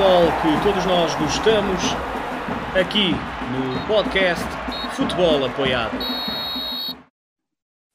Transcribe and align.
futebol 0.00 0.26
que 0.40 0.62
todos 0.64 0.86
nós 0.86 1.14
gostamos, 1.16 1.82
aqui 2.74 3.10
no 3.52 3.86
podcast 3.86 4.42
Futebol 4.96 5.44
Apoiado. 5.44 5.92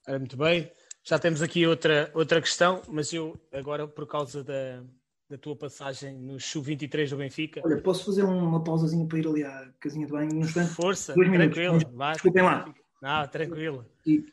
Ora, 0.07 0.19
muito 0.19 0.37
bem, 0.37 0.71
já 1.03 1.17
temos 1.17 1.41
aqui 1.41 1.65
outra, 1.65 2.11
outra 2.13 2.39
questão, 2.39 2.83
mas 2.87 3.11
eu 3.11 3.35
agora, 3.51 3.87
por 3.87 4.05
causa 4.05 4.43
da, 4.43 4.83
da 5.27 5.35
tua 5.39 5.55
passagem 5.55 6.15
no 6.19 6.39
Sub-23 6.39 7.09
do 7.09 7.17
Benfica. 7.17 7.61
Olha, 7.65 7.81
posso 7.81 8.05
fazer 8.05 8.21
uma 8.23 8.63
pausazinha 8.63 9.07
para 9.07 9.17
ir 9.17 9.27
ali 9.27 9.43
à 9.43 9.67
casinha 9.79 10.05
de 10.05 10.11
banho? 10.11 10.31
Nos 10.35 10.51
Força, 10.75 11.15
dois 11.15 11.27
tranquilo. 11.27 11.73
minutos. 11.73 11.91
Vai. 11.95 12.13
Desculpem 12.13 12.43
lá. 12.43 12.71
Não, 13.01 13.27
tranquilo. 13.27 13.83
E- 14.05 14.23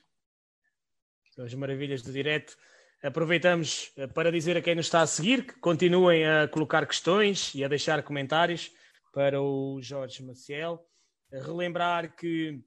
São 1.35 1.47
as 1.47 1.55
maravilhas 1.55 2.03
do 2.03 2.13
direto. 2.13 2.55
Aproveitamos 3.03 3.93
eh, 3.97 4.07
para 4.07 4.31
dizer 4.31 4.57
a 4.57 4.63
quem 4.63 4.77
nos 4.77 4.87
está 4.87 5.01
a 5.01 5.07
seguir 5.09 5.45
que 5.45 5.59
continuem 5.59 6.25
a 6.25 6.47
colocar 6.47 6.87
questões 6.87 7.53
e 7.53 7.65
a 7.65 7.69
deixar 7.69 8.01
comentários 8.05 8.71
para 9.13 9.43
o 9.43 9.81
Jorge 9.83 10.23
Maciel. 10.23 10.89
Relembrar 11.33 12.15
que 12.15 12.63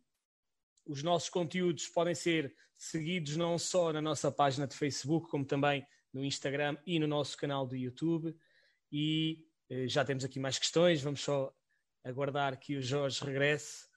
os 0.86 1.02
nossos 1.02 1.30
conteúdos 1.30 1.88
podem 1.88 2.13
ser 2.13 2.54
seguidos 2.76 3.38
não 3.38 3.58
só 3.58 3.94
na 3.94 4.02
nossa 4.02 4.30
página 4.30 4.68
de 4.68 4.76
Facebook, 4.76 5.30
como 5.30 5.46
também 5.46 5.88
no 6.13 6.22
Instagram 6.22 6.76
e 6.86 6.99
no 6.99 7.08
nosso 7.08 7.38
canal 7.38 7.66
do 7.66 7.77
YouTube. 7.77 8.36
E 8.91 9.48
eh, 9.70 9.88
já 9.88 10.04
temos 10.04 10.26
aqui 10.26 10.38
mais 10.38 10.60
questões, 10.60 11.02
vamos 11.02 11.22
só 11.22 11.55
aguardar 12.04 12.60
que 12.60 12.76
o 12.76 12.82
Jorge 12.82 13.24
regresse. 13.24 13.88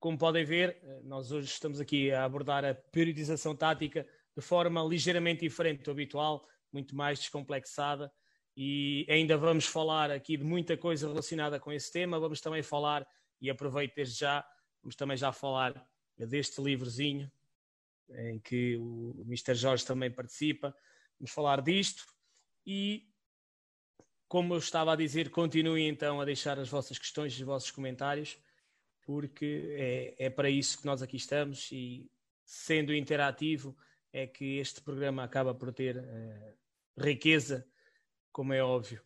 Como 0.00 0.18
podem 0.18 0.46
ver, 0.46 0.80
eh, 0.82 1.00
nós 1.04 1.30
hoje 1.30 1.48
estamos 1.48 1.78
aqui 1.78 2.10
a 2.10 2.24
abordar 2.24 2.64
a 2.64 2.74
periodização 2.74 3.54
tática 3.54 4.08
de 4.36 4.42
forma 4.42 4.82
ligeiramente 4.82 5.40
diferente 5.40 5.82
do 5.82 5.90
habitual, 5.90 6.46
muito 6.72 6.96
mais 6.96 7.18
descomplexada, 7.18 8.12
e 8.56 9.06
ainda 9.08 9.36
vamos 9.36 9.66
falar 9.66 10.10
aqui 10.10 10.36
de 10.36 10.44
muita 10.44 10.76
coisa 10.76 11.08
relacionada 11.08 11.58
com 11.58 11.72
esse 11.72 11.90
tema. 11.90 12.20
Vamos 12.20 12.40
também 12.40 12.62
falar, 12.62 13.06
e 13.40 13.48
aproveito 13.48 13.94
desde 13.94 14.20
já, 14.20 14.46
vamos 14.82 14.94
também 14.94 15.16
já 15.16 15.32
falar 15.32 15.86
deste 16.18 16.60
livrozinho 16.60 17.30
em 18.10 18.38
que 18.38 18.76
o 18.76 19.22
Mr. 19.26 19.54
Jorge 19.54 19.86
também 19.86 20.10
participa. 20.10 20.74
Vamos 21.18 21.30
falar 21.32 21.62
disto 21.62 22.04
e, 22.66 23.08
como 24.28 24.52
eu 24.52 24.58
estava 24.58 24.92
a 24.92 24.96
dizer, 24.96 25.30
continuem 25.30 25.88
então 25.88 26.20
a 26.20 26.24
deixar 26.24 26.58
as 26.58 26.68
vossas 26.68 26.98
questões 26.98 27.32
e 27.32 27.36
os 27.36 27.46
vossos 27.46 27.70
comentários 27.70 28.38
porque 29.02 29.74
é, 29.76 30.26
é 30.26 30.30
para 30.30 30.48
isso 30.48 30.78
que 30.78 30.86
nós 30.86 31.02
aqui 31.02 31.16
estamos 31.16 31.70
e 31.72 32.10
sendo 32.44 32.94
interativo 32.94 33.76
é 34.12 34.26
que 34.26 34.58
este 34.58 34.80
programa 34.82 35.24
acaba 35.24 35.54
por 35.54 35.72
ter 35.72 35.96
eh, 35.96 36.54
riqueza, 36.96 37.66
como 38.30 38.52
é 38.52 38.62
óbvio. 38.62 39.02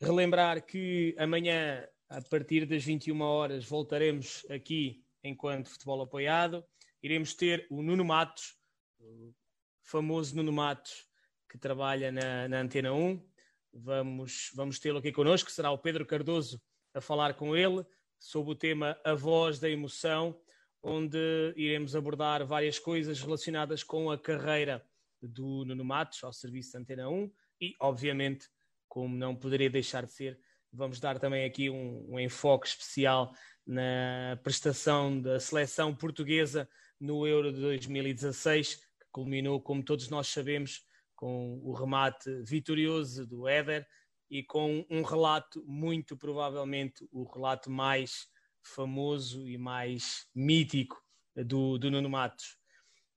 Relembrar 0.00 0.64
que 0.64 1.14
amanhã, 1.18 1.86
a 2.08 2.22
partir 2.22 2.64
das 2.64 2.84
21 2.84 3.20
horas, 3.20 3.64
voltaremos 3.64 4.46
aqui 4.48 5.04
enquanto 5.24 5.70
futebol 5.70 6.02
apoiado. 6.02 6.64
Iremos 7.02 7.34
ter 7.34 7.66
o 7.68 7.82
Nuno 7.82 8.04
Matos, 8.04 8.56
o 9.00 9.34
famoso 9.82 10.36
Nuno 10.36 10.52
Matos, 10.52 11.08
que 11.48 11.58
trabalha 11.58 12.12
na, 12.12 12.48
na 12.48 12.60
Antena 12.60 12.92
1. 12.92 13.26
Vamos, 13.72 14.50
vamos 14.54 14.78
tê-lo 14.78 14.98
aqui 14.98 15.12
connosco, 15.12 15.50
será 15.50 15.70
o 15.70 15.78
Pedro 15.78 16.06
Cardoso 16.06 16.60
a 16.94 17.00
falar 17.00 17.34
com 17.34 17.56
ele 17.56 17.84
sobre 18.18 18.52
o 18.52 18.56
tema 18.56 18.98
A 19.04 19.14
Voz 19.14 19.58
da 19.58 19.68
Emoção, 19.68 20.40
onde 20.82 21.18
iremos 21.56 21.96
abordar 21.96 22.46
várias 22.46 22.78
coisas 22.78 23.20
relacionadas 23.20 23.82
com 23.82 24.10
a 24.10 24.18
carreira 24.18 24.84
do 25.20 25.64
Nuno 25.64 25.84
Matos 25.84 26.22
ao 26.22 26.32
serviço 26.32 26.72
da 26.72 26.78
Antena 26.80 27.08
1 27.08 27.30
e, 27.60 27.74
obviamente, 27.80 28.48
como 28.88 29.16
não 29.16 29.34
poderia 29.34 29.68
deixar 29.68 30.04
de 30.04 30.12
ser, 30.12 30.40
vamos 30.72 31.00
dar 31.00 31.18
também 31.18 31.44
aqui 31.44 31.68
um, 31.68 32.14
um 32.14 32.20
enfoque 32.20 32.68
especial 32.68 33.32
na 33.66 34.38
prestação 34.42 35.20
da 35.20 35.38
seleção 35.40 35.94
portuguesa 35.94 36.68
no 37.00 37.26
Euro 37.26 37.52
de 37.52 37.60
2016, 37.60 38.76
que 38.76 39.06
culminou, 39.12 39.60
como 39.60 39.84
todos 39.84 40.08
nós 40.08 40.28
sabemos, 40.28 40.84
com 41.14 41.60
o 41.62 41.72
remate 41.72 42.30
vitorioso 42.42 43.26
do 43.26 43.48
Éder 43.48 43.86
e 44.30 44.42
com 44.42 44.86
um 44.88 45.02
relato, 45.02 45.64
muito 45.66 46.16
provavelmente 46.16 47.06
o 47.10 47.24
relato 47.24 47.70
mais 47.70 48.28
famoso 48.68 49.48
e 49.48 49.58
mais 49.58 50.28
mítico 50.34 51.02
do, 51.34 51.78
do 51.78 51.90
Nuno 51.90 52.08
Matos. 52.08 52.56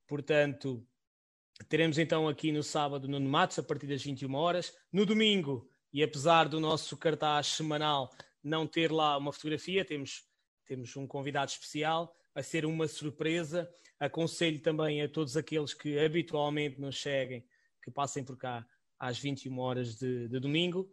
Portanto, 0.08 0.86
teremos 1.70 1.98
então 1.98 2.28
aqui 2.28 2.52
no 2.52 2.64
sábado 2.64 3.08
Nuno 3.08 3.30
Matos 3.30 3.60
a 3.60 3.64
partir 3.64 3.88
das 3.88 4.04
21 4.04 4.34
horas. 4.36 4.74
No 4.92 5.06
domingo, 5.06 5.70
e 5.94 6.04
apesar 6.04 6.48
do 6.48 6.60
nosso 6.60 6.98
cartaz 6.98 7.48
semanal 7.48 8.10
não 8.44 8.66
ter 8.66 8.92
lá 8.92 9.18
uma 9.18 9.32
fotografia, 9.32 9.86
temos, 9.86 10.24
temos 10.66 10.96
um 10.96 11.06
convidado 11.06 11.52
especial, 11.52 12.16
vai 12.34 12.44
ser 12.44 12.66
uma 12.66 12.88
surpresa. 12.88 13.70
Aconselho 14.00 14.60
também 14.60 15.02
a 15.02 15.10
todos 15.10 15.38
aqueles 15.38 15.74
que 15.74 16.00
habitualmente 16.00 16.80
nos 16.80 17.00
seguem 17.00 17.46
que 17.84 17.92
passem 17.92 18.24
por 18.24 18.38
cá 18.38 18.66
às 19.00 19.18
21 19.18 19.58
horas 19.60 19.96
de, 19.96 20.28
de 20.28 20.40
domingo 20.40 20.92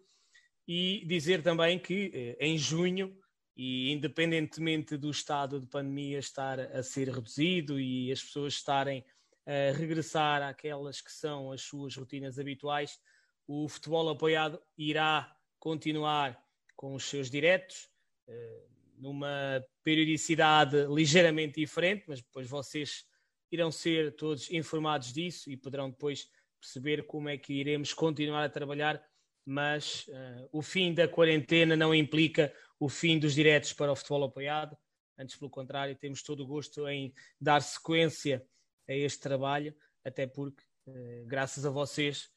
e 0.67 1.05
dizer 1.07 1.43
também 1.43 1.79
que 1.79 2.11
eh, 2.15 2.47
em 2.47 2.59
junho, 2.59 3.17
e 3.59 3.91
independentemente 3.91 4.97
do 4.97 5.11
estado 5.11 5.61
de 5.61 5.67
pandemia 5.67 6.21
estar 6.21 6.61
a 6.61 6.81
ser 6.81 7.09
reduzido 7.09 7.81
e 7.81 8.13
as 8.13 8.23
pessoas 8.23 8.55
estarem 8.55 9.05
a 9.45 9.77
regressar 9.77 10.43
àquelas 10.43 11.01
que 11.01 11.11
são 11.11 11.51
as 11.51 11.63
suas 11.63 11.97
rotinas 11.97 12.39
habituais, 12.39 13.01
o 13.49 13.69
futebol 13.69 14.09
apoiado 14.11 14.63
irá 14.77 15.35
continuar 15.59 16.41
com 16.77 16.95
os 16.95 17.03
seus 17.03 17.29
diretos, 17.29 17.91
eh, 18.29 18.63
numa 18.97 19.65
periodicidade 19.83 20.87
ligeiramente 20.87 21.59
diferente, 21.59 22.05
mas 22.07 22.21
depois 22.21 22.47
vocês 22.49 23.05
irão 23.51 23.73
ser 23.73 24.15
todos 24.15 24.51
informados 24.53 25.13
disso 25.13 25.51
e 25.51 25.57
poderão 25.57 25.91
depois 25.91 26.31
perceber 26.61 27.07
como 27.07 27.29
é 27.29 27.37
que 27.37 27.55
iremos 27.55 27.93
continuar 27.93 28.45
a 28.45 28.49
trabalhar 28.49 29.03
mas 29.51 30.07
uh, 30.09 30.49
o 30.53 30.61
fim 30.61 30.93
da 30.93 31.09
quarentena 31.09 31.75
não 31.75 31.95
implica 31.95 32.53
o 32.79 32.87
fim 32.87 33.19
dos 33.19 33.35
diretos 33.35 33.73
para 33.73 33.91
o 33.91 33.97
futebol 33.97 34.25
apoiado. 34.25 34.77
Antes, 35.17 35.37
pelo 35.37 35.51
contrário, 35.51 35.97
temos 35.97 36.23
todo 36.23 36.41
o 36.45 36.47
gosto 36.47 36.87
em 36.87 37.15
dar 37.41 37.63
sequência 37.63 38.47
a 38.87 38.93
este 38.93 39.21
trabalho, 39.21 39.75
até 40.05 40.27
porque, 40.27 40.63
uh, 40.87 41.25
graças 41.25 41.65
a 41.65 41.71
vocês, 41.71 42.29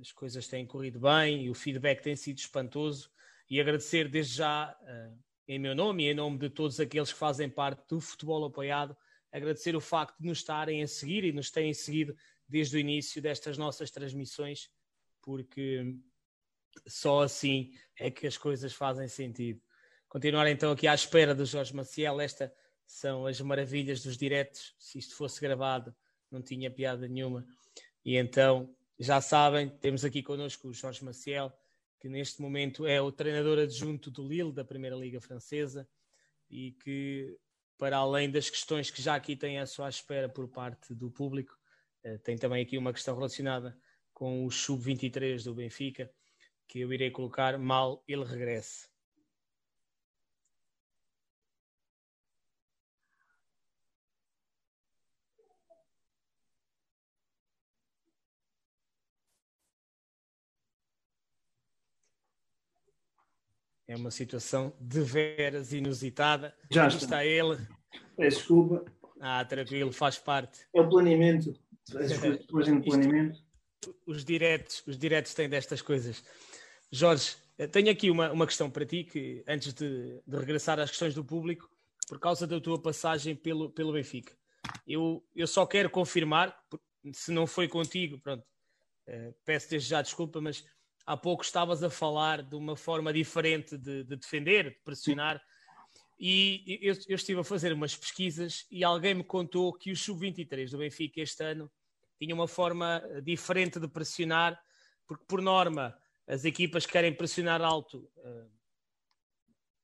as 0.00 0.10
coisas 0.10 0.48
têm 0.48 0.66
corrido 0.66 0.98
bem 0.98 1.44
e 1.44 1.50
o 1.50 1.54
feedback 1.54 2.02
tem 2.02 2.16
sido 2.16 2.38
espantoso. 2.38 3.12
E 3.48 3.60
agradecer 3.60 4.08
desde 4.08 4.34
já, 4.34 4.76
uh, 4.82 5.16
em 5.46 5.56
meu 5.56 5.76
nome 5.76 6.02
e 6.02 6.10
em 6.10 6.14
nome 6.14 6.36
de 6.36 6.50
todos 6.50 6.80
aqueles 6.80 7.12
que 7.12 7.18
fazem 7.18 7.48
parte 7.48 7.86
do 7.88 8.00
futebol 8.00 8.44
apoiado, 8.44 8.96
agradecer 9.30 9.76
o 9.76 9.80
facto 9.80 10.18
de 10.18 10.26
nos 10.26 10.38
estarem 10.38 10.82
a 10.82 10.88
seguir 10.88 11.22
e 11.22 11.30
nos 11.30 11.48
terem 11.48 11.72
seguido 11.72 12.16
desde 12.48 12.76
o 12.76 12.80
início 12.80 13.22
destas 13.22 13.56
nossas 13.56 13.92
transmissões, 13.92 14.68
porque 15.22 15.94
só 16.86 17.22
assim 17.22 17.72
é 17.98 18.10
que 18.10 18.26
as 18.26 18.36
coisas 18.36 18.72
fazem 18.72 19.08
sentido. 19.08 19.60
Continuar 20.08 20.48
então 20.48 20.72
aqui 20.72 20.88
à 20.88 20.94
espera 20.94 21.34
do 21.34 21.44
Jorge 21.44 21.74
Maciel, 21.74 22.20
esta 22.20 22.52
são 22.86 23.26
as 23.26 23.40
maravilhas 23.40 24.02
dos 24.02 24.16
diretos. 24.16 24.74
Se 24.78 24.98
isto 24.98 25.14
fosse 25.14 25.40
gravado, 25.40 25.94
não 26.30 26.42
tinha 26.42 26.70
piada 26.70 27.06
nenhuma. 27.06 27.46
E 28.04 28.16
então, 28.16 28.74
já 28.98 29.20
sabem, 29.20 29.68
temos 29.68 30.04
aqui 30.04 30.22
connosco 30.22 30.68
o 30.68 30.74
Jorge 30.74 31.04
Maciel, 31.04 31.52
que 32.00 32.08
neste 32.08 32.40
momento 32.42 32.86
é 32.86 33.00
o 33.00 33.12
treinador 33.12 33.58
adjunto 33.58 34.10
do 34.10 34.26
Lille, 34.26 34.52
da 34.52 34.64
Primeira 34.64 34.96
Liga 34.96 35.20
Francesa, 35.20 35.88
e 36.48 36.72
que, 36.72 37.38
para 37.78 37.98
além 37.98 38.30
das 38.30 38.50
questões 38.50 38.90
que 38.90 39.00
já 39.00 39.14
aqui 39.14 39.36
tem 39.36 39.58
à 39.58 39.66
sua 39.66 39.88
espera 39.88 40.28
por 40.28 40.48
parte 40.48 40.94
do 40.94 41.10
público, 41.10 41.56
eh, 42.02 42.18
tem 42.18 42.36
também 42.36 42.62
aqui 42.62 42.76
uma 42.76 42.92
questão 42.92 43.14
relacionada 43.14 43.78
com 44.12 44.44
o 44.44 44.50
Sub-23 44.50 45.44
do 45.44 45.54
Benfica 45.54 46.10
que 46.70 46.78
eu 46.78 46.92
irei 46.92 47.10
colocar 47.10 47.58
mal 47.58 48.04
ele 48.06 48.24
regresse. 48.24 48.88
É 63.88 63.96
uma 63.96 64.12
situação 64.12 64.72
de 64.80 65.00
veras 65.00 65.72
inusitada. 65.72 66.54
Já 66.70 66.86
está. 66.86 67.04
está 67.04 67.24
ele. 67.24 67.56
Peço 68.16 68.38
desculpa. 68.38 68.84
Ah, 69.20 69.44
tranquilo, 69.44 69.90
faz 69.90 70.16
parte. 70.16 70.68
É 70.72 70.80
o 70.80 70.88
planeamento. 70.88 71.52
Depois 71.88 72.68
em 72.68 72.80
planeamento. 72.80 73.42
Os 74.06 74.24
diretos, 74.24 74.84
os 74.86 74.96
diretos 74.96 75.34
têm 75.34 75.48
destas 75.48 75.82
coisas. 75.82 76.22
Jorge, 76.92 77.36
eh, 77.56 77.68
tenho 77.68 77.90
aqui 77.90 78.10
uma, 78.10 78.32
uma 78.32 78.46
questão 78.46 78.68
para 78.68 78.84
ti, 78.84 79.04
que 79.04 79.44
antes 79.46 79.72
de, 79.72 80.20
de 80.26 80.36
regressar 80.36 80.80
às 80.80 80.90
questões 80.90 81.14
do 81.14 81.24
público, 81.24 81.70
por 82.08 82.18
causa 82.18 82.46
da 82.46 82.60
tua 82.60 82.80
passagem 82.80 83.36
pelo, 83.36 83.70
pelo 83.70 83.92
Benfica, 83.92 84.36
eu, 84.86 85.24
eu 85.34 85.46
só 85.46 85.64
quero 85.64 85.88
confirmar, 85.88 86.56
se 87.12 87.30
não 87.30 87.46
foi 87.46 87.68
contigo, 87.68 88.18
pronto, 88.18 88.44
eh, 89.06 89.32
peço 89.44 89.70
desde 89.70 89.88
já 89.88 90.02
desculpa, 90.02 90.40
mas 90.40 90.64
há 91.06 91.16
pouco 91.16 91.44
estavas 91.44 91.82
a 91.84 91.90
falar 91.90 92.42
de 92.42 92.56
uma 92.56 92.76
forma 92.76 93.12
diferente 93.12 93.78
de, 93.78 94.02
de 94.02 94.16
defender, 94.16 94.70
de 94.70 94.80
pressionar. 94.84 95.40
E 96.18 96.78
eu, 96.82 96.94
eu, 97.08 97.14
estive 97.14 97.40
a 97.40 97.44
fazer 97.44 97.72
umas 97.72 97.96
pesquisas 97.96 98.66
e 98.70 98.84
alguém 98.84 99.14
me 99.14 99.24
contou 99.24 99.72
que 99.72 99.90
o 99.90 99.96
sub-23 99.96 100.70
do 100.70 100.78
Benfica 100.78 101.20
este 101.20 101.42
ano 101.42 101.70
tinha 102.18 102.34
uma 102.34 102.46
forma 102.46 103.02
diferente 103.22 103.80
de 103.80 103.88
pressionar, 103.88 104.60
porque 105.06 105.24
por 105.26 105.40
norma 105.40 105.96
as 106.30 106.44
equipas 106.44 106.86
que 106.86 106.92
querem 106.92 107.12
pressionar 107.12 107.60
alto 107.60 108.08
uh, 108.18 108.48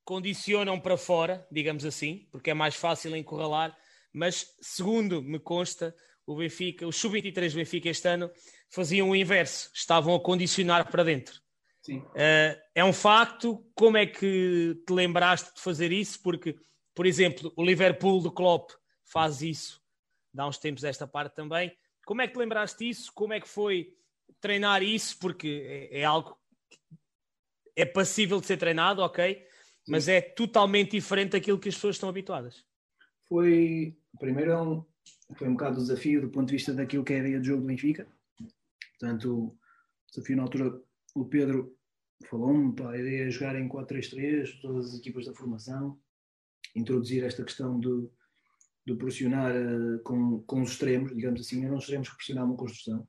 condicionam 0.05 0.79
para 0.79 0.95
fora, 0.95 1.45
digamos 1.51 1.83
assim, 1.83 2.25
porque 2.31 2.51
é 2.51 2.53
mais 2.53 2.73
fácil 2.73 3.13
encurralar, 3.17 3.77
mas 4.13 4.55
segundo 4.61 5.21
me 5.21 5.39
consta, 5.39 5.93
o 6.25 6.37
Benfica, 6.37 6.87
os 6.87 6.95
sub-23 6.95 7.51
do 7.51 7.57
Benfica 7.57 7.89
este 7.89 8.07
ano 8.07 8.31
faziam 8.69 9.09
o 9.09 9.15
inverso, 9.15 9.69
estavam 9.73 10.15
a 10.15 10.21
condicionar 10.21 10.89
para 10.89 11.03
dentro. 11.03 11.41
Sim. 11.81 11.97
Uh, 11.97 12.57
é 12.73 12.83
um 12.83 12.93
facto. 12.93 13.61
Como 13.75 13.97
é 13.97 14.05
que 14.05 14.81
te 14.87 14.93
lembraste 14.93 15.53
de 15.53 15.59
fazer 15.59 15.91
isso? 15.91 16.21
Porque, 16.23 16.57
por 16.95 17.05
exemplo, 17.05 17.51
o 17.57 17.63
Liverpool 17.63 18.21
do 18.21 18.31
Klopp 18.31 18.71
faz 19.03 19.41
isso, 19.41 19.81
dá 20.33 20.47
uns 20.47 20.57
tempos 20.57 20.85
esta 20.85 21.05
parte 21.05 21.35
também. 21.35 21.75
Como 22.05 22.21
é 22.21 22.27
que 22.27 22.33
te 22.33 22.39
lembraste 22.39 22.85
disso? 22.85 23.11
Como 23.13 23.33
é 23.33 23.41
que 23.41 23.47
foi 23.47 23.93
treinar 24.41 24.83
isso? 24.83 25.17
Porque 25.19 25.89
é, 25.91 26.01
é 26.01 26.03
algo 26.03 26.37
que 26.69 26.79
é 27.75 27.85
passível 27.85 28.39
de 28.39 28.47
ser 28.47 28.57
treinado, 28.57 29.01
ok? 29.01 29.35
Sim. 29.35 29.91
Mas 29.91 30.07
é 30.07 30.21
totalmente 30.21 30.91
diferente 30.91 31.31
daquilo 31.31 31.59
que 31.59 31.69
as 31.69 31.75
pessoas 31.75 31.95
estão 31.95 32.09
habituadas. 32.09 32.65
Foi, 33.27 33.97
primeiro, 34.19 34.51
é 34.51 34.61
um, 34.61 34.85
foi 35.35 35.47
um 35.47 35.53
bocado 35.53 35.79
o 35.79 35.81
desafio 35.81 36.21
do 36.21 36.29
ponto 36.29 36.47
de 36.47 36.53
vista 36.53 36.73
daquilo 36.73 37.03
que 37.03 37.13
é 37.13 37.17
a 37.17 37.19
ideia 37.19 37.39
de 37.39 37.47
jogo 37.47 37.61
do 37.61 37.67
Benfica. 37.67 38.07
Portanto, 38.99 39.33
o 39.33 39.57
desafio 40.09 40.37
na 40.37 40.43
altura, 40.43 40.81
o 41.15 41.25
Pedro 41.25 41.77
falou-me, 42.25 42.73
a 42.83 42.97
ideia 42.97 43.27
é 43.27 43.29
jogar 43.29 43.55
em 43.55 43.69
4-3-3, 43.69 44.59
todas 44.61 44.93
as 44.93 44.99
equipas 44.99 45.25
da 45.25 45.33
formação, 45.33 45.99
introduzir 46.75 47.23
esta 47.23 47.43
questão 47.43 47.79
de, 47.79 48.09
de 48.85 48.95
pressionar 48.95 49.53
uh, 49.53 49.99
com, 50.03 50.41
com 50.43 50.61
os 50.61 50.71
extremos, 50.71 51.13
digamos 51.13 51.41
assim, 51.41 51.63
eram 51.65 51.77
os 51.77 51.83
extremos 51.83 52.09
que 52.09 52.15
pressionavam 52.15 52.55
a 52.55 52.57
construção. 52.57 53.07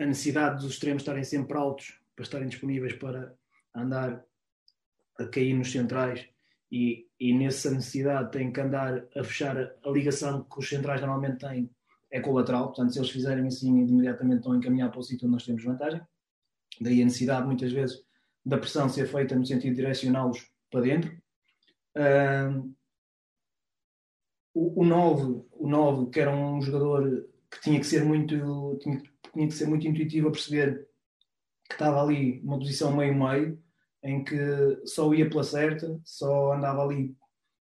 A, 0.00 0.06
necessidade 0.06 0.62
dos 0.62 0.74
extremos 0.74 1.02
estarem 1.02 1.24
sempre 1.24 1.56
altos, 1.56 2.00
para 2.14 2.24
estarem 2.24 2.48
disponíveis 2.48 2.94
para 2.94 3.34
andar 3.74 4.24
a 5.18 5.26
cair 5.26 5.54
nos 5.54 5.70
centrais 5.70 6.28
e, 6.70 7.06
e 7.18 7.32
nessa 7.32 7.70
necessidade 7.70 8.32
tem 8.32 8.52
que 8.52 8.60
andar 8.60 9.04
a 9.16 9.24
fechar 9.24 9.56
a 9.56 9.90
ligação 9.90 10.44
que 10.44 10.58
os 10.58 10.68
centrais 10.68 11.00
normalmente 11.00 11.38
têm 11.38 11.70
é 12.10 12.20
colateral, 12.20 12.66
portanto 12.66 12.92
se 12.92 12.98
eles 12.98 13.10
fizerem 13.10 13.46
assim 13.46 13.68
imediatamente 13.68 14.38
estão 14.38 14.52
a 14.52 14.56
encaminhar 14.56 14.90
para 14.90 15.00
o 15.00 15.02
sítio 15.02 15.26
onde 15.26 15.34
nós 15.34 15.46
temos 15.46 15.64
vantagem 15.64 16.02
Daí 16.80 17.00
a 17.00 17.04
necessidade, 17.04 17.46
muitas 17.46 17.72
vezes, 17.72 18.02
da 18.44 18.58
pressão 18.58 18.88
ser 18.88 19.06
feita 19.06 19.36
no 19.36 19.46
sentido 19.46 19.70
de 19.70 19.76
direcioná-los 19.76 20.50
para 20.70 20.80
dentro. 20.80 21.16
O, 24.54 24.82
o 24.82 24.84
Novo, 24.84 25.46
o 25.52 25.68
Novo, 25.68 26.10
que 26.10 26.20
era 26.20 26.30
um 26.30 26.60
jogador 26.60 27.28
que 27.50 27.60
tinha 27.60 27.78
que 27.78 27.86
ser 27.86 28.04
muito, 28.04 28.78
tinha, 28.80 29.02
tinha 29.32 29.46
que 29.46 29.54
ser 29.54 29.66
muito 29.66 29.86
intuitivo 29.86 30.28
a 30.28 30.32
perceber 30.32 30.88
que 31.68 31.74
estava 31.74 32.02
ali 32.02 32.40
numa 32.42 32.58
posição 32.58 32.96
meio-meio, 32.96 33.62
em 34.02 34.24
que 34.24 34.36
só 34.84 35.12
ia 35.14 35.28
pela 35.28 35.44
certa, 35.44 36.00
só 36.04 36.52
andava 36.52 36.82
ali 36.84 37.16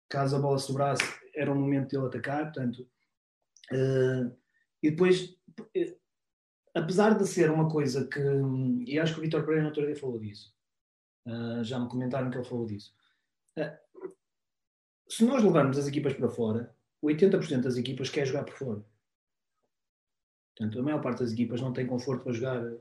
caso 0.09 0.35
a 0.35 0.39
bola 0.39 0.57
sobrasse, 0.57 1.03
era 1.35 1.51
o 1.51 1.55
momento 1.55 1.89
de 1.89 1.97
ele 1.97 2.05
atacar, 2.05 2.45
portanto. 2.45 2.87
Uh, 3.71 4.35
e 4.81 4.91
depois 4.91 5.35
apesar 6.77 7.17
de 7.17 7.25
ser 7.25 7.49
uma 7.49 7.69
coisa 7.69 8.07
que, 8.07 8.21
e 8.85 8.99
acho 8.99 9.13
que 9.13 9.19
o 9.19 9.23
Vitor 9.23 9.43
Pereira 9.43 9.65
na 9.65 9.71
dia 9.71 9.95
falou 9.95 10.19
disso, 10.19 10.53
uh, 11.25 11.63
já 11.63 11.79
me 11.79 11.89
comentaram 11.89 12.29
que 12.29 12.37
ele 12.37 12.45
falou 12.45 12.65
disso. 12.65 12.93
Uh, 13.57 14.13
se 15.09 15.25
nós 15.25 15.43
levarmos 15.43 15.77
as 15.77 15.87
equipas 15.87 16.13
para 16.13 16.29
fora, 16.29 16.75
80% 17.03 17.61
das 17.61 17.77
equipas 17.77 18.09
quer 18.09 18.25
jogar 18.25 18.43
por 18.43 18.55
fora. 18.55 18.85
Portanto, 20.57 20.79
a 20.79 20.83
maior 20.83 21.01
parte 21.01 21.19
das 21.19 21.31
equipas 21.31 21.61
não 21.61 21.71
tem 21.71 21.85
conforto 21.85 22.23
para 22.23 22.33
jogar 22.33 22.73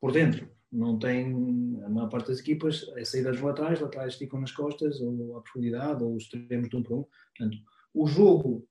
por 0.00 0.10
dentro. 0.10 0.48
Não 0.72 0.98
tem, 0.98 1.82
a 1.84 1.88
maior 1.88 2.08
parte 2.08 2.28
das 2.28 2.38
equipas, 2.38 2.90
é 2.96 3.04
saída 3.04 3.30
dos 3.32 3.40
laterais, 3.40 3.80
laterais 3.80 4.12
esticam 4.12 4.40
nas 4.40 4.52
costas, 4.52 5.00
ou 5.00 5.36
à 5.36 5.42
profundidade, 5.42 6.02
ou 6.02 6.14
os 6.14 6.22
extremos 6.22 6.70
de 6.70 6.76
um 6.76 6.82
para 6.82 6.94
um. 6.94 7.04
Portanto, 7.36 7.58
o 7.92 8.06
jogo 8.06 8.66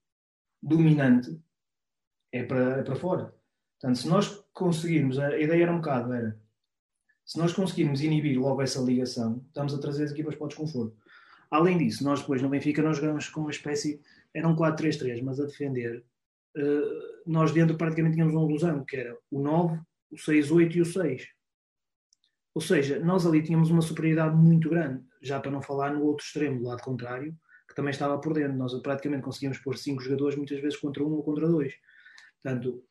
dominante 0.63 1.39
é 2.31 2.43
para, 2.43 2.79
é 2.79 2.83
para 2.83 2.95
fora. 2.95 3.35
Portanto, 3.79 3.97
se 3.97 4.07
nós 4.07 4.43
conseguirmos, 4.53 5.19
a 5.19 5.37
ideia 5.37 5.63
era 5.63 5.73
um 5.73 5.77
bocado, 5.77 6.13
era, 6.13 6.39
se 7.25 7.37
nós 7.37 7.53
conseguirmos 7.53 8.01
inibir 8.01 8.39
logo 8.39 8.61
essa 8.61 8.81
ligação, 8.81 9.43
estamos 9.47 9.73
a 9.73 9.77
trazer 9.77 10.05
as 10.05 10.11
equipas 10.11 10.35
para 10.35 10.45
o 10.45 10.47
desconforto. 10.47 10.97
Além 11.51 11.77
disso, 11.77 12.03
nós 12.03 12.21
depois 12.21 12.41
no 12.41 12.49
Benfica 12.49 12.81
nós 12.81 12.97
jogamos 12.97 13.29
com 13.29 13.41
uma 13.41 13.51
espécie, 13.51 14.01
era 14.33 14.47
um 14.47 14.55
4-3-3, 14.55 15.21
mas 15.21 15.39
a 15.39 15.45
defender, 15.45 16.03
nós 17.25 17.51
dentro 17.51 17.77
praticamente 17.77 18.15
tínhamos 18.15 18.35
um 18.35 18.49
ilusão, 18.49 18.83
que 18.83 18.97
era 18.97 19.17
o 19.31 19.41
9, 19.41 19.79
o 20.11 20.15
6-8 20.15 20.75
e 20.75 20.81
o 20.81 20.85
6. 20.85 21.27
Ou 22.53 22.61
seja, 22.61 22.99
nós 22.99 23.25
ali 23.25 23.41
tínhamos 23.41 23.69
uma 23.69 23.81
superioridade 23.81 24.35
muito 24.35 24.69
grande, 24.69 25.03
já 25.21 25.39
para 25.39 25.51
não 25.51 25.61
falar 25.61 25.93
no 25.93 26.03
outro 26.03 26.25
extremo, 26.25 26.59
do 26.59 26.65
lado 26.65 26.81
contrário, 26.81 27.35
que 27.67 27.75
também 27.75 27.91
estava 27.91 28.19
por 28.19 28.33
dentro. 28.33 28.57
Nós 28.57 28.73
praticamente 28.81 29.23
conseguíamos 29.23 29.59
pôr 29.59 29.77
cinco 29.77 30.01
jogadores, 30.01 30.35
muitas 30.35 30.59
vezes 30.59 30.77
contra 30.77 31.03
um 31.03 31.13
ou 31.13 31.23
contra 31.23 31.47
dois. 31.47 31.73
Portanto, 32.41 32.83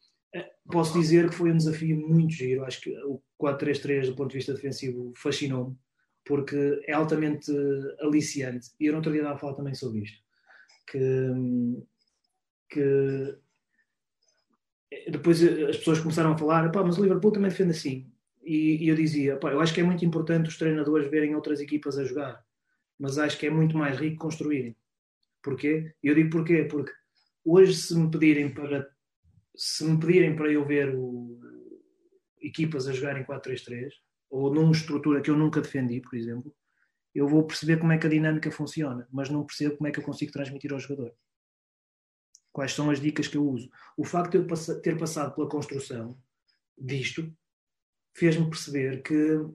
posso 0.71 0.99
dizer 0.99 1.29
que 1.29 1.35
foi 1.35 1.53
um 1.53 1.57
desafio 1.57 1.97
muito 1.97 2.33
giro. 2.33 2.65
Acho 2.65 2.81
que 2.81 2.91
o 3.05 3.21
4-3-3, 3.41 4.07
do 4.07 4.15
ponto 4.15 4.31
de 4.31 4.37
vista 4.37 4.55
defensivo, 4.55 5.13
fascinou-me, 5.17 5.77
porque 6.25 6.81
é 6.87 6.93
altamente 6.93 7.53
aliciante. 8.01 8.69
E 8.79 8.87
eu 8.87 8.95
outro 8.95 9.11
dia 9.11 9.23
estava 9.23 9.37
a 9.37 9.39
falar 9.39 9.55
também 9.55 9.75
sobre 9.75 10.01
isto. 10.01 10.19
Que, 10.91 11.33
que 12.71 13.39
depois 15.09 15.43
as 15.43 15.77
pessoas 15.77 16.01
começaram 16.01 16.33
a 16.33 16.39
falar, 16.39 16.71
mas 16.85 16.99
o 16.99 17.03
Liverpool 17.03 17.33
também 17.33 17.51
defende 17.51 17.71
assim. 17.71 18.11
E, 18.43 18.85
e 18.85 18.89
eu 18.89 18.95
dizia, 18.95 19.39
eu 19.43 19.61
acho 19.61 19.75
que 19.75 19.81
é 19.81 19.85
muito 19.85 20.05
importante 20.05 20.49
os 20.49 20.57
treinadores 20.57 21.11
verem 21.11 21.35
outras 21.35 21.61
equipas 21.61 21.99
a 21.99 22.05
jogar, 22.05 22.43
mas 22.99 23.19
acho 23.19 23.39
que 23.39 23.47
é 23.47 23.51
muito 23.51 23.77
mais 23.77 23.99
rico 23.99 24.17
construírem. 24.17 24.75
Porquê? 25.43 25.93
Eu 26.03 26.15
digo 26.15 26.31
porquê? 26.31 26.65
Porque 26.65 26.93
hoje, 27.45 27.75
se 27.75 27.97
me 27.97 28.11
pedirem 28.11 28.53
para 28.53 28.89
se 29.55 29.85
me 29.85 29.99
pedirem 29.99 30.37
para 30.37 30.53
eu 30.53 30.65
ver 30.65 30.95
o, 30.95 31.37
equipas 32.41 32.87
a 32.87 32.93
jogarem 32.93 33.25
4-3-3, 33.25 33.91
ou 34.31 34.55
numa 34.55 34.73
estrutura 34.73 35.21
que 35.21 35.31
eu 35.31 35.37
nunca 35.37 35.61
defendi, 35.61 36.01
por 36.01 36.15
exemplo, 36.17 36.55
eu 37.15 37.27
vou 37.27 37.45
perceber 37.45 37.79
como 37.79 37.93
é 37.93 37.99
que 37.99 38.07
a 38.07 38.11
dinâmica 38.11 38.51
funciona, 38.51 39.09
mas 39.11 39.29
não 39.29 39.45
percebo 39.45 39.77
como 39.77 39.89
é 39.89 39.91
que 39.91 39.99
eu 39.99 40.05
consigo 40.05 40.33
transmitir 40.33 40.73
ao 40.73 40.79
jogador. 40.79 41.13
Quais 42.59 42.75
são 42.75 42.91
as 42.91 43.01
dicas 43.01 43.29
que 43.29 43.37
eu 43.37 43.49
uso? 43.49 43.71
O 43.97 44.05
facto 44.05 44.33
de 44.33 44.39
eu 44.39 44.81
ter 44.83 44.99
passado 44.99 45.33
pela 45.33 45.49
construção 45.49 46.21
disto 46.77 47.33
fez-me 48.17 48.51
perceber 48.51 49.01
que, 49.01 49.47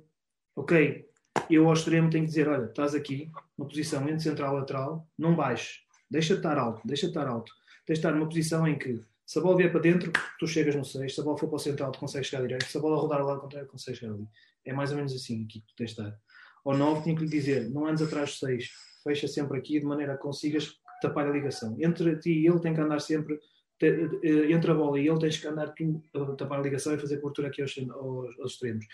ok, 0.55 1.05
eu 1.49 1.67
ao 1.67 1.73
extremo 1.73 2.09
tenho 2.09 2.23
que 2.23 2.29
dizer: 2.29 2.47
olha, 2.47 2.63
estás 2.63 2.95
aqui, 2.95 3.29
uma 3.57 3.67
posição 3.67 4.07
entre 4.07 4.21
central 4.21 4.55
e 4.55 4.59
lateral, 4.61 5.05
não 5.17 5.35
baixes, 5.35 5.81
deixa 6.09 6.35
de 6.35 6.39
estar 6.39 6.57
alto, 6.57 6.81
deixa 6.87 7.07
de 7.07 7.09
estar 7.09 7.27
alto, 7.27 7.51
deixa 7.85 7.99
de 8.01 8.07
estar 8.07 8.13
numa 8.13 8.25
posição 8.25 8.65
em 8.65 8.79
que 8.79 9.03
se 9.25 9.37
a 9.37 9.41
bola 9.41 9.57
vier 9.57 9.69
para 9.69 9.81
dentro, 9.81 10.09
tu 10.39 10.47
chegas 10.47 10.73
no 10.73 10.85
6. 10.85 11.13
Se 11.13 11.19
a 11.19 11.25
bola 11.25 11.37
for 11.37 11.49
para 11.49 11.57
o 11.57 11.59
central, 11.59 11.91
tu 11.91 11.99
consegues 11.99 12.29
chegar 12.29 12.41
direito. 12.43 12.63
Se 12.63 12.77
a 12.77 12.79
bola 12.79 12.95
rodar 12.95 13.19
ao 13.19 13.27
lado 13.27 13.41
contrário, 13.41 13.67
consegues 13.67 13.99
chegar 13.99 14.13
ali. 14.13 14.29
É 14.63 14.71
mais 14.71 14.91
ou 14.91 14.95
menos 14.95 15.13
assim 15.13 15.45
que 15.45 15.59
tu 15.59 15.75
tens 15.75 15.93
de 15.93 16.01
estar. 16.01 16.17
Ao 16.63 16.77
9, 16.77 17.03
tinha 17.03 17.15
que 17.17 17.23
lhe 17.23 17.29
dizer: 17.29 17.69
não 17.69 17.85
andes 17.85 18.01
atrás 18.01 18.29
do 18.29 18.47
6. 18.47 18.69
Fecha 19.03 19.27
sempre 19.27 19.57
aqui 19.57 19.81
de 19.81 19.85
maneira 19.85 20.15
que 20.15 20.23
consigas 20.23 20.79
tapar 21.07 21.27
a 21.27 21.31
ligação. 21.31 21.75
Entre 21.79 22.17
ti 22.17 22.31
e 22.31 22.47
ele 22.47 22.59
tem 22.59 22.73
que 22.73 22.81
andar 22.81 22.99
sempre. 22.99 23.39
Eh, 23.81 24.51
entre 24.51 24.71
a 24.71 24.75
bola 24.75 24.99
e 24.99 25.07
ele 25.07 25.19
tens 25.19 25.37
que 25.37 25.47
andar 25.47 25.73
tu 25.73 26.01
a 26.13 26.35
tapar 26.35 26.59
a 26.59 26.63
ligação 26.63 26.93
e 26.93 26.97
fazer 26.97 27.17
cobertura 27.17 27.49
aqui 27.49 27.61
aos, 27.61 27.77
aos, 27.77 28.39
aos 28.39 28.51
extremos. 28.53 28.85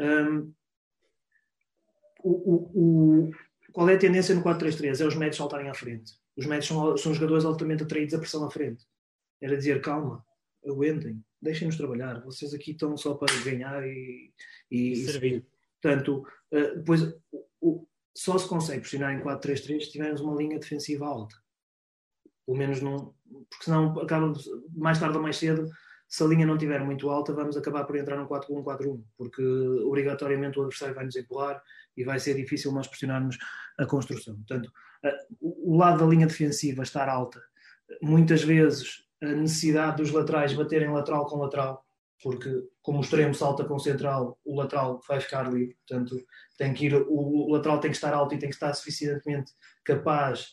Um, 0.00 0.52
o, 2.24 2.30
o, 2.30 2.54
o, 2.74 3.30
qual 3.72 3.88
é 3.88 3.94
a 3.94 3.98
tendência 3.98 4.34
no 4.34 4.42
4-3-3? 4.42 5.00
É 5.00 5.06
os 5.06 5.14
médios 5.14 5.36
saltarem 5.36 5.68
à 5.68 5.74
frente. 5.74 6.12
Os 6.36 6.46
médios 6.46 6.66
são, 6.66 6.96
são 6.96 7.14
jogadores 7.14 7.44
altamente 7.44 7.84
atraídos 7.84 8.14
à 8.14 8.18
pressão 8.18 8.44
à 8.44 8.50
frente 8.50 8.84
era 9.42 9.56
dizer 9.56 9.82
calma, 9.82 10.24
aguentem, 10.64 11.22
deixem-nos 11.40 11.76
trabalhar, 11.76 12.22
vocês 12.22 12.54
aqui 12.54 12.70
estão 12.70 12.96
só 12.96 13.14
para 13.14 13.34
ganhar 13.42 13.84
e, 13.84 14.32
e, 14.70 14.92
e 14.92 14.96
servir. 14.96 15.44
Portanto, 15.82 16.24
uh, 16.52 16.76
depois 16.76 17.12
só 18.16 18.38
se 18.38 18.48
consegue 18.48 18.80
pressionar 18.80 19.12
em 19.12 19.22
4-3-3 19.22 19.80
se 19.80 19.90
tivermos 19.90 20.20
uma 20.20 20.36
linha 20.36 20.60
defensiva 20.60 21.06
alta. 21.06 21.34
Pelo 22.46 22.58
menos 22.58 22.80
não, 22.80 23.14
porque 23.48 23.64
senão 23.64 23.98
acaba 24.00 24.32
mais 24.74 24.98
tarde 24.98 25.16
ou 25.16 25.22
mais 25.22 25.36
cedo, 25.36 25.68
se 26.08 26.22
a 26.22 26.26
linha 26.26 26.44
não 26.44 26.56
estiver 26.56 26.84
muito 26.84 27.08
alta, 27.08 27.32
vamos 27.32 27.56
acabar 27.56 27.84
por 27.84 27.96
entrar 27.96 28.16
no 28.16 28.28
4-1-4-1, 28.28 29.02
porque 29.16 29.42
obrigatoriamente 29.86 30.58
o 30.58 30.62
adversário 30.62 30.94
vai 30.94 31.06
nos 31.06 31.16
empurrar 31.16 31.62
e 31.96 32.04
vai 32.04 32.18
ser 32.18 32.34
difícil 32.34 32.70
nós 32.72 32.86
pressionarmos 32.86 33.38
a 33.78 33.86
construção. 33.86 34.36
Portanto, 34.36 34.70
o 35.40 35.76
lado 35.76 36.00
da 36.00 36.06
linha 36.06 36.26
defensiva 36.26 36.82
estar 36.82 37.08
alta, 37.08 37.42
muitas 38.02 38.42
vezes 38.42 39.04
a 39.22 39.26
necessidade 39.26 40.02
dos 40.02 40.10
laterais 40.10 40.52
baterem 40.52 40.90
lateral 40.90 41.24
com 41.24 41.38
lateral, 41.38 41.82
porque 42.22 42.62
como 42.82 42.98
o 42.98 43.00
extremo 43.00 43.34
salta 43.34 43.64
com 43.64 43.76
o 43.76 43.80
central, 43.80 44.38
o 44.44 44.54
lateral 44.54 45.00
vai 45.08 45.18
ficar 45.18 45.50
livre. 45.50 45.76
Portanto, 45.88 46.16
tem 46.58 46.74
que 46.74 46.86
ir, 46.86 46.94
o 46.94 47.52
lateral 47.52 47.80
tem 47.80 47.90
que 47.90 47.96
estar 47.96 48.12
alto 48.12 48.34
e 48.34 48.38
tem 48.38 48.48
que 48.50 48.54
estar 48.54 48.72
suficientemente 48.74 49.52
capaz 49.82 50.52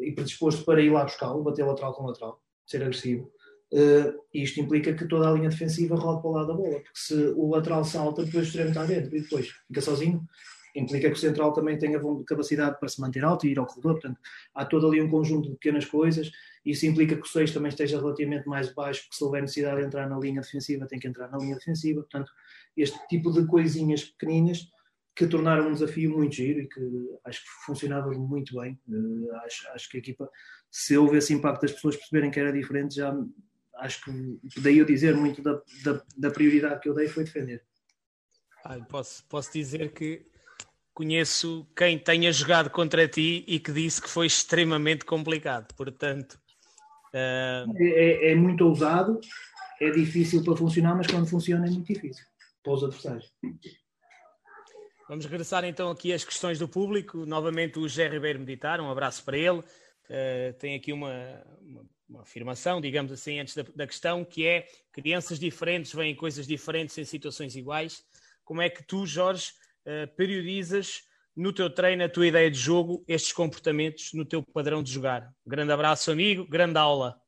e 0.00 0.12
predisposto 0.12 0.64
para 0.64 0.80
ir 0.80 0.90
lá 0.90 1.04
buscá-lo, 1.04 1.42
bater 1.42 1.64
lateral 1.64 1.94
com 1.94 2.06
lateral, 2.06 2.42
ser 2.66 2.82
agressivo. 2.82 3.30
Uh, 3.72 4.18
isto 4.34 4.60
implica 4.60 4.92
que 4.92 5.06
toda 5.06 5.28
a 5.28 5.32
linha 5.32 5.48
defensiva 5.48 5.94
rode 5.94 6.20
para 6.20 6.30
o 6.30 6.32
lado 6.32 6.48
da 6.48 6.54
bola, 6.54 6.80
porque 6.80 6.90
se 6.94 7.14
o 7.36 7.48
lateral 7.50 7.84
salta, 7.84 8.24
depois 8.24 8.44
o 8.44 8.48
extremo 8.48 8.70
está 8.70 8.84
dentro 8.84 9.16
e 9.16 9.20
depois 9.20 9.48
fica 9.68 9.80
sozinho, 9.80 10.26
implica 10.74 11.08
que 11.08 11.16
o 11.16 11.20
central 11.20 11.52
também 11.52 11.78
tenha 11.78 12.00
capacidade 12.26 12.78
para 12.78 12.88
se 12.88 13.00
manter 13.00 13.24
alto 13.24 13.46
e 13.46 13.50
ir 13.50 13.58
ao 13.58 13.66
corredor. 13.66 13.94
Portanto, 13.94 14.20
há 14.54 14.64
todo 14.64 14.86
ali 14.86 15.00
um 15.00 15.10
conjunto 15.10 15.48
de 15.48 15.54
pequenas 15.54 15.84
coisas. 15.84 16.30
Isso 16.64 16.86
implica 16.86 17.16
que 17.16 17.22
o 17.22 17.26
6 17.26 17.52
também 17.52 17.70
esteja 17.70 17.98
relativamente 17.98 18.48
mais 18.48 18.72
baixo, 18.72 19.02
porque 19.02 19.16
se 19.16 19.24
houver 19.24 19.42
necessidade 19.42 19.80
de 19.80 19.86
entrar 19.86 20.08
na 20.08 20.18
linha 20.18 20.40
defensiva, 20.40 20.86
tem 20.86 20.98
que 20.98 21.08
entrar 21.08 21.28
na 21.30 21.38
linha 21.38 21.56
defensiva. 21.56 22.00
Portanto, 22.02 22.30
este 22.76 22.98
tipo 23.08 23.32
de 23.32 23.46
coisinhas 23.46 24.04
pequeninas 24.04 24.68
que 25.14 25.26
tornaram 25.26 25.68
um 25.68 25.72
desafio 25.72 26.16
muito 26.16 26.34
giro 26.34 26.60
e 26.60 26.68
que 26.68 26.80
acho 27.24 27.40
que 27.40 27.50
funcionava 27.66 28.10
muito 28.10 28.58
bem. 28.58 28.78
Uh, 28.88 29.34
acho, 29.44 29.68
acho 29.70 29.88
que 29.88 29.96
a 29.96 30.00
equipa, 30.00 30.30
se 30.70 30.96
houve 30.96 31.18
esse 31.18 31.34
impacto 31.34 31.62
das 31.62 31.72
pessoas 31.72 31.96
perceberem 31.96 32.30
que 32.30 32.40
era 32.40 32.52
diferente, 32.52 32.94
já 32.94 33.14
acho 33.76 34.04
que 34.04 34.60
daí 34.60 34.78
eu 34.78 34.84
dizer 34.84 35.16
muito 35.16 35.42
da, 35.42 35.60
da, 35.84 36.02
da 36.16 36.30
prioridade 36.30 36.80
que 36.80 36.88
eu 36.88 36.94
dei 36.94 37.08
foi 37.08 37.24
defender. 37.24 37.62
Ah, 38.64 38.78
posso, 38.80 39.24
posso 39.26 39.52
dizer 39.52 39.92
que 39.92 40.26
conheço 40.92 41.66
quem 41.74 41.98
tenha 41.98 42.30
jogado 42.32 42.68
contra 42.68 43.08
ti 43.08 43.44
e 43.46 43.58
que 43.58 43.72
disse 43.72 44.02
que 44.02 44.08
foi 44.08 44.26
extremamente 44.26 45.04
complicado. 45.04 45.74
Portanto, 45.74 46.38
uh... 47.14 47.72
é, 47.76 48.32
é, 48.32 48.34
muito 48.34 48.66
ousado, 48.66 49.18
é 49.80 49.90
difícil 49.90 50.44
para 50.44 50.56
funcionar, 50.56 50.94
mas 50.94 51.06
quando 51.06 51.26
funciona 51.26 51.66
é 51.66 51.70
muito 51.70 51.92
difícil 51.92 52.24
para 52.62 52.72
os 52.74 52.84
adversários. 52.84 53.32
Vamos 55.10 55.24
regressar 55.24 55.64
então 55.64 55.90
aqui 55.90 56.12
às 56.12 56.22
questões 56.22 56.56
do 56.56 56.68
público. 56.68 57.26
Novamente 57.26 57.80
o 57.80 57.88
José 57.88 58.06
Ribeiro 58.06 58.38
Meditar, 58.38 58.80
um 58.80 58.88
abraço 58.88 59.24
para 59.24 59.36
ele. 59.36 59.58
Uh, 59.58 60.52
tem 60.60 60.76
aqui 60.76 60.92
uma, 60.92 61.10
uma, 61.60 61.84
uma, 62.08 62.22
afirmação, 62.22 62.80
digamos 62.80 63.10
assim, 63.10 63.40
antes 63.40 63.56
da, 63.56 63.64
da, 63.74 63.88
questão, 63.88 64.24
que 64.24 64.46
é 64.46 64.68
crianças 64.92 65.40
diferentes 65.40 65.92
veem 65.92 66.14
coisas 66.14 66.46
diferentes 66.46 66.96
em 66.96 67.04
situações 67.04 67.56
iguais. 67.56 68.04
Como 68.44 68.62
é 68.62 68.70
que 68.70 68.84
tu, 68.84 69.04
Jorge, 69.04 69.50
uh, 69.84 70.06
periodizas 70.14 71.02
no 71.34 71.52
teu 71.52 71.68
treino, 71.68 72.04
na 72.04 72.08
tua 72.08 72.28
ideia 72.28 72.48
de 72.48 72.60
jogo, 72.60 73.04
estes 73.08 73.32
comportamentos 73.32 74.12
no 74.12 74.24
teu 74.24 74.44
padrão 74.44 74.80
de 74.80 74.92
jogar. 74.92 75.34
Grande 75.44 75.72
abraço, 75.72 76.12
amigo, 76.12 76.46
grande 76.46 76.78
aula. 76.78 77.20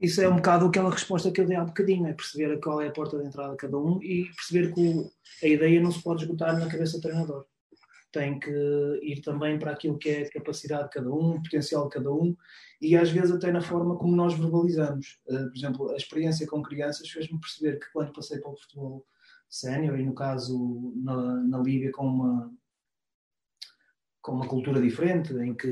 Isso 0.00 0.20
é 0.20 0.28
um 0.28 0.36
bocado 0.36 0.66
aquela 0.66 0.90
resposta 0.90 1.30
que 1.32 1.40
eu 1.40 1.46
dei 1.46 1.56
há 1.56 1.64
bocadinho, 1.64 2.06
é 2.06 2.12
perceber 2.12 2.60
qual 2.60 2.82
é 2.82 2.88
a 2.88 2.92
porta 2.92 3.18
de 3.18 3.26
entrada 3.26 3.52
de 3.52 3.56
cada 3.56 3.78
um 3.78 4.02
e 4.02 4.26
perceber 4.36 4.74
que 4.74 5.10
a 5.42 5.48
ideia 5.48 5.80
não 5.80 5.90
se 5.90 6.02
pode 6.02 6.22
esgotar 6.22 6.58
na 6.58 6.68
cabeça 6.68 6.98
do 6.98 7.02
treinador. 7.02 7.46
Tem 8.12 8.38
que 8.38 8.50
ir 9.02 9.22
também 9.22 9.58
para 9.58 9.72
aquilo 9.72 9.98
que 9.98 10.10
é 10.10 10.22
a 10.22 10.30
capacidade 10.30 10.84
de 10.84 10.90
cada 10.90 11.10
um, 11.10 11.36
o 11.36 11.42
potencial 11.42 11.84
de 11.84 11.94
cada 11.94 12.12
um 12.12 12.36
e 12.80 12.94
às 12.94 13.10
vezes 13.10 13.30
até 13.30 13.50
na 13.50 13.62
forma 13.62 13.96
como 13.96 14.14
nós 14.14 14.34
verbalizamos. 14.34 15.18
Uh, 15.26 15.48
por 15.48 15.56
exemplo, 15.56 15.90
a 15.90 15.96
experiência 15.96 16.46
com 16.46 16.62
crianças 16.62 17.08
fez-me 17.08 17.40
perceber 17.40 17.78
que 17.78 17.90
quando 17.92 18.12
passei 18.12 18.38
para 18.38 18.50
o 18.50 18.56
futebol 18.56 19.06
sénior, 19.48 19.98
e 19.98 20.04
no 20.04 20.14
caso 20.14 20.92
na, 20.96 21.36
na 21.42 21.58
Líbia 21.58 21.90
com 21.92 22.06
uma, 22.06 22.52
com 24.20 24.32
uma 24.32 24.48
cultura 24.48 24.80
diferente, 24.80 25.32
em 25.34 25.54
que 25.54 25.68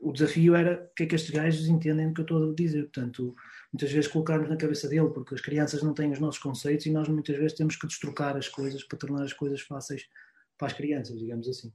o 0.00 0.12
desafio 0.12 0.54
era 0.54 0.88
o 0.90 0.94
que 0.94 1.02
é 1.02 1.06
que 1.06 1.14
estes 1.14 1.30
gajos 1.30 1.68
entendem 1.68 2.08
do 2.08 2.14
que 2.14 2.20
eu 2.20 2.24
estou 2.24 2.50
a 2.50 2.54
dizer. 2.54 2.82
Portanto, 2.84 3.36
muitas 3.72 3.92
vezes 3.92 4.10
colocarmos 4.10 4.48
na 4.48 4.56
cabeça 4.56 4.88
dele, 4.88 5.10
porque 5.10 5.34
as 5.34 5.40
crianças 5.40 5.82
não 5.82 5.92
têm 5.92 6.10
os 6.10 6.18
nossos 6.18 6.40
conceitos 6.40 6.86
e 6.86 6.90
nós 6.90 7.08
muitas 7.08 7.36
vezes 7.36 7.52
temos 7.52 7.76
que 7.76 7.86
destrocar 7.86 8.36
as 8.36 8.48
coisas 8.48 8.82
para 8.82 8.98
tornar 8.98 9.22
as 9.22 9.32
coisas 9.32 9.60
fáceis 9.60 10.08
para 10.56 10.68
as 10.68 10.72
crianças, 10.72 11.18
digamos 11.18 11.48
assim. 11.48 11.72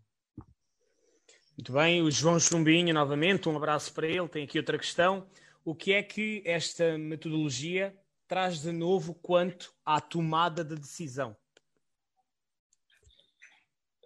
Muito 1.58 1.72
bem, 1.72 2.02
o 2.02 2.12
João 2.12 2.40
Chumbinho, 2.40 2.94
novamente, 2.94 3.48
um 3.48 3.56
abraço 3.56 3.94
para 3.94 4.08
ele. 4.08 4.28
Tem 4.28 4.44
aqui 4.44 4.58
outra 4.58 4.78
questão. 4.78 5.26
O 5.64 5.74
que 5.74 5.94
é 5.94 6.04
que 6.04 6.42
esta 6.46 6.98
metodologia 6.98 7.96
traz 8.28 8.62
de 8.62 8.72
novo 8.72 9.14
quanto 9.14 9.74
à 9.86 10.02
tomada 10.02 10.66
de 10.66 10.76
decisão? 10.76 11.36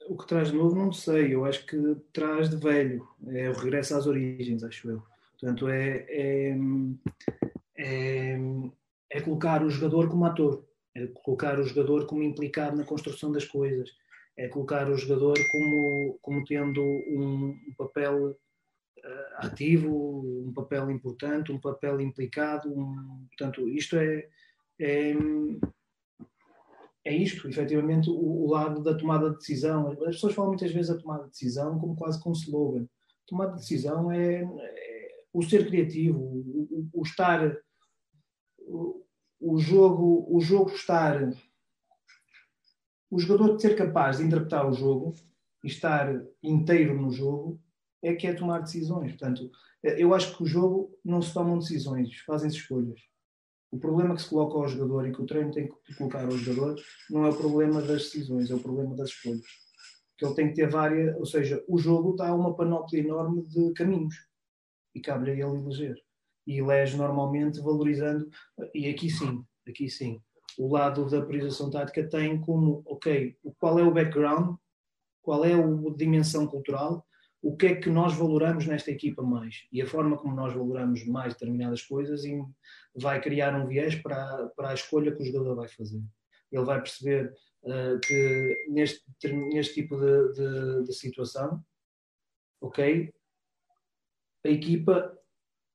O 0.10 0.18
que 0.18 0.26
traz 0.26 0.50
de 0.50 0.58
novo, 0.58 0.76
não 0.76 0.92
sei. 0.92 1.36
Eu 1.36 1.46
acho 1.46 1.64
que 1.68 1.78
traz 2.12 2.50
de 2.50 2.56
velho. 2.56 3.08
É 3.28 3.48
o 3.48 3.54
regresso 3.54 3.96
às 3.96 4.08
origens, 4.08 4.64
acho 4.64 4.90
eu. 4.90 5.04
Portanto, 5.40 5.70
é, 5.70 6.04
é, 6.10 6.58
é, 7.78 8.40
é 9.12 9.22
colocar 9.22 9.64
o 9.64 9.70
jogador 9.70 10.10
como 10.10 10.26
ator. 10.26 10.66
É 10.96 11.06
colocar 11.24 11.60
o 11.60 11.64
jogador 11.64 12.08
como 12.08 12.24
implicado 12.24 12.76
na 12.76 12.84
construção 12.86 13.32
das 13.32 13.46
coisas. 13.46 13.92
É 14.36 14.48
colocar 14.48 14.90
o 14.90 14.98
jogador 14.98 15.38
como, 15.52 16.18
como 16.24 16.44
tendo 16.44 16.82
um, 16.82 17.56
um 17.70 17.74
papel 17.78 18.30
uh, 18.32 19.36
ativo, 19.36 20.24
um 20.48 20.52
papel 20.56 20.90
importante, 20.90 21.52
um 21.52 21.60
papel 21.60 22.02
implicado. 22.02 22.68
Um, 22.68 23.28
portanto, 23.28 23.70
isto 23.70 23.96
é, 23.96 24.28
é, 24.80 25.14
é 27.06 27.16
isto, 27.16 27.48
efetivamente, 27.48 28.10
o, 28.10 28.14
o, 28.14 28.50
lado 28.50 28.84
da 28.84 28.96
tomada 28.96 29.30
de 29.30 29.38
decisão. 29.38 29.92
As 29.92 30.16
pessoas 30.16 30.34
falam 30.34 30.52
muitas 30.52 30.72
vezes 30.72 30.92
a 30.92 30.98
tomada 30.98 31.24
de 31.24 31.32
decisão 31.32 31.80
como 31.80 31.96
quase 31.96 32.22
com 32.22 32.32
slogan. 32.32 32.88
Tomada 33.26 33.54
de 33.54 33.60
decisão 33.60 34.12
é, 34.12 34.44
é 34.44 35.08
o 35.32 35.42
ser 35.42 35.68
criativo, 35.68 36.20
o, 36.20 36.68
o, 36.72 36.90
o 36.94 37.02
estar. 37.04 37.58
O, 39.40 39.58
jogo, 39.58 40.28
o 40.30 40.42
jogo 40.42 40.72
estar. 40.72 41.32
O 43.10 43.18
jogador 43.18 43.60
ser 43.60 43.76
capaz 43.76 44.18
de 44.18 44.24
interpretar 44.24 44.70
o 44.70 44.74
jogo 44.74 45.16
e 45.64 45.68
estar 45.68 46.22
inteiro 46.44 47.00
no 47.00 47.10
jogo 47.12 47.60
é 48.02 48.14
que 48.14 48.28
é 48.28 48.34
tomar 48.34 48.60
decisões. 48.60 49.12
Portanto, 49.12 49.50
eu 49.82 50.14
acho 50.14 50.36
que 50.36 50.44
o 50.44 50.46
jogo 50.46 50.98
não 51.04 51.22
se 51.22 51.34
tomam 51.34 51.58
decisões, 51.58 52.20
fazem-se 52.20 52.58
escolhas. 52.58 53.00
O 53.72 53.80
problema 53.80 54.16
que 54.16 54.22
se 54.22 54.30
coloca 54.30 54.58
ao 54.58 54.68
jogador 54.68 55.08
e 55.08 55.12
que 55.12 55.22
o 55.22 55.26
treino 55.26 55.52
tem 55.52 55.70
que 55.70 55.96
colocar 55.96 56.26
ao 56.26 56.32
jogador 56.32 56.76
não 57.10 57.26
é 57.26 57.30
o 57.30 57.38
problema 57.38 57.82
das 57.82 58.04
decisões, 58.04 58.50
é 58.50 58.56
o 58.56 58.60
problema 58.60 58.96
das 58.96 59.10
escolhas. 59.10 59.46
Que 60.18 60.26
ele 60.26 60.36
tem 60.36 60.48
que 60.50 60.56
ter 60.56 60.70
várias, 60.70 61.16
ou 61.18 61.26
seja, 61.26 61.64
o 61.68 61.78
jogo 61.78 62.16
dá 62.16 62.34
uma 62.34 62.56
panóplia 62.56 63.02
enorme 63.02 63.44
de 63.44 63.72
caminhos 63.74 64.16
e 64.96 65.00
cabe-lhe 65.00 65.32
a 65.32 65.48
ele 65.48 65.58
eleger. 65.58 65.96
E 66.48 66.58
elege 66.60 66.98
normalmente 66.98 67.62
valorizando, 67.62 68.28
e 68.74 68.90
aqui 68.90 69.10
sim, 69.10 69.46
aqui 69.68 69.88
sim, 69.88 70.20
o 70.58 70.68
lado 70.68 71.08
da 71.08 71.22
priorização 71.22 71.70
tática 71.70 72.10
tem 72.10 72.42
como, 72.42 72.82
ok, 72.86 73.38
qual 73.60 73.78
é 73.78 73.84
o 73.84 73.94
background, 73.94 74.58
qual 75.22 75.46
é 75.46 75.54
a 75.54 75.96
dimensão 75.96 76.48
cultural 76.48 77.06
o 77.42 77.56
que 77.56 77.68
é 77.68 77.76
que 77.76 77.90
nós 77.90 78.14
valoramos 78.16 78.66
nesta 78.66 78.92
equipa 78.92 79.24
mais 79.24 79.66
e 79.72 79.82
a 79.82 79.88
forma 79.88 80.18
como 80.18 80.36
nós 80.36 80.54
valoramos 80.54 81.06
mais 81.06 81.34
determinadas 81.34 81.82
coisas 81.82 82.26
e 82.26 82.38
vai 82.96 83.22
criar 83.22 83.56
um 83.56 83.68
viés 83.68 83.96
para, 83.96 84.48
para 84.56 84.70
a 84.70 84.74
escolha 84.74 85.16
que 85.16 85.24
o 85.24 85.26
jogador 85.26 85.56
vai 85.56 85.68
fazer. 85.70 86.02
Ele 86.52 86.66
vai 86.66 86.82
perceber 86.82 87.34
uh, 87.64 88.00
que 88.06 88.66
neste, 88.70 89.04
neste 89.54 89.76
tipo 89.76 89.98
de, 89.98 90.34
de, 90.34 90.84
de 90.84 90.94
situação, 90.94 91.64
ok, 92.60 93.14
a 94.46 94.50
equipa 94.50 95.19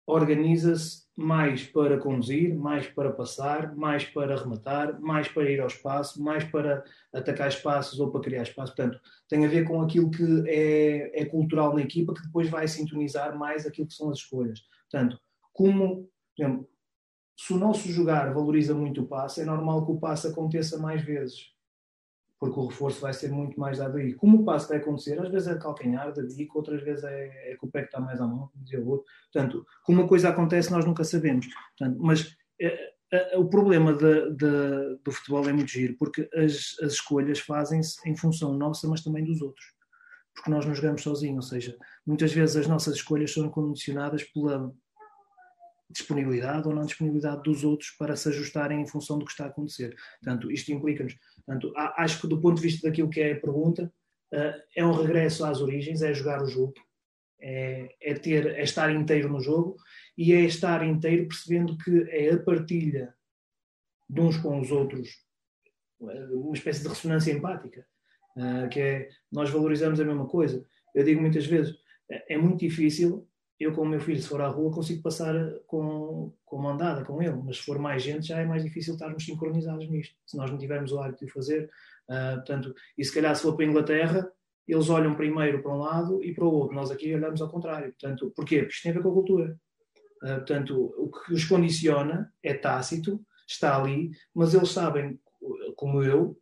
organiza-se 0.06 1.04
mais 1.16 1.64
para 1.64 1.98
conduzir, 1.98 2.54
mais 2.54 2.86
para 2.88 3.12
passar, 3.12 3.74
mais 3.76 4.04
para 4.04 4.36
rematar, 4.36 5.00
mais 5.00 5.28
para 5.28 5.48
ir 5.48 5.60
ao 5.60 5.68
espaço, 5.68 6.22
mais 6.22 6.44
para 6.44 6.84
atacar 7.12 7.48
espaços 7.48 8.00
ou 8.00 8.10
para 8.10 8.20
criar 8.20 8.42
espaço. 8.42 8.74
Portanto, 8.74 9.00
tem 9.28 9.44
a 9.44 9.48
ver 9.48 9.64
com 9.64 9.80
aquilo 9.80 10.10
que 10.10 10.44
é, 10.46 11.22
é 11.22 11.24
cultural 11.24 11.74
na 11.74 11.82
equipa 11.82 12.12
que 12.12 12.22
depois 12.22 12.48
vai 12.48 12.66
sintonizar 12.66 13.38
mais 13.38 13.64
aquilo 13.64 13.86
que 13.86 13.94
são 13.94 14.10
as 14.10 14.18
escolhas. 14.18 14.60
Portanto, 14.90 15.18
como, 15.52 16.08
por 16.36 16.42
exemplo, 16.42 16.68
se 17.36 17.52
o 17.52 17.58
nosso 17.58 17.88
jogar 17.90 18.32
valoriza 18.34 18.74
muito 18.74 19.02
o 19.02 19.06
passe, 19.06 19.40
é 19.40 19.44
normal 19.44 19.86
que 19.86 19.92
o 19.92 20.00
passe 20.00 20.26
aconteça 20.26 20.78
mais 20.78 21.02
vezes 21.02 21.53
porque 22.44 22.60
o 22.60 22.66
reforço 22.66 23.00
vai 23.00 23.12
ser 23.14 23.30
muito 23.30 23.58
mais 23.58 23.78
dado 23.78 23.96
aí. 23.96 24.12
Como 24.12 24.42
o 24.42 24.44
passo 24.44 24.68
vai 24.68 24.76
acontecer, 24.76 25.18
às 25.18 25.30
vezes 25.30 25.48
é 25.48 25.58
calcanhar, 25.58 26.12
de 26.12 26.22
bico, 26.34 26.58
outras 26.58 26.82
vezes 26.82 27.02
é, 27.04 27.52
é 27.52 27.56
que 27.56 27.64
o 27.64 27.70
pé 27.70 27.80
que 27.80 27.86
está 27.86 28.00
mais 28.00 28.20
à 28.20 28.26
mão, 28.26 28.50
dizia 28.54 28.80
o 28.80 28.88
outro. 28.88 29.06
Portanto, 29.32 29.66
como 29.82 30.02
uma 30.02 30.08
coisa 30.08 30.28
acontece, 30.28 30.70
nós 30.70 30.84
nunca 30.84 31.04
sabemos. 31.04 31.46
Portanto, 31.78 31.98
mas 32.02 32.36
é, 32.60 32.92
é, 33.10 33.38
o 33.38 33.46
problema 33.46 33.94
de, 33.94 34.30
de, 34.32 34.98
do 35.02 35.10
futebol 35.10 35.48
é 35.48 35.52
muito 35.54 35.70
giro, 35.70 35.96
porque 35.98 36.28
as, 36.34 36.76
as 36.82 36.92
escolhas 36.92 37.38
fazem-se 37.38 38.06
em 38.08 38.14
função 38.14 38.52
nossa, 38.52 38.86
mas 38.86 39.02
também 39.02 39.24
dos 39.24 39.40
outros. 39.40 39.64
Porque 40.34 40.50
nós 40.50 40.66
não 40.66 40.74
jogamos 40.74 41.02
sozinhos, 41.02 41.46
ou 41.46 41.50
seja, 41.50 41.76
muitas 42.06 42.30
vezes 42.32 42.56
as 42.56 42.66
nossas 42.66 42.96
escolhas 42.96 43.32
são 43.32 43.48
condicionadas 43.48 44.22
pela 44.22 44.70
disponibilidade 45.90 46.66
ou 46.66 46.74
não 46.74 46.86
disponibilidade 46.86 47.42
dos 47.42 47.62
outros 47.62 47.90
para 47.90 48.16
se 48.16 48.28
ajustarem 48.28 48.80
em 48.80 48.86
função 48.86 49.18
do 49.18 49.24
que 49.24 49.30
está 49.30 49.44
a 49.44 49.48
acontecer. 49.48 49.94
Portanto, 50.22 50.50
isto 50.50 50.72
implica-nos 50.72 51.16
acho 51.96 52.20
que 52.20 52.26
do 52.26 52.40
ponto 52.40 52.56
de 52.56 52.62
vista 52.62 52.88
daquilo 52.88 53.10
que 53.10 53.20
é 53.20 53.32
a 53.32 53.40
pergunta, 53.40 53.92
eh, 54.32 54.64
é 54.76 54.84
um 54.84 54.92
regresso 54.92 55.44
às 55.44 55.60
origens, 55.60 56.02
é 56.02 56.14
jogar 56.14 56.42
o 56.42 56.46
jogo, 56.46 56.74
é, 57.40 57.94
é, 58.00 58.14
ter, 58.14 58.46
é 58.46 58.62
estar 58.62 58.90
inteiro 58.90 59.28
no 59.28 59.40
jogo 59.40 59.76
e 60.16 60.32
é 60.32 60.40
estar 60.40 60.82
inteiro 60.82 61.28
percebendo 61.28 61.76
que 61.76 62.06
é 62.08 62.32
a 62.32 62.42
partilha 62.42 63.14
de 64.08 64.20
uns 64.20 64.36
com 64.38 64.58
os 64.60 64.70
outros, 64.70 65.22
uma 66.00 66.54
espécie 66.54 66.82
de 66.82 66.88
ressonância 66.88 67.32
empática, 67.32 67.86
uh, 68.36 68.68
que 68.70 68.80
é 68.80 69.08
nós 69.30 69.50
valorizamos 69.50 70.00
a 70.00 70.04
mesma 70.04 70.26
coisa. 70.26 70.64
Eu 70.94 71.04
digo 71.04 71.20
muitas 71.20 71.46
vezes, 71.46 71.74
é 72.08 72.36
muito 72.36 72.60
difícil 72.60 73.28
eu 73.58 73.72
com 73.72 73.82
o 73.82 73.86
meu 73.86 74.00
filho, 74.00 74.20
se 74.20 74.28
for 74.28 74.40
à 74.40 74.48
rua, 74.48 74.72
consigo 74.72 75.02
passar 75.02 75.34
com, 75.66 76.32
com 76.44 76.56
uma 76.56 76.72
andada 76.72 77.04
com 77.04 77.22
ele, 77.22 77.40
mas 77.44 77.58
se 77.58 77.62
for 77.62 77.78
mais 77.78 78.02
gente, 78.02 78.26
já 78.26 78.40
é 78.40 78.44
mais 78.44 78.64
difícil 78.64 78.94
estarmos 78.94 79.24
sincronizados 79.24 79.88
nisto, 79.88 80.16
se 80.26 80.36
nós 80.36 80.50
não 80.50 80.58
tivermos 80.58 80.92
o 80.92 80.98
hábito 80.98 81.24
de 81.24 81.32
fazer. 81.32 81.70
Uh, 82.08 82.34
portanto, 82.36 82.74
e 82.98 83.04
se 83.04 83.14
calhar 83.14 83.34
se 83.34 83.42
for 83.42 83.54
para 83.54 83.64
a 83.64 83.68
Inglaterra, 83.68 84.32
eles 84.66 84.90
olham 84.90 85.14
primeiro 85.14 85.62
para 85.62 85.72
um 85.72 85.78
lado 85.78 86.22
e 86.24 86.34
para 86.34 86.44
o 86.44 86.52
outro. 86.52 86.74
Nós 86.74 86.90
aqui 86.90 87.14
olhamos 87.14 87.40
ao 87.40 87.50
contrário. 87.50 87.92
Portanto, 87.92 88.32
porquê? 88.34 88.60
Porque 88.60 88.74
isto 88.74 88.82
tem 88.82 88.92
a 88.92 88.94
ver 88.94 89.02
com 89.02 89.10
a 89.10 89.14
cultura. 89.14 89.58
Uh, 90.22 90.36
portanto, 90.36 90.94
o 90.98 91.10
que 91.10 91.32
os 91.34 91.44
condiciona 91.44 92.32
é 92.42 92.54
tácito, 92.54 93.24
está 93.46 93.80
ali, 93.80 94.10
mas 94.34 94.54
eles 94.54 94.70
sabem, 94.70 95.20
como 95.76 96.02
eu, 96.02 96.36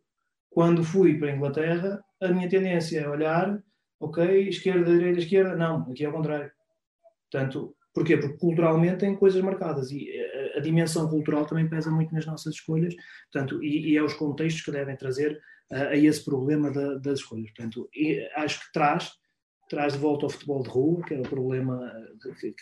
quando 0.49 0.83
fui 0.83 1.17
para 1.17 1.29
a 1.29 1.35
Inglaterra, 1.35 2.03
a 2.21 2.27
minha 2.29 2.49
tendência 2.49 2.99
é 2.99 3.09
olhar, 3.09 3.61
ok, 3.99 4.47
esquerda, 4.47 4.91
direita, 4.91 5.19
esquerda, 5.19 5.55
não, 5.55 5.81
aqui 5.91 6.03
é 6.03 6.07
ao 6.07 6.13
contrário. 6.13 6.51
Portanto, 7.33 7.75
porquê? 7.91 8.15
Porque 8.15 8.37
culturalmente 8.37 8.99
tem 8.99 9.15
coisas 9.15 9.41
marcadas 9.41 9.89
e 9.89 10.07
a, 10.55 10.59
a 10.59 10.61
dimensão 10.61 11.09
cultural 11.09 11.47
também 11.47 11.67
pesa 11.67 11.89
muito 11.89 12.13
nas 12.13 12.27
nossas 12.27 12.53
escolhas, 12.53 12.95
portanto, 13.31 13.63
e, 13.63 13.91
e 13.91 13.97
é 13.97 14.03
os 14.03 14.13
contextos 14.13 14.63
que 14.63 14.71
devem 14.71 14.95
trazer 14.95 15.41
a 15.71 15.95
esse 15.95 16.23
problema 16.23 16.71
da, 16.71 16.95
das 16.95 17.19
escolhas. 17.19 17.49
Portanto, 17.51 17.89
acho 18.35 18.59
que 18.59 18.71
traz, 18.71 19.11
traz 19.67 19.93
de 19.93 19.99
volta 19.99 20.27
ao 20.27 20.29
futebol 20.29 20.61
de 20.61 20.69
rua, 20.69 21.01
que 21.03 21.15
era 21.15 21.23
o 21.23 21.27
problema 21.29 21.91
que, 22.39 22.53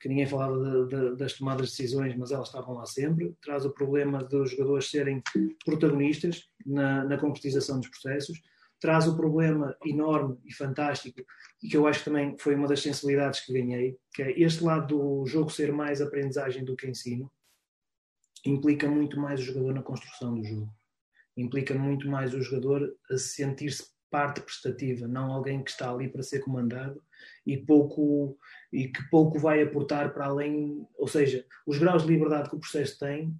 que 0.00 0.08
ninguém 0.08 0.26
falava 0.26 0.58
de, 0.58 0.88
de, 0.88 1.16
das 1.16 1.34
tomadas 1.34 1.70
de 1.70 1.76
decisões, 1.76 2.16
mas 2.16 2.32
elas 2.32 2.48
estavam 2.48 2.74
lá 2.74 2.86
sempre. 2.86 3.32
Traz 3.40 3.64
o 3.64 3.70
problema 3.70 4.24
dos 4.24 4.50
jogadores 4.50 4.90
serem 4.90 5.22
protagonistas 5.64 6.48
na, 6.66 7.04
na 7.04 7.16
concretização 7.16 7.78
dos 7.78 7.88
processos. 7.88 8.40
Traz 8.80 9.08
o 9.08 9.16
problema 9.16 9.76
enorme 9.84 10.38
e 10.44 10.54
fantástico, 10.54 11.20
e 11.62 11.68
que 11.68 11.76
eu 11.76 11.86
acho 11.86 12.00
que 12.00 12.04
também 12.04 12.36
foi 12.38 12.54
uma 12.54 12.68
das 12.68 12.80
sensibilidades 12.80 13.40
que 13.40 13.52
ganhei, 13.52 13.98
que 14.14 14.22
é 14.22 14.40
este 14.40 14.62
lado 14.62 14.86
do 14.96 15.26
jogo 15.26 15.50
ser 15.50 15.72
mais 15.72 16.00
aprendizagem 16.00 16.64
do 16.64 16.76
que 16.76 16.88
ensino, 16.88 17.30
implica 18.46 18.88
muito 18.88 19.18
mais 19.18 19.40
o 19.40 19.44
jogador 19.44 19.74
na 19.74 19.82
construção 19.82 20.34
do 20.34 20.44
jogo. 20.44 20.72
Implica 21.36 21.74
muito 21.74 22.08
mais 22.08 22.34
o 22.34 22.40
jogador 22.40 22.96
a 23.10 23.16
sentir-se 23.16 23.88
parte 24.10 24.40
prestativa, 24.40 25.06
não 25.06 25.32
alguém 25.32 25.62
que 25.62 25.70
está 25.70 25.90
ali 25.90 26.08
para 26.08 26.22
ser 26.22 26.40
comandado 26.40 27.02
e 27.46 27.58
pouco 27.58 28.38
e 28.72 28.88
que 28.88 29.02
pouco 29.10 29.38
vai 29.38 29.62
aportar 29.62 30.12
para 30.14 30.26
além, 30.26 30.86
ou 30.96 31.06
seja, 31.06 31.44
os 31.66 31.78
graus 31.78 32.02
de 32.02 32.08
liberdade 32.08 32.48
que 32.48 32.56
o 32.56 32.60
processo 32.60 32.98
tem 32.98 33.34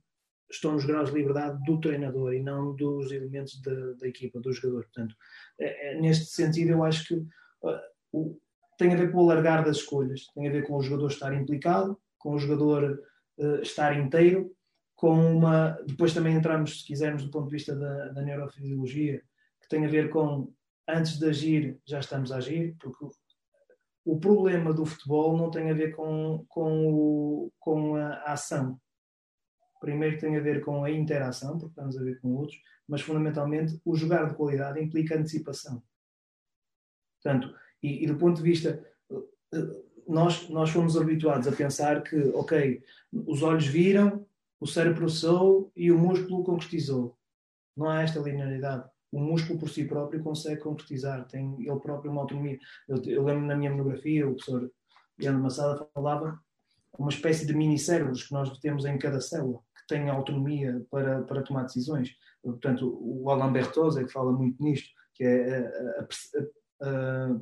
estão 0.50 0.72
nos 0.72 0.84
graus 0.84 1.10
de 1.10 1.16
liberdade 1.16 1.62
do 1.64 1.80
treinador 1.80 2.32
e 2.34 2.42
não 2.42 2.74
dos 2.74 3.10
elementos 3.12 3.60
da, 3.60 3.92
da 3.92 4.08
equipa, 4.08 4.40
do 4.40 4.52
jogador. 4.52 4.84
Portanto, 4.84 5.14
é, 5.60 5.92
é, 5.92 6.00
neste 6.00 6.26
sentido, 6.26 6.70
eu 6.70 6.84
acho 6.84 7.06
que 7.06 7.14
uh, 7.14 7.80
o, 8.12 8.38
tem 8.78 8.92
a 8.92 8.96
ver 8.96 9.12
com 9.12 9.18
o 9.18 9.30
alargar 9.30 9.64
das 9.64 9.78
escolhas, 9.78 10.26
tem 10.34 10.48
a 10.48 10.52
ver 10.52 10.66
com 10.66 10.76
o 10.76 10.82
jogador 10.82 11.08
estar 11.08 11.34
implicado, 11.34 11.98
com 12.18 12.34
o 12.34 12.38
jogador 12.38 12.98
uh, 13.38 13.62
estar 13.62 13.98
inteiro 13.98 14.50
com 14.98 15.14
uma. 15.14 15.78
Depois 15.86 16.12
também 16.12 16.34
entramos, 16.34 16.80
se 16.80 16.86
quisermos, 16.86 17.22
do 17.22 17.30
ponto 17.30 17.46
de 17.46 17.56
vista 17.56 17.74
da, 17.74 18.08
da 18.08 18.22
neurofisiologia, 18.22 19.22
que 19.60 19.68
tem 19.68 19.84
a 19.84 19.88
ver 19.88 20.10
com 20.10 20.52
antes 20.88 21.18
de 21.18 21.28
agir, 21.28 21.78
já 21.86 22.00
estamos 22.00 22.32
a 22.32 22.38
agir, 22.38 22.74
porque 22.80 23.06
o 24.04 24.18
problema 24.18 24.72
do 24.72 24.86
futebol 24.86 25.36
não 25.36 25.50
tem 25.50 25.70
a 25.70 25.74
ver 25.74 25.94
com, 25.94 26.44
com, 26.48 26.92
o, 26.92 27.52
com 27.60 27.94
a 27.94 28.32
ação. 28.32 28.80
Primeiro 29.80 30.18
tem 30.18 30.36
a 30.36 30.40
ver 30.40 30.64
com 30.64 30.84
a 30.84 30.90
interação, 30.90 31.58
porque 31.58 31.72
estamos 31.72 31.96
a 31.96 32.02
ver 32.02 32.20
com 32.20 32.34
outros, 32.34 32.60
mas 32.86 33.00
fundamentalmente 33.00 33.80
o 33.84 33.94
jogar 33.94 34.28
de 34.28 34.34
qualidade 34.34 34.80
implica 34.80 35.16
antecipação. 35.16 35.82
Portanto, 37.22 37.54
e, 37.82 38.04
e 38.04 38.06
do 38.06 38.16
ponto 38.16 38.38
de 38.38 38.42
vista, 38.42 38.84
nós, 40.06 40.48
nós 40.48 40.70
fomos 40.70 40.96
habituados 40.96 41.46
a 41.46 41.52
pensar 41.52 42.02
que, 42.02 42.16
ok, 42.34 42.82
os 43.12 43.42
olhos 43.42 43.66
viram, 43.66 44.26
o 44.60 44.66
cérebro 44.66 45.00
processou 45.00 45.70
e 45.76 45.92
o 45.92 45.98
músculo 45.98 46.42
concretizou. 46.42 47.16
Não 47.76 47.88
há 47.88 48.02
esta 48.02 48.18
linearidade. 48.18 48.88
O 49.12 49.20
músculo 49.20 49.58
por 49.58 49.70
si 49.70 49.84
próprio 49.84 50.22
consegue 50.22 50.60
concretizar, 50.60 51.26
tem 51.26 51.54
ele 51.60 51.80
próprio 51.80 52.10
uma 52.10 52.22
autonomia. 52.22 52.58
Eu, 52.88 53.02
eu 53.04 53.24
lembro 53.24 53.46
na 53.46 53.56
minha 53.56 53.70
monografia, 53.70 54.26
o 54.26 54.34
professor 54.34 54.70
Leandro 55.18 55.42
Massada 55.42 55.88
falava 55.94 56.38
uma 56.98 57.10
espécie 57.10 57.46
de 57.46 57.54
mini-cérebros 57.54 58.24
que 58.24 58.32
nós 58.32 58.58
temos 58.58 58.84
em 58.84 58.98
cada 58.98 59.20
célula, 59.20 59.60
têm 59.88 60.08
autonomia 60.08 60.84
para, 60.90 61.22
para 61.22 61.42
tomar 61.42 61.64
decisões. 61.64 62.14
Portanto, 62.42 62.98
o 63.00 63.28
Alain 63.30 63.52
Bertozzi, 63.52 64.04
que 64.04 64.12
fala 64.12 64.32
muito 64.32 64.62
nisto, 64.62 64.88
que 65.14 65.24
é 65.24 65.58
a, 66.80 66.86
a, 66.86 66.88
a, 66.88 67.40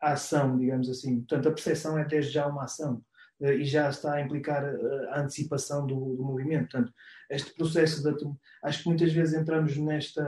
a 0.00 0.12
ação, 0.12 0.58
digamos 0.58 0.90
assim. 0.90 1.20
Portanto, 1.20 1.48
a 1.48 1.52
percepção 1.52 1.98
é 1.98 2.04
desde 2.04 2.32
já 2.32 2.46
uma 2.46 2.64
ação. 2.64 3.02
Eh, 3.40 3.56
e 3.56 3.64
já 3.64 3.88
está 3.88 4.14
a 4.14 4.20
implicar 4.20 4.64
eh, 4.64 5.08
a 5.10 5.20
antecipação 5.20 5.86
do, 5.86 6.16
do 6.16 6.22
movimento. 6.22 6.70
Portanto, 6.70 6.92
este 7.30 7.54
processo 7.54 8.02
de. 8.02 8.24
Acho 8.62 8.82
que 8.82 8.88
muitas 8.88 9.12
vezes 9.12 9.34
entramos 9.34 9.76
nesta 9.76 10.22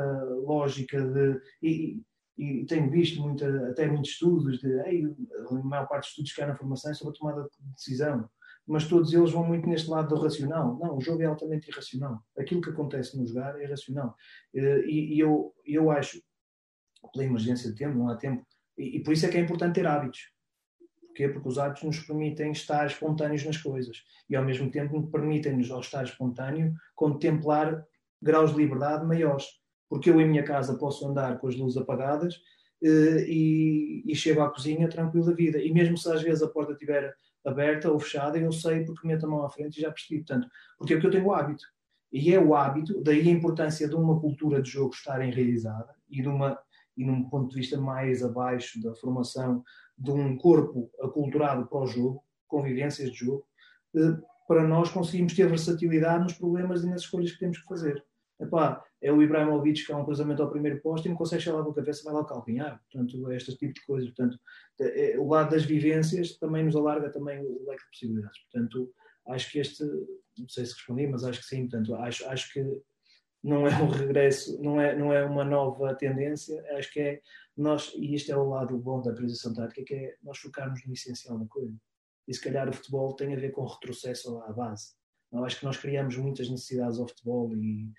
lógica 0.44 1.00
de. 1.00 1.40
E, 1.62 2.02
e 2.38 2.66
tenho 2.66 2.90
visto 2.90 3.20
muita, 3.22 3.70
até 3.70 3.86
muitos 3.86 4.10
estudos, 4.10 4.58
de, 4.58 4.68
ei, 4.86 5.04
a 5.48 5.54
maior 5.54 5.88
parte 5.88 6.02
dos 6.02 6.10
estudos 6.10 6.32
que 6.34 6.42
há 6.42 6.46
na 6.46 6.56
formação 6.56 6.90
é 6.90 6.94
sobre 6.94 7.16
a 7.16 7.18
tomada 7.18 7.42
de 7.42 7.72
decisão, 7.72 8.28
mas 8.66 8.88
todos 8.88 9.12
eles 9.12 9.30
vão 9.30 9.44
muito 9.44 9.68
neste 9.68 9.88
lado 9.88 10.14
do 10.14 10.20
racional. 10.20 10.78
Não, 10.78 10.96
o 10.96 11.00
jogo 11.00 11.22
é 11.22 11.26
altamente 11.26 11.70
irracional. 11.70 12.20
Aquilo 12.36 12.60
que 12.60 12.70
acontece 12.70 13.16
no 13.16 13.26
jogar 13.26 13.58
é 13.60 13.64
irracional. 13.64 14.14
Eh, 14.54 14.82
e, 14.86 15.14
e 15.14 15.20
eu, 15.20 15.54
eu 15.64 15.90
acho, 15.90 16.20
pela 17.12 17.24
emergência 17.24 17.70
de 17.70 17.76
tempo, 17.76 17.96
não 17.96 18.08
há 18.08 18.16
tempo, 18.16 18.44
e, 18.76 18.98
e 18.98 19.02
por 19.02 19.12
isso 19.12 19.26
é 19.26 19.28
que 19.28 19.38
é 19.38 19.40
importante 19.40 19.74
ter 19.74 19.86
hábitos 19.86 20.36
Porquê? 21.16 21.30
Porque 21.30 21.48
os 21.48 21.58
hábitos 21.58 21.82
nos 21.82 22.00
permitem 22.00 22.52
estar 22.52 22.86
espontâneos 22.86 23.42
nas 23.42 23.56
coisas 23.56 24.02
e, 24.28 24.36
ao 24.36 24.44
mesmo 24.44 24.70
tempo, 24.70 25.10
permitem-nos, 25.10 25.70
ao 25.70 25.80
estar 25.80 26.04
espontâneo, 26.04 26.74
contemplar 26.94 27.82
graus 28.20 28.52
de 28.52 28.58
liberdade 28.58 29.06
maiores. 29.06 29.46
Porque 29.88 30.10
eu, 30.10 30.20
em 30.20 30.28
minha 30.28 30.42
casa, 30.42 30.76
posso 30.76 31.08
andar 31.08 31.38
com 31.38 31.48
as 31.48 31.56
luzes 31.56 31.78
apagadas 31.78 32.34
eh, 32.84 33.24
e, 33.26 34.02
e 34.04 34.14
chego 34.14 34.42
à 34.42 34.50
cozinha 34.50 34.90
tranquilo 34.90 35.24
da 35.24 35.32
vida. 35.32 35.58
E 35.58 35.72
mesmo 35.72 35.96
se 35.96 36.12
às 36.12 36.20
vezes 36.20 36.42
a 36.42 36.48
porta 36.48 36.72
estiver 36.72 37.14
aberta 37.46 37.90
ou 37.90 37.98
fechada, 37.98 38.38
eu 38.38 38.52
sei 38.52 38.84
porque 38.84 39.06
meto 39.06 39.26
a 39.26 39.28
mão 39.28 39.44
à 39.44 39.50
frente 39.50 39.78
e 39.78 39.80
já 39.82 39.90
percebi. 39.90 40.24
Portanto, 40.24 40.48
porque 40.76 40.94
é 40.94 41.00
que 41.00 41.06
eu 41.06 41.10
tenho 41.10 41.26
o 41.26 41.32
hábito. 41.32 41.64
E 42.12 42.34
é 42.34 42.40
o 42.40 42.54
hábito, 42.54 43.02
daí 43.02 43.28
a 43.28 43.32
importância 43.32 43.88
de 43.88 43.94
uma 43.94 44.18
cultura 44.20 44.62
de 44.62 44.70
jogo 44.70 44.94
estar 44.94 45.20
enraizada 45.20 45.94
e 46.08 46.22
de 46.22 46.28
uma 46.28 46.58
e 46.96 47.04
num 47.04 47.28
ponto 47.28 47.50
de 47.50 47.56
vista 47.56 47.78
mais 47.78 48.24
abaixo 48.24 48.82
da 48.82 48.94
formação 48.94 49.62
de 49.98 50.10
um 50.10 50.36
corpo 50.38 50.90
aculturado 51.02 51.66
para 51.66 51.80
o 51.80 51.86
jogo, 51.86 52.24
convivências 52.48 53.10
de 53.10 53.18
jogo, 53.18 53.44
eh, 53.94 54.16
para 54.48 54.66
nós 54.66 54.90
conseguirmos 54.90 55.34
ter 55.34 55.46
versatilidade 55.46 56.24
nos 56.24 56.32
problemas 56.32 56.82
e 56.82 56.88
nas 56.88 57.02
escolhas 57.02 57.32
que 57.32 57.38
temos 57.38 57.58
que 57.58 57.68
fazer. 57.68 58.02
Epá, 58.40 58.82
é 59.02 59.12
o 59.12 59.22
Ibrahimovic 59.22 59.84
que 59.84 59.92
é 59.92 59.96
um 59.96 60.04
cruzamento 60.04 60.42
ao 60.42 60.50
primeiro 60.50 60.80
posto 60.80 61.06
e 61.06 61.08
não 61.08 61.16
consegue 61.16 61.42
chegar 61.42 61.58
lá 61.58 61.64
com 61.64 61.70
a 61.70 61.74
cabeça, 61.74 62.02
vai 62.04 62.14
lá 62.14 62.24
calcanhar. 62.24 62.82
Portanto, 62.90 63.30
é 63.30 63.36
este 63.36 63.56
tipo 63.56 63.74
de 63.74 63.84
coisas. 63.84 64.08
Portanto, 64.10 64.38
é, 64.80 65.18
o 65.18 65.28
lado 65.28 65.50
das 65.50 65.64
vivências 65.64 66.36
também 66.38 66.64
nos 66.64 66.76
alarga 66.76 67.10
também 67.10 67.40
o 67.40 67.64
leque 67.68 67.82
de 67.82 67.90
possibilidades. 67.90 68.38
Portanto, 68.50 68.92
acho 69.28 69.50
que 69.50 69.58
este, 69.58 69.84
não 70.38 70.48
sei 70.48 70.64
se 70.64 70.74
respondi, 70.74 71.06
mas 71.06 71.24
acho 71.24 71.40
que 71.40 71.46
sim. 71.46 71.68
Portanto, 71.68 71.94
acho, 71.94 72.26
acho 72.26 72.52
que 72.52 72.82
não 73.42 73.66
é 73.66 73.70
um 73.80 73.88
regresso, 73.88 74.60
não 74.62 74.80
é, 74.80 74.96
não 74.96 75.12
é 75.12 75.24
uma 75.24 75.44
nova 75.44 75.94
tendência, 75.94 76.62
acho 76.76 76.92
que 76.92 77.00
é 77.00 77.20
nós, 77.56 77.92
e 77.94 78.14
isto 78.14 78.30
é 78.32 78.36
o 78.36 78.48
lado 78.48 78.76
bom 78.76 79.00
da 79.00 79.12
transição 79.12 79.54
tática, 79.54 79.84
que 79.84 79.94
é 79.94 80.16
nós 80.22 80.38
focarmos 80.38 80.84
no 80.84 80.92
essencial 80.92 81.38
da 81.38 81.46
coisa. 81.46 81.74
E 82.26 82.34
se 82.34 82.40
calhar 82.40 82.68
o 82.68 82.72
futebol 82.72 83.14
tem 83.14 83.32
a 83.32 83.38
ver 83.38 83.52
com 83.52 83.64
retrocesso 83.64 84.38
à 84.42 84.52
base. 84.52 84.94
Acho 85.44 85.60
que 85.60 85.64
nós 85.64 85.76
criamos 85.76 86.16
muitas 86.16 86.48
necessidades 86.48 86.98
ao 86.98 87.06
futebol 87.06 87.54
e 87.56 87.92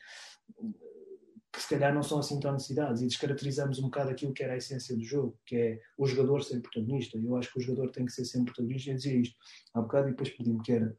que 1.52 1.62
se 1.62 1.70
calhar 1.70 1.94
não 1.94 2.04
são 2.04 2.20
assim 2.20 2.40
tão 2.40 2.54
necessidades 2.54 3.02
e 3.02 3.08
descaracterizamos 3.08 3.80
um 3.80 3.84
bocado 3.84 4.12
aquilo 4.12 4.34
que 4.34 4.44
era 4.44 4.54
a 4.54 4.58
essência 4.58 4.96
do 4.96 5.04
jogo, 5.04 5.40
que 5.46 5.56
é 5.56 5.82
o 5.98 6.06
jogador 6.06 6.44
ser 6.44 6.62
protagonista. 6.62 7.18
Eu 7.18 7.36
acho 7.36 7.52
que 7.52 7.58
o 7.58 7.62
jogador 7.62 7.92
tem 7.92 8.06
que 8.06 8.12
ser 8.12 8.26
sempre 8.26 8.54
protagonista. 8.54 8.92
e 8.92 8.96
dizer 8.96 9.20
isto 9.20 9.36
há 9.74 9.82
bocado 9.82 10.08
e 10.08 10.12
depois 10.12 10.30
pedi-me 10.30 10.62
que 10.62 10.72
era 10.72 10.96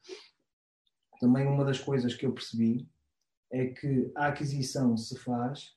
também 1.21 1.47
uma 1.47 1.65
das 1.65 1.79
coisas 1.79 2.15
que 2.15 2.27
eu 2.27 2.33
percebi 2.33 2.89
é 3.53 3.67
que 3.67 4.11
a 4.15 4.29
aquisição 4.29 4.97
se 4.97 5.17
faz 5.19 5.75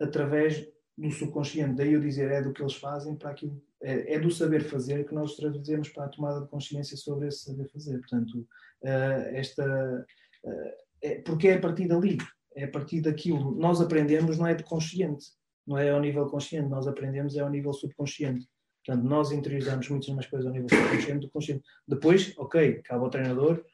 através 0.00 0.66
do 0.96 1.10
subconsciente. 1.10 1.74
Daí 1.74 1.92
eu 1.92 2.00
dizer 2.00 2.30
é 2.30 2.42
do 2.42 2.52
que 2.52 2.62
eles 2.62 2.74
fazem 2.74 3.16
para 3.16 3.30
aquilo, 3.30 3.60
é, 3.82 4.14
é 4.14 4.18
do 4.18 4.30
saber 4.30 4.64
fazer 4.64 5.06
que 5.06 5.14
nós 5.14 5.36
traduzimos 5.36 5.88
para 5.88 6.04
a 6.04 6.08
tomada 6.08 6.40
de 6.40 6.48
consciência 6.48 6.96
sobre 6.96 7.28
esse 7.28 7.44
saber 7.44 7.68
fazer. 7.68 7.98
Portanto, 7.98 8.38
uh, 8.82 9.34
esta. 9.34 10.06
Uh, 10.44 10.84
é, 11.02 11.20
porque 11.20 11.48
é 11.48 11.54
a 11.54 11.60
partir 11.60 11.86
dali, 11.86 12.16
é 12.54 12.64
a 12.64 12.68
partir 12.68 13.00
daquilo. 13.00 13.54
Nós 13.54 13.80
aprendemos, 13.80 14.38
não 14.38 14.46
é 14.46 14.54
de 14.54 14.64
consciente, 14.64 15.26
não 15.66 15.78
é 15.78 15.90
ao 15.90 16.00
nível 16.00 16.26
consciente, 16.26 16.68
nós 16.68 16.86
aprendemos 16.86 17.36
é 17.36 17.40
ao 17.40 17.50
nível 17.50 17.72
subconsciente. 17.72 18.46
Portanto, 18.84 19.04
nós 19.04 19.32
interiorizamos 19.32 19.88
muitas 19.88 20.10
mais 20.10 20.26
coisas 20.26 20.46
ao 20.46 20.52
nível 20.52 20.68
subconsciente 20.68 21.26
do 21.26 21.30
consciente. 21.30 21.64
Depois, 21.88 22.34
ok, 22.36 22.82
cabe 22.82 23.02
ao 23.02 23.10
treinador 23.10 23.64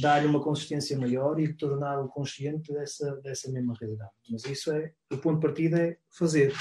dar-lhe 0.00 0.26
uma 0.26 0.40
consistência 0.40 0.96
maior 0.96 1.40
e 1.40 1.52
torná-lo 1.52 2.08
consciente 2.08 2.72
dessa, 2.72 3.16
dessa 3.16 3.50
mesma 3.50 3.74
realidade. 3.80 4.12
Mas 4.30 4.44
isso 4.44 4.70
é, 4.70 4.92
o 5.12 5.18
ponto 5.18 5.40
de 5.40 5.46
partida 5.46 5.82
é 5.82 5.96
fazer. 6.10 6.52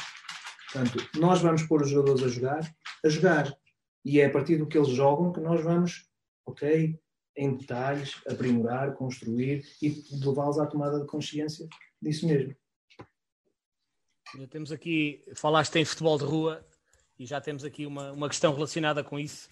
Portanto, 0.71 1.07
nós 1.19 1.41
vamos 1.41 1.63
pôr 1.63 1.83
os 1.83 1.89
jogadores 1.89 2.23
a 2.23 2.27
jogar, 2.27 2.75
a 3.05 3.09
jogar. 3.09 3.55
E 4.03 4.19
é 4.19 4.25
a 4.25 4.31
partir 4.31 4.57
do 4.57 4.65
que 4.65 4.77
eles 4.77 4.89
jogam 4.89 5.31
que 5.31 5.39
nós 5.39 5.63
vamos, 5.63 6.07
ok, 6.45 6.99
em 7.39 7.55
detalhes, 7.55 8.21
aprimorar, 8.27 8.93
construir 8.95 9.65
e 9.81 10.03
levá-los 10.11 10.59
à 10.59 10.67
tomada 10.67 10.99
de 10.99 11.07
consciência 11.07 11.67
disso 12.01 12.27
mesmo. 12.27 12.53
Já 14.37 14.47
temos 14.47 14.71
aqui, 14.71 15.23
falaste 15.33 15.77
em 15.77 15.85
futebol 15.85 16.17
de 16.17 16.25
rua 16.25 16.67
e 17.17 17.25
já 17.25 17.39
temos 17.39 17.63
aqui 17.63 17.85
uma, 17.85 18.11
uma 18.11 18.27
questão 18.27 18.53
relacionada 18.53 19.03
com 19.03 19.17
isso. 19.17 19.49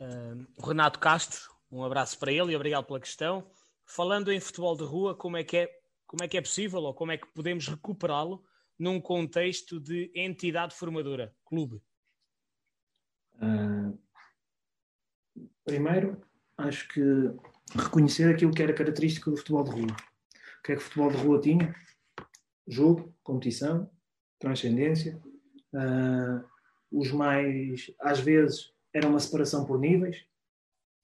Uh, 0.00 0.66
Renato 0.66 0.98
Castro, 0.98 1.50
um 1.70 1.84
abraço 1.84 2.18
para 2.18 2.32
ele 2.32 2.52
e 2.52 2.56
obrigado 2.56 2.86
pela 2.86 3.00
questão. 3.00 3.48
Falando 3.84 4.32
em 4.32 4.40
futebol 4.40 4.74
de 4.74 4.82
rua, 4.82 5.14
como 5.14 5.36
é 5.36 5.44
que 5.44 5.58
é, 5.58 5.80
como 6.06 6.24
é, 6.24 6.28
que 6.28 6.38
é 6.38 6.40
possível 6.40 6.80
ou 6.82 6.94
como 6.94 7.12
é 7.12 7.18
que 7.18 7.26
podemos 7.28 7.68
recuperá-lo 7.68 8.42
num 8.78 9.00
contexto 9.00 9.78
de 9.78 10.10
entidade 10.14 10.74
formadora, 10.74 11.34
clube? 11.44 11.80
Uh, 13.34 13.96
primeiro, 15.64 16.25
acho 16.58 16.88
que 16.88 17.00
reconhecer 17.74 18.32
aquilo 18.32 18.52
que 18.52 18.62
era 18.62 18.72
característico 18.72 19.30
do 19.30 19.36
futebol 19.36 19.64
de 19.64 19.70
rua. 19.70 19.92
O 19.92 20.62
que 20.64 20.72
é 20.72 20.76
que 20.76 20.82
o 20.82 20.84
futebol 20.84 21.10
de 21.10 21.16
rua 21.16 21.40
tinha? 21.40 21.74
Jogo, 22.66 23.14
competição, 23.22 23.90
transcendência. 24.38 25.20
Uh, 25.72 26.44
os 26.90 27.10
mais, 27.12 27.92
às 28.00 28.20
vezes, 28.20 28.72
era 28.92 29.08
uma 29.08 29.20
separação 29.20 29.64
por 29.64 29.78
níveis, 29.78 30.24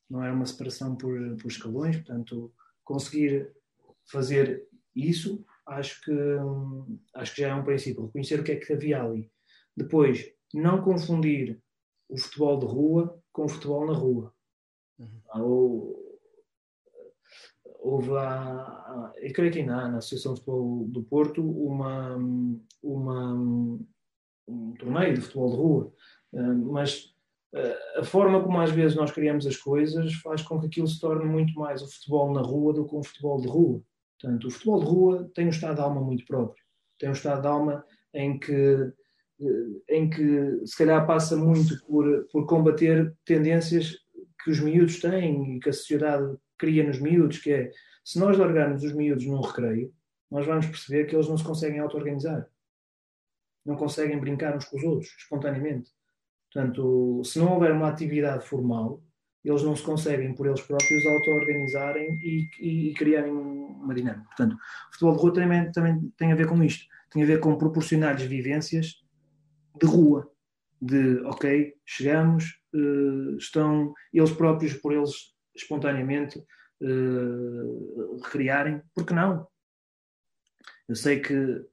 não 0.09 0.23
era 0.23 0.33
uma 0.33 0.47
separação 0.47 0.97
por, 0.97 1.19
por 1.37 1.49
escalões, 1.49 1.97
portanto, 1.97 2.53
conseguir 2.85 3.51
fazer 4.11 4.67
isso, 4.95 5.45
acho 5.67 6.03
que, 6.03 6.13
acho 7.15 7.35
que 7.35 7.43
já 7.43 7.49
é 7.49 7.55
um 7.55 7.65
princípio, 7.65 8.07
reconhecer 8.07 8.41
o 8.41 8.45
que 8.45 8.53
é 8.53 8.57
que 8.57 8.73
havia 8.73 9.03
ali. 9.03 9.31
Depois, 9.77 10.31
não 10.53 10.83
confundir 10.83 11.61
o 12.09 12.19
futebol 12.19 12.59
de 12.59 12.67
rua 12.67 13.23
com 13.33 13.45
o 13.45 13.49
futebol 13.49 13.87
na 13.87 13.95
rua. 13.95 14.35
Uhum. 14.99 15.21
Ou, 15.35 16.21
houve, 17.81 18.11
a, 18.17 19.13
eu 19.17 19.33
creio 19.33 19.53
que 19.53 19.63
na, 19.63 19.89
na 19.89 19.99
Associação 19.99 20.35
de 20.35 20.41
Futebol 20.41 20.85
do 20.89 21.03
Porto, 21.03 21.43
uma, 21.43 22.17
uma, 22.83 23.35
um 24.49 24.75
torneio 24.79 25.15
de 25.15 25.21
futebol 25.21 25.51
de 25.51 25.57
rua, 25.57 25.93
uh, 26.33 26.73
mas 26.73 27.15
uh, 27.55 28.01
a 28.01 28.05
forma 28.05 28.43
como 28.43 28.61
às 28.61 28.71
vezes 28.71 28.97
nós 28.97 29.11
criamos 29.11 29.47
as 29.47 29.57
coisas 29.57 30.15
faz 30.15 30.43
com 30.43 30.61
que 30.61 30.67
aquilo 30.67 30.87
se 30.87 31.01
torne 31.01 31.25
muito 31.25 31.55
mais 31.55 31.83
o 31.83 31.91
futebol 31.91 32.33
na 32.33 32.41
rua 32.41 32.73
do 32.73 32.87
que 32.87 32.95
um 32.95 33.03
futebol 33.03 33.41
de 33.41 33.49
rua. 33.49 33.83
Portanto, 34.21 34.47
o 34.47 34.51
futebol 34.51 34.79
de 34.81 34.87
rua 34.87 35.31
tem 35.35 35.47
um 35.47 35.51
estado 35.51 35.77
de 35.77 35.81
alma 35.81 36.01
muito 36.01 36.25
próprio, 36.25 36.63
tem 36.99 37.09
um 37.09 37.13
estado 37.13 37.43
de 37.43 37.49
alma 37.49 37.85
em 38.15 38.39
que 38.39 38.93
eh, 39.43 39.97
em 39.97 40.09
que 40.09 40.67
se 40.67 40.77
calhar 40.77 41.05
passa 41.07 41.37
muito 41.37 41.85
por, 41.87 42.27
por 42.31 42.47
combater 42.47 43.15
tendências 43.25 43.97
que 44.45 44.51
os 44.51 44.61
miúdos 44.61 45.01
têm 45.01 45.57
e 45.57 45.61
que 45.61 45.69
a 45.69 45.73
sociedade 45.73 46.37
cria 46.59 46.85
nos 46.85 47.01
miúdos, 47.01 47.39
que 47.39 47.53
é, 47.53 47.71
se 48.05 48.19
nós 48.19 48.37
largarmos 48.37 48.83
os 48.83 48.93
miúdos 48.93 49.27
num 49.27 49.41
recreio, 49.41 49.93
nós 50.31 50.47
vamos 50.47 50.67
perceber 50.67 51.05
que 51.07 51.15
eles 51.15 51.29
não 51.29 51.37
se 51.37 51.45
conseguem 51.45 51.81
auto-organizar 51.81 52.49
não 53.65 53.77
conseguem 53.77 54.19
brincar 54.19 54.57
uns 54.57 54.65
com 54.65 54.77
os 54.77 54.85
outros, 54.85 55.15
espontaneamente. 55.19 55.91
Portanto, 56.53 57.23
se 57.25 57.39
não 57.39 57.55
houver 57.55 57.73
uma 57.73 57.89
atividade 57.89 58.47
formal, 58.47 59.03
eles 59.45 59.63
não 59.63 59.75
se 59.75 59.83
conseguem 59.83 60.35
por 60.35 60.47
eles 60.47 60.61
próprios 60.61 61.05
auto-organizarem 61.07 62.15
e, 62.23 62.49
e, 62.61 62.91
e, 62.91 62.95
criarem 62.95 63.33
uma 63.33 63.95
dinâmica. 63.95 64.25
Portanto, 64.27 64.55
o 64.55 64.93
futebol 64.93 65.17
de 65.17 65.23
rua 65.23 65.33
também, 65.33 65.73
também 65.73 66.13
tem 66.17 66.33
a 66.33 66.37
ver 66.37 66.47
com 66.47 66.63
isto. 66.63 66.87
Tem 67.11 67.23
a 67.23 67.27
ver 67.27 67.41
com 67.41 67.57
proporcionar-lhes 67.57 68.23
vivências 68.23 69.03
de 69.81 69.87
rua. 69.87 70.31
De, 70.81 71.21
ok, 71.25 71.75
chegamos, 71.85 72.61
estão 73.39 73.93
eles 74.13 74.31
próprios, 74.31 74.75
por 74.75 74.93
eles 74.93 75.33
espontaneamente, 75.55 76.39
uh, 76.39 78.21
recriarem. 78.23 78.81
Por 78.95 79.05
que 79.07 79.15
não? 79.15 79.47
Eu 80.89 80.97
sei 80.97 81.21
que 81.21 81.65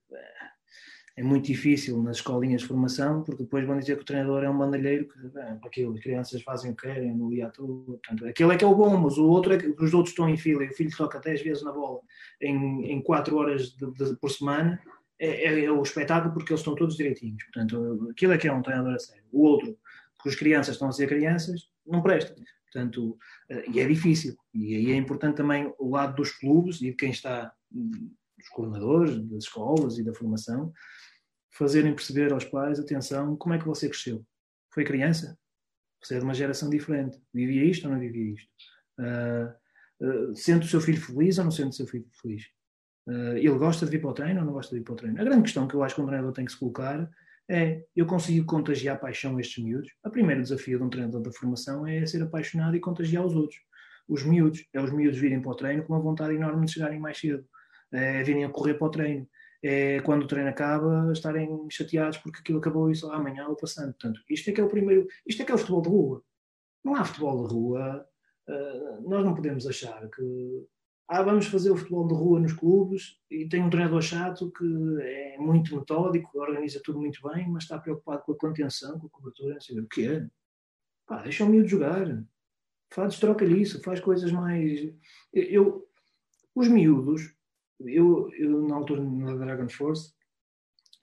é 1.20 1.24
muito 1.24 1.48
difícil 1.48 2.02
nas 2.02 2.18
escolinhas 2.18 2.62
de 2.62 2.68
formação, 2.68 3.24
porque 3.24 3.44
depois 3.44 3.66
vão 3.66 3.78
dizer 3.78 3.98
que 3.98 4.04
o 4.04 4.06
treinador 4.06 4.42
é 4.42 4.50
um 4.50 4.58
bandalheiro, 4.58 5.06
que 5.06 5.20
bem, 5.28 5.60
aquilo, 5.66 5.94
as 5.94 6.00
crianças 6.00 6.42
fazem 6.42 6.72
o 6.72 6.76
que 6.76 6.88
querem, 6.88 7.14
no 7.14 7.30
dia. 7.30 7.50
Portanto, 7.50 8.26
aquele 8.26 8.54
é 8.54 8.58
que 8.58 8.64
é 8.64 8.68
o 8.68 8.74
bom, 8.74 8.96
mas 8.96 9.18
o 9.18 9.28
outro 9.28 9.54
é 9.54 9.58
que 9.58 9.68
os 9.68 9.94
outros 9.94 10.12
estão 10.12 10.30
em 10.30 10.38
fila 10.38 10.64
e 10.64 10.70
o 10.70 10.74
filho 10.74 10.96
toca 10.96 11.20
10 11.20 11.42
vezes 11.42 11.64
na 11.64 11.74
bola 11.74 12.00
em, 12.40 12.94
em 12.94 13.02
4 13.02 13.36
horas 13.36 13.72
de, 13.76 13.92
de, 13.92 14.16
por 14.16 14.32
semana, 14.32 14.82
é, 15.20 15.44
é, 15.48 15.66
é, 15.66 15.70
o 15.70 15.82
espetáculo 15.82 16.34
porque 16.34 16.54
eles 16.54 16.62
estão 16.62 16.74
todos 16.74 16.96
direitinhos. 16.96 17.44
Portanto, 17.44 18.08
aquilo 18.12 18.32
é 18.32 18.38
que 18.38 18.48
é 18.48 18.54
um 18.54 18.62
treinador 18.62 18.94
a 18.94 19.00
sério. 19.00 19.24
O 19.34 19.42
outro, 19.44 19.78
que 20.22 20.30
as 20.30 20.36
crianças 20.36 20.76
estão 20.76 20.90
a 20.90 20.92
ser 20.92 21.08
crianças, 21.08 21.70
não 21.86 22.02
presta. 22.02 22.36
Portanto, 22.72 23.18
eh, 23.50 23.70
e 23.72 23.80
é 23.80 23.88
difícil. 23.88 24.36
E 24.54 24.76
aí 24.76 24.92
é 24.92 24.96
importante 24.96 25.38
também 25.38 25.74
o 25.80 25.90
lado 25.90 26.16
dos 26.16 26.32
clubes 26.32 26.82
e 26.82 26.92
de 26.92 26.94
quem 26.94 27.12
está, 27.12 27.52
dos 27.72 28.50
coordenadores, 28.50 29.18
das 29.28 29.44
escolas 29.44 29.98
e 29.98 30.04
da 30.04 30.14
formação, 30.14 30.72
fazerem 31.52 31.94
perceber 31.94 32.32
aos 32.32 32.46
pais, 32.46 32.80
atenção, 32.80 33.36
como 33.36 33.54
é 33.54 33.60
que 33.60 33.66
você 33.66 33.90
cresceu? 33.90 34.26
Foi 34.74 34.84
criança? 34.84 35.38
Você 36.02 36.16
é 36.16 36.20
de 36.20 36.24
uma 36.24 36.34
geração 36.34 36.70
diferente. 36.70 37.22
Vivia 37.34 37.66
isto 37.66 37.86
ou 37.86 37.94
não 37.94 38.00
vivia 38.00 38.34
isto? 38.34 38.50
Uh, 38.98 40.30
uh, 40.32 40.36
sente 40.36 40.66
o 40.66 40.70
seu 40.70 40.80
filho 40.80 41.02
feliz 41.02 41.38
ou 41.38 41.44
não 41.44 41.52
sente 41.52 41.70
o 41.70 41.74
seu 41.74 41.88
filho 41.88 42.08
feliz? 42.22 42.46
Uh, 43.08 43.38
ele 43.38 43.58
gosta 43.58 43.86
de 43.86 43.92
vir 43.92 44.00
para 44.00 44.12
o 44.12 44.14
treino 44.14 44.40
ou 44.40 44.46
não 44.46 44.54
gosta 44.54 44.74
de 44.74 44.80
vir 44.80 44.86
para 44.86 44.94
o 44.94 44.98
treino? 44.98 45.20
A 45.20 45.24
grande 45.24 45.44
questão 45.44 45.68
que 45.68 45.76
eu 45.76 45.84
acho 45.84 45.96
que 45.96 46.02
um 46.02 46.06
treinador 46.06 46.32
tem 46.32 46.46
que 46.46 46.52
se 46.52 46.58
colocar 46.58 47.10
é, 47.50 47.84
eu 47.96 48.06
consigo 48.06 48.46
contagiar 48.46 49.00
paixão 49.00 49.38
a 49.38 49.42
estes 49.42 49.64
miúdos? 49.64 49.90
O 50.06 50.10
primeiro 50.10 50.42
desafio 50.42 50.78
de 50.78 50.84
um 50.84 50.90
treinador 50.90 51.22
da 51.22 51.32
formação 51.32 51.88
é 51.88 52.06
ser 52.06 52.22
apaixonado 52.22 52.76
e 52.76 52.80
contagiar 52.80 53.26
os 53.26 53.36
outros. 53.36 53.60
Os 54.08 54.24
miúdos, 54.24 54.66
é 54.74 54.82
os 54.82 54.92
miúdos 54.92 55.20
virem 55.20 55.42
para 55.42 55.52
o 55.52 55.56
treino 55.56 55.84
com 55.84 55.94
uma 55.94 56.02
vontade 56.02 56.36
enorme 56.36 56.66
de 56.66 56.74
chegarem 56.74 57.00
mais 57.00 57.18
cedo. 57.18 57.44
É 57.92 58.22
virem 58.24 58.46
a 58.46 58.50
correr 58.50 58.76
para 58.76 58.88
o 58.88 58.92
treino 58.92 59.28
é, 59.64 60.00
quando 60.02 60.24
o 60.24 60.28
treino 60.28 60.50
acaba, 60.50 61.12
estarem 61.12 61.68
chateados 61.70 62.18
porque 62.18 62.40
aquilo 62.40 62.60
acabou 62.60 62.90
e 62.90 62.96
só 62.96 63.12
amanhã 63.12 63.48
ou 63.48 63.56
passando. 63.56 63.94
Portanto, 63.94 64.22
isto 64.30 64.50
é 64.50 64.54
que 64.54 64.62
é 64.62 64.64
o 64.64 64.70
primeiro, 64.70 65.08
isto 65.26 65.42
é 65.42 65.46
que 65.46 65.52
é 65.52 65.56
o 65.56 65.58
futebol 65.58 65.82
de 65.82 65.90
rua. 65.90 66.24
Não 66.84 66.96
há 66.96 67.04
futebol 67.04 67.48
de 67.48 67.54
rua, 67.54 68.08
uh, 68.48 69.10
nós 69.10 69.26
não 69.26 69.36
podemos 69.36 69.68
achar 69.68 70.10
que 70.10 70.68
ah, 71.12 71.24
vamos 71.24 71.48
fazer 71.48 71.72
o 71.72 71.76
futebol 71.76 72.08
de 72.08 72.14
rua 72.14 72.40
nos 72.40 72.54
clubes 72.54 73.20
e 73.32 73.50
tem 73.50 73.64
um 73.64 73.70
treinador 73.70 74.00
chato 74.00 74.52
que 74.52 74.64
é 75.02 75.40
muito 75.40 75.76
metódico, 75.76 76.40
organiza 76.40 76.80
tudo 76.84 77.00
muito 77.00 77.20
bem, 77.28 77.50
mas 77.50 77.64
está 77.64 77.80
preocupado 77.80 78.22
com 78.22 78.34
a 78.34 78.38
contenção, 78.38 79.00
com 79.00 79.08
a 79.08 79.10
cobertura, 79.10 79.56
não 79.56 79.62
sei 79.62 79.80
o 79.80 79.88
que 79.88 80.08
é. 80.08 80.30
Pá, 81.08 81.24
deixa 81.24 81.44
o 81.44 81.50
miúdo 81.50 81.68
jogar. 81.68 82.24
Faz, 82.94 83.18
troca-lhe 83.18 83.60
isso, 83.60 83.82
faz 83.82 84.00
coisas 84.00 84.32
mais. 84.32 84.94
Eu, 85.34 85.90
os 86.54 86.68
miúdos, 86.68 87.34
eu, 87.80 88.30
eu 88.34 88.68
na 88.68 88.76
altura 88.76 89.04
na 89.04 89.34
Dragon 89.34 89.68
Force 89.68 90.14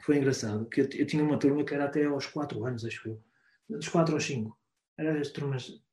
foi 0.03 0.19
engraçado, 0.19 0.66
que 0.66 0.83
eu, 0.83 0.88
eu, 0.95 1.07
tinha 1.09 1.25
uma 1.25 1.37
turma 1.37 1.64
que 1.64 1.75
era 1.75 1.87
até 1.87 2.05
aos 2.05 2.27
4 2.27 2.64
anos, 2.64 2.85
acho 2.85 3.09
eu. 3.09 3.21
Dos 3.69 3.88
4 3.88 4.14
aos 4.14 4.25
5. 4.25 4.57
Eram 4.99 5.21
as 5.21 5.31
turmas, 5.33 5.85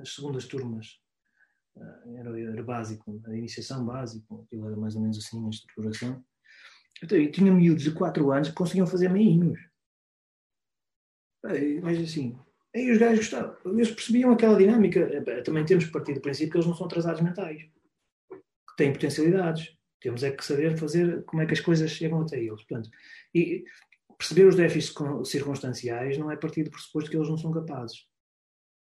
as 0.00 0.12
segundas 0.16 0.46
turmas. 0.46 1.00
Uh, 1.76 2.16
era, 2.16 2.40
era 2.40 2.62
básico, 2.62 3.20
a 3.26 3.34
iniciação 3.34 3.84
básica, 3.84 4.26
aquilo 4.34 4.66
era 4.66 4.76
mais 4.76 4.94
ou 4.94 5.02
menos 5.02 5.18
assim 5.18 5.44
a 5.44 5.50
estruturação. 5.50 6.24
Então, 7.02 7.18
eu 7.18 7.30
tinha 7.32 7.52
miúdos 7.52 7.82
de 7.82 7.92
4 7.92 8.30
anos 8.30 8.48
que 8.48 8.54
conseguiam 8.54 8.86
fazer 8.86 9.08
meinhos. 9.08 9.58
Mas 11.82 11.98
assim, 11.98 12.38
aí 12.74 12.90
os 12.92 12.98
gajos 12.98 13.18
gostavam, 13.18 13.56
eles 13.72 13.90
percebiam 13.90 14.30
aquela 14.30 14.56
dinâmica. 14.56 15.24
Também 15.42 15.64
temos 15.64 15.84
que 15.84 15.90
partir 15.90 16.14
do 16.14 16.20
princípio 16.20 16.52
que 16.52 16.56
eles 16.58 16.66
não 16.66 16.76
são 16.76 16.86
atrasados 16.86 17.20
mentais, 17.20 17.60
que 17.60 18.76
têm 18.76 18.92
potencialidades 18.92 19.76
temos 20.02 20.24
é 20.24 20.32
que 20.32 20.44
saber 20.44 20.76
fazer 20.76 21.24
como 21.24 21.42
é 21.42 21.46
que 21.46 21.52
as 21.52 21.60
coisas 21.60 21.90
chegam 21.90 22.20
até 22.20 22.38
eles. 22.38 22.62
Portanto, 22.64 22.90
e 23.32 23.64
perceber 24.18 24.44
os 24.46 24.56
déficits 24.56 24.94
circunstanciais 25.24 26.18
não 26.18 26.30
é 26.30 26.36
partir 26.36 26.64
do 26.64 26.70
pressuposto 26.70 27.08
que 27.08 27.16
eles 27.16 27.28
não 27.28 27.38
são 27.38 27.52
capazes. 27.52 28.06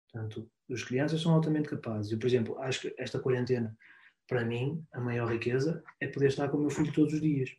Portanto, 0.10 0.50
as 0.72 0.84
crianças 0.84 1.22
são 1.22 1.34
altamente 1.34 1.70
capazes. 1.70 2.12
Eu, 2.12 2.20
por 2.20 2.28
exemplo, 2.28 2.58
acho 2.60 2.82
que 2.82 2.96
esta 2.98 3.20
quarentena, 3.20 3.76
para 4.28 4.46
mim, 4.46 4.84
a 4.92 5.00
maior 5.00 5.30
riqueza 5.30 5.84
é 6.00 6.08
poder 6.08 6.28
estar 6.28 6.50
com 6.50 6.58
o 6.58 6.62
meu 6.62 6.70
filho 6.70 6.94
todos 6.94 7.14
os 7.14 7.22
dias. 7.22 7.50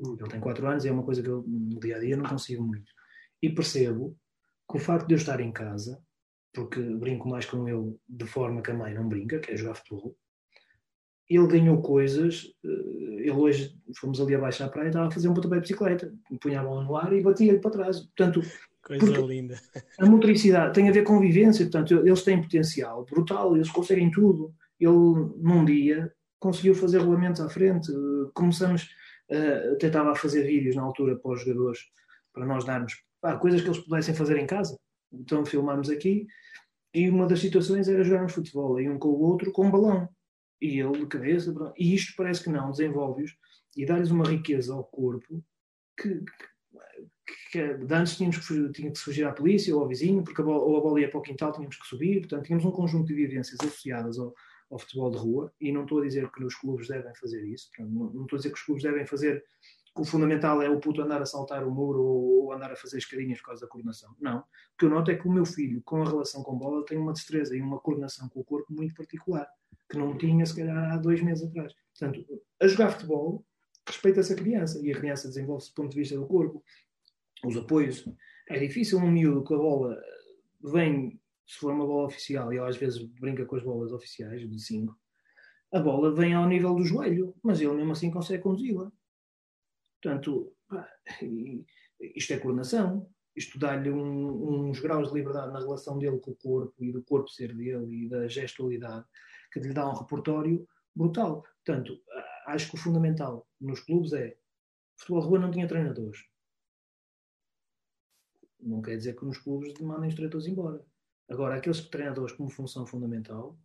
Ele 0.00 0.28
tem 0.28 0.40
4 0.40 0.66
anos 0.66 0.84
e 0.84 0.88
é 0.88 0.92
uma 0.92 1.04
coisa 1.04 1.22
que 1.22 1.28
eu, 1.28 1.44
no 1.46 1.78
dia 1.80 1.96
a 1.96 2.00
dia, 2.00 2.16
não 2.16 2.24
consigo 2.24 2.62
muito. 2.62 2.92
E 3.40 3.50
percebo 3.50 4.16
que 4.70 4.76
o 4.76 4.80
facto 4.80 5.06
de 5.06 5.14
eu 5.14 5.18
estar 5.18 5.40
em 5.40 5.52
casa, 5.52 6.02
porque 6.52 6.80
brinco 6.80 7.28
mais 7.28 7.46
com 7.46 7.68
ele 7.68 7.96
de 8.08 8.26
forma 8.26 8.62
que 8.62 8.70
a 8.70 8.74
mãe 8.74 8.94
não 8.94 9.08
brinca, 9.08 9.38
que 9.38 9.52
é 9.52 9.56
jogar 9.56 9.74
futebol, 9.74 10.16
ele 11.28 11.46
ganhou 11.46 11.80
coisas. 11.80 12.52
Eh, 12.64 13.22
ele 13.22 13.30
hoje, 13.30 13.74
fomos 13.98 14.20
ali 14.20 14.34
abaixo 14.34 14.64
à 14.64 14.68
praia, 14.68 14.88
estava 14.88 15.06
a 15.06 15.10
fazer 15.10 15.28
um 15.28 15.34
pontapé 15.34 15.56
de 15.56 15.62
bicicleta, 15.62 16.12
punha 16.40 16.60
a 16.60 16.64
bola 16.64 16.84
no 16.84 16.96
ar 16.96 17.12
e 17.12 17.22
batia-lhe 17.22 17.60
para 17.60 17.70
trás. 17.70 18.00
Portanto, 18.00 18.42
Coisa 18.82 19.20
linda. 19.20 19.60
A 19.98 20.06
motoricidade 20.06 20.74
tem 20.74 20.88
a 20.88 20.92
ver 20.92 21.04
com 21.04 21.20
vivência, 21.20 21.64
portanto, 21.64 22.06
eles 22.06 22.22
têm 22.22 22.42
potencial 22.42 23.04
brutal, 23.04 23.54
eles 23.54 23.70
conseguem 23.70 24.10
tudo. 24.10 24.52
ele 24.80 24.90
num 24.90 25.64
dia 25.64 26.12
conseguiu 26.40 26.74
fazer 26.74 26.98
regulamentos 26.98 27.40
à 27.40 27.48
frente. 27.48 27.92
Começamos, 28.34 28.90
uh, 29.30 29.74
até 29.74 29.86
estava 29.86 30.10
a 30.10 30.16
fazer 30.16 30.42
vídeos 30.42 30.74
na 30.74 30.82
altura 30.82 31.16
para 31.16 31.32
os 31.32 31.40
jogadores, 31.40 31.78
para 32.32 32.44
nós 32.44 32.64
darmos 32.64 32.94
pá, 33.20 33.36
coisas 33.36 33.60
que 33.60 33.68
eles 33.68 33.78
pudessem 33.78 34.14
fazer 34.14 34.36
em 34.36 34.46
casa. 34.46 34.76
Então 35.12 35.44
filmámos 35.44 35.88
aqui 35.88 36.26
e 36.94 37.08
uma 37.08 37.26
das 37.26 37.40
situações 37.40 37.88
era 37.88 38.04
jogarmos 38.04 38.34
futebol, 38.34 38.78
e 38.78 38.88
um 38.88 38.98
com 38.98 39.08
o 39.08 39.20
outro 39.20 39.50
com 39.50 39.66
um 39.66 39.70
balão. 39.70 40.08
E 40.60 40.78
ele 40.78 40.98
de 40.98 41.06
cabeça, 41.06 41.52
e 41.76 41.94
isto 41.94 42.14
parece 42.16 42.44
que 42.44 42.50
não, 42.50 42.70
desenvolve-os 42.70 43.34
e 43.76 43.86
dá-lhes 43.86 44.10
uma 44.10 44.28
riqueza 44.28 44.74
ao 44.74 44.84
corpo 44.84 45.42
que, 45.98 46.22
que, 47.50 47.58
antes 47.90 48.16
tínhamos 48.16 48.38
que, 48.38 48.44
fugir, 48.44 48.72
que 48.72 48.98
fugir 48.98 49.24
à 49.24 49.32
polícia 49.32 49.74
ou 49.74 49.82
ao 49.82 49.88
vizinho, 49.88 50.22
porque 50.22 50.40
a 50.40 50.44
bola, 50.44 50.62
ou 50.64 50.76
a 50.76 50.80
bola 50.80 51.00
ia 51.00 51.10
para 51.10 51.18
o 51.18 51.22
quintal, 51.22 51.52
tínhamos 51.52 51.76
que 51.76 51.86
subir. 51.86 52.20
Portanto, 52.20 52.44
tínhamos 52.44 52.64
um 52.64 52.70
conjunto 52.70 53.06
de 53.06 53.14
vivências 53.14 53.58
associadas 53.60 54.18
ao, 54.18 54.34
ao 54.70 54.78
futebol 54.78 55.10
de 55.10 55.18
rua, 55.18 55.52
e 55.60 55.70
não 55.70 55.82
estou 55.82 56.00
a 56.00 56.04
dizer 56.04 56.30
que 56.30 56.42
os 56.42 56.54
clubes 56.54 56.88
devem 56.88 57.14
fazer 57.14 57.44
isso, 57.44 57.68
não, 57.78 58.10
não 58.12 58.22
estou 58.22 58.36
a 58.36 58.38
dizer 58.38 58.50
que 58.50 58.58
os 58.58 58.64
clubes 58.64 58.82
devem 58.82 59.06
fazer 59.06 59.44
que 59.94 60.00
o 60.00 60.04
fundamental 60.04 60.62
é 60.62 60.70
o 60.70 60.80
puto 60.80 61.02
andar 61.02 61.20
a 61.20 61.26
saltar 61.26 61.62
o 61.66 61.70
muro 61.70 62.02
ou, 62.02 62.44
ou 62.44 62.52
andar 62.52 62.72
a 62.72 62.76
fazer 62.76 62.96
escadinhas 62.96 63.38
por 63.40 63.48
causa 63.48 63.60
da 63.60 63.66
coordenação. 63.66 64.14
Não. 64.18 64.38
O 64.38 64.44
que 64.78 64.86
eu 64.86 64.88
noto 64.88 65.10
é 65.10 65.14
que 65.14 65.28
o 65.28 65.30
meu 65.30 65.44
filho, 65.44 65.82
com 65.84 66.02
a 66.02 66.08
relação 66.08 66.42
com 66.42 66.56
bola, 66.56 66.84
tem 66.86 66.96
uma 66.96 67.12
destreza 67.12 67.54
e 67.54 67.60
uma 67.60 67.78
coordenação 67.78 68.26
com 68.30 68.40
o 68.40 68.44
corpo 68.44 68.72
muito 68.72 68.94
particular, 68.94 69.46
que 69.90 69.98
não 69.98 70.16
tinha, 70.16 70.46
se 70.46 70.56
calhar, 70.56 70.92
há 70.92 70.96
dois 70.96 71.20
meses 71.20 71.46
atrás. 71.46 71.74
Portanto, 71.98 72.24
a 72.60 72.66
jogar 72.66 72.92
futebol, 72.92 73.44
respeita-se 73.86 74.32
a 74.32 74.36
criança 74.36 74.80
e 74.82 74.90
a 74.90 74.96
criança 74.96 75.28
desenvolve-se 75.28 75.70
do 75.70 75.74
ponto 75.74 75.90
de 75.90 75.98
vista 75.98 76.16
do 76.16 76.26
corpo, 76.26 76.64
os 77.44 77.56
apoios. 77.56 78.08
É 78.48 78.58
difícil 78.58 78.98
um 78.98 79.10
miúdo 79.10 79.44
com 79.44 79.54
a 79.54 79.58
bola 79.58 80.02
vem 80.62 81.20
se 81.46 81.58
for 81.58 81.72
uma 81.72 81.86
bola 81.86 82.06
oficial, 82.06 82.52
e 82.52 82.56
ele 82.56 82.68
às 82.68 82.76
vezes 82.76 83.02
brinca 83.02 83.44
com 83.44 83.56
as 83.56 83.62
bolas 83.62 83.92
oficiais, 83.92 84.48
de 84.48 84.58
5, 84.58 84.96
a 85.72 85.80
bola 85.80 86.14
vem 86.14 86.34
ao 86.34 86.48
nível 86.48 86.74
do 86.74 86.84
joelho, 86.84 87.34
mas 87.42 87.60
ele 87.60 87.74
mesmo 87.74 87.92
assim 87.92 88.10
consegue 88.10 88.42
conduzi-la. 88.42 88.90
Portanto, 90.00 90.54
isto 92.00 92.32
é 92.32 92.38
coordenação, 92.38 93.06
isto 93.36 93.58
dá-lhe 93.58 93.90
um, 93.90 94.68
uns 94.68 94.80
graus 94.80 95.08
de 95.08 95.14
liberdade 95.14 95.52
na 95.52 95.60
relação 95.60 95.98
dele 95.98 96.18
com 96.18 96.32
o 96.32 96.36
corpo 96.36 96.74
e 96.82 96.92
do 96.92 97.02
corpo 97.02 97.28
ser 97.28 97.54
dele 97.54 98.04
e 98.04 98.08
da 98.08 98.26
gestualidade, 98.28 99.06
que 99.52 99.60
lhe 99.60 99.72
dá 99.72 99.88
um 99.88 99.94
repertório 99.94 100.66
brutal. 100.94 101.44
Portanto, 101.64 101.98
acho 102.46 102.70
que 102.70 102.76
o 102.76 102.78
fundamental 102.78 103.46
nos 103.60 103.80
clubes 103.80 104.12
é 104.12 104.36
futebol 104.96 105.22
de 105.22 105.28
rua 105.28 105.38
não 105.38 105.50
tinha 105.50 105.68
treinadores. 105.68 106.18
Não 108.62 108.80
quer 108.80 108.96
dizer 108.96 109.16
que 109.16 109.24
nos 109.24 109.38
clubes 109.38 109.74
mandem 109.80 110.08
os 110.08 110.14
diretores 110.14 110.46
embora. 110.46 110.84
Agora, 111.28 111.56
aqueles 111.56 111.80
treinadores 111.88 112.34
como 112.34 112.48
função 112.48 112.86
fundamental 112.86 113.58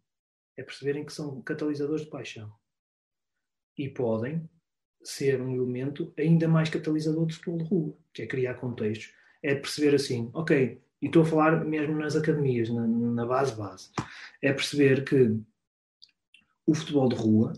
é 0.55 0.63
perceberem 0.63 1.05
que 1.05 1.13
são 1.13 1.41
catalisadores 1.41 2.03
de 2.03 2.09
paixão 2.09 2.51
e 3.77 3.87
podem 3.87 4.49
ser 5.03 5.39
um 5.41 5.55
elemento 5.55 6.11
ainda 6.17 6.47
mais 6.47 6.69
catalisador 6.69 7.27
de 7.27 7.35
futebol 7.35 7.57
de 7.59 7.63
rua, 7.65 7.97
que 8.11 8.23
é 8.23 8.27
criar 8.27 8.55
contextos. 8.55 9.13
É 9.43 9.53
perceber 9.53 9.95
assim, 9.95 10.31
ok, 10.33 10.81
e 11.01 11.05
estou 11.05 11.21
a 11.21 11.25
falar 11.25 11.63
mesmo 11.63 11.95
nas 11.95 12.15
academias, 12.15 12.69
na, 12.69 12.87
na 12.87 13.25
base 13.25 13.55
base, 13.55 13.91
é 14.41 14.51
perceber 14.51 15.05
que 15.05 15.39
o 16.65 16.73
futebol 16.73 17.07
de 17.07 17.15
rua 17.15 17.53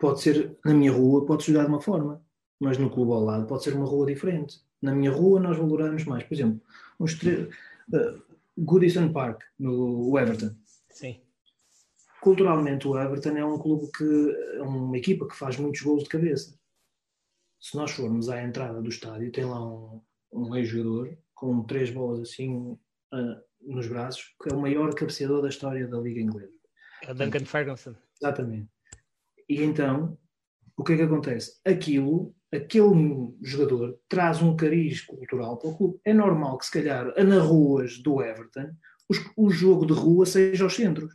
pode 0.00 0.20
ser, 0.20 0.58
na 0.64 0.74
minha 0.74 0.92
rua, 0.92 1.24
pode 1.24 1.46
jogar 1.46 1.62
de 1.62 1.70
uma 1.70 1.80
forma, 1.80 2.22
mas 2.58 2.76
no 2.76 2.90
clube 2.90 3.12
ao 3.12 3.24
lado 3.24 3.46
pode 3.46 3.62
ser 3.62 3.74
uma 3.74 3.86
rua 3.86 4.06
diferente. 4.06 4.60
Na 4.84 4.94
minha 4.94 5.10
rua 5.10 5.40
nós 5.40 5.56
valoramos 5.56 6.04
mais, 6.04 6.22
por 6.24 6.34
exemplo, 6.34 6.60
uns 7.00 7.14
uh, 7.14 8.22
Goodison 8.58 9.10
Park, 9.10 9.42
no 9.58 10.18
Everton. 10.18 10.54
Sim. 10.90 11.22
Culturalmente, 12.20 12.86
o 12.86 12.98
Everton 12.98 13.36
é 13.38 13.44
um 13.44 13.58
clube 13.58 13.90
que 13.96 14.58
é 14.58 14.62
uma 14.62 14.96
equipa 14.98 15.26
que 15.26 15.34
faz 15.34 15.56
muitos 15.56 15.80
gols 15.80 16.02
de 16.02 16.10
cabeça. 16.10 16.58
Se 17.58 17.74
nós 17.76 17.92
formos 17.92 18.28
à 18.28 18.42
entrada 18.42 18.82
do 18.82 18.90
estádio, 18.90 19.32
tem 19.32 19.46
lá 19.46 19.66
um, 19.66 20.02
um 20.30 20.54
ex-jogador 20.54 21.16
com 21.34 21.62
três 21.62 21.90
bolas 21.90 22.20
assim 22.20 22.52
uh, 22.52 22.78
nos 23.62 23.88
braços, 23.88 24.34
que 24.42 24.52
é 24.52 24.54
o 24.54 24.60
maior 24.60 24.94
cabeceador 24.94 25.40
da 25.40 25.48
história 25.48 25.88
da 25.88 25.98
Liga 25.98 26.20
Inglesa. 26.20 26.52
É 27.06 27.12
o 27.12 27.14
Duncan 27.14 27.46
Ferguson. 27.46 27.94
Exatamente. 28.20 28.68
E 29.48 29.62
então, 29.62 30.18
o 30.76 30.84
que 30.84 30.92
é 30.92 30.96
que 30.96 31.02
acontece? 31.02 31.60
Aquilo 31.64 32.34
aquele 32.54 33.34
jogador 33.42 33.98
traz 34.08 34.40
um 34.40 34.56
cariz 34.56 35.00
cultural 35.00 35.58
para 35.58 35.70
o 35.70 35.76
clube. 35.76 36.00
É 36.04 36.14
normal 36.14 36.58
que, 36.58 36.66
se 36.66 36.72
calhar, 36.72 37.12
nas 37.24 37.42
ruas 37.42 37.98
do 37.98 38.22
Everton, 38.22 38.70
os, 39.08 39.18
o 39.36 39.50
jogo 39.50 39.86
de 39.86 39.92
rua 39.92 40.24
seja 40.24 40.64
aos 40.64 40.74
centros. 40.74 41.12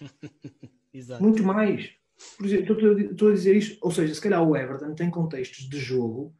Muito 1.20 1.42
mais. 1.42 1.90
Por 2.36 2.46
exemplo, 2.46 2.74
estou, 2.74 2.98
estou 2.98 3.28
a 3.30 3.34
dizer 3.34 3.56
isto, 3.56 3.78
ou 3.80 3.90
seja, 3.90 4.14
se 4.14 4.20
calhar 4.20 4.46
o 4.46 4.56
Everton 4.56 4.94
tem 4.94 5.10
contextos 5.10 5.68
de 5.68 5.78
jogo 5.78 6.34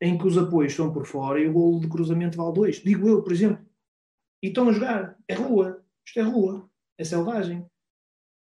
em 0.00 0.18
que 0.18 0.26
os 0.26 0.36
apoios 0.36 0.72
estão 0.72 0.92
por 0.92 1.06
fora 1.06 1.40
e 1.40 1.48
o 1.48 1.52
golo 1.52 1.80
de 1.80 1.88
cruzamento 1.88 2.36
vale 2.36 2.52
dois. 2.52 2.76
Digo 2.82 3.08
eu, 3.08 3.22
por 3.22 3.32
exemplo. 3.32 3.64
E 4.42 4.48
estão 4.48 4.68
a 4.68 4.72
jogar. 4.72 5.16
É 5.26 5.34
rua. 5.34 5.82
Isto 6.06 6.20
é 6.20 6.22
rua. 6.22 6.68
É 6.98 7.04
selvagem. 7.04 7.66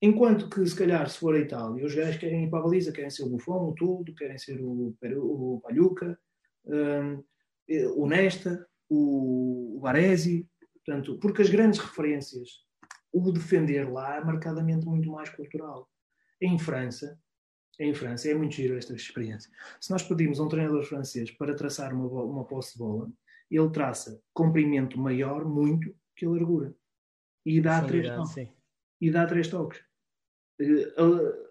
Enquanto 0.02 0.48
que, 0.48 0.64
se 0.66 0.74
calhar, 0.74 1.08
se 1.10 1.18
for 1.18 1.34
a 1.34 1.38
Itália, 1.38 1.84
os 1.84 1.94
gajos 1.94 2.16
querem 2.16 2.44
ir 2.44 2.50
para 2.50 2.60
a 2.60 2.62
baliza, 2.62 2.92
querem 2.92 3.10
ser 3.10 3.24
o 3.24 3.28
Buffon, 3.28 3.68
o 3.68 3.74
Tudo, 3.74 4.14
querem 4.14 4.38
ser 4.38 4.58
o, 4.60 4.94
o 4.96 5.60
Palhuca, 5.60 6.18
um, 6.64 7.22
o 7.96 8.06
Nesta, 8.06 8.66
o, 8.88 9.76
o 9.76 9.80
Baresi, 9.80 10.48
portanto, 10.74 11.18
porque 11.18 11.42
as 11.42 11.50
grandes 11.50 11.78
referências, 11.78 12.64
o 13.12 13.30
defender 13.30 13.90
lá 13.90 14.16
é 14.16 14.24
marcadamente 14.24 14.86
muito 14.86 15.10
mais 15.10 15.28
cultural. 15.28 15.88
Em 16.40 16.58
França, 16.58 17.20
em 17.78 17.92
França, 17.92 18.30
é 18.30 18.34
muito 18.34 18.54
giro 18.54 18.78
esta 18.78 18.94
experiência. 18.94 19.50
Se 19.80 19.90
nós 19.90 20.02
pedimos 20.02 20.40
a 20.40 20.44
um 20.44 20.48
treinador 20.48 20.82
francês 20.84 21.30
para 21.30 21.54
traçar 21.54 21.92
uma, 21.92 22.06
uma 22.06 22.44
posse 22.44 22.72
de 22.72 22.78
bola, 22.78 23.10
ele 23.50 23.70
traça 23.70 24.22
comprimento 24.32 24.98
maior, 24.98 25.44
muito, 25.44 25.94
que 26.16 26.24
a 26.24 26.30
largura. 26.30 26.74
E 27.44 27.60
dá, 27.60 27.82
três 27.84 28.08
toques. 28.08 28.48
E 29.00 29.10
dá 29.10 29.26
três 29.26 29.48
toques. 29.48 29.89
Uh, 30.60 31.50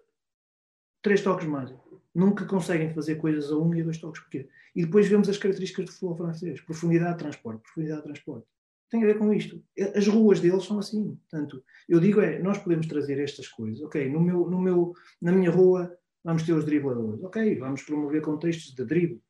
três 1.02 1.22
toques 1.22 1.46
mais. 1.46 1.72
Nunca 2.14 2.44
conseguem 2.44 2.92
fazer 2.92 3.16
coisas 3.16 3.50
a 3.50 3.56
um 3.56 3.74
e 3.74 3.80
a 3.80 3.84
dois 3.84 3.98
toques. 3.98 4.20
Porquê? 4.20 4.48
E 4.74 4.84
depois 4.84 5.08
vemos 5.08 5.28
as 5.28 5.38
características 5.38 5.86
do 5.86 5.92
futebol 5.92 6.16
francês. 6.16 6.60
Profundidade 6.60 7.12
de 7.12 7.18
transporte. 7.18 7.62
Profundidade 7.62 8.00
de 8.00 8.06
transporte. 8.06 8.46
Tem 8.90 9.02
a 9.04 9.06
ver 9.06 9.18
com 9.18 9.32
isto. 9.32 9.62
As 9.94 10.06
ruas 10.08 10.40
deles 10.40 10.64
são 10.64 10.78
assim. 10.78 11.16
Portanto, 11.30 11.62
eu 11.88 12.00
digo 12.00 12.20
é, 12.20 12.40
nós 12.40 12.58
podemos 12.58 12.86
trazer 12.86 13.20
estas 13.20 13.46
coisas. 13.48 13.80
Ok, 13.82 14.08
no 14.08 14.20
meu, 14.20 14.50
no 14.50 14.60
meu, 14.60 14.92
na 15.22 15.30
minha 15.30 15.50
rua 15.50 15.96
vamos 16.24 16.42
ter 16.42 16.52
os 16.52 16.64
dribladores. 16.64 17.22
Ok, 17.22 17.56
vamos 17.58 17.82
promover 17.82 18.20
contextos 18.20 18.74
de 18.74 18.84
drible 18.84 19.22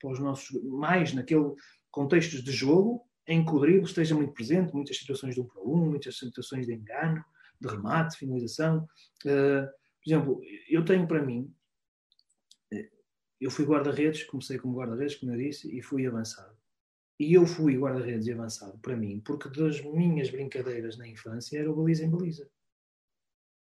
para 0.00 0.10
os 0.10 0.18
nossos, 0.18 0.62
mais 0.64 1.14
naquele 1.14 1.54
contextos 1.90 2.42
de 2.42 2.50
jogo 2.50 3.06
em 3.26 3.44
que 3.44 3.52
o 3.52 3.58
drible 3.58 3.84
esteja 3.84 4.14
muito 4.14 4.34
presente, 4.34 4.74
muitas 4.74 4.98
situações 4.98 5.34
de 5.34 5.40
um 5.40 5.44
para 5.46 5.62
um, 5.62 5.90
muitas 5.90 6.18
situações 6.18 6.66
de 6.66 6.74
engano, 6.74 7.24
de 7.60 7.68
remate, 7.68 8.18
finalização. 8.18 8.86
Uh, 9.24 9.66
por 10.02 10.10
exemplo, 10.10 10.40
eu 10.68 10.84
tenho 10.84 11.06
para 11.06 11.22
mim, 11.22 11.50
eh, 12.72 12.90
eu 13.40 13.50
fui 13.50 13.64
guarda-redes, 13.64 14.24
comecei 14.24 14.58
como 14.58 14.76
guarda-redes, 14.76 15.16
como 15.16 15.32
eu 15.32 15.38
disse, 15.38 15.74
e 15.74 15.80
fui 15.80 16.06
avançado. 16.06 16.54
E 17.18 17.32
eu 17.32 17.46
fui 17.46 17.78
guarda-redes 17.78 18.26
e 18.26 18.32
avançado 18.32 18.78
para 18.78 18.96
mim, 18.96 19.20
porque 19.24 19.48
das 19.48 19.80
minhas 19.82 20.28
brincadeiras 20.30 20.98
na 20.98 21.08
infância 21.08 21.58
era 21.58 21.70
o 21.70 21.74
baliza 21.74 22.04
em 22.04 22.10
baliza. 22.10 22.46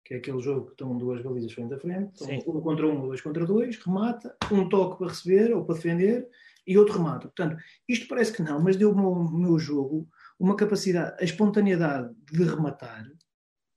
Que 0.04 0.14
é 0.14 0.16
aquele 0.18 0.40
jogo 0.40 0.66
que 0.66 0.72
estão 0.72 0.98
duas 0.98 1.22
balizas 1.22 1.52
frente 1.52 1.72
a 1.72 1.78
frente, 1.78 2.24
um 2.24 2.60
contra 2.60 2.86
um 2.86 3.00
dois 3.00 3.20
contra 3.20 3.46
dois, 3.46 3.78
remata, 3.78 4.36
um 4.52 4.68
toque 4.68 4.98
para 4.98 5.08
receber 5.08 5.54
ou 5.54 5.64
para 5.64 5.76
defender 5.76 6.28
e 6.66 6.76
outro 6.76 6.98
remata. 6.98 7.28
Portanto, 7.28 7.56
isto 7.88 8.06
parece 8.06 8.32
que 8.32 8.42
não, 8.42 8.60
mas 8.60 8.76
deu-me 8.76 9.00
ao 9.00 9.30
meu 9.32 9.58
jogo 9.58 10.06
uma 10.38 10.56
capacidade, 10.56 11.16
a 11.20 11.24
espontaneidade 11.24 12.14
de 12.30 12.44
rematar 12.44 13.10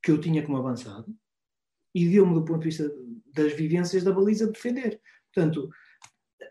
que 0.04 0.12
eu 0.12 0.20
tinha 0.20 0.44
como 0.44 0.58
avançado 0.58 1.14
e 1.94 2.08
deu-me 2.08 2.34
do 2.34 2.46
ponto 2.46 2.60
de 2.60 2.66
vista 2.66 2.92
das 3.34 3.54
vivências 3.54 4.04
da 4.04 4.12
baliza 4.12 4.48
de 4.48 4.54
defender. 4.54 5.00
Portanto, 5.34 5.70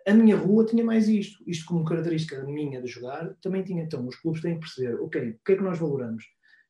a 0.07 0.15
minha 0.15 0.37
rua 0.37 0.65
tinha 0.65 0.85
mais 0.85 1.09
isto. 1.09 1.43
Isto 1.47 1.67
como 1.67 1.85
característica 1.85 2.43
minha 2.45 2.81
de 2.81 2.89
jogar, 2.89 3.35
também 3.43 3.63
tinha. 3.63 3.83
Então, 3.83 4.07
os 4.07 4.17
clubes 4.17 4.41
têm 4.41 4.55
que 4.55 4.61
perceber, 4.61 4.95
ok, 5.01 5.31
o 5.31 5.41
que 5.45 5.53
é 5.53 5.57
que 5.57 5.63
nós 5.63 5.79
valoramos? 5.79 6.25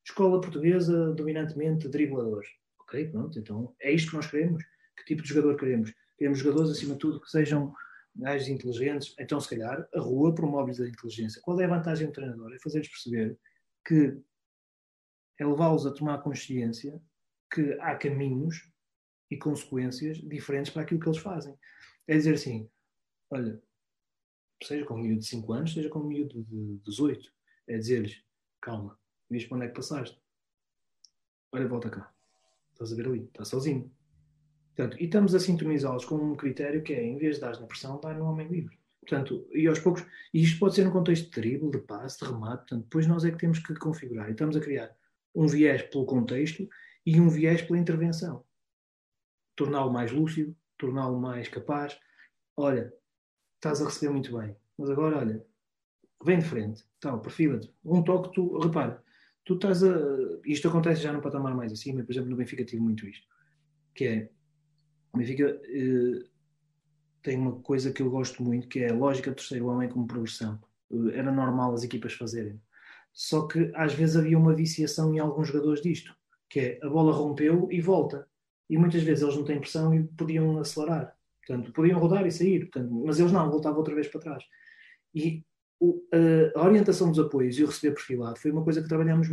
Escola 0.05 0.41
portuguesa, 0.41 1.13
dominantemente, 1.13 1.89
dribladores. 1.89 2.49
Ok, 2.81 3.09
pronto, 3.09 3.39
então 3.39 3.75
é 3.81 3.93
isto 3.93 4.11
que 4.11 4.17
nós 4.17 4.27
queremos. 4.27 4.65
Que 4.97 5.05
tipo 5.05 5.23
de 5.23 5.29
jogador 5.29 5.57
queremos? 5.57 5.93
Queremos 6.19 6.39
jogadores, 6.39 6.71
acima 6.71 6.95
de 6.95 6.99
tudo, 6.99 7.21
que 7.21 7.31
sejam 7.31 7.73
gajos 8.17 8.49
inteligentes. 8.49 9.15
Então, 9.19 9.41
se 9.41 9.49
calhar, 9.49 9.87
a 9.95 10.01
rua 10.01 10.35
promove-lhes 10.35 10.81
a 10.81 10.89
inteligência. 10.89 11.41
Qual 11.43 11.61
é 11.61 11.65
a 11.65 11.69
vantagem 11.69 12.09
do 12.09 12.13
treinador? 12.13 12.53
É 12.53 12.59
fazer-lhes 12.59 12.89
perceber 12.89 13.39
que 13.87 14.19
é 15.41 15.47
levá-los 15.47 15.87
a 15.87 15.91
tomar 15.91 16.23
consciência 16.23 17.03
que 17.51 17.73
há 17.81 17.97
caminhos 17.97 18.71
e 19.31 19.39
consequências 19.39 20.19
diferentes 20.19 20.71
para 20.71 20.83
aquilo 20.83 21.01
que 21.01 21.09
eles 21.09 21.19
fazem. 21.19 21.59
É 22.07 22.15
dizer 22.15 22.35
assim, 22.35 22.69
olha, 23.31 23.61
seja 24.63 24.85
com 24.85 24.95
um 24.95 24.99
miúdo 24.99 25.21
de 25.21 25.27
5 25.27 25.53
anos, 25.53 25.73
seja 25.73 25.89
com 25.89 26.01
um 26.01 26.07
miúdo 26.07 26.45
de 26.45 26.79
18, 26.85 27.33
é 27.69 27.79
dizer-lhes, 27.79 28.23
calma, 28.61 28.99
vês 29.31 29.47
para 29.47 29.57
onde 29.57 29.67
é 29.67 29.69
que 29.71 29.75
passaste? 29.75 30.21
Olha, 31.53 31.67
volta 31.67 31.89
cá. 31.89 32.13
Estás 32.73 32.93
a 32.93 32.97
ver 32.97 33.07
ali, 33.07 33.25
está 33.25 33.45
sozinho. 33.45 33.91
Portanto, 34.77 35.01
e 35.01 35.07
estamos 35.07 35.35
a 35.35 35.41
sintonizá-los 35.41 36.05
com 36.05 36.17
um 36.17 36.37
critério 36.37 36.83
que 36.83 36.93
é, 36.93 37.03
em 37.03 37.17
vez 37.17 37.37
de 37.37 37.41
dar 37.41 37.59
na 37.59 37.67
pressão, 37.67 37.99
dar 37.99 38.15
no 38.15 38.27
homem 38.27 38.47
livre. 38.47 38.79
Portanto, 39.01 39.49
e 39.55 39.67
aos 39.67 39.79
poucos, 39.79 40.05
e 40.35 40.43
isto 40.43 40.59
pode 40.59 40.75
ser 40.75 40.85
no 40.85 40.93
contexto 40.93 41.25
de 41.25 41.41
drible, 41.41 41.71
de 41.71 41.79
passe, 41.79 42.19
de 42.19 42.27
remate, 42.27 42.61
portanto, 42.61 42.85
depois 42.85 43.07
nós 43.07 43.25
é 43.25 43.31
que 43.31 43.39
temos 43.39 43.59
que 43.59 43.75
configurar. 43.77 44.29
E 44.29 44.33
estamos 44.33 44.55
a 44.57 44.61
criar 44.61 44.95
um 45.35 45.47
viés 45.47 45.83
pelo 45.83 46.05
contexto 46.05 46.69
e 47.05 47.21
um 47.21 47.29
viés 47.29 47.63
pela 47.63 47.79
intervenção. 47.79 48.45
Torná-lo 49.57 49.93
mais 49.93 50.13
lúcido, 50.13 50.57
torná-lo 50.79 51.21
mais 51.21 51.49
capaz. 51.49 51.99
Olha, 52.57 52.93
estás 53.57 53.81
a 53.81 53.85
receber 53.85 54.13
muito 54.13 54.37
bem, 54.37 54.57
mas 54.79 54.91
agora, 54.91 55.19
olha, 55.19 55.47
vem 56.25 56.39
de 56.39 56.45
frente, 56.45 56.85
tal, 56.99 57.21
perfila-te. 57.21 57.73
Um 57.85 58.03
toque, 58.03 58.33
tu, 58.35 58.59
repara, 58.59 59.03
tu 59.45 59.55
estás 59.55 59.83
a. 59.83 59.97
Isto 60.45 60.69
acontece 60.69 61.03
já 61.03 61.13
no 61.13 61.23
patamar 61.23 61.55
mais 61.55 61.73
acima, 61.73 62.03
por 62.03 62.13
exemplo, 62.13 62.31
no 62.31 62.37
Benfica 62.37 62.65
tive 62.65 62.83
muito 62.83 63.07
isto, 63.07 63.27
que 63.95 64.05
é. 64.05 64.31
O 65.13 65.19
Benfica 65.19 65.61
eh, 65.65 66.25
tem 67.23 67.37
uma 67.37 67.61
coisa 67.61 67.93
que 67.93 68.01
eu 68.01 68.11
gosto 68.11 68.43
muito, 68.43 68.69
que 68.69 68.81
é 68.81 68.91
a 68.91 68.95
lógica 68.95 69.31
do 69.31 69.37
terceiro 69.37 69.67
homem 69.67 69.89
como 69.89 70.07
progressão. 70.07 70.61
Eh, 70.91 71.19
era 71.19 71.33
normal 71.33 71.75
as 71.75 71.83
equipas 71.83 72.13
fazerem. 72.13 72.61
Só 73.13 73.47
que 73.47 73.71
às 73.75 73.93
vezes 73.95 74.17
havia 74.17 74.39
uma 74.39 74.55
viciação 74.55 75.15
em 75.15 75.19
alguns 75.19 75.49
jogadores 75.49 75.83
disto, 75.83 76.15
que 76.49 76.61
é 76.61 76.81
a 76.83 76.89
bola 76.89 77.13
rompeu 77.13 77.69
e 77.71 77.81
volta. 77.81 78.27
E 78.69 78.79
muitas 78.79 79.03
vezes 79.03 79.23
eles 79.23 79.37
não 79.37 79.45
têm 79.45 79.61
pressão 79.61 79.95
e 79.95 80.05
podiam 80.05 80.59
acelerar. 80.59 81.15
Portanto, 81.47 81.73
podiam 81.73 81.99
rodar 81.99 82.27
e 82.27 82.31
sair, 82.31 82.61
portanto, 82.61 82.93
mas 83.05 83.19
eles 83.19 83.33
não, 83.33 83.51
voltavam 83.51 83.79
outra 83.79 83.95
vez 83.95 84.07
para 84.09 84.21
trás. 84.21 84.45
E 85.15 85.43
o, 85.81 86.01
a, 86.55 86.65
orientação 86.65 87.11
dos 87.11 87.19
apoios 87.19 87.59
e 87.59 87.65
o 87.65 87.67
receber 87.67 87.95
perfilado 87.95 88.39
foi 88.39 88.51
uma 88.51 88.63
coisa 88.63 88.83
que 88.83 88.89
trabalhamos 88.89 89.29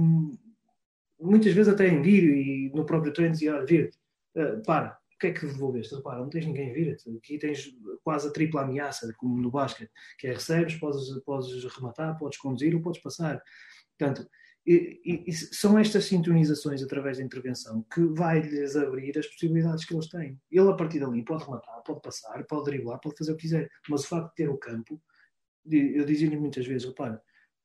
muitas 1.19 1.53
vezes 1.53 1.71
até 1.71 1.87
em 1.87 2.01
vídeo 2.01 2.33
e 2.35 2.71
no 2.73 2.85
próprio 2.85 3.13
treino 3.13 3.33
dizia, 3.33 3.55
olha, 3.55 3.65
vir, 3.65 3.91
uh, 4.35 4.63
para, 4.63 4.96
o 5.17 5.19
que 5.19 5.27
é 5.27 5.34
que 5.34 5.47
devolveste? 5.47 5.95
Repara, 5.95 6.19
não 6.19 6.30
tens 6.30 6.45
ninguém 6.45 6.71
vir 6.71 6.95
aqui 7.17 7.39
tens 7.39 7.75
quase 8.03 8.27
a 8.27 8.32
tripla 8.32 8.62
ameaça, 8.62 9.12
como 9.17 9.41
no 9.41 9.49
basquete, 9.49 9.91
que 10.19 10.27
é 10.27 10.34
recebes, 10.34 10.75
podes, 10.75 11.10
podes 11.25 11.63
rematar, 11.75 12.15
podes 12.19 12.38
conduzir 12.38 12.75
ou 12.75 12.82
podes 12.82 13.01
passar. 13.01 13.41
Portanto, 13.97 14.30
e, 14.63 15.23
e, 15.25 15.34
são 15.34 15.80
estas 15.80 16.06
sintonizações 16.06 16.84
através 16.84 17.17
da 17.17 17.23
intervenção 17.23 17.84
que 17.91 18.01
vai-lhes 18.01 18.75
abrir 18.75 19.17
as 19.17 19.25
possibilidades 19.25 19.86
que 19.86 19.93
eles 19.95 20.08
têm. 20.08 20.39
Ele, 20.51 20.69
a 20.69 20.75
partir 20.75 20.99
dali, 20.99 21.23
pode 21.23 21.45
rematar, 21.45 21.82
pode 21.84 22.01
passar, 22.01 22.43
pode 22.43 22.65
driblar, 22.65 22.99
pode 22.99 23.17
fazer 23.17 23.32
o 23.32 23.36
que 23.38 23.43
quiser. 23.43 23.71
Mas 23.89 24.03
o 24.03 24.08
facto 24.08 24.30
de 24.30 24.36
ter 24.36 24.49
o 24.49 24.58
campo, 24.58 25.01
eu 25.71 26.06
dizia-lhe 26.06 26.38
muitas 26.38 26.67
vezes: 26.67 26.88
repara, 26.88 27.19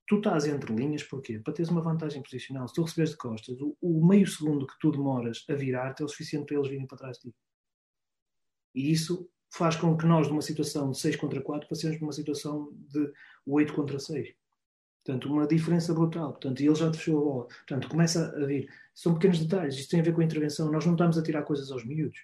tu 0.06 0.16
estás 0.16 0.46
entre 0.46 0.74
linhas, 0.74 1.02
porquê? 1.02 1.38
Para 1.38 1.54
teres 1.54 1.70
uma 1.70 1.80
vantagem 1.80 2.22
posicional. 2.22 2.68
Se 2.68 2.74
tu 2.74 2.82
receberes 2.82 3.10
de 3.10 3.16
costas, 3.16 3.60
o, 3.60 3.76
o 3.80 4.06
meio 4.06 4.26
segundo 4.26 4.66
que 4.66 4.78
tu 4.80 4.90
demoras 4.90 5.44
a 5.48 5.54
virar-te 5.54 6.02
é 6.02 6.04
o 6.04 6.08
suficiente 6.08 6.46
para 6.46 6.56
eles 6.56 6.68
virem 6.68 6.86
para 6.86 6.98
trás 6.98 7.18
de 7.18 7.30
ti. 7.30 7.36
E 8.74 8.90
isso 8.90 9.28
faz 9.50 9.76
com 9.76 9.96
que 9.96 10.06
nós, 10.06 10.28
numa 10.28 10.42
situação 10.42 10.90
de 10.90 10.98
6 10.98 11.16
contra 11.16 11.40
4, 11.40 11.68
passemos 11.68 11.96
para 11.96 12.06
uma 12.06 12.12
situação 12.12 12.70
de 12.72 13.12
8 13.46 13.74
contra 13.74 13.98
6. 13.98 14.34
Portanto, 15.04 15.32
uma 15.32 15.46
diferença 15.46 15.92
brutal. 15.92 16.30
Portanto, 16.30 16.60
ele 16.60 16.74
já 16.74 16.92
fechou 16.92 17.18
a 17.18 17.24
bola. 17.24 17.46
Portanto, 17.46 17.88
começa 17.88 18.34
a 18.36 18.46
vir. 18.46 18.68
São 18.94 19.14
pequenos 19.14 19.40
detalhes. 19.40 19.74
Isto 19.74 19.90
tem 19.90 20.00
a 20.00 20.02
ver 20.02 20.14
com 20.14 20.20
a 20.20 20.24
intervenção. 20.24 20.70
Nós 20.70 20.86
não 20.86 20.92
estamos 20.92 21.18
a 21.18 21.22
tirar 21.22 21.42
coisas 21.42 21.70
aos 21.70 21.84
miúdos. 21.84 22.20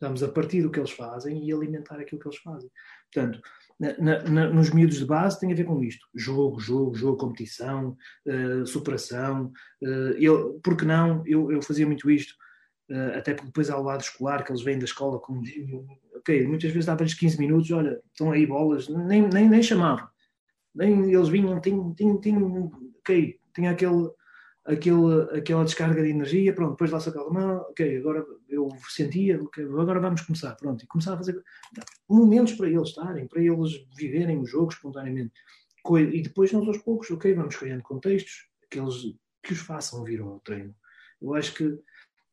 Estamos 0.00 0.22
a 0.22 0.28
partir 0.28 0.62
do 0.62 0.70
que 0.70 0.80
eles 0.80 0.92
fazem 0.92 1.44
e 1.44 1.52
alimentar 1.52 2.00
aquilo 2.00 2.18
que 2.18 2.26
eles 2.26 2.38
fazem. 2.38 2.70
Portanto, 3.12 3.38
na, 3.78 4.22
na, 4.22 4.48
nos 4.48 4.70
miúdos 4.70 4.98
de 4.98 5.04
base 5.04 5.38
tem 5.38 5.52
a 5.52 5.54
ver 5.54 5.64
com 5.64 5.84
isto. 5.84 6.06
Jogo, 6.14 6.58
jogo, 6.58 6.94
jogo, 6.94 7.18
competição, 7.18 7.94
uh, 8.26 8.66
superação. 8.66 9.52
Uh, 9.82 10.16
eu, 10.18 10.58
porque 10.64 10.86
não? 10.86 11.22
Eu, 11.26 11.52
eu 11.52 11.60
fazia 11.60 11.86
muito 11.86 12.10
isto. 12.10 12.34
Uh, 12.90 13.18
até 13.18 13.34
porque 13.34 13.48
depois 13.48 13.68
há 13.68 13.76
o 13.76 13.82
lado 13.82 14.00
escolar, 14.00 14.42
que 14.42 14.50
eles 14.50 14.62
vêm 14.62 14.78
da 14.78 14.86
escola 14.86 15.20
com... 15.20 15.42
Ok, 16.16 16.46
muitas 16.46 16.70
vezes 16.70 16.86
dava-lhes 16.86 17.12
15 17.12 17.38
minutos. 17.38 17.70
Olha, 17.70 18.00
estão 18.10 18.32
aí 18.32 18.46
bolas. 18.46 18.88
Nem, 18.88 19.28
nem, 19.28 19.50
nem 19.50 19.62
chamavam 19.62 20.08
nem 20.74 21.12
eles 21.12 21.28
vinham, 21.28 21.60
tinham, 21.60 21.94
tinham, 21.94 22.20
tinham, 22.20 22.70
ok, 23.00 23.38
tinha 23.54 23.70
aquele, 23.72 24.10
aquele, 24.64 25.22
aquela 25.36 25.64
descarga 25.64 26.02
de 26.02 26.10
energia, 26.10 26.54
pronto, 26.54 26.72
depois 26.72 26.90
lá 26.90 27.00
se 27.00 27.08
acalmou, 27.08 27.58
ok, 27.70 27.98
agora 27.98 28.24
eu 28.48 28.68
sentia, 28.88 29.40
okay, 29.42 29.64
agora 29.64 30.00
vamos 30.00 30.20
começar, 30.22 30.54
pronto, 30.56 30.84
e 30.84 30.86
começar 30.86 31.14
a 31.14 31.16
fazer 31.16 31.42
momentos 32.08 32.54
para 32.54 32.68
eles 32.68 32.88
estarem, 32.88 33.26
para 33.26 33.42
eles 33.42 33.72
viverem 33.96 34.38
o 34.38 34.46
jogo 34.46 34.72
espontaneamente. 34.72 35.32
E 36.12 36.22
depois 36.22 36.52
nós 36.52 36.66
aos 36.68 36.78
poucos, 36.78 37.10
ok, 37.10 37.32
vamos 37.34 37.56
criando 37.56 37.82
contextos 37.82 38.48
que, 38.70 38.78
eles, 38.78 38.96
que 39.42 39.52
os 39.52 39.60
façam 39.60 40.04
vir 40.04 40.20
ao 40.20 40.38
treino. 40.40 40.74
Eu 41.20 41.34
acho 41.34 41.54
que 41.54 41.78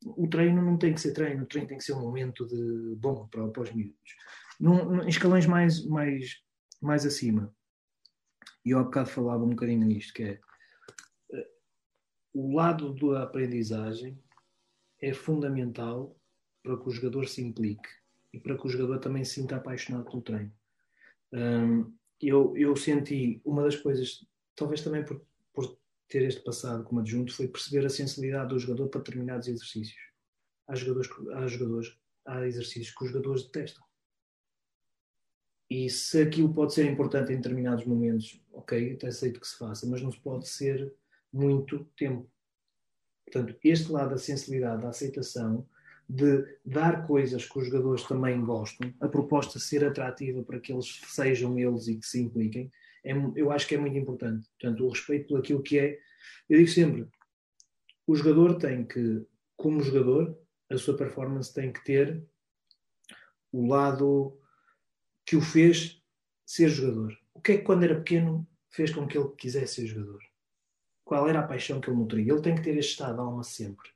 o 0.06 0.28
treino 0.28 0.62
não 0.62 0.78
tem 0.78 0.94
que 0.94 1.02
ser 1.02 1.14
treino, 1.14 1.44
o 1.44 1.48
treino 1.48 1.68
tem 1.68 1.78
que 1.78 1.84
ser 1.84 1.94
um 1.94 2.02
momento 2.02 2.46
de 2.46 2.96
bom 2.98 3.28
para, 3.28 3.48
para 3.48 3.64
os 3.64 3.72
miúdos. 3.72 4.16
Num, 4.60 5.04
em 5.04 5.08
escalões 5.08 5.46
mais, 5.46 5.86
mais, 5.86 6.42
mais 6.82 7.06
acima, 7.06 7.54
e 8.66 8.72
eu 8.72 8.80
há 8.80 8.84
bocado 8.84 9.10
falava 9.10 9.44
um 9.46 9.50
bocadinho 9.50 9.86
nisto, 9.86 10.14
que 10.14 10.24
é 10.24 10.40
o 12.38 12.54
lado 12.54 12.94
da 12.94 13.24
aprendizagem 13.24 14.16
é 15.02 15.12
fundamental 15.12 16.16
para 16.62 16.78
que 16.78 16.88
o 16.88 16.92
jogador 16.92 17.28
se 17.28 17.42
implique 17.42 17.90
e 18.32 18.40
para 18.40 18.56
que 18.56 18.68
o 18.68 18.70
jogador 18.70 19.00
também 19.00 19.26
se 19.26 19.34
sinta 19.34 19.56
apaixonado 19.56 20.06
pelo 20.06 20.22
treino. 20.22 20.54
Um, 21.34 21.92
eu, 22.22 22.56
eu 22.56 22.76
senti 22.76 23.42
uma 23.44 23.64
das 23.64 23.76
coisas, 23.76 24.24
talvez 24.56 24.82
também 24.82 25.04
por, 25.04 25.20
por 25.52 25.80
ter 26.08 26.22
este 26.24 26.42
passado 26.42 26.84
como 26.84 27.00
adjunto, 27.00 27.34
foi 27.34 27.48
perceber 27.48 27.84
a 27.88 27.90
sensibilidade 27.90 28.50
do 28.50 28.60
jogador 28.60 28.90
para 28.90 29.02
determinados 29.02 29.48
exercícios. 29.48 30.00
Há 30.68 30.76
jogadores, 30.76 31.10
há 31.34 31.48
jogadores, 31.48 31.98
há 32.24 32.46
exercícios 32.46 32.96
que 32.96 33.04
os 33.04 33.12
jogadores 33.12 33.46
detestam. 33.46 33.84
E 35.72 35.90
se 35.90 36.22
aquilo 36.22 36.54
pode 36.54 36.76
ser 36.76 36.86
importante 36.86 37.34
em 37.34 37.38
determinados 37.38 37.84
momentos, 37.84 38.40
ok, 38.54 38.94
até 38.94 39.08
aceito 39.08 39.40
que 39.40 39.48
se 39.48 39.58
faça, 39.58 39.88
mas 39.88 40.04
não 40.04 40.12
se 40.12 40.20
pode 40.20 40.48
ser 40.48 40.94
muito 41.32 41.86
tempo. 41.98 42.30
Portanto, 43.26 43.58
este 43.64 43.92
lado 43.92 44.12
da 44.12 44.18
sensibilidade, 44.18 44.82
da 44.82 44.90
aceitação, 44.90 45.68
de 46.10 46.46
dar 46.66 47.06
coisas 47.06 47.46
que 47.46 47.60
os 47.60 47.66
jogadores 47.66 48.04
também 48.04 48.44
gostam, 48.44 48.94
a 49.02 49.10
proposta 49.10 49.60
ser 49.60 49.84
atrativa 49.84 50.42
para 50.42 50.60
que 50.60 50.72
eles 50.72 51.02
sejam 51.08 51.60
eles 51.60 51.88
e 51.88 51.98
que 51.98 52.06
se 52.06 52.22
impliquem, 52.22 52.72
é, 53.04 53.12
eu 53.36 53.52
acho 53.52 53.68
que 53.68 53.76
é 53.76 53.78
muito 53.78 53.98
importante. 53.98 54.48
Portanto, 54.60 54.86
o 54.86 54.90
respeito 54.90 55.28
por 55.28 55.40
aquilo 55.40 55.62
que 55.62 55.80
é. 55.80 56.00
Eu 56.50 56.58
digo 56.60 56.70
sempre: 56.70 57.08
o 58.06 58.16
jogador 58.16 58.56
tem 58.56 58.86
que, 58.86 59.26
como 59.56 59.82
jogador, 59.82 60.38
a 60.70 60.78
sua 60.78 60.98
performance 60.98 61.54
tem 61.54 61.72
que 61.72 61.84
ter 61.84 62.24
o 63.52 63.68
lado 63.68 64.38
que 65.26 65.36
o 65.36 65.42
fez 65.42 66.02
ser 66.46 66.70
jogador? 66.70 67.18
O 67.34 67.42
que 67.42 67.54
é 67.54 67.58
que 67.58 67.64
quando 67.64 67.84
era 67.84 67.96
pequeno 67.96 68.48
fez 68.70 68.94
com 68.94 69.08
que 69.08 69.18
ele 69.18 69.30
quisesse 69.38 69.76
ser 69.76 69.88
jogador? 69.88 70.27
Qual 71.08 71.30
era 71.30 71.40
a 71.40 71.48
paixão 71.48 71.80
que 71.80 71.90
ele 71.90 72.00
nutria? 72.00 72.34
Ele 72.34 72.42
tem 72.42 72.54
que 72.54 72.62
ter 72.62 72.76
este 72.76 72.92
estado 72.92 73.14
de 73.14 73.22
alma 73.22 73.42
sempre. 73.42 73.90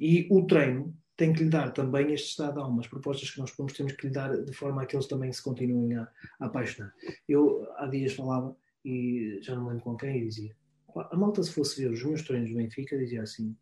E 0.00 0.26
o 0.30 0.46
treino 0.46 0.96
tem 1.14 1.30
que 1.30 1.44
lhe 1.44 1.50
dar 1.50 1.72
também 1.72 2.10
este 2.14 2.30
estado 2.30 2.54
de 2.54 2.60
alma. 2.60 2.80
As 2.80 2.86
propostas 2.86 3.30
que 3.30 3.38
nós 3.38 3.50
pomos 3.50 3.74
temos 3.74 3.92
que 3.92 4.06
lhe 4.06 4.12
dar 4.14 4.34
de 4.34 4.52
forma 4.54 4.82
a 4.82 4.86
que 4.86 4.96
eles 4.96 5.06
também 5.06 5.30
se 5.30 5.42
continuem 5.42 5.94
a, 5.94 6.10
a 6.40 6.46
apaixonar. 6.46 6.90
Eu 7.28 7.70
há 7.76 7.86
dias 7.86 8.14
falava, 8.14 8.56
e 8.82 9.38
já 9.42 9.54
não 9.54 9.64
me 9.64 9.68
lembro 9.68 9.84
com 9.84 9.96
quem, 9.98 10.22
e 10.22 10.24
dizia: 10.24 10.56
a 10.96 11.16
malta, 11.18 11.42
se 11.42 11.52
fosse 11.52 11.82
ver 11.82 11.90
os 11.92 12.02
meus 12.02 12.22
treinos 12.22 12.48
do 12.48 12.56
Benfica, 12.56 12.96
dizia 12.96 13.22
assim: 13.22 13.54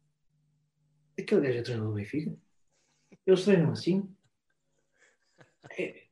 aquele 1.18 1.40
gajo 1.40 1.59
é 1.59 1.62
treinador 1.62 1.90
do 1.90 1.96
Benfica? 1.96 2.38
Eles 3.27 3.44
treinam 3.44 3.72
assim? 3.72 4.09
É, 5.77 6.05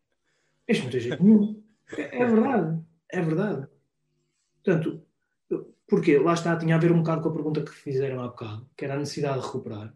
não 0.83 0.91
tem 0.91 1.01
jeito 1.01 1.23
nenhum. 1.23 1.63
É, 1.97 2.23
é 2.23 2.27
verdade. 2.27 2.85
É 3.13 3.21
verdade. 3.23 3.69
Portanto, 4.65 5.07
porque 5.87 6.19
lá 6.19 6.35
está, 6.35 6.57
tinha 6.57 6.75
a 6.77 6.79
ver 6.79 6.93
um 6.93 6.99
bocado 6.99 7.23
com 7.23 7.29
a 7.29 7.33
pergunta 7.33 7.63
que 7.63 7.71
fizeram 7.71 8.23
há 8.23 8.29
bocado, 8.29 8.69
que 8.77 8.85
era 8.85 8.95
a 8.95 8.99
necessidade 8.99 9.41
de 9.41 9.47
recuperar, 9.47 9.95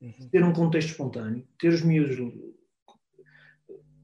uhum. 0.00 0.28
ter 0.30 0.44
um 0.44 0.52
contexto 0.52 0.90
espontâneo, 0.90 1.46
ter 1.58 1.72
os 1.72 1.82
miúdos 1.82 2.16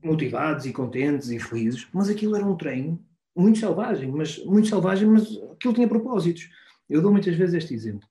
motivados 0.03 0.67
e 0.67 0.73
contentes 0.73 1.31
e 1.31 1.39
felizes, 1.39 1.87
mas 1.93 2.09
aquilo 2.09 2.37
era 2.37 2.47
um 2.47 2.57
treino 2.57 3.05
muito 3.35 3.59
selvagem, 3.59 4.11
mas 4.11 4.43
muito 4.45 4.69
selvagem, 4.69 5.09
mas 5.09 5.25
aquilo 5.53 5.75
tinha 5.75 5.89
propósitos. 5.89 6.49
Eu 6.89 7.03
dou 7.03 7.13
muitas 7.13 7.37
vezes 7.37 7.55
este 7.55 7.75
exemplo. 7.75 8.09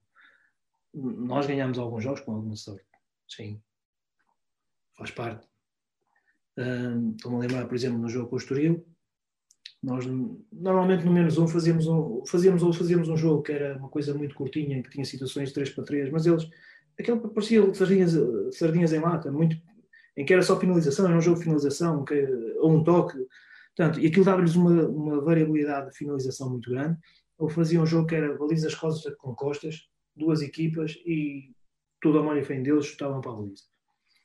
Nós 0.93 1.47
ganhamos 1.47 1.79
alguns 1.79 2.03
jogos 2.03 2.21
com 2.21 2.33
alguma 2.33 2.55
sorte. 2.55 2.85
Sim. 3.27 3.59
Faz 4.93 5.11
parte. 5.11 5.47
Estou-me 6.57 7.37
a 7.37 7.39
lembrar, 7.39 7.65
por 7.65 7.75
exemplo, 7.75 7.97
no 7.97 8.07
jogo 8.07 8.29
com 8.29 8.35
o 8.35 8.39
Estoril, 8.39 8.85
nós 9.85 10.03
normalmente 10.51 11.05
no 11.05 11.13
menos 11.13 11.37
um 11.37 11.47
fazíamos 11.47 11.85
um, 11.85 12.23
fazíamos, 12.25 12.63
ou 12.63 12.73
fazíamos 12.73 13.07
um 13.07 13.15
jogo 13.15 13.43
que 13.43 13.51
era 13.51 13.77
uma 13.77 13.87
coisa 13.87 14.15
muito 14.15 14.33
curtinha, 14.33 14.81
que 14.81 14.89
tinha 14.89 15.05
situações 15.05 15.49
de 15.49 15.53
3 15.53 15.69
para 15.69 15.83
3, 15.83 16.11
mas 16.11 16.25
eles, 16.25 16.49
aquele 16.99 17.19
parecia 17.19 17.71
sardinhas, 17.73 18.13
sardinhas 18.51 18.93
em 18.93 18.99
lata, 18.99 19.31
muito, 19.31 19.55
em 20.17 20.25
que 20.25 20.33
era 20.33 20.41
só 20.41 20.59
finalização, 20.59 21.05
era 21.05 21.15
um 21.15 21.21
jogo 21.21 21.37
de 21.37 21.43
finalização, 21.43 22.03
que, 22.03 22.15
ou 22.57 22.71
um 22.71 22.83
toque, 22.83 23.15
portanto, 23.75 23.99
e 23.99 24.07
aquilo 24.07 24.25
dava-lhes 24.25 24.55
uma, 24.55 24.87
uma 24.87 25.21
variabilidade 25.21 25.91
de 25.91 25.97
finalização 25.97 26.49
muito 26.49 26.71
grande, 26.71 26.97
ou 27.37 27.47
faziam 27.47 27.83
um 27.83 27.85
jogo 27.85 28.07
que 28.07 28.15
era 28.15 28.35
balizas 28.35 28.73
costas 28.73 29.13
com 29.17 29.35
costas, 29.35 29.87
duas 30.15 30.41
equipas 30.41 30.95
e 31.05 31.53
tudo 32.01 32.17
ao 32.17 32.23
molho 32.23 32.39
e 32.39 32.43
fé 32.43 32.55
em 32.55 32.63
Deus 32.63 32.87
chutavam 32.87 33.21
para 33.21 33.31
a 33.31 33.35
baliza. 33.35 33.63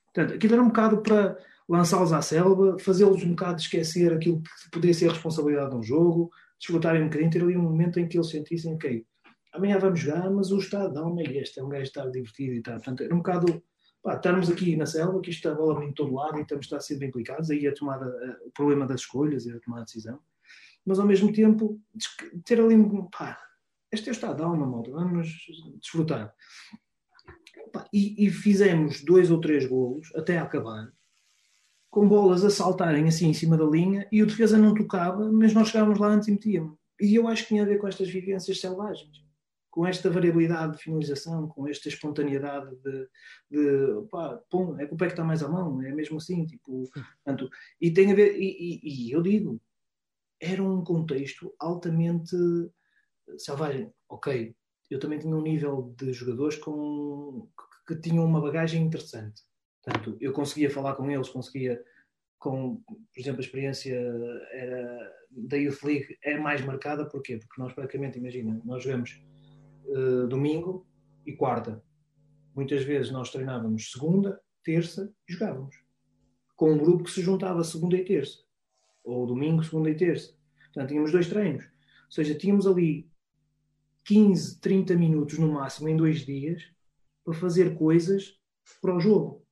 Portanto, 0.07 0.35
aquilo 0.35 0.55
era 0.55 0.63
um 0.63 0.69
bocado 0.69 1.03
para 1.03 1.37
lançá-los 1.71 2.13
à 2.13 2.21
selva, 2.21 2.77
fazê-los 2.81 3.23
um 3.23 3.31
bocado 3.31 3.61
esquecer 3.61 4.13
aquilo 4.13 4.43
que 4.43 4.71
podia 4.73 4.93
ser 4.93 5.09
a 5.09 5.13
responsabilidade 5.13 5.71
de 5.71 5.77
um 5.77 5.83
jogo, 5.83 6.31
desfrutarem 6.59 7.03
um 7.03 7.07
bocadinho, 7.07 7.31
ter 7.31 7.43
ali 7.43 7.57
um 7.57 7.63
momento 7.63 8.01
em 8.01 8.09
que 8.09 8.19
eles 8.19 8.29
sentissem, 8.29 8.75
ok, 8.75 9.07
amanhã 9.53 9.79
vamos 9.79 10.01
jogar, 10.01 10.29
mas 10.31 10.51
o 10.51 10.59
estado 10.59 10.93
de 10.93 10.99
alma 10.99 11.23
é 11.23 11.39
este, 11.39 11.61
é 11.61 11.65
um 11.65 11.69
gajo 11.69 11.85
estar 11.85 12.11
divertido 12.11 12.55
e 12.55 12.63
tal. 12.63 12.75
Portanto, 12.75 13.03
era 13.05 13.15
um 13.15 13.19
bocado, 13.19 13.63
pá, 14.03 14.17
estarmos 14.17 14.51
aqui 14.51 14.77
na 14.77 14.85
selva, 14.85 15.21
que 15.21 15.31
isto 15.31 15.39
está 15.39 15.53
a 15.53 15.55
bola 15.55 15.85
em 15.85 15.93
todo 15.93 16.13
lado 16.13 16.39
e 16.39 16.43
estamos 16.43 16.65
a 16.65 16.67
estar 16.67 16.81
sempre 16.81 17.07
implicados, 17.07 17.51
aí 17.51 17.67
a 17.69 17.73
tomada, 17.73 18.07
o 18.45 18.51
problema 18.51 18.85
das 18.85 19.03
escolhas 19.03 19.47
e 19.47 19.53
a 19.53 19.61
tomada 19.61 19.85
de 19.85 19.93
decisão. 19.93 20.19
Mas 20.85 20.99
ao 20.99 21.07
mesmo 21.07 21.33
tempo, 21.33 21.81
ter 22.45 22.61
ali, 22.61 22.77
pá, 23.17 23.39
este 23.93 24.09
é 24.09 24.13
o 24.13 24.15
estado 24.15 24.37
de 24.37 24.43
alma, 24.43 24.67
malta, 24.67 24.91
vamos 24.91 25.29
desfrutar. 25.81 26.35
E, 27.93 28.27
e, 28.27 28.31
fizemos 28.31 29.05
dois 29.05 29.31
ou 29.31 29.41
três 29.41 29.65
golos 29.67 30.13
até 30.17 30.39
acabar, 30.39 30.93
com 31.91 32.09
bolas 32.09 32.45
a 32.45 32.51
saltarem 32.51 33.09
assim 33.09 33.29
em 33.29 33.35
cima 33.35 33.57
da 33.57 33.65
linha 33.65 34.07
e 34.13 34.23
o 34.23 34.27
defesa 34.27 34.57
não 34.57 34.75
tocava, 34.75 35.31
mas 35.33 35.53
nós 35.53 35.69
chegávamos 35.69 35.99
lá 35.99 36.09
antes 36.09 36.29
e 36.29 36.33
metíamos. 36.33 36.79
E 37.01 37.15
eu 37.15 37.27
acho 37.27 37.43
que 37.43 37.49
tinha 37.49 37.63
a 37.63 37.67
ver 37.67 37.79
com 37.79 37.89
estas 37.89 38.09
vivências 38.09 38.61
selvagens, 38.61 39.25
com 39.71 39.87
esta 39.87 40.11
variabilidade 40.11 40.77
de 40.77 40.83
finalização, 40.83 41.49
com 41.49 41.67
esta 41.67 41.89
espontaneidade 41.89 42.77
de, 42.77 43.09
de 43.51 44.07
pum, 44.51 44.79
é 44.79 44.87
com 44.87 44.95
o 44.95 44.99
pé 44.99 45.07
que 45.07 45.13
está 45.13 45.25
mais 45.25 45.43
à 45.43 45.49
mão, 45.49 45.83
é 45.83 45.93
mesmo 45.93 46.19
assim, 46.19 46.47
tipo, 46.47 46.89
portanto, 47.25 47.51
e 47.81 47.91
tem 47.91 48.13
a 48.13 48.15
ver, 48.15 48.37
e, 48.39 48.81
e, 48.83 49.09
e 49.09 49.13
eu 49.13 49.23
digo, 49.23 49.61
era 50.41 50.63
um 50.63 50.85
contexto 50.85 51.55
altamente 51.59 52.37
selvagem. 53.39 53.93
Ok, 54.09 54.55
eu 54.91 54.99
também 54.99 55.19
tinha 55.19 55.37
um 55.37 55.43
nível 55.43 55.95
de 55.97 56.13
jogadores 56.13 56.57
com, 56.57 57.49
que, 57.87 57.95
que 57.95 58.01
tinham 58.01 58.25
uma 58.25 58.41
bagagem 58.41 58.83
interessante. 58.83 59.43
Portanto, 59.83 60.17
eu 60.21 60.33
conseguia 60.33 60.71
falar 60.71 60.95
com 60.95 61.11
eles, 61.11 61.29
conseguia, 61.29 61.83
com, 62.39 62.77
por 62.77 63.21
exemplo, 63.21 63.41
a 63.41 63.45
experiência 63.45 63.95
era, 64.53 65.13
da 65.31 65.57
Youth 65.57 65.83
League 65.83 66.19
é 66.23 66.39
mais 66.39 66.65
marcada, 66.65 67.07
porquê? 67.07 67.39
Porque 67.39 67.61
nós 67.61 67.73
praticamente, 67.73 68.19
imagina, 68.19 68.61
nós 68.65 68.83
jogamos 68.83 69.23
uh, 69.87 70.27
domingo 70.27 70.87
e 71.25 71.33
quarta. 71.33 71.83
Muitas 72.55 72.85
vezes 72.85 73.11
nós 73.11 73.31
treinávamos 73.31 73.91
segunda, 73.91 74.41
terça 74.63 75.13
e 75.29 75.33
jogávamos. 75.33 75.77
Com 76.57 76.73
um 76.73 76.79
grupo 76.79 77.05
que 77.05 77.11
se 77.11 77.23
juntava 77.23 77.65
segunda 77.65 77.97
e 77.97 78.05
terça. 78.05 78.39
Ou 79.03 79.27
domingo, 79.27 79.65
segunda 79.65 79.89
e 79.89 79.95
terça. 79.95 80.35
Portanto, 80.67 80.89
tínhamos 80.89 81.13
dois 81.13 81.29
treinos. 81.29 81.65
Ou 81.65 82.13
seja, 82.13 82.35
tínhamos 82.35 82.67
ali 82.67 83.09
15, 84.05 84.61
30 84.61 84.97
minutos 84.97 85.39
no 85.39 85.53
máximo 85.53 85.89
em 85.89 85.97
dois 85.97 86.27
dias 86.27 86.63
para 87.25 87.35
fazer 87.35 87.77
coisas 87.77 88.39
para 88.81 88.95
o 88.95 89.01
jogo. 89.01 89.47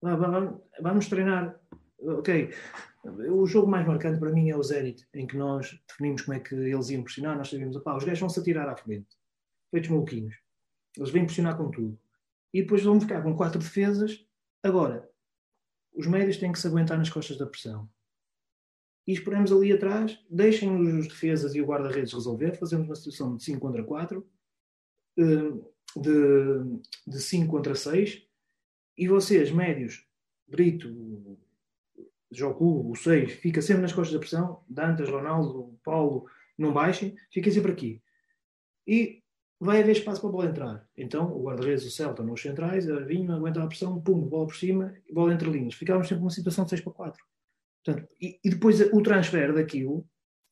Vamos 0.00 1.08
treinar. 1.08 1.58
Ok. 1.98 2.50
O 3.30 3.46
jogo 3.46 3.68
mais 3.68 3.86
marcante 3.86 4.18
para 4.18 4.32
mim 4.32 4.50
é 4.50 4.56
o 4.56 4.62
Zenit, 4.62 5.06
em 5.14 5.26
que 5.26 5.36
nós 5.36 5.80
definimos 5.88 6.22
como 6.22 6.36
é 6.36 6.40
que 6.40 6.54
eles 6.54 6.90
iam 6.90 7.02
pressionar. 7.02 7.36
Nós 7.36 7.48
sabíamos, 7.48 7.76
os 7.76 8.04
gajos 8.04 8.20
vão 8.20 8.28
se 8.28 8.40
atirar 8.40 8.68
à 8.68 8.76
frente, 8.76 9.08
feitos 9.70 9.90
maluquinhos. 9.90 10.34
Eles 10.96 11.10
vêm 11.10 11.24
pressionar 11.24 11.56
com 11.56 11.70
tudo. 11.70 11.98
E 12.52 12.62
depois 12.62 12.82
vão 12.82 13.00
ficar 13.00 13.22
com 13.22 13.36
quatro 13.36 13.58
defesas. 13.58 14.26
Agora, 14.62 15.08
os 15.94 16.06
médios 16.06 16.38
têm 16.38 16.52
que 16.52 16.58
se 16.58 16.66
aguentar 16.66 16.98
nas 16.98 17.10
costas 17.10 17.38
da 17.38 17.46
pressão 17.46 17.88
e 19.06 19.12
esperamos 19.12 19.52
ali 19.52 19.72
atrás, 19.72 20.18
deixem 20.28 20.98
os 20.98 21.06
defesas 21.06 21.54
e 21.54 21.60
o 21.60 21.66
guarda-redes 21.66 22.12
resolver, 22.12 22.58
fazemos 22.58 22.88
uma 22.88 22.96
situação 22.96 23.36
de 23.36 23.44
5 23.44 23.60
contra 23.60 23.84
4, 23.84 24.26
eh, 25.18 25.52
de, 25.96 26.80
de 27.06 27.20
5 27.20 27.48
contra 27.48 27.74
6, 27.74 28.25
e 28.96 29.08
vocês, 29.08 29.50
médios, 29.50 30.06
Brito, 30.48 31.38
Jocu, 32.30 32.90
o 32.90 32.94
6, 32.94 33.32
fica 33.34 33.60
sempre 33.62 33.82
nas 33.82 33.92
costas 33.92 34.14
da 34.14 34.18
pressão, 34.18 34.62
Dantas, 34.68 35.08
Ronaldo, 35.08 35.78
Paulo, 35.84 36.26
não 36.56 36.72
baixem, 36.72 37.14
fiquem 37.30 37.52
sempre 37.52 37.72
aqui. 37.72 38.02
E 38.86 39.22
vai 39.58 39.80
haver 39.80 39.92
espaço 39.92 40.20
para 40.20 40.28
a 40.28 40.32
bola 40.32 40.46
entrar. 40.46 40.88
Então, 40.96 41.32
o 41.32 41.44
guarda-redes, 41.44 41.84
o 41.86 41.90
Celta, 41.90 42.22
nos 42.22 42.40
centrais, 42.40 42.88
a 42.88 43.00
Vinho, 43.00 43.32
aguenta 43.32 43.62
a 43.62 43.66
pressão, 43.66 44.00
pum, 44.00 44.20
bola 44.20 44.46
por 44.46 44.56
cima, 44.56 44.94
bola 45.12 45.32
entre 45.32 45.50
linhas. 45.50 45.74
Ficávamos 45.74 46.08
sempre 46.08 46.22
numa 46.22 46.30
situação 46.30 46.64
de 46.64 46.70
6 46.70 46.82
para 46.82 46.92
4. 46.92 47.24
Portanto, 47.84 48.08
e, 48.20 48.38
e, 48.44 48.50
depois 48.50 48.80
o 48.80 49.02
transfer 49.02 49.54
daquilo 49.54 50.04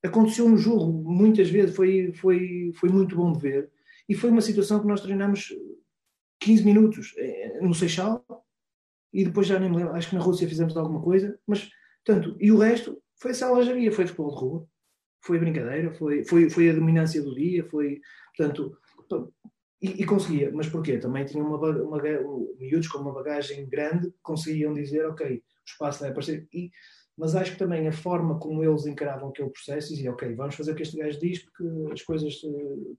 aconteceu 0.02 0.48
no 0.48 0.56
jogo 0.56 0.92
muitas 1.10 1.50
vezes, 1.50 1.74
foi, 1.74 2.12
foi, 2.12 2.72
foi 2.76 2.88
muito 2.88 3.16
bom 3.16 3.32
de 3.32 3.40
ver. 3.40 3.70
E 4.08 4.14
foi 4.14 4.30
uma 4.30 4.40
situação 4.40 4.80
que 4.80 4.86
nós 4.86 5.00
treinamos 5.00 5.52
15 6.44 6.64
minutos 6.64 7.14
eh, 7.16 7.58
no 7.60 7.74
Seixal 7.74 8.24
e 9.12 9.24
depois 9.24 9.46
já 9.46 9.58
nem 9.58 9.70
me 9.70 9.76
lembro, 9.76 9.94
acho 9.94 10.10
que 10.10 10.14
na 10.14 10.20
Rússia 10.20 10.48
fizemos 10.48 10.76
alguma 10.76 11.00
coisa, 11.00 11.38
mas, 11.46 11.70
portanto, 12.04 12.36
e 12.40 12.52
o 12.52 12.58
resto 12.58 13.00
foi 13.16 13.32
salajaria, 13.32 13.92
foi 13.92 14.06
futebol 14.06 14.34
de 14.34 14.40
rua, 14.40 14.68
foi 15.22 15.38
brincadeira, 15.38 15.94
foi, 15.94 16.24
foi, 16.24 16.50
foi 16.50 16.68
a 16.68 16.74
dominância 16.74 17.22
do 17.22 17.34
dia, 17.34 17.64
foi, 17.70 18.00
portanto, 18.36 18.76
e, 19.80 20.02
e 20.02 20.04
conseguia, 20.04 20.50
mas 20.52 20.68
porquê? 20.68 20.98
Também 20.98 21.24
tinha 21.24 21.42
uma, 21.42 21.56
uma, 21.56 22.02
miúdos 22.58 22.88
com 22.88 22.98
uma 22.98 23.14
bagagem 23.14 23.68
grande, 23.68 24.12
conseguiam 24.22 24.74
dizer, 24.74 25.06
ok, 25.06 25.36
o 25.36 25.42
espaço 25.64 26.00
vai 26.00 26.10
aparecer, 26.10 26.46
e 26.52 26.70
mas 27.16 27.36
acho 27.36 27.52
que 27.52 27.58
também 27.58 27.86
a 27.86 27.92
forma 27.92 28.38
como 28.38 28.64
eles 28.64 28.86
encaravam 28.86 29.28
aquele 29.28 29.50
processo, 29.50 29.90
dizia, 29.90 30.10
ok, 30.10 30.34
vamos 30.34 30.56
fazer 30.56 30.72
o 30.72 30.74
que 30.74 30.82
este 30.82 30.96
gajo 30.96 31.18
diz, 31.20 31.44
porque 31.44 31.92
as 31.92 32.02
coisas. 32.02 32.34
Eh, 32.44 32.94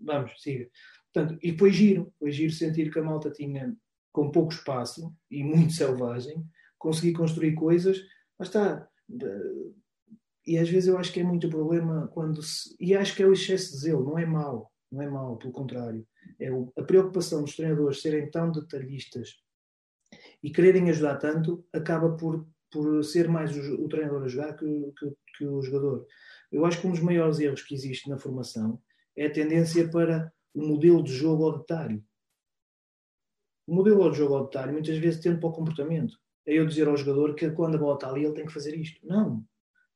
vamos, 0.00 0.40
siga. 0.40 0.68
Portanto, 1.16 1.38
e 1.42 1.52
depois 1.52 1.74
giro, 1.74 2.12
depois 2.12 2.34
giro 2.34 2.52
sentir 2.52 2.92
que 2.92 2.98
a 2.98 3.02
malta 3.02 3.30
tinha, 3.30 3.74
com 4.12 4.30
pouco 4.30 4.52
espaço 4.52 5.16
e 5.30 5.42
muito 5.42 5.72
selvagem, 5.72 6.46
consegui 6.76 7.14
construir 7.14 7.54
coisas, 7.54 7.98
mas 8.38 8.48
está. 8.48 8.86
E 10.46 10.58
às 10.58 10.68
vezes 10.68 10.90
eu 10.90 10.98
acho 10.98 11.10
que 11.10 11.20
é 11.20 11.24
muito 11.24 11.48
problema 11.48 12.06
quando 12.08 12.42
se. 12.42 12.76
E 12.78 12.94
acho 12.94 13.16
que 13.16 13.22
é 13.22 13.26
o 13.26 13.32
excesso 13.32 13.72
de 13.72 13.78
zelo, 13.78 14.04
não 14.04 14.18
é 14.18 14.26
mau, 14.26 14.70
não 14.92 15.00
é 15.00 15.08
mau, 15.08 15.38
pelo 15.38 15.54
contrário. 15.54 16.06
É 16.38 16.50
a 16.78 16.82
preocupação 16.82 17.40
dos 17.42 17.56
treinadores 17.56 18.02
serem 18.02 18.30
tão 18.30 18.52
detalhistas 18.52 19.36
e 20.42 20.50
quererem 20.50 20.90
ajudar 20.90 21.16
tanto, 21.16 21.64
acaba 21.72 22.14
por 22.14 22.46
por 22.70 23.02
ser 23.04 23.26
mais 23.28 23.56
o, 23.56 23.84
o 23.84 23.88
treinador 23.88 24.24
a 24.24 24.28
jogar 24.28 24.54
que, 24.54 24.92
que, 24.98 25.12
que, 25.38 25.46
o 25.46 25.62
jogador. 25.62 26.04
Eu 26.52 26.66
acho 26.66 26.78
que 26.78 26.86
um 26.86 26.90
dos 26.90 27.00
maiores 27.00 27.38
erros 27.38 27.62
que 27.62 27.74
existe 27.74 28.10
na 28.10 28.18
formação 28.18 28.82
é 29.16 29.26
a 29.26 29.32
tendência 29.32 29.88
para 29.88 30.30
o 30.56 30.66
modelo 30.66 31.02
de 31.02 31.12
jogo 31.12 31.58
detalhe. 31.58 32.02
O 33.66 33.74
modelo 33.74 34.04
ao 34.04 34.14
jogo 34.14 34.44
detalhe 34.44 34.72
muitas 34.72 34.96
vezes 34.96 35.20
tende 35.20 35.38
para 35.38 35.48
o 35.48 35.52
comportamento. 35.52 36.18
É 36.46 36.54
eu 36.54 36.66
dizer 36.66 36.88
ao 36.88 36.96
jogador 36.96 37.34
que 37.34 37.50
quando 37.50 37.74
a 37.74 37.78
bola 37.78 37.94
está 37.94 38.08
ali 38.08 38.24
ele 38.24 38.34
tem 38.34 38.46
que 38.46 38.52
fazer 38.52 38.74
isto. 38.74 39.04
Não. 39.06 39.44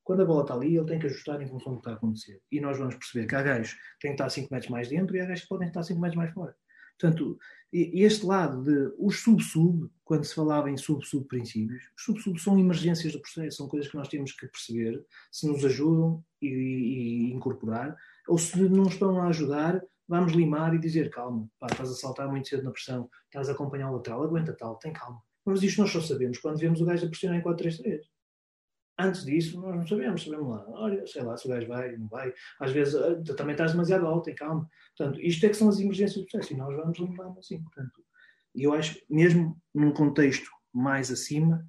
Quando 0.04 0.22
a 0.22 0.24
bola 0.24 0.42
está 0.42 0.54
ali 0.54 0.76
ele 0.76 0.86
tem 0.86 0.98
que 0.98 1.06
ajustar 1.06 1.40
em 1.40 1.46
função 1.46 1.72
do 1.72 1.78
que 1.78 1.82
está 1.82 1.92
a 1.92 1.94
acontecer. 1.94 2.42
E 2.50 2.60
nós 2.60 2.76
vamos 2.78 2.96
perceber 2.96 3.26
que 3.26 3.34
há 3.34 3.42
gajos 3.42 3.72
que 3.72 4.00
têm 4.00 4.10
que 4.10 4.14
estar 4.16 4.28
5 4.28 4.52
metros 4.52 4.70
mais 4.70 4.88
dentro 4.88 5.16
e 5.16 5.20
há 5.20 5.24
gajos 5.24 5.42
que 5.42 5.48
podem 5.48 5.68
estar 5.68 5.82
5 5.82 6.00
metros 6.00 6.16
mais 6.16 6.32
fora. 6.32 6.54
Portanto, 6.98 7.38
este 7.72 8.26
lado 8.26 8.62
de 8.62 8.94
os 8.98 9.20
sub-sub, 9.22 9.88
quando 10.04 10.24
se 10.24 10.34
falava 10.34 10.70
em 10.70 10.76
sub-sub 10.76 11.26
princípios, 11.26 11.84
os 11.96 12.04
sub-sub 12.04 12.38
são 12.38 12.58
emergências 12.58 13.14
do 13.14 13.20
processo, 13.20 13.56
são 13.56 13.68
coisas 13.68 13.90
que 13.90 13.96
nós 13.96 14.08
temos 14.08 14.32
que 14.32 14.46
perceber 14.46 15.02
se 15.32 15.46
nos 15.46 15.64
ajudam 15.64 16.22
e, 16.42 16.48
e, 16.48 17.32
incorporar, 17.32 17.96
ou 18.28 18.36
se 18.36 18.58
não 18.68 18.82
estão 18.82 19.18
a 19.18 19.28
ajudar, 19.28 19.80
vamos 20.10 20.32
limar 20.32 20.74
e 20.74 20.78
dizer 20.78 21.08
calma, 21.08 21.48
pá, 21.60 21.68
estás 21.70 21.88
a 21.88 21.94
saltar 21.94 22.28
muito 22.28 22.48
cedo 22.48 22.64
na 22.64 22.72
pressão, 22.72 23.08
estás 23.26 23.48
a 23.48 23.52
acompanhar 23.52 23.90
o 23.90 23.94
lateral, 23.94 24.24
aguenta 24.24 24.52
tal, 24.52 24.74
tem 24.74 24.92
calma. 24.92 25.22
Mas 25.46 25.62
isto 25.62 25.80
nós 25.80 25.92
só 25.92 26.00
sabemos 26.00 26.38
quando 26.38 26.58
vemos 26.58 26.80
o 26.80 26.84
gajo 26.84 27.06
a 27.06 27.08
pressionar 27.08 27.38
em 27.38 27.42
4-3-3. 27.42 28.00
Antes 28.98 29.24
disso, 29.24 29.60
nós 29.60 29.76
não 29.76 29.86
sabemos, 29.86 30.24
sabemos 30.24 30.48
lá. 30.48 30.66
Olha, 30.68 31.06
sei 31.06 31.22
lá 31.22 31.36
se 31.36 31.46
o 31.46 31.50
gajo 31.50 31.68
vai, 31.68 31.96
não 31.96 32.08
vai. 32.08 32.34
Às 32.58 32.72
vezes 32.72 32.96
ah, 32.96 33.22
também 33.36 33.52
estás 33.52 33.70
demasiado 33.70 34.04
alto, 34.04 34.24
tem 34.24 34.34
calma. 34.34 34.68
Portanto, 34.96 35.20
isto 35.22 35.46
é 35.46 35.48
que 35.48 35.56
são 35.56 35.68
as 35.68 35.78
emergências 35.78 36.20
do 36.20 36.26
processo 36.26 36.52
e 36.52 36.56
nós 36.56 36.76
vamos 36.76 36.98
limpando 36.98 37.38
assim. 37.38 37.62
Portanto, 37.62 38.04
eu 38.52 38.74
acho, 38.74 39.00
mesmo 39.08 39.56
num 39.72 39.92
contexto 39.92 40.50
mais 40.72 41.10
acima, 41.10 41.64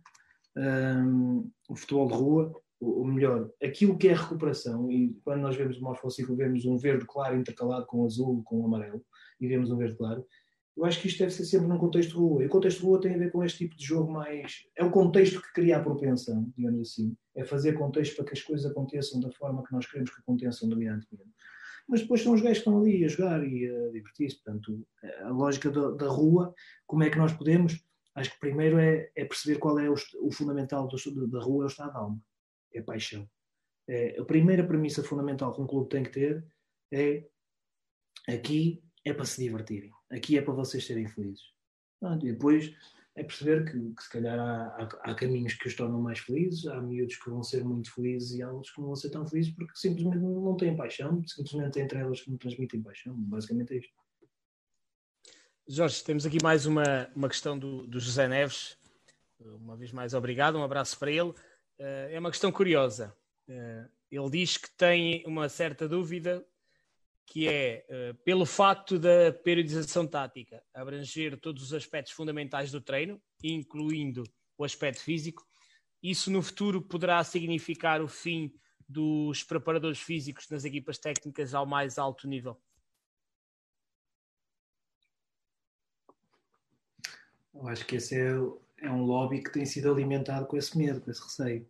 um, 0.58 1.50
o 1.70 1.76
futebol 1.76 2.08
de 2.08 2.16
rua, 2.16 2.62
ou 2.82 3.06
melhor, 3.06 3.50
aquilo 3.62 3.98
que 3.98 4.08
é 4.08 4.14
recuperação, 4.14 4.92
e 4.92 5.14
quando 5.24 5.42
nós 5.42 5.56
vemos 5.56 5.78
o 5.78 5.84
morfociclo, 5.84 6.36
vemos 6.36 6.66
um 6.66 6.78
verde 6.78 7.06
claro 7.06 7.38
intercalado 7.38 7.86
com 7.86 8.04
azul, 8.04 8.42
com 8.44 8.66
amarelo, 8.66 9.06
e 9.40 9.48
vemos 9.48 9.70
um 9.70 9.78
verde 9.78 9.96
claro, 9.96 10.26
eu 10.76 10.86
acho 10.86 11.02
que 11.02 11.08
isto 11.08 11.20
deve 11.20 11.32
ser 11.32 11.46
sempre 11.46 11.68
num 11.68 11.78
contexto 11.78 12.18
rua. 12.18 12.44
E 12.44 12.48
o 12.48 12.50
contexto 12.50 12.86
rua 12.86 13.00
tem 13.00 13.14
a 13.14 13.18
ver 13.18 13.32
com 13.32 13.44
este 13.44 13.60
tipo 13.60 13.76
de 13.76 13.86
jogo 13.86 14.12
mais. 14.12 14.64
É 14.76 14.84
o 14.84 14.90
contexto 14.90 15.42
que 15.42 15.54
cria 15.54 15.78
a 15.78 15.84
propensão, 15.84 16.52
digamos 16.58 16.80
assim. 16.82 17.16
É 17.36 17.44
fazer 17.44 17.74
contexto 17.74 18.16
para 18.16 18.26
que 18.26 18.34
as 18.34 18.42
coisas 18.42 18.72
aconteçam 18.72 19.20
da 19.20 19.30
forma 19.32 19.64
que 19.64 19.74
nós 19.74 19.86
queremos 19.86 20.10
que 20.10 20.22
aconteçam 20.22 20.70
brilhantemente. 20.70 21.30
Mas 21.88 22.02
depois 22.02 22.22
são 22.24 22.34
os 22.34 22.42
gajos 22.42 22.60
que 22.60 22.70
estão 22.70 22.80
ali 22.80 23.04
a 23.04 23.08
jogar 23.08 23.46
e 23.46 23.68
a 23.68 23.92
divertir-se. 23.92 24.42
Portanto, 24.42 24.88
a 25.24 25.30
lógica 25.30 25.70
da, 25.70 25.92
da, 25.92 26.08
rua, 26.08 26.54
como 26.88 27.04
é 27.04 27.10
que 27.10 27.18
nós 27.18 27.34
podemos. 27.34 27.84
Acho 28.16 28.32
que 28.32 28.40
primeiro 28.40 28.80
é, 28.80 29.10
é 29.16 29.26
perceber 29.26 29.60
qual 29.60 29.78
é 29.78 29.90
o, 29.90 29.96
o 30.22 30.32
fundamental 30.32 30.88
do, 30.88 31.28
da 31.28 31.40
rua, 31.40 31.64
é 31.64 31.66
o 31.66 31.68
estado 31.68 31.92
de 31.92 31.98
alma. 31.98 32.22
É 32.74 32.82
paixão. 32.82 33.30
É, 33.88 34.20
a 34.20 34.26
primeira 34.26 34.66
premissa 34.66 35.04
fundamental 35.04 35.54
que 35.54 35.62
um 35.62 35.68
clube 35.68 35.90
tem 35.90 36.04
que 36.04 36.12
ter 36.12 36.46
é 36.92 37.28
aqui 38.28 38.84
é 39.04 39.14
para 39.14 39.26
se 39.26 39.42
divertirem. 39.44 39.92
Aqui 40.12 40.38
é 40.38 40.42
para 40.42 40.54
vocês 40.54 40.86
serem 40.86 41.08
felizes. 41.08 41.44
E 42.22 42.32
depois, 42.32 42.74
é 43.16 43.24
perceber 43.24 43.66
que, 43.66 43.94
que 43.94 44.04
se 44.04 44.10
calhar 44.10 44.40
há, 44.40 44.68
há, 44.78 45.12
há, 45.12 45.16
caminhos 45.16 45.54
que 45.54 45.68
os 45.68 45.76
tornam 45.76 46.02
mais 46.02 46.20
felizes, 46.20 46.66
há 46.68 46.82
miúdos 46.82 47.18
que 47.18 47.30
vão 47.30 47.44
ser 47.44 47.64
muito 47.64 47.94
felizes 47.94 48.32
e 48.32 48.42
há 48.42 48.52
outros 48.52 48.74
que 48.74 48.80
não 48.80 48.88
vão 48.88 48.96
ser 48.96 49.10
tão 49.10 49.28
felizes 49.28 49.54
porque 49.54 49.74
simplesmente 49.76 50.18
não 50.18 50.56
têm 50.56 50.76
paixão, 50.76 51.22
simplesmente 51.28 51.74
têm 51.74 51.88
treinadores 51.88 52.22
que 52.22 52.32
não 52.32 52.38
transmitem 52.38 52.82
paixão. 52.82 53.14
Basicamente 53.16 53.74
é 53.74 53.78
isto. 53.78 53.94
Jorge, 55.68 56.04
temos 56.04 56.26
aqui 56.26 56.38
mais 56.42 56.66
uma, 56.66 57.10
uma 57.16 57.30
questão 57.30 57.58
do, 57.58 57.86
do 57.86 58.00
José 58.00 58.28
Neves. 58.28 58.78
Uma 59.40 59.76
vez 59.76 59.92
mais, 59.92 60.14
obrigado, 60.14 60.58
um 60.58 60.64
abraço 60.64 60.98
para 60.98 61.12
ele. 61.12 61.34
Uh, 61.82 62.12
é 62.12 62.20
uma 62.20 62.30
questão 62.30 62.52
curiosa. 62.52 63.12
Uh, 63.50 63.90
ele 64.12 64.30
diz 64.30 64.56
que 64.56 64.70
tem 64.78 65.24
uma 65.26 65.50
certa 65.50 65.90
dúvida 65.90 66.46
que 67.26 67.48
é, 67.48 67.84
uh, 67.90 68.14
pelo 68.24 68.46
facto 68.46 69.00
da 69.00 69.34
periodização 69.34 70.06
tática 70.06 70.64
abranger 70.76 71.40
todos 71.40 71.64
os 71.64 71.74
aspectos 71.74 72.14
fundamentais 72.14 72.72
do 72.72 72.80
treino, 72.80 73.20
incluindo 73.44 74.24
o 74.60 74.64
aspecto 74.64 75.02
físico, 75.02 75.44
isso 76.04 76.30
no 76.30 76.44
futuro 76.44 76.84
poderá 76.84 77.24
significar 77.24 78.00
o 78.00 78.08
fim 78.08 78.54
dos 78.88 79.42
preparadores 79.42 80.00
físicos 80.00 80.48
nas 80.50 80.64
equipas 80.64 81.00
técnicas 81.00 81.56
ao 81.56 81.66
mais 81.66 81.98
alto 81.98 82.28
nível? 82.28 82.62
Eu 87.56 87.68
acho 87.68 87.86
que 87.88 87.96
esse 87.96 88.16
é, 88.16 88.36
é 88.82 88.90
um 88.90 89.04
lobby 89.04 89.44
que 89.44 89.52
tem 89.52 89.66
sido 89.66 89.92
alimentado 89.92 90.46
com 90.46 90.58
esse 90.58 90.78
medo, 90.78 91.02
com 91.02 91.12
esse 91.12 91.22
receio. 91.22 91.68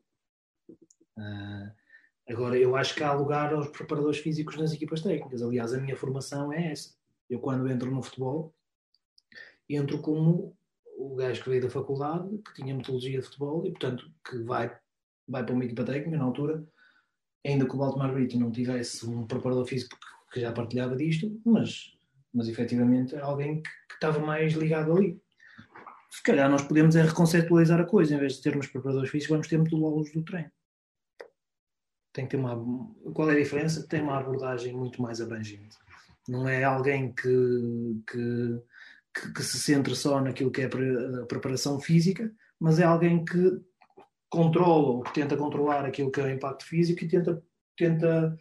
Uh, 1.17 1.81
Agora, 2.31 2.57
eu 2.57 2.75
acho 2.77 2.95
que 2.95 3.03
há 3.03 3.11
lugar 3.11 3.53
aos 3.53 3.67
preparadores 3.67 4.19
físicos 4.19 4.55
nas 4.57 4.71
equipas 4.71 5.01
técnicas. 5.01 5.41
Aliás, 5.41 5.73
a 5.73 5.79
minha 5.79 5.97
formação 5.97 6.51
é 6.53 6.71
essa. 6.71 6.95
Eu, 7.29 7.39
quando 7.39 7.69
entro 7.69 7.91
no 7.91 8.01
futebol, 8.01 8.53
entro 9.69 9.99
como 9.99 10.55
o 10.97 11.15
gajo 11.15 11.43
que 11.43 11.49
veio 11.49 11.61
da 11.61 11.69
faculdade, 11.69 12.37
que 12.37 12.53
tinha 12.53 12.75
metodologia 12.75 13.19
de 13.19 13.25
futebol 13.25 13.65
e, 13.65 13.71
portanto, 13.71 14.09
que 14.29 14.37
vai, 14.43 14.73
vai 15.27 15.43
para 15.45 15.53
uma 15.53 15.65
equipa 15.65 15.83
técnica 15.83 16.17
na 16.17 16.23
altura, 16.23 16.65
ainda 17.45 17.65
que 17.65 17.75
o 17.75 17.77
Baltimore 17.77 18.13
Brito 18.13 18.39
não 18.39 18.51
tivesse 18.51 19.05
um 19.05 19.25
preparador 19.25 19.65
físico 19.65 19.97
que 20.31 20.39
já 20.39 20.53
partilhava 20.53 20.95
disto, 20.95 21.41
mas, 21.45 21.97
mas 22.33 22.47
efetivamente 22.47 23.15
alguém 23.17 23.61
que, 23.61 23.69
que 23.89 23.95
estava 23.95 24.19
mais 24.19 24.53
ligado 24.53 24.95
ali. 24.95 25.21
Se 26.11 26.21
calhar 26.21 26.49
nós 26.49 26.61
podemos 26.61 26.95
é 26.95 27.03
reconceptualizar 27.03 27.79
a 27.79 27.85
coisa, 27.85 28.13
em 28.13 28.19
vez 28.19 28.33
de 28.33 28.41
termos 28.41 28.67
preparadores 28.67 29.09
físicos, 29.09 29.31
vamos 29.31 29.47
ter 29.47 29.57
metodólogos 29.57 30.11
do 30.11 30.23
treino 30.23 30.51
tem 32.13 32.25
que 32.25 32.31
ter 32.31 32.37
uma. 32.37 32.55
Qual 33.13 33.29
é 33.29 33.33
a 33.33 33.39
diferença? 33.39 33.87
Tem 33.87 34.01
uma 34.01 34.19
abordagem 34.19 34.73
muito 34.73 35.01
mais 35.01 35.21
abrangente. 35.21 35.77
Não 36.27 36.47
é 36.47 36.63
alguém 36.63 37.13
que, 37.13 38.01
que, 38.07 38.61
que, 39.13 39.33
que 39.33 39.43
se 39.43 39.59
centra 39.59 39.95
só 39.95 40.21
naquilo 40.21 40.51
que 40.51 40.61
é 40.61 40.65
a 40.65 41.25
preparação 41.25 41.79
física, 41.79 42.31
mas 42.59 42.79
é 42.79 42.83
alguém 42.83 43.23
que 43.25 43.59
controla 44.29 44.87
ou 44.87 45.03
que 45.03 45.13
tenta 45.13 45.35
controlar 45.35 45.85
aquilo 45.85 46.11
que 46.11 46.21
é 46.21 46.23
o 46.23 46.29
impacto 46.29 46.65
físico 46.65 47.03
e 47.03 47.07
tenta, 47.07 47.43
tenta, 47.75 48.37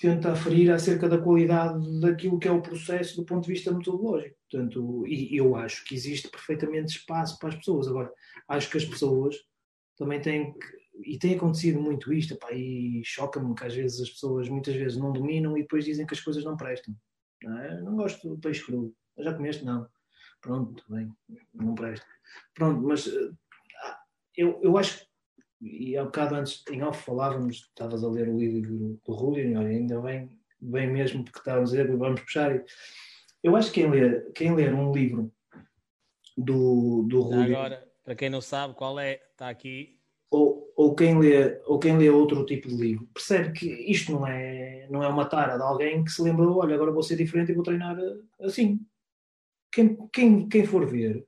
tenta 0.00 0.32
aferir 0.32 0.70
acerca 0.70 1.08
da 1.08 1.18
qualidade 1.18 2.00
daquilo 2.00 2.38
que 2.38 2.48
é 2.48 2.52
o 2.52 2.62
processo 2.62 3.16
do 3.16 3.24
ponto 3.24 3.44
de 3.44 3.52
vista 3.52 3.70
metodológico. 3.70 4.36
Portanto, 4.50 5.06
e 5.06 5.36
eu 5.36 5.54
acho 5.54 5.84
que 5.84 5.94
existe 5.94 6.28
perfeitamente 6.28 6.96
espaço 6.96 7.38
para 7.38 7.50
as 7.50 7.54
pessoas. 7.56 7.86
Agora, 7.86 8.10
acho 8.48 8.70
que 8.70 8.78
as 8.78 8.84
pessoas 8.84 9.36
também 9.96 10.20
têm 10.20 10.52
que 10.52 10.80
e 11.04 11.18
tem 11.18 11.34
acontecido 11.34 11.80
muito 11.80 12.12
isto, 12.12 12.36
e 12.52 13.02
choca-me 13.04 13.54
que 13.54 13.64
às 13.64 13.74
vezes 13.74 14.00
as 14.00 14.10
pessoas 14.10 14.48
muitas 14.48 14.74
vezes 14.74 14.98
não 14.98 15.12
dominam 15.12 15.56
e 15.56 15.62
depois 15.62 15.84
dizem 15.84 16.06
que 16.06 16.14
as 16.14 16.20
coisas 16.20 16.44
não 16.44 16.56
prestam. 16.56 16.94
Não, 17.42 17.58
é? 17.58 17.80
não 17.80 17.96
gosto 17.96 18.28
do 18.28 18.38
peixe 18.38 18.64
cru. 18.64 18.94
Já 19.18 19.34
comeste? 19.34 19.64
Não. 19.64 19.86
Pronto, 20.40 20.82
bem, 20.88 21.10
não 21.54 21.74
presta. 21.74 22.06
Pronto, 22.54 22.82
mas 22.82 23.06
eh, 23.06 23.30
eu, 24.36 24.60
eu 24.62 24.76
acho 24.78 25.06
e 25.60 25.96
há 25.96 26.04
bocado 26.04 26.34
antes 26.36 26.64
em 26.70 26.82
off 26.82 27.04
falávamos, 27.04 27.56
estavas 27.56 28.02
a 28.02 28.08
ler 28.08 28.28
o 28.28 28.38
livro 28.38 29.00
do 29.04 29.12
Rúlio, 29.12 29.48
e 29.48 29.56
olha, 29.56 29.68
ainda 29.68 30.00
bem, 30.00 30.30
bem 30.60 30.90
mesmo 30.90 31.24
porque 31.24 31.38
estávamos 31.38 31.72
a 31.72 31.76
dizer, 31.76 31.96
vamos 31.96 32.20
puxar. 32.20 32.64
Eu 33.42 33.56
acho 33.56 33.72
que 33.72 33.80
quem 33.80 33.90
ler, 33.90 34.32
quem 34.32 34.54
ler 34.54 34.74
um 34.74 34.92
livro 34.92 35.32
do, 36.36 37.06
do 37.08 37.20
Rúlio. 37.20 37.56
Agora, 37.56 37.88
para 38.04 38.14
quem 38.14 38.30
não 38.30 38.40
sabe 38.40 38.74
qual 38.74 38.98
é, 38.98 39.20
está 39.32 39.48
aqui 39.48 40.00
ou, 40.30 40.72
ou, 40.76 40.94
quem 40.94 41.18
lê, 41.18 41.60
ou 41.66 41.78
quem 41.78 41.98
lê 41.98 42.08
outro 42.08 42.46
tipo 42.46 42.68
de 42.68 42.76
livro 42.76 43.08
percebe 43.12 43.52
que 43.52 43.66
isto 43.66 44.12
não 44.12 44.26
é, 44.26 44.86
não 44.88 45.02
é 45.02 45.08
uma 45.08 45.26
tara 45.26 45.56
de 45.56 45.62
alguém 45.62 46.04
que 46.04 46.10
se 46.10 46.22
lembrou, 46.22 46.58
olha, 46.58 46.74
agora 46.74 46.92
vou 46.92 47.02
ser 47.02 47.16
diferente 47.16 47.50
e 47.50 47.54
vou 47.54 47.64
treinar 47.64 47.96
assim. 48.40 48.80
Quem, 49.72 49.96
quem, 50.12 50.48
quem 50.48 50.64
for 50.64 50.86
ver, 50.86 51.26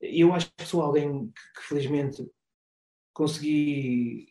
eu 0.00 0.32
acho 0.32 0.50
que 0.56 0.66
sou 0.66 0.82
alguém 0.82 1.26
que, 1.28 1.60
que 1.60 1.68
felizmente 1.68 2.26
consegui, 3.12 4.28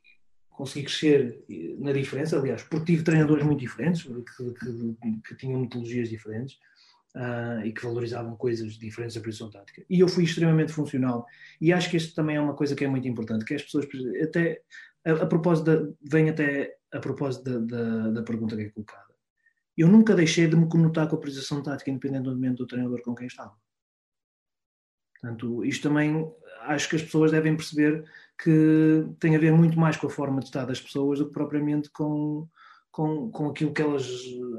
consegui 0.49 0.85
crescer 0.85 1.43
eh, 1.49 1.75
na 1.79 1.91
diferença, 1.91 2.37
aliás, 2.37 2.63
porque 2.63 2.85
tive 2.85 3.03
treinadores 3.03 3.43
muito 3.43 3.59
diferentes, 3.59 4.03
que, 4.03 4.53
que, 4.53 5.21
que 5.27 5.35
tinham 5.35 5.59
metodologias 5.59 6.09
diferentes, 6.09 6.57
uh, 7.15 7.65
e 7.65 7.71
que 7.71 7.83
valorizavam 7.83 8.35
coisas 8.35 8.73
diferentes 8.73 9.15
da 9.15 9.21
posição 9.21 9.49
tática. 9.49 9.83
E 9.89 9.99
eu 9.99 10.07
fui 10.07 10.23
extremamente 10.23 10.71
funcional. 10.71 11.25
E 11.59 11.71
acho 11.73 11.89
que 11.89 11.97
isto 11.97 12.15
também 12.15 12.35
é 12.35 12.41
uma 12.41 12.55
coisa 12.55 12.75
que 12.75 12.83
é 12.83 12.87
muito 12.87 13.07
importante, 13.07 13.45
que 13.45 13.53
as 13.53 13.63
pessoas, 13.63 13.87
até 14.21 14.61
a, 15.05 15.11
a 15.11 15.25
propósito, 15.25 15.65
da, 15.65 15.93
vem 16.01 16.29
até 16.29 16.77
a 16.91 16.99
propósito 16.99 17.43
da, 17.43 17.59
da, 17.59 18.09
da, 18.11 18.23
pergunta 18.23 18.55
que 18.55 18.63
é 18.63 18.69
colocada. 18.69 19.11
Eu 19.77 19.87
nunca 19.87 20.13
deixei 20.13 20.47
de 20.47 20.55
me 20.55 20.67
conotar 20.67 21.07
com 21.07 21.15
a 21.15 21.19
posição 21.19 21.63
tática, 21.63 21.89
independentemente 21.89 22.57
do 22.57 22.67
treinador 22.67 23.01
com 23.01 23.15
quem 23.15 23.27
estava. 23.27 23.55
Portanto, 25.19 25.63
isto 25.63 25.83
também 25.83 26.29
acho 26.61 26.89
que 26.89 26.95
as 26.95 27.03
pessoas 27.03 27.31
devem 27.31 27.55
perceber 27.55 28.03
que 28.41 29.05
tem 29.19 29.35
a 29.35 29.39
ver 29.39 29.53
muito 29.53 29.79
mais 29.79 29.97
com 29.97 30.07
a 30.07 30.09
forma 30.09 30.39
de 30.39 30.47
estar 30.47 30.65
das 30.65 30.81
pessoas 30.81 31.19
do 31.19 31.27
que 31.27 31.33
propriamente 31.33 31.89
com, 31.91 32.47
com, 32.91 33.29
com 33.29 33.49
aquilo 33.49 33.73
que 33.73 33.81
elas 33.81 34.09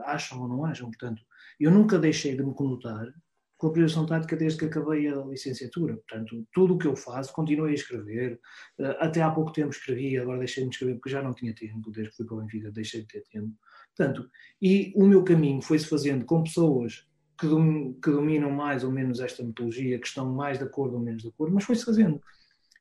acham 0.05 0.41
ou 0.41 0.49
não 0.49 0.65
acham. 0.65 0.89
Portanto, 0.89 1.23
eu 1.59 1.71
nunca 1.71 1.99
deixei 1.99 2.37
de 2.37 2.45
me 2.45 2.55
conotar 2.55 3.13
com 3.59 3.69
a 3.69 3.71
priorização 3.71 4.07
tática 4.07 4.37
desde 4.37 4.59
que 4.59 4.65
acabei 4.65 5.07
a 5.09 5.17
licenciatura. 5.25 5.95
Portanto, 5.95 6.47
tudo 6.53 6.75
o 6.75 6.79
que 6.79 6.87
eu 6.87 6.97
faço, 6.97 7.33
continuei 7.33 7.73
a 7.73 7.75
escrever. 7.75 8.41
Eh, 8.79 8.97
até 8.99 9.23
há 9.23 9.31
pouco 9.31 9.53
tempo 9.53 9.71
escrevi, 9.71 10.19
agora 10.19 10.39
deixei 10.39 10.65
de 10.65 10.71
escrever 10.71 10.95
porque 10.95 11.11
já 11.11 11.23
não 11.23 11.33
tinha 11.33 11.55
tempo, 11.55 11.91
desde 11.91 12.11
que 12.11 12.17
fui 12.17 12.27
para 12.27 12.37
o 12.37 12.41
Benfica 12.41 12.73
deixei 12.73 13.03
de 13.03 13.07
ter 13.07 13.23
tempo. 13.31 13.53
Portanto, 13.97 14.29
e 14.61 14.93
o 14.97 15.07
meu 15.07 15.23
caminho 15.23 15.63
foi-se 15.63 15.87
fazendo 15.87 16.25
com 16.25 16.43
pessoas 16.43 17.07
que, 17.39 18.11
dominam 18.11 18.51
mais 18.51 18.85
ou 18.85 18.91
menos 18.91 19.21
esta 19.21 19.43
metodologia, 19.43 19.99
que 19.99 20.07
estão 20.07 20.33
mais 20.33 20.59
de 20.59 20.65
acordo 20.65 20.97
ou 20.97 21.01
menos 21.01 21.23
de 21.23 21.29
acordo, 21.29 21.55
mas 21.55 21.65
foi-se 21.65 21.85
fazendo. 21.85 22.21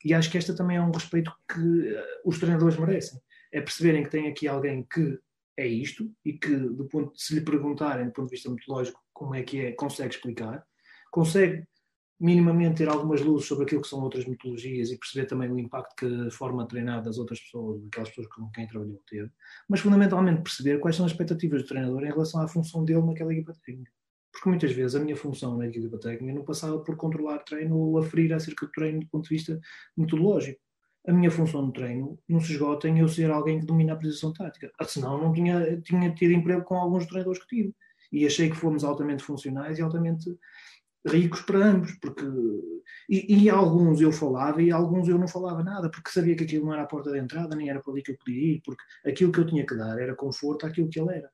E 0.04 0.14
acho 0.14 0.30
que 0.32 0.38
esta 0.38 0.56
também 0.56 0.78
é 0.78 0.82
um 0.82 0.92
respeito 0.92 1.32
que 1.52 1.88
eh, 1.90 2.22
os 2.26 2.40
treinadores 2.40 2.78
merecem. 2.78 3.20
É 3.52 3.62
perceberem 3.62 4.04
que 4.04 4.10
tem 4.10 4.28
aqui 4.28 4.48
alguém 4.48 4.84
que 4.84 5.20
é 5.58 5.68
isto 5.68 6.12
e 6.26 6.34
que, 6.34 6.56
do 6.56 6.86
ponto, 6.86 7.12
se 7.16 7.36
lhe 7.36 7.42
perguntarem 7.42 8.06
do 8.06 8.14
ponto 8.14 8.28
de 8.28 8.36
vista 8.36 8.50
metodológico 8.50 9.00
como 9.14 9.36
é 9.36 9.44
que 9.44 9.60
é, 9.60 9.72
consegue 9.74 10.16
explicar, 10.16 10.66
consegue 11.12 11.68
minimamente 12.20 12.78
ter 12.78 12.90
algumas 12.90 13.20
luzes 13.22 13.48
sobre 13.48 13.66
aquilo 13.66 13.82
que 13.82 13.88
são 13.88 14.00
outras 14.00 14.26
metodologias 14.26 14.92
e 14.92 14.98
perceber 14.98 15.26
também 15.26 15.52
o 15.52 15.58
impacto 15.58 15.96
que 15.96 16.28
a 16.28 16.32
forma 16.32 16.68
treinada 16.68 17.06
das 17.06 17.18
outras 17.18 17.40
pessoas, 17.40 17.82
daquelas 17.82 18.10
pessoas 18.10 18.28
com 18.28 18.50
quem 18.52 18.68
trabalhou 18.68 19.02
teve, 19.10 19.30
mas 19.68 19.80
fundamentalmente 19.80 20.44
perceber 20.44 20.80
quais 20.80 20.96
são 20.96 21.06
as 21.06 21.12
expectativas 21.12 21.64
do 21.64 21.68
treinador 21.68 22.04
em 22.04 22.12
relação 22.12 22.42
à 22.42 22.48
função 22.48 22.86
dele 22.86 23.02
naquela 23.02 23.34
equipa 23.34 23.54
técnica. 23.66 23.92
Porque 24.32 24.50
muitas 24.50 24.72
vezes 24.72 24.96
a 24.96 25.00
minha 25.00 25.16
função 25.16 25.58
na 25.58 25.68
equipa 25.68 25.98
técnica 26.00 26.34
não 26.34 26.46
passava 26.46 26.80
por 26.80 26.96
controlar 26.96 27.40
treino 27.40 27.78
ou 27.78 27.98
aferir 27.98 28.34
acerca 28.34 28.66
do 28.66 28.72
treino 28.72 29.02
do 29.02 29.08
ponto 29.08 29.28
de 29.28 29.36
vista 29.36 29.60
metodológico 29.98 30.60
a 31.08 31.12
minha 31.12 31.32
função 31.32 31.64
no 31.64 31.72
treino 31.72 32.20
não 32.28 32.40
se 32.40 32.52
esgota 32.54 32.88
em 32.88 33.00
eu 33.00 33.08
ser 33.08 33.32
alguém 33.32 33.60
que 33.60 33.66
domina 33.66 33.94
a 33.94 33.96
posição 33.96 34.32
tática. 34.34 34.72
Ah, 34.80 34.86
senão 34.86 35.18
não 35.20 35.34
tinha, 35.34 35.82
tinha 35.82 36.14
tido 36.14 36.34
emprego 36.34 36.64
com 36.64 36.76
alguns 36.76 37.06
treinadores 37.08 37.42
que 37.42 37.48
tive. 37.56 37.76
E 38.12 38.26
achei 38.26 38.50
que 38.50 38.56
fomos 38.56 38.84
altamente 38.84 39.24
funcionais 39.24 39.80
e 39.80 39.82
altamente 39.82 40.30
ricos 41.08 41.42
para 41.42 41.66
ambos, 41.66 41.94
porque 42.00 42.24
e, 43.10 43.44
e, 43.46 43.50
alguns 43.50 44.02
eu 44.02 44.12
falava 44.12 44.62
e 44.62 44.72
alguns 44.72 45.08
eu 45.08 45.18
não 45.18 45.28
falava 45.28 45.64
nada, 45.64 45.90
porque 45.90 46.12
sabia 46.12 46.36
que 46.36 46.44
aquilo 46.44 46.66
não 46.66 46.74
era 46.74 46.84
a 46.84 46.88
porta 46.88 47.12
de 47.12 47.18
entrada, 47.18 47.56
nem 47.56 47.70
era 47.70 47.82
para 47.82 47.92
ali 47.92 48.04
que 48.04 48.12
eu 48.12 48.18
podia 48.18 48.56
ir, 48.56 48.62
porque 48.64 48.84
aquilo 49.08 49.32
que 49.32 49.40
eu 49.40 49.48
tinha 49.48 49.66
que 49.66 49.76
dar 49.76 50.00
era 50.00 50.16
conforto 50.16 50.68
àquilo 50.68 50.90
que 50.90 51.00
ele 51.00 51.16
era 51.16 51.32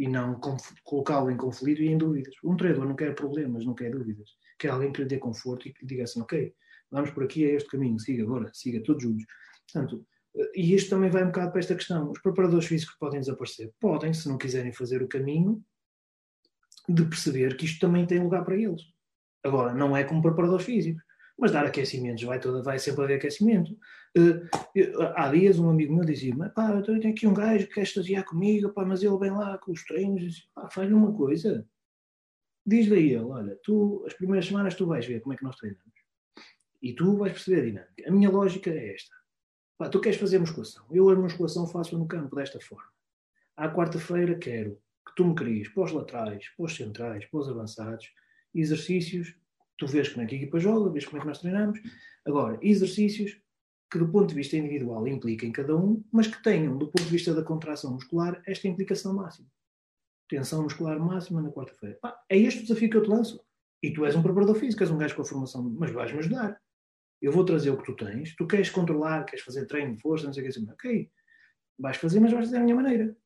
e 0.00 0.08
não 0.08 0.40
colocá-lo 0.82 1.30
em 1.30 1.36
conflito 1.36 1.82
e 1.82 1.88
em 1.88 1.98
dúvidas. 1.98 2.34
Um 2.42 2.56
treinador 2.56 2.88
não 2.88 2.96
quer 2.96 3.14
problemas, 3.14 3.66
não 3.66 3.74
quer 3.74 3.90
dúvidas, 3.90 4.30
quer 4.58 4.70
alguém 4.70 4.90
que 4.90 5.02
lhe 5.02 5.08
dê 5.08 5.18
conforto 5.18 5.68
e 5.68 5.74
que 5.74 5.82
lhe 5.82 5.86
diga 5.86 6.04
assim, 6.04 6.22
ok, 6.22 6.54
vamos 6.90 7.10
por 7.10 7.24
aqui, 7.24 7.44
é 7.44 7.54
este 7.54 7.68
caminho, 7.68 8.00
siga 8.00 8.22
agora, 8.22 8.50
siga 8.54 8.82
todos 8.82 9.02
juntos. 9.02 9.26
Portanto, 9.70 10.06
e 10.54 10.74
isto 10.74 10.88
também 10.88 11.10
vai 11.10 11.22
um 11.22 11.26
bocado 11.26 11.50
para 11.50 11.60
esta 11.60 11.74
questão. 11.74 12.10
Os 12.10 12.20
preparadores 12.22 12.66
físicos 12.66 12.96
podem 12.98 13.20
desaparecer? 13.20 13.74
Podem, 13.78 14.14
se 14.14 14.26
não 14.26 14.38
quiserem 14.38 14.72
fazer 14.72 15.02
o 15.02 15.08
caminho 15.08 15.62
de 16.88 17.04
perceber 17.04 17.58
que 17.58 17.66
isto 17.66 17.78
também 17.78 18.06
tem 18.06 18.20
lugar 18.20 18.42
para 18.42 18.56
eles. 18.56 18.82
Agora, 19.44 19.74
não 19.74 19.94
é 19.94 20.02
como 20.02 20.22
preparadores 20.22 20.64
físicos, 20.64 21.02
mas 21.38 21.52
dar 21.52 21.66
aquecimentos, 21.66 22.22
vai, 22.22 22.40
toda, 22.40 22.62
vai 22.62 22.78
sempre 22.78 23.04
haver 23.04 23.16
aquecimento. 23.16 23.76
Uh, 24.16 24.42
há 25.14 25.30
dias 25.30 25.58
um 25.60 25.70
amigo 25.70 25.94
meu 25.94 26.04
dizia 26.04 26.34
pá, 26.50 26.72
eu 26.72 26.82
tenho 26.82 27.12
aqui 27.12 27.28
um 27.28 27.34
gajo 27.34 27.66
que 27.68 27.74
quer 27.74 27.82
estagiar 27.82 28.24
comigo, 28.24 28.72
pá, 28.72 28.84
mas 28.84 29.02
ele 29.04 29.16
vem 29.18 29.30
lá 29.30 29.56
com 29.58 29.70
os 29.70 29.84
treinos, 29.84 30.48
faz-lhe 30.72 30.94
uma 30.94 31.14
coisa. 31.14 31.66
Diz-lhe 32.66 32.94
a 32.94 32.98
ele, 32.98 33.24
olha, 33.24 33.58
tu, 33.62 34.02
as 34.06 34.14
primeiras 34.14 34.46
semanas 34.46 34.74
tu 34.74 34.86
vais 34.86 35.06
ver 35.06 35.20
como 35.20 35.32
é 35.32 35.36
que 35.36 35.44
nós 35.44 35.56
treinamos 35.56 35.94
E 36.82 36.92
tu 36.92 37.16
vais 37.16 37.32
perceber 37.32 37.60
a 37.60 37.64
dinâmica. 37.64 38.08
A 38.08 38.10
minha 38.10 38.30
lógica 38.30 38.70
é 38.70 38.94
esta. 38.94 39.14
Pá, 39.78 39.88
tu 39.88 40.00
queres 40.00 40.18
fazer 40.18 40.38
musculação. 40.38 40.84
Eu 40.90 41.08
a 41.08 41.14
musculação 41.14 41.66
faço 41.66 41.96
no 41.96 42.06
campo 42.06 42.34
desta 42.34 42.60
forma. 42.60 42.90
À 43.56 43.68
quarta-feira 43.68 44.36
quero 44.36 44.78
que 45.06 45.14
tu 45.14 45.24
me 45.24 45.34
cries 45.34 45.68
para 45.68 45.84
os 45.84 45.92
laterais, 45.92 46.48
para 46.56 46.66
os 46.66 46.76
centrais, 46.76 47.24
para 47.26 47.40
os 47.40 47.48
avançados, 47.48 48.12
exercícios. 48.54 49.34
Tu 49.78 49.86
vês 49.86 50.08
como 50.08 50.22
é 50.22 50.26
que 50.26 50.34
a 50.34 50.38
equipa 50.38 50.58
joga, 50.58 50.90
vês 50.90 51.06
como 51.06 51.18
é 51.18 51.20
que 51.20 51.26
nós 51.26 51.38
treinamos. 51.38 51.80
Agora, 52.26 52.58
exercícios 52.60 53.40
que 53.90 53.98
do 53.98 54.08
ponto 54.08 54.28
de 54.28 54.34
vista 54.34 54.56
individual 54.56 55.06
impliquem 55.08 55.50
cada 55.50 55.76
um, 55.76 56.02
mas 56.12 56.28
que 56.28 56.40
tenham, 56.42 56.78
do 56.78 56.86
ponto 56.86 57.02
de 57.02 57.10
vista 57.10 57.34
da 57.34 57.42
contração 57.42 57.92
muscular, 57.92 58.40
esta 58.46 58.68
implicação 58.68 59.12
máxima. 59.12 59.48
Tensão 60.28 60.62
muscular 60.62 60.98
máxima 61.00 61.42
na 61.42 61.50
quarta-feira. 61.50 61.98
É 62.28 62.38
este 62.38 62.60
o 62.60 62.62
desafio 62.62 62.88
que 62.88 62.96
eu 62.96 63.02
te 63.02 63.10
lanço. 63.10 63.44
E 63.82 63.92
tu 63.92 64.04
és 64.04 64.14
um 64.14 64.22
preparador 64.22 64.54
físico, 64.54 64.82
és 64.82 64.90
um 64.90 64.98
gajo 64.98 65.16
com 65.16 65.22
a 65.22 65.24
formação, 65.24 65.62
mas 65.62 65.90
vais-me 65.90 66.18
ajudar. 66.20 66.60
Eu 67.20 67.32
vou 67.32 67.44
trazer 67.44 67.70
o 67.70 67.76
que 67.76 67.84
tu 67.84 67.96
tens. 67.96 68.36
Tu 68.36 68.46
queres 68.46 68.70
controlar, 68.70 69.24
queres 69.24 69.44
fazer 69.44 69.66
treino 69.66 69.98
força, 69.98 70.26
não 70.26 70.32
sei 70.32 70.42
o 70.42 70.44
que 70.44 70.50
assim. 70.50 70.70
Ok, 70.70 71.10
vais 71.78 71.96
fazer, 71.96 72.20
mas 72.20 72.30
vais 72.30 72.44
fazer 72.44 72.58
da 72.58 72.62
minha 72.62 72.76
maneira. 72.76 73.16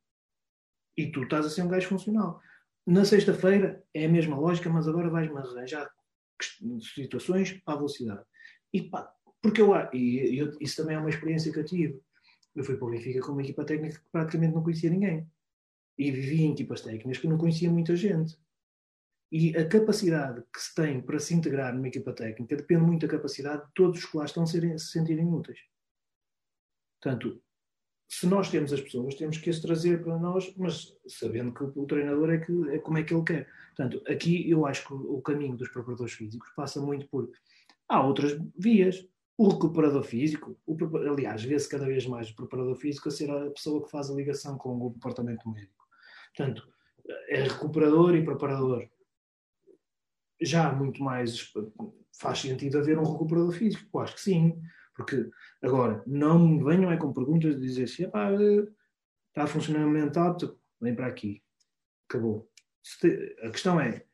E 0.97 1.13
tu 1.13 1.25
estás 1.25 1.45
a 1.45 1.51
ser 1.51 1.63
um 1.63 1.69
gajo 1.69 1.89
funcional. 1.89 2.41
Na 2.87 3.05
sexta-feira 3.05 3.85
é 3.93 4.07
a 4.07 4.09
mesma 4.09 4.39
lógica, 4.39 4.71
mas 4.71 4.89
agora 4.89 5.11
vais-me 5.11 5.37
arranjar 5.37 5.91
situações 6.95 7.61
à 7.67 7.75
velocidade. 7.75 8.25
E 8.73 8.83
pá, 8.83 9.13
porque 9.45 9.61
eu, 9.61 9.75
e 9.93 10.39
eu, 10.39 10.57
isso 10.59 10.75
também 10.75 10.97
é 10.97 10.99
uma 10.99 11.11
experiência 11.11 11.53
que 11.53 11.59
eu 11.59 11.65
tive. 11.67 12.01
Eu 12.57 12.65
fui 12.65 12.79
para 12.79 12.87
o 12.87 12.91
Benfica 12.91 13.21
com 13.21 13.33
uma 13.33 13.43
equipa 13.43 13.63
técnica 13.63 13.99
que 13.99 14.09
praticamente 14.11 14.55
não 14.55 14.63
conhecia 14.63 14.89
ninguém. 14.89 15.31
E 15.99 16.11
vivi 16.11 16.45
em 16.45 16.53
equipas 16.53 16.81
técnicas 16.81 17.19
que 17.19 17.29
não 17.29 17.37
conhecia 17.37 17.71
muita 17.71 17.95
gente. 17.95 18.39
E 19.31 19.55
a 19.55 19.69
capacidade 19.69 20.43
que 20.51 20.59
se 20.59 20.75
tem 20.75 20.99
para 20.99 21.19
se 21.19 21.35
integrar 21.35 21.75
numa 21.75 21.89
equipa 21.89 22.15
técnica 22.15 22.57
depende 22.57 22.85
muito 22.85 23.07
da 23.07 23.13
capacidade 23.13 23.67
de 23.67 23.75
todos 23.75 23.99
os 23.99 24.07
que 24.07 24.17
lá 24.17 24.25
estão 24.25 24.47
se 24.47 24.79
sentirem 24.79 25.27
úteis. 25.27 25.59
Portanto, 27.03 27.39
se 28.09 28.27
nós 28.27 28.49
temos 28.49 28.73
as 28.73 28.81
pessoas, 28.81 29.15
temos 29.15 29.37
que 29.37 29.51
as 29.51 29.61
trazer 29.61 30.03
para 30.03 30.19
nós, 30.19 30.55
mas 30.57 30.97
sabendo 31.07 31.53
que 31.53 31.65
o 31.65 31.85
treinador 31.85 32.31
é, 32.31 32.39
que, 32.39 32.71
é 32.71 32.79
como 32.79 32.97
é 32.97 33.03
que 33.03 33.13
ele 33.13 33.25
quer. 33.25 33.47
Portanto, 33.77 34.03
aqui 34.11 34.49
eu 34.49 34.65
acho 34.65 34.87
que 34.87 34.95
o 34.95 35.21
caminho 35.21 35.55
dos 35.55 35.69
preparadores 35.69 36.15
físicos 36.15 36.49
passa 36.57 36.81
muito 36.81 37.07
por. 37.09 37.31
Há 37.87 38.07
outras 38.07 38.41
vias 38.57 39.07
o 39.37 39.49
recuperador 39.49 40.03
físico, 40.03 40.57
o, 40.65 40.77
aliás, 40.97 41.43
vê-se 41.43 41.69
cada 41.69 41.87
vez 41.87 42.07
mais 42.07 42.31
o 42.31 42.37
preparador 42.37 42.77
físico 42.77 43.09
a 43.09 43.13
ser 43.13 43.31
a 43.31 43.51
pessoa 43.51 43.83
que 43.83 43.91
faz 43.91 44.11
a 44.11 44.15
ligação 44.15 44.57
com 44.57 44.81
o 44.81 44.91
departamento 44.91 45.49
médico. 45.49 45.85
Portanto, 46.37 46.69
é 47.29 47.43
recuperador 47.43 48.15
e 48.15 48.25
preparador. 48.25 48.89
Já 50.41 50.73
muito 50.73 51.03
mais 51.03 51.53
faz 52.19 52.41
sentido 52.41 52.79
haver 52.79 52.99
um 52.99 53.13
recuperador 53.13 53.53
físico? 53.53 53.89
Eu 53.93 54.01
acho 54.01 54.15
que 54.15 54.21
sim. 54.21 54.61
Porque, 54.95 55.29
agora, 55.61 56.03
não 56.07 56.39
me 56.39 56.63
venham 56.63 56.93
é 56.93 56.97
com 56.97 57.13
perguntas 57.13 57.57
de 57.57 57.61
dizer 57.61 57.85
assim, 57.85 58.05
está 58.05 59.43
a 59.43 59.47
funcionamento 59.47 60.21
apto, 60.21 60.61
vem 60.81 60.95
para 60.95 61.09
aqui. 61.09 61.43
Acabou. 62.09 62.49
A 63.43 63.51
questão 63.51 63.81
é, 63.81 64.05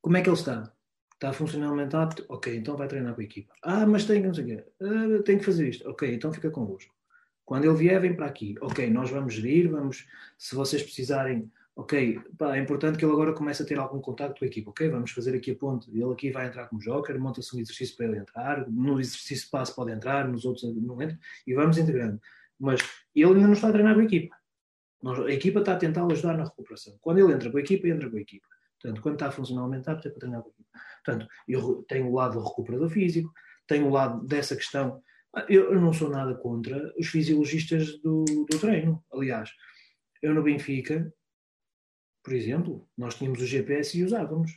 como 0.00 0.16
é 0.16 0.22
que 0.22 0.28
ele 0.30 0.36
está? 0.36 0.72
Está 1.16 1.32
funcionalmente 1.32 1.96
apto? 1.96 2.26
Ok, 2.28 2.54
então 2.54 2.76
vai 2.76 2.86
treinar 2.86 3.14
com 3.14 3.22
a 3.22 3.24
equipa. 3.24 3.54
Ah, 3.62 3.86
mas 3.86 4.04
tem 4.04 4.20
que 4.20 4.26
não 4.26 4.34
sei 4.34 4.44
o 4.44 4.46
quê. 4.48 4.64
Ah, 4.82 5.22
tem 5.24 5.38
que 5.38 5.44
fazer 5.44 5.66
isto. 5.66 5.88
Ok, 5.88 6.14
então 6.14 6.30
fica 6.30 6.50
convosco. 6.50 6.94
Quando 7.42 7.64
ele 7.64 7.74
vier, 7.74 7.98
vem 7.98 8.14
para 8.14 8.26
aqui. 8.26 8.54
Ok, 8.60 8.90
nós 8.90 9.08
vamos 9.08 9.32
gerir, 9.34 9.70
vamos, 9.70 10.06
se 10.36 10.54
vocês 10.54 10.82
precisarem, 10.82 11.50
ok, 11.74 12.20
pá, 12.36 12.54
é 12.54 12.60
importante 12.60 12.98
que 12.98 13.04
ele 13.04 13.12
agora 13.12 13.32
comece 13.32 13.62
a 13.62 13.66
ter 13.66 13.78
algum 13.78 13.98
contato 13.98 14.38
com 14.38 14.44
a 14.44 14.48
equipa. 14.48 14.70
Ok, 14.70 14.90
vamos 14.90 15.10
fazer 15.10 15.34
aqui 15.34 15.52
a 15.52 15.56
ponte. 15.56 15.90
Ele 15.90 16.12
aqui 16.12 16.30
vai 16.30 16.48
entrar 16.48 16.66
como 16.68 16.82
joker, 16.82 17.18
monta-se 17.18 17.56
um 17.56 17.60
exercício 17.60 17.96
para 17.96 18.06
ele 18.06 18.18
entrar, 18.18 18.68
no 18.68 19.00
exercício 19.00 19.48
passo 19.50 19.74
pode 19.74 19.92
entrar, 19.92 20.28
nos 20.28 20.44
outros 20.44 20.64
não 20.76 21.00
entra, 21.00 21.18
e 21.46 21.54
vamos 21.54 21.78
integrando. 21.78 22.20
Mas 22.58 22.80
ele 23.14 23.26
ainda 23.26 23.46
não 23.46 23.52
está 23.54 23.68
a 23.68 23.72
treinar 23.72 23.94
com 23.94 24.00
a 24.00 24.04
equipa. 24.04 24.36
A 25.02 25.32
equipa 25.32 25.60
está 25.60 25.72
a 25.72 25.76
tentar 25.76 26.04
ajudar 26.04 26.36
na 26.36 26.44
recuperação. 26.44 26.98
Quando 27.00 27.20
ele 27.20 27.32
entra 27.32 27.50
com 27.50 27.56
a 27.56 27.60
equipa, 27.60 27.88
entra 27.88 28.10
com 28.10 28.16
a 28.16 28.20
equipa. 28.20 28.46
Portanto, 28.80 29.00
quando 29.00 29.14
está 29.14 29.30
funcionalmente 29.30 29.88
apto, 29.88 30.08
é 30.08 30.10
para 30.10 30.20
treinar 30.20 30.42
com 30.42 30.48
a 30.48 30.50
equipa. 30.50 30.70
Portanto, 31.06 31.28
eu 31.46 31.84
tenho 31.84 32.08
o 32.08 32.14
lado 32.14 32.34
do 32.34 32.44
recuperador 32.44 32.90
físico, 32.90 33.32
tenho 33.66 33.86
o 33.86 33.90
lado 33.90 34.26
dessa 34.26 34.56
questão. 34.56 35.00
Ah, 35.34 35.46
eu 35.48 35.80
não 35.80 35.92
sou 35.92 36.10
nada 36.10 36.34
contra 36.34 36.92
os 36.98 37.06
fisiologistas 37.06 37.96
do, 38.00 38.24
do 38.24 38.58
treino. 38.58 39.02
Aliás, 39.12 39.50
eu 40.20 40.34
no 40.34 40.42
Benfica, 40.42 41.12
por 42.24 42.32
exemplo, 42.32 42.88
nós 42.98 43.14
tínhamos 43.14 43.40
o 43.40 43.46
GPS 43.46 43.96
e 43.96 44.04
usávamos. 44.04 44.50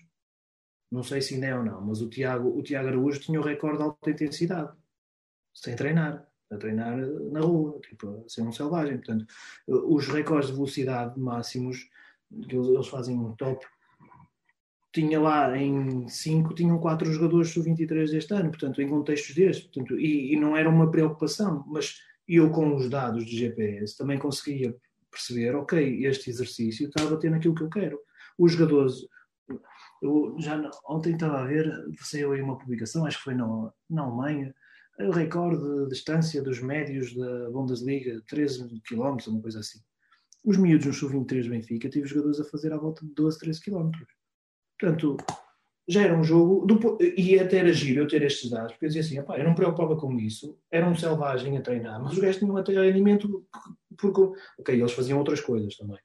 Não 0.91 1.03
sei 1.03 1.21
se 1.21 1.35
ainda 1.35 1.45
é 1.45 1.55
ou 1.55 1.63
não, 1.63 1.81
mas 1.85 2.01
o 2.01 2.09
Tiago, 2.09 2.57
o 2.57 2.63
Tiago 2.63 2.87
Araújo 2.87 3.19
tinha 3.19 3.39
o 3.39 3.43
recorde 3.43 3.77
de 3.77 3.83
alta 3.83 4.09
intensidade, 4.09 4.75
sem 5.53 5.75
treinar, 5.75 6.27
a 6.51 6.57
treinar 6.57 6.97
na 7.31 7.41
rua, 7.41 7.79
tipo, 7.79 8.25
a 8.25 8.27
ser 8.27 8.41
um 8.41 8.51
selvagem. 8.51 8.97
Portanto, 8.97 9.27
os 9.67 10.07
recordes 10.07 10.49
de 10.49 10.55
velocidade 10.55 11.19
máximos 11.19 11.87
que 12.47 12.55
eles 12.55 12.87
fazem 12.87 13.15
um 13.15 13.35
top 13.35 13.63
tinha 14.99 15.19
lá 15.19 15.57
em 15.57 16.07
5, 16.07 16.53
tinham 16.53 16.77
4 16.77 17.11
jogadores 17.11 17.51
sub-23 17.51 18.11
deste 18.11 18.33
ano, 18.33 18.49
portanto, 18.49 18.81
em 18.81 18.89
contextos 18.89 19.33
destes, 19.33 19.65
portanto, 19.65 19.97
e, 19.97 20.33
e, 20.33 20.35
não 20.35 20.57
era 20.57 20.69
uma 20.69 20.91
preocupação, 20.91 21.63
mas 21.67 21.99
eu 22.27 22.49
com 22.51 22.75
os 22.75 22.89
dados 22.89 23.25
de 23.25 23.37
GPS 23.37 23.97
também 23.97 24.19
conseguia 24.19 24.75
perceber, 25.09 25.55
ok, 25.55 26.05
este 26.05 26.29
exercício 26.29 26.87
está 26.87 27.03
a 27.03 27.09
bater 27.09 27.31
naquilo 27.31 27.55
que 27.55 27.63
eu 27.63 27.69
quero. 27.69 27.97
Os 28.37 28.51
jogadores, 28.51 28.95
eu 30.01 30.35
já 30.37 30.69
ontem 30.85 31.13
estava 31.13 31.39
a 31.39 31.45
ver, 31.45 31.71
saiu 32.01 32.33
aí 32.33 32.41
uma 32.41 32.57
publicação, 32.57 33.05
acho 33.05 33.17
que 33.17 33.23
foi 33.23 33.35
na, 33.35 33.47
na 33.89 34.03
Alemanha, 34.03 34.53
o 34.99 35.11
recorde 35.11 35.63
de 35.63 35.89
distância 35.89 36.43
dos 36.43 36.61
médios 36.61 37.15
da 37.15 37.49
Bundesliga, 37.51 38.21
13 38.27 38.81
km, 38.81 39.17
uma 39.27 39.41
coisa 39.41 39.59
assim. 39.59 39.79
Os 40.43 40.57
miúdos 40.57 40.87
no 40.87 40.93
sub-23 40.93 41.49
Benfica, 41.49 41.89
tive 41.89 42.07
jogadores 42.07 42.41
a 42.41 42.45
fazer 42.45 42.73
à 42.73 42.77
volta 42.77 43.05
de 43.05 43.13
12, 43.13 43.39
13 43.39 43.61
km 43.61 43.91
Portanto, 44.79 45.17
já 45.87 46.03
era 46.03 46.15
um 46.15 46.23
jogo, 46.23 46.65
do, 46.67 46.97
e 47.17 47.39
até 47.39 47.57
era 47.57 47.73
giro 47.73 48.01
eu 48.01 48.07
ter 48.07 48.21
estes 48.21 48.49
dados, 48.51 48.73
porque 48.73 48.85
eu 48.85 48.89
dizia 48.89 49.01
assim, 49.01 49.17
eu 49.17 49.43
não 49.43 49.49
me 49.49 49.55
preocupava 49.55 49.97
com 49.97 50.17
isso, 50.19 50.57
era 50.71 50.87
um 50.87 50.95
selvagem 50.95 51.57
a 51.57 51.61
treinar, 51.61 52.01
mas 52.01 52.13
os 52.13 52.19
gajos 52.19 52.37
tinham 52.37 52.55
até 52.55 52.73
rendimento, 52.73 53.43
porque, 53.97 54.21
ok, 54.59 54.79
eles 54.79 54.91
faziam 54.91 55.17
outras 55.17 55.41
coisas 55.41 55.75
também, 55.75 55.97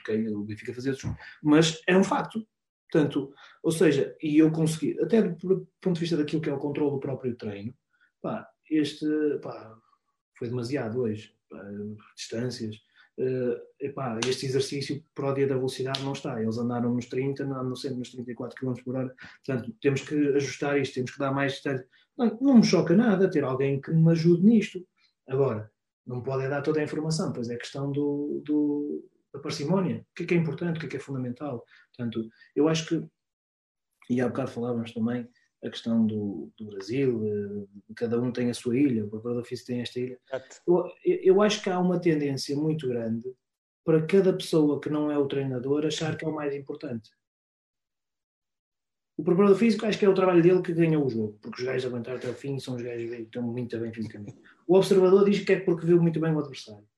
ok, 0.00 0.28
o 0.28 0.44
Benfica 0.44 0.72
fazia 0.72 0.92
outras 0.92 1.12
mas 1.42 1.82
era 1.86 1.98
um 1.98 2.04
facto. 2.04 2.46
Portanto, 2.92 3.32
ou 3.62 3.70
seja, 3.70 4.16
e 4.20 4.38
eu 4.38 4.50
consegui, 4.50 4.98
até 5.00 5.22
do 5.22 5.68
ponto 5.80 5.94
de 5.94 6.00
vista 6.00 6.16
daquilo 6.16 6.42
que 6.42 6.50
é 6.50 6.52
o 6.52 6.58
controle 6.58 6.92
do 6.92 7.00
próprio 7.00 7.36
treino, 7.36 7.72
pá, 8.20 8.48
este, 8.68 9.06
pá, 9.42 9.76
foi 10.36 10.48
demasiado 10.48 11.00
hoje, 11.00 11.32
pá, 11.48 11.62
distâncias, 12.16 12.76
uh, 13.20 13.60
epá, 13.78 14.18
este 14.26 14.46
exercício 14.46 15.04
dia 15.34 15.46
da 15.46 15.54
velocidade 15.54 16.02
não 16.02 16.12
está. 16.12 16.40
Eles 16.40 16.58
andaram 16.58 16.94
nos 16.94 17.06
30, 17.06 17.44
andam 17.44 17.76
sempre 17.76 17.98
nos 17.98 18.10
34 18.10 18.58
km 18.58 18.74
por 18.82 18.96
hora. 18.96 19.14
Portanto, 19.44 19.74
temos 19.80 20.00
que 20.02 20.14
ajustar 20.36 20.78
isto, 20.78 20.94
temos 20.94 21.10
que 21.12 21.18
dar 21.18 21.32
mais 21.32 21.52
distância. 21.52 21.86
Não, 22.16 22.38
não 22.40 22.56
me 22.56 22.64
choca 22.64 22.96
nada 22.96 23.30
ter 23.30 23.44
alguém 23.44 23.80
que 23.80 23.92
me 23.92 24.10
ajude 24.10 24.44
nisto. 24.44 24.86
Agora, 25.28 25.70
não 26.06 26.22
pode 26.22 26.48
dar 26.48 26.62
toda 26.62 26.80
a 26.80 26.84
informação, 26.84 27.32
pois 27.32 27.48
é 27.50 27.56
questão 27.56 27.92
do, 27.92 28.42
do, 28.44 29.08
da 29.32 29.38
parcimónia. 29.38 30.04
O 30.10 30.14
que 30.14 30.22
é, 30.24 30.26
que 30.26 30.34
é 30.34 30.36
importante, 30.36 30.76
o 30.76 30.80
que 30.80 30.86
é, 30.86 30.88
que 30.88 30.96
é 30.96 31.00
fundamental. 31.00 31.64
Portanto, 31.96 32.28
eu 32.56 32.68
acho 32.68 32.86
que, 32.86 33.06
e 34.08 34.20
há 34.20 34.28
bocado 34.28 34.50
falávamos 34.50 34.92
também, 34.92 35.28
a 35.62 35.68
questão 35.68 36.06
do, 36.06 36.50
do 36.58 36.66
Brasil, 36.66 37.22
eh, 37.26 37.94
cada 37.94 38.20
um 38.20 38.32
tem 38.32 38.48
a 38.50 38.54
sua 38.54 38.76
ilha, 38.76 39.04
o 39.04 39.10
preparador 39.10 39.44
físico 39.44 39.68
tem 39.68 39.80
esta 39.80 40.00
ilha. 40.00 40.18
Eu, 40.66 40.90
eu 41.04 41.42
acho 41.42 41.62
que 41.62 41.68
há 41.68 41.78
uma 41.78 42.00
tendência 42.00 42.56
muito 42.56 42.88
grande 42.88 43.30
para 43.84 44.06
cada 44.06 44.32
pessoa 44.32 44.80
que 44.80 44.88
não 44.88 45.10
é 45.10 45.18
o 45.18 45.26
treinador 45.26 45.84
achar 45.84 46.16
que 46.16 46.24
é 46.24 46.28
o 46.28 46.34
mais 46.34 46.54
importante. 46.54 47.10
O 49.18 49.22
preparador 49.22 49.56
físico 49.56 49.84
acho 49.84 49.98
que 49.98 50.06
é 50.06 50.08
o 50.08 50.14
trabalho 50.14 50.42
dele 50.42 50.62
que 50.62 50.72
ganhou 50.72 51.04
o 51.04 51.10
jogo, 51.10 51.38
porque 51.42 51.60
os 51.60 51.66
gajos 51.66 51.84
aguentaram 51.84 52.16
até 52.16 52.30
o 52.30 52.34
fim 52.34 52.58
são 52.58 52.76
os 52.76 52.82
gajos 52.82 53.10
que 53.10 53.22
estão 53.22 53.42
muito 53.42 53.78
bem 53.78 53.92
fisicamente. 53.92 54.38
O 54.66 54.76
observador 54.76 55.28
diz 55.28 55.44
que 55.44 55.52
é 55.52 55.60
porque 55.60 55.84
viu 55.84 56.00
muito 56.00 56.18
bem 56.18 56.32
o 56.32 56.38
adversário. 56.38 56.88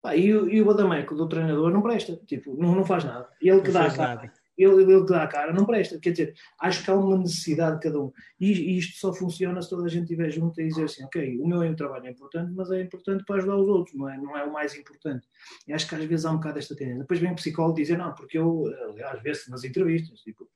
Pá, 0.00 0.14
e, 0.14 0.32
o, 0.32 0.48
e 0.48 0.62
o 0.62 0.64
Badameco 0.64 1.16
do 1.16 1.28
treinador 1.28 1.72
não 1.72 1.82
presta, 1.82 2.16
tipo, 2.24 2.56
não, 2.56 2.74
não 2.74 2.84
faz 2.84 3.02
nada. 3.04 3.28
Ele 3.42 3.60
que 3.60 3.66
não 3.66 3.72
dá 3.72 3.86
a 3.86 3.96
cara 3.96 4.32
ele, 4.62 4.82
ele 4.82 5.06
dá 5.06 5.22
a 5.22 5.26
cara 5.26 5.52
não 5.52 5.64
presta. 5.64 5.98
Quer 5.98 6.10
dizer, 6.10 6.34
acho 6.60 6.84
que 6.84 6.90
há 6.90 6.94
uma 6.94 7.18
necessidade 7.18 7.76
de 7.76 7.82
cada 7.82 8.00
um. 8.00 8.12
E, 8.38 8.52
e 8.52 8.78
isto 8.78 8.98
só 8.98 9.12
funciona 9.12 9.60
se 9.60 9.70
toda 9.70 9.84
a 9.84 9.88
gente 9.88 10.04
estiver 10.04 10.30
junto 10.30 10.60
e 10.60 10.68
dizer 10.68 10.84
assim, 10.84 11.04
ok, 11.04 11.38
o 11.38 11.46
meu 11.46 11.74
trabalho 11.76 12.06
é 12.06 12.10
importante, 12.10 12.52
mas 12.54 12.70
é 12.70 12.82
importante 12.82 13.24
para 13.24 13.36
ajudar 13.36 13.56
os 13.56 13.68
outros, 13.68 13.96
não 13.96 14.08
é, 14.08 14.16
não 14.16 14.36
é 14.36 14.44
o 14.44 14.52
mais 14.52 14.74
importante. 14.76 15.26
E 15.66 15.72
acho 15.72 15.88
que 15.88 15.94
às 15.94 16.04
vezes 16.04 16.24
há 16.24 16.30
um 16.30 16.36
bocado 16.36 16.58
esta 16.58 16.76
tendência. 16.76 17.00
Depois 17.00 17.20
vem 17.20 17.32
o 17.32 17.36
psicólogo 17.36 17.76
dizer, 17.76 17.98
não, 17.98 18.14
porque 18.14 18.38
eu, 18.38 18.64
às 19.06 19.22
vezes 19.22 19.48
nas 19.48 19.64
entrevistas, 19.64 20.20
tipo, 20.20 20.48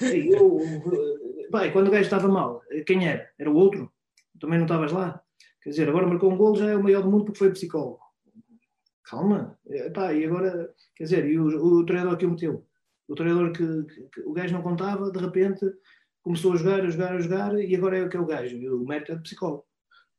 eu, 0.00 0.60
bem, 1.52 1.72
quando 1.72 1.88
o 1.88 1.90
gajo 1.90 2.04
estava 2.04 2.28
mal, 2.28 2.62
quem 2.86 3.08
era? 3.08 3.28
Era 3.38 3.50
o 3.50 3.54
outro? 3.54 3.92
Também 4.40 4.58
não 4.58 4.66
estavas 4.66 4.92
lá? 4.92 5.20
Quer 5.62 5.70
dizer, 5.70 5.88
agora 5.88 6.06
marcou 6.06 6.32
um 6.32 6.36
gol, 6.36 6.56
já 6.56 6.70
é 6.70 6.76
o 6.76 6.82
maior 6.82 7.02
do 7.02 7.10
mundo 7.10 7.24
porque 7.24 7.38
foi 7.38 7.50
psicólogo 7.50 8.07
calma, 9.08 9.58
Epá, 9.66 10.12
e 10.12 10.24
agora, 10.24 10.74
quer 10.94 11.04
dizer, 11.04 11.26
e 11.26 11.38
o, 11.38 11.46
o 11.46 11.86
treinador 11.86 12.16
que 12.16 12.26
o 12.26 12.30
meteu? 12.30 12.66
O 13.08 13.14
treinador 13.14 13.52
que, 13.52 13.84
que, 13.84 14.02
que, 14.08 14.20
o 14.20 14.32
gajo 14.32 14.52
não 14.52 14.62
contava, 14.62 15.10
de 15.10 15.18
repente 15.18 15.64
começou 16.22 16.52
a 16.52 16.56
jogar, 16.56 16.80
a 16.84 16.90
jogar, 16.90 17.14
a 17.14 17.20
jogar, 17.20 17.58
e 17.58 17.74
agora 17.74 17.98
é 17.98 18.02
o 18.04 18.08
que 18.08 18.16
é 18.16 18.20
o 18.20 18.26
gajo. 18.26 18.56
O 18.76 18.86
mérito 18.86 19.12
é 19.12 19.14
de 19.14 19.22
psicólogo. 19.22 19.64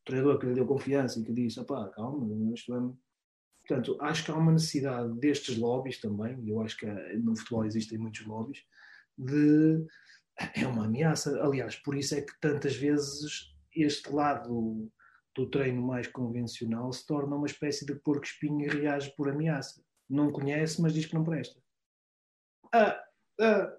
O 0.01 0.05
treinador 0.05 0.39
que 0.39 0.47
lhe 0.47 0.55
deu 0.55 0.65
confiança 0.65 1.19
e 1.19 1.23
que 1.23 1.31
disse, 1.31 1.59
opá, 1.59 1.87
calma, 1.89 2.53
isto 2.53 2.73
é... 2.75 3.09
Portanto, 3.67 3.97
acho 4.01 4.25
que 4.25 4.31
há 4.31 4.35
uma 4.35 4.53
necessidade 4.53 5.13
destes 5.19 5.55
lobbies 5.55 6.01
também, 6.01 6.39
e 6.43 6.49
eu 6.49 6.59
acho 6.61 6.75
que 6.75 6.87
no 7.17 7.37
futebol 7.37 7.65
existem 7.65 7.99
muitos 7.99 8.25
lobbies, 8.25 8.63
de... 9.15 9.85
É 10.55 10.65
uma 10.65 10.85
ameaça. 10.85 11.39
Aliás, 11.43 11.75
por 11.75 11.95
isso 11.95 12.15
é 12.15 12.21
que 12.21 12.31
tantas 12.39 12.73
vezes 12.75 13.53
este 13.75 14.09
lado 14.09 14.89
do 15.39 15.49
treino 15.49 15.81
mais 15.81 16.05
convencional 16.07 16.91
se 16.91 17.05
torna 17.07 17.35
uma 17.35 17.47
espécie 17.47 17.85
de 17.85 17.95
porco 17.95 18.25
espinho 18.25 18.61
e 18.61 18.67
reage 18.67 19.13
por 19.15 19.29
ameaça. 19.29 19.81
Não 20.09 20.31
conhece, 20.31 20.81
mas 20.81 20.93
diz 20.93 21.05
que 21.05 21.13
não 21.13 21.23
presta. 21.23 21.57
Ah, 22.73 23.01
ah, 23.39 23.73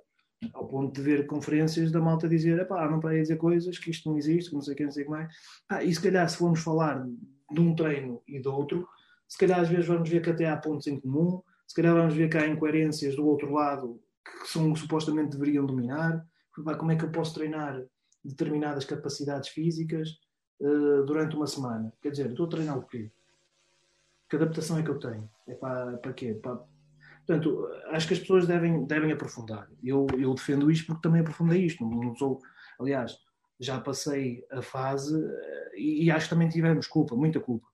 ao 0.55 0.67
ponto 0.67 0.95
de 0.95 1.03
ver 1.03 1.27
conferências 1.27 1.93
da 1.93 2.01
malta 2.01 2.27
dizer 2.27 2.67
pá, 2.67 2.89
não 2.91 2.99
para 2.99 3.11
aí 3.11 3.21
dizer 3.21 3.37
coisas, 3.37 3.79
que 3.79 3.91
isto 3.91 4.09
não 4.09 4.17
existe, 4.17 4.49
que 4.49 4.55
não 4.55 4.63
sei 4.63 4.73
o 4.73 4.77
que, 4.77 4.85
não 4.85 4.93
sei 4.93 5.03
o 5.03 5.07
que 5.07 5.11
mais. 5.11 5.35
Ah, 5.69 5.85
e 5.85 5.95
se 5.95 6.01
calhar 6.01 6.27
se 6.29 6.39
formos 6.39 6.61
falar 6.61 7.07
de 7.53 7.61
um 7.61 7.75
treino 7.75 8.23
e 8.27 8.41
do 8.41 8.55
outro, 8.55 8.89
se 9.29 9.37
calhar 9.37 9.61
às 9.61 9.69
vezes 9.69 9.87
vamos 9.87 10.09
ver 10.09 10.23
que 10.23 10.31
até 10.31 10.47
há 10.49 10.57
pontos 10.57 10.87
em 10.87 10.99
comum, 10.99 11.43
se 11.67 11.75
calhar 11.75 11.95
vamos 11.95 12.15
ver 12.15 12.31
que 12.31 12.39
há 12.39 12.47
incoerências 12.47 13.15
do 13.15 13.27
outro 13.27 13.53
lado 13.53 14.01
que 14.25 14.49
são 14.49 14.75
supostamente 14.75 15.33
deveriam 15.33 15.67
dominar. 15.67 16.25
Como 16.79 16.91
é 16.91 16.97
que 16.97 17.05
eu 17.05 17.13
posso 17.13 17.35
treinar 17.35 17.81
determinadas 18.25 18.85
capacidades 18.85 19.51
físicas 19.51 20.09
uh, 20.61 21.05
durante 21.05 21.37
uma 21.37 21.47
semana? 21.47 21.93
Quer 22.03 22.11
dizer, 22.11 22.31
estou 22.31 22.47
a 22.47 22.51
treinar 22.51 22.79
o 22.79 22.83
quê? 22.83 23.11
Que 24.29 24.37
adaptação 24.37 24.79
é 24.79 24.83
que 24.83 24.91
eu 24.91 24.99
tenho? 24.99 25.29
É 25.47 25.55
para, 25.55 25.97
para 25.99 26.13
quê? 26.13 26.35
Para, 26.35 26.61
Portanto, 27.31 27.69
acho 27.91 28.09
que 28.09 28.15
as 28.15 28.19
pessoas 28.19 28.47
devem, 28.47 28.85
devem 28.87 29.13
aprofundar. 29.13 29.71
Eu, 29.85 30.07
eu 30.19 30.35
defendo 30.35 30.69
isto 30.69 30.87
porque 30.87 31.03
também 31.03 31.21
aprofundei 31.21 31.65
isto. 31.65 31.85
Não, 31.89 32.13
sou, 32.17 32.41
aliás, 32.79 33.17
já 33.61 33.81
passei 33.81 34.45
a 34.51 34.61
fase 34.61 35.15
eh, 35.17 35.71
e, 35.77 36.05
e, 36.05 36.11
acho 36.11 36.27
que 36.27 36.35
também 36.35 36.49
tivemos 36.49 36.89
culpa, 36.89 37.15
muita 37.15 37.39
culpa. 37.39 37.69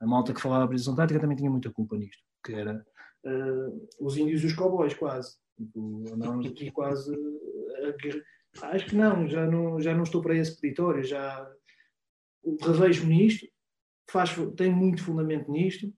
A 0.00 0.06
malta 0.06 0.34
que 0.34 0.40
falava 0.40 0.66
prisão 0.66 0.96
tática 0.96 1.20
também 1.20 1.36
tinha 1.36 1.50
muita 1.50 1.70
culpa 1.70 1.96
nisto, 1.96 2.22
que 2.44 2.52
era 2.52 2.84
uh, 3.24 3.88
os 4.00 4.16
índios 4.16 4.42
e 4.42 4.46
os 4.46 4.54
cowboys, 4.54 4.94
quase. 4.94 5.36
Tipo, 5.56 6.04
andávamos 6.12 6.46
aqui 6.46 6.70
quase. 6.72 7.16
Acho 8.62 8.86
que 8.86 8.96
não, 8.96 9.28
já 9.28 9.46
não, 9.46 9.80
já 9.80 9.94
não 9.94 10.02
estou 10.02 10.20
para 10.20 10.34
esse 10.34 10.60
peditório, 10.60 11.04
já 11.04 11.48
revejo-me 12.60 13.16
nisto, 13.16 13.46
faz, 14.10 14.30
tem 14.56 14.70
muito 14.72 15.02
fundamento 15.02 15.50
nisto, 15.50 15.92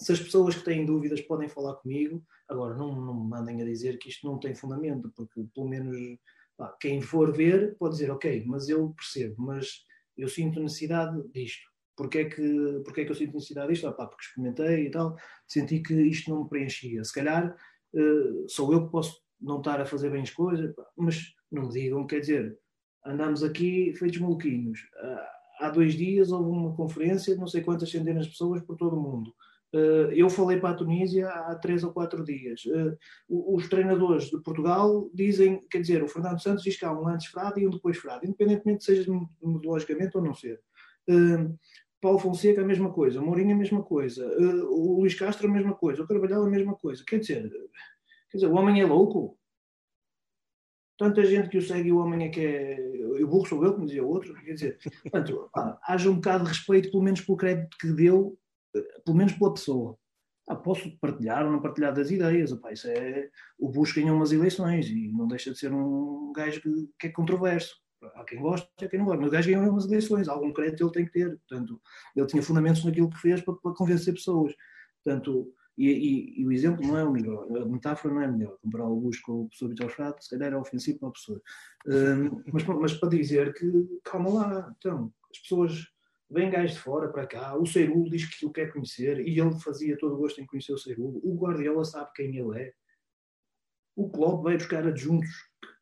se 0.00 0.12
as 0.12 0.20
pessoas 0.20 0.56
que 0.56 0.64
têm 0.64 0.84
dúvidas 0.84 1.20
podem 1.20 1.48
falar 1.48 1.74
comigo, 1.76 2.22
agora 2.48 2.74
não, 2.74 3.00
não 3.00 3.22
me 3.22 3.30
mandem 3.30 3.62
a 3.62 3.64
dizer 3.64 3.98
que 3.98 4.08
isto 4.08 4.26
não 4.26 4.38
tem 4.38 4.54
fundamento, 4.54 5.10
porque 5.14 5.44
pelo 5.54 5.68
menos 5.68 5.96
pá, 6.56 6.76
quem 6.80 7.00
for 7.00 7.32
ver 7.32 7.76
pode 7.78 7.94
dizer, 7.94 8.10
ok, 8.10 8.44
mas 8.46 8.68
eu 8.68 8.90
percebo, 8.90 9.36
mas 9.38 9.84
eu 10.16 10.28
sinto 10.28 10.60
necessidade 10.60 11.22
disto. 11.28 11.70
Porquê 11.96 12.18
é 12.18 12.24
que, 12.24 12.80
porquê 12.84 13.02
é 13.02 13.04
que 13.04 13.10
eu 13.12 13.14
sinto 13.14 13.34
necessidade 13.34 13.72
disto? 13.72 13.86
Ah, 13.86 13.92
pá, 13.92 14.06
porque 14.06 14.24
experimentei 14.24 14.86
e 14.86 14.90
tal, 14.90 15.16
senti 15.46 15.80
que 15.80 15.94
isto 15.94 16.30
não 16.30 16.42
me 16.42 16.48
preenchia. 16.48 17.04
Se 17.04 17.12
calhar 17.12 17.54
uh, 17.94 18.48
sou 18.48 18.72
eu 18.72 18.86
que 18.86 18.90
posso 18.90 19.22
não 19.40 19.58
estar 19.58 19.80
a 19.80 19.86
fazer 19.86 20.10
bem 20.10 20.22
as 20.22 20.30
coisas, 20.30 20.74
mas 20.96 21.32
não 21.50 21.64
me 21.64 21.72
digam, 21.72 22.06
quer 22.06 22.20
dizer, 22.20 22.58
andamos 23.04 23.42
aqui 23.42 23.94
feitos 23.94 24.18
maluquinhos. 24.18 24.80
Uh, 24.80 25.41
há 25.62 25.70
dois 25.70 25.94
dias 25.94 26.30
houve 26.32 26.50
uma 26.50 26.74
conferência 26.74 27.34
de 27.34 27.40
não 27.40 27.46
sei 27.46 27.62
quantas 27.62 27.90
centenas 27.90 28.26
de 28.26 28.32
pessoas 28.32 28.62
por 28.62 28.76
todo 28.76 28.96
o 28.96 29.00
mundo 29.00 29.32
Uh, 29.74 30.12
eu 30.12 30.28
falei 30.28 30.60
para 30.60 30.70
a 30.70 30.74
Tunísia 30.74 31.28
há 31.28 31.54
três 31.54 31.82
ou 31.82 31.92
quatro 31.92 32.22
dias. 32.22 32.62
Uh, 32.66 32.96
os 33.28 33.68
treinadores 33.68 34.24
de 34.24 34.38
Portugal 34.42 35.08
dizem, 35.14 35.66
quer 35.70 35.80
dizer, 35.80 36.02
o 36.02 36.08
Fernando 36.08 36.42
Santos 36.42 36.62
diz 36.62 36.78
que 36.78 36.84
há 36.84 36.92
um 36.92 37.08
antes 37.08 37.28
frado 37.28 37.58
e 37.58 37.66
um 37.66 37.70
depois 37.70 37.96
frado, 37.96 38.26
independentemente 38.26 38.80
de 38.80 38.84
seja 38.84 39.10
metodologicamente 39.42 40.16
ou 40.16 40.22
não 40.22 40.34
ser. 40.34 40.60
Uh, 41.08 41.58
Paulo 42.02 42.18
Fonseca 42.18 42.60
a 42.60 42.66
mesma 42.66 42.92
coisa, 42.92 43.22
Mourinho 43.22 43.54
a 43.54 43.58
mesma 43.58 43.82
coisa, 43.82 44.26
o 44.68 45.00
Luís 45.00 45.14
Castro 45.14 45.48
a 45.48 45.50
mesma 45.50 45.72
coisa, 45.72 46.02
o 46.02 46.06
Carvalhal 46.06 46.42
a 46.42 46.50
mesma 46.50 46.74
coisa. 46.74 47.04
Quer 47.06 47.20
dizer, 47.20 47.48
quer 48.28 48.38
dizer, 48.38 48.48
o 48.48 48.54
homem 48.54 48.80
é 48.80 48.84
louco. 48.84 49.38
Tanta 51.02 51.24
gente 51.24 51.48
que 51.48 51.58
o 51.58 51.62
segue 51.62 51.88
e 51.88 51.92
o 51.92 51.98
homem 51.98 52.28
é 52.28 52.28
que 52.28 52.40
é. 52.40 52.78
O 53.20 53.26
burro 53.26 53.44
sou 53.44 53.64
eu, 53.64 53.72
como 53.72 53.86
dizia 53.86 54.04
o 54.04 54.08
outro. 54.08 54.32
Quer 54.34 54.54
dizer, 54.54 54.78
portanto, 55.02 55.50
haja 55.82 56.08
um 56.08 56.14
bocado 56.14 56.44
de 56.44 56.50
respeito, 56.50 56.92
pelo 56.92 57.02
menos 57.02 57.20
pelo 57.20 57.36
crédito 57.36 57.76
que 57.76 57.92
deu 57.92 58.38
pelo 59.04 59.16
menos 59.16 59.32
pela 59.32 59.52
pessoa. 59.52 59.98
Ah, 60.48 60.54
posso 60.54 60.96
partilhar 60.98 61.44
ou 61.44 61.50
não 61.50 61.60
partilhar 61.60 61.92
das 61.92 62.12
ideias. 62.12 62.52
Opa, 62.52 62.72
isso 62.72 62.86
é, 62.86 63.28
o 63.58 63.68
Bush 63.68 63.92
ganhou 63.92 64.14
umas 64.16 64.30
eleições 64.30 64.88
e 64.88 65.12
não 65.12 65.26
deixa 65.26 65.50
de 65.50 65.58
ser 65.58 65.72
um 65.72 66.32
gajo 66.32 66.60
que, 66.60 66.70
que 67.00 67.06
é 67.08 67.10
controverso. 67.10 67.74
Há 68.14 68.24
quem 68.24 68.40
gosta, 68.40 68.68
há 68.80 68.88
quem 68.88 69.00
não 69.00 69.06
gosta. 69.06 69.20
Mas 69.20 69.28
o 69.28 69.32
gajo 69.32 69.50
ganhou 69.50 69.70
umas 69.70 69.86
eleições, 69.86 70.28
algum 70.28 70.52
crédito 70.52 70.84
ele 70.84 70.92
tem 70.92 71.04
que 71.04 71.12
ter. 71.12 71.36
Portanto, 71.48 71.80
ele 72.14 72.26
tinha 72.26 72.42
fundamentos 72.42 72.84
naquilo 72.84 73.10
que 73.10 73.18
fez 73.18 73.40
para, 73.40 73.54
para 73.54 73.74
convencer 73.74 74.14
pessoas. 74.14 74.54
Portanto, 75.02 75.52
e, 75.76 75.88
e, 75.88 76.40
e, 76.40 76.46
o 76.46 76.52
exemplo 76.52 76.86
não 76.86 76.98
é 76.98 77.04
o 77.04 77.10
melhor, 77.10 77.46
a 77.56 77.64
metáfora 77.64 78.14
não 78.14 78.22
é 78.22 78.30
melhor. 78.30 78.58
Comparar 78.60 78.88
o 78.88 79.00
Bush 79.00 79.20
com 79.20 79.32
o 79.32 79.46
professor 79.46 79.68
Vitor 79.68 79.90
Frato, 79.90 80.22
se 80.22 80.30
calhar 80.30 80.52
é 80.52 80.56
ofensivo 80.56 80.98
para 80.98 81.08
a 81.08 81.12
pessoa. 81.12 81.42
Um, 81.86 82.42
mas, 82.52 82.64
mas 82.64 82.94
para 82.94 83.08
dizer 83.08 83.54
que, 83.54 84.00
calma 84.04 84.30
lá, 84.30 84.74
então, 84.78 85.12
as 85.30 85.38
pessoas 85.38 85.86
vem 86.30 86.50
gajos 86.50 86.72
de 86.72 86.78
fora 86.82 87.08
para 87.08 87.26
cá, 87.26 87.56
o 87.56 87.66
Ceirul 87.66 88.08
diz 88.08 88.24
que 88.26 88.46
o 88.46 88.50
quer 88.50 88.72
conhecer 88.72 89.20
e 89.20 89.38
ele 89.38 89.60
fazia 89.60 89.98
todo 89.98 90.14
o 90.14 90.18
gosto 90.18 90.40
em 90.40 90.46
conhecer 90.46 90.72
o 90.72 90.78
Ceirul, 90.78 91.20
o 91.22 91.34
Guardiola 91.36 91.84
sabe 91.84 92.10
quem 92.14 92.36
ele 92.36 92.58
é, 92.58 92.72
o 93.94 94.10
Klopp 94.10 94.42
vai 94.42 94.56
buscar 94.56 94.86
adjuntos 94.86 95.28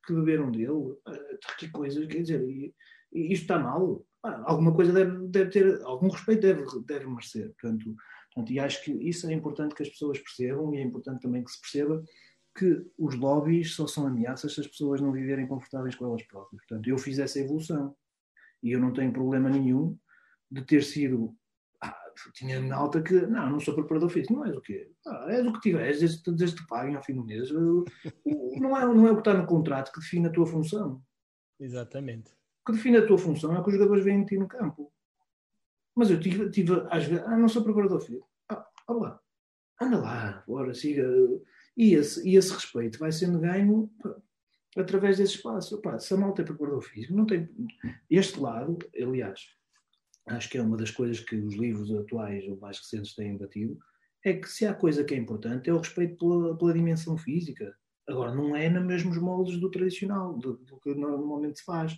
que 0.04 0.12
beberam 0.12 0.50
dele, 0.50 0.96
ah, 1.06 1.54
que 1.58 1.68
coisas, 1.70 2.04
quer 2.06 2.22
dizer, 2.22 2.42
e, 2.42 2.74
e 3.12 3.32
isto 3.32 3.42
está 3.42 3.58
mal, 3.58 4.04
alguma 4.22 4.74
coisa 4.74 4.92
deve, 4.92 5.28
deve 5.28 5.50
ter, 5.50 5.82
algum 5.82 6.08
respeito 6.08 6.42
deve, 6.42 6.64
deve 6.84 7.06
merecer, 7.06 7.52
portanto, 7.52 7.94
portanto, 8.34 8.52
e 8.52 8.60
acho 8.60 8.84
que 8.84 8.92
isso 8.92 9.28
é 9.28 9.32
importante 9.32 9.74
que 9.74 9.82
as 9.82 9.88
pessoas 9.88 10.18
percebam 10.18 10.74
e 10.74 10.78
é 10.78 10.82
importante 10.82 11.22
também 11.22 11.42
que 11.42 11.50
se 11.50 11.60
perceba 11.60 12.02
que 12.56 12.84
os 12.98 13.14
lobbies 13.14 13.74
só 13.74 13.86
são 13.86 14.06
ameaças 14.06 14.54
se 14.54 14.60
as 14.60 14.66
pessoas 14.66 15.00
não 15.00 15.12
viverem 15.12 15.46
confortáveis 15.46 15.94
com 15.94 16.04
elas 16.06 16.22
próprias. 16.24 16.62
Portanto, 16.66 16.88
eu 16.88 16.98
fiz 16.98 17.18
essa 17.18 17.38
evolução 17.38 17.94
e 18.62 18.72
eu 18.72 18.80
não 18.80 18.92
tenho 18.92 19.12
problema 19.12 19.48
nenhum 19.48 19.96
de 20.50 20.62
ter 20.62 20.82
sido. 20.82 21.34
Ah, 21.80 21.96
tinha 22.34 22.60
na 22.60 22.76
alta 22.76 23.00
que. 23.00 23.14
Não, 23.14 23.50
não 23.50 23.60
sou 23.60 23.74
preparador 23.74 24.10
físico. 24.10 24.34
Não 24.34 24.44
és 24.44 24.56
o 24.56 24.60
quê? 24.60 24.90
Ah, 25.06 25.26
és 25.30 25.46
o 25.46 25.52
que 25.52 25.60
tiveres, 25.60 26.00
desde, 26.00 26.32
desde 26.32 26.60
que 26.60 26.66
paguem 26.66 26.96
ao 26.96 27.02
fim 27.02 27.14
do 27.14 27.24
mês. 27.24 27.50
Não 27.52 28.76
é, 28.76 28.84
não 28.84 29.06
é 29.06 29.12
o 29.12 29.14
que 29.14 29.20
está 29.20 29.34
no 29.34 29.46
contrato 29.46 29.92
que 29.92 30.00
define 30.00 30.26
a 30.26 30.32
tua 30.32 30.46
função. 30.46 31.02
Exatamente. 31.58 32.32
Que 32.66 32.72
define 32.72 32.98
a 32.98 33.06
tua 33.06 33.18
função 33.18 33.54
é 33.54 33.58
o 33.58 33.62
que 33.62 33.70
os 33.70 33.74
jogadores 33.74 34.04
veem 34.04 34.20
em 34.20 34.24
ti 34.24 34.36
no 34.36 34.48
campo. 34.48 34.92
Mas 35.94 36.10
eu 36.10 36.20
tive, 36.20 36.50
tive 36.50 36.72
às 36.90 37.04
vezes. 37.04 37.24
Ah, 37.26 37.36
não 37.36 37.48
sou 37.48 37.64
preparador 37.64 38.00
físico. 38.00 38.28
Ah, 38.48 38.66
olá. 38.86 39.20
Anda 39.80 39.98
lá, 39.98 40.44
bora, 40.46 40.74
siga. 40.74 41.06
E 41.76 41.94
esse, 41.94 42.28
e 42.28 42.36
esse 42.36 42.52
respeito 42.52 42.98
vai 42.98 43.10
sendo 43.10 43.40
ganho 43.40 43.90
através 44.76 45.18
desse 45.18 45.36
espaço. 45.36 45.80
Se 45.98 46.14
a 46.14 46.16
malta 46.16 46.42
é 46.42 46.44
preparador 46.44 46.82
físico, 46.82 47.14
não 47.14 47.26
tem. 47.26 47.48
Este 48.08 48.38
lado, 48.38 48.78
aliás, 48.94 49.40
acho 50.26 50.50
que 50.50 50.58
é 50.58 50.62
uma 50.62 50.76
das 50.76 50.90
coisas 50.90 51.20
que 51.20 51.36
os 51.36 51.54
livros 51.54 51.92
atuais 51.92 52.46
ou 52.46 52.58
mais 52.58 52.78
recentes 52.78 53.14
têm 53.14 53.36
batido, 53.36 53.78
é 54.24 54.34
que 54.34 54.48
se 54.48 54.66
há 54.66 54.74
coisa 54.74 55.04
que 55.04 55.14
é 55.14 55.16
importante 55.16 55.70
é 55.70 55.72
o 55.72 55.78
respeito 55.78 56.16
pela, 56.18 56.56
pela 56.56 56.74
dimensão 56.74 57.16
física. 57.16 57.74
Agora, 58.06 58.34
não 58.34 58.54
é 58.54 58.68
nos 58.68 58.84
mesmos 58.84 59.18
moldes 59.18 59.58
do 59.58 59.70
tradicional, 59.70 60.36
do, 60.36 60.54
do 60.58 60.78
que 60.80 60.94
normalmente 60.94 61.60
se 61.60 61.64
faz. 61.64 61.96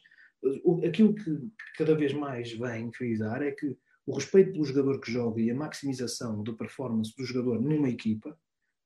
Aquilo 0.87 1.15
que 1.15 1.31
cada 1.77 1.95
vez 1.95 2.13
mais 2.13 2.53
vem 2.53 2.93
frisar 2.93 3.43
é 3.43 3.53
que 3.53 3.77
o 4.07 4.15
respeito 4.15 4.53
pelo 4.53 4.65
jogador 4.65 5.01
que 5.01 5.13
joga 5.13 5.41
e 5.41 5.51
a 5.51 5.55
maximização 5.55 6.43
da 6.43 6.53
performance 6.53 7.15
do 7.17 7.25
jogador 7.25 7.61
numa 7.61 7.89
equipa 7.89 8.37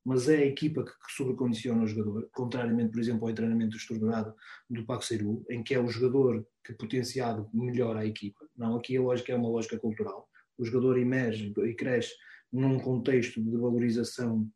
mas 0.06 0.28
é 0.28 0.36
a 0.36 0.46
equipa 0.46 0.84
que, 0.84 0.92
sobrecondiciona 1.08 1.82
o 1.82 1.86
jogador, 1.86 2.28
contrariamente, 2.32 2.92
por 2.92 3.00
exemplo, 3.00 3.26
ao 3.26 3.34
treinamento 3.34 3.76
estruturado 3.76 4.32
do 4.70 4.86
Paco 4.86 5.04
Seru, 5.04 5.44
em 5.50 5.64
que 5.64 5.74
é 5.74 5.80
o 5.80 5.88
jogador 5.88 6.46
que 6.64 6.72
potenciado 6.74 7.50
melhora 7.52 7.98
a 7.98 8.06
equipa. 8.06 8.46
Não, 8.56 8.76
aqui 8.76 8.96
a 8.96 9.00
lógica 9.00 9.32
é 9.32 9.36
uma 9.36 9.48
lógica 9.48 9.76
cultural. 9.76 10.28
O 10.56 10.64
jogador 10.64 10.96
emerge 10.96 11.52
e 11.58 11.74
cresce 11.74 12.14
num 12.56 12.78
contexto 12.78 13.42
de 13.42 13.56
valorização, 13.56 14.48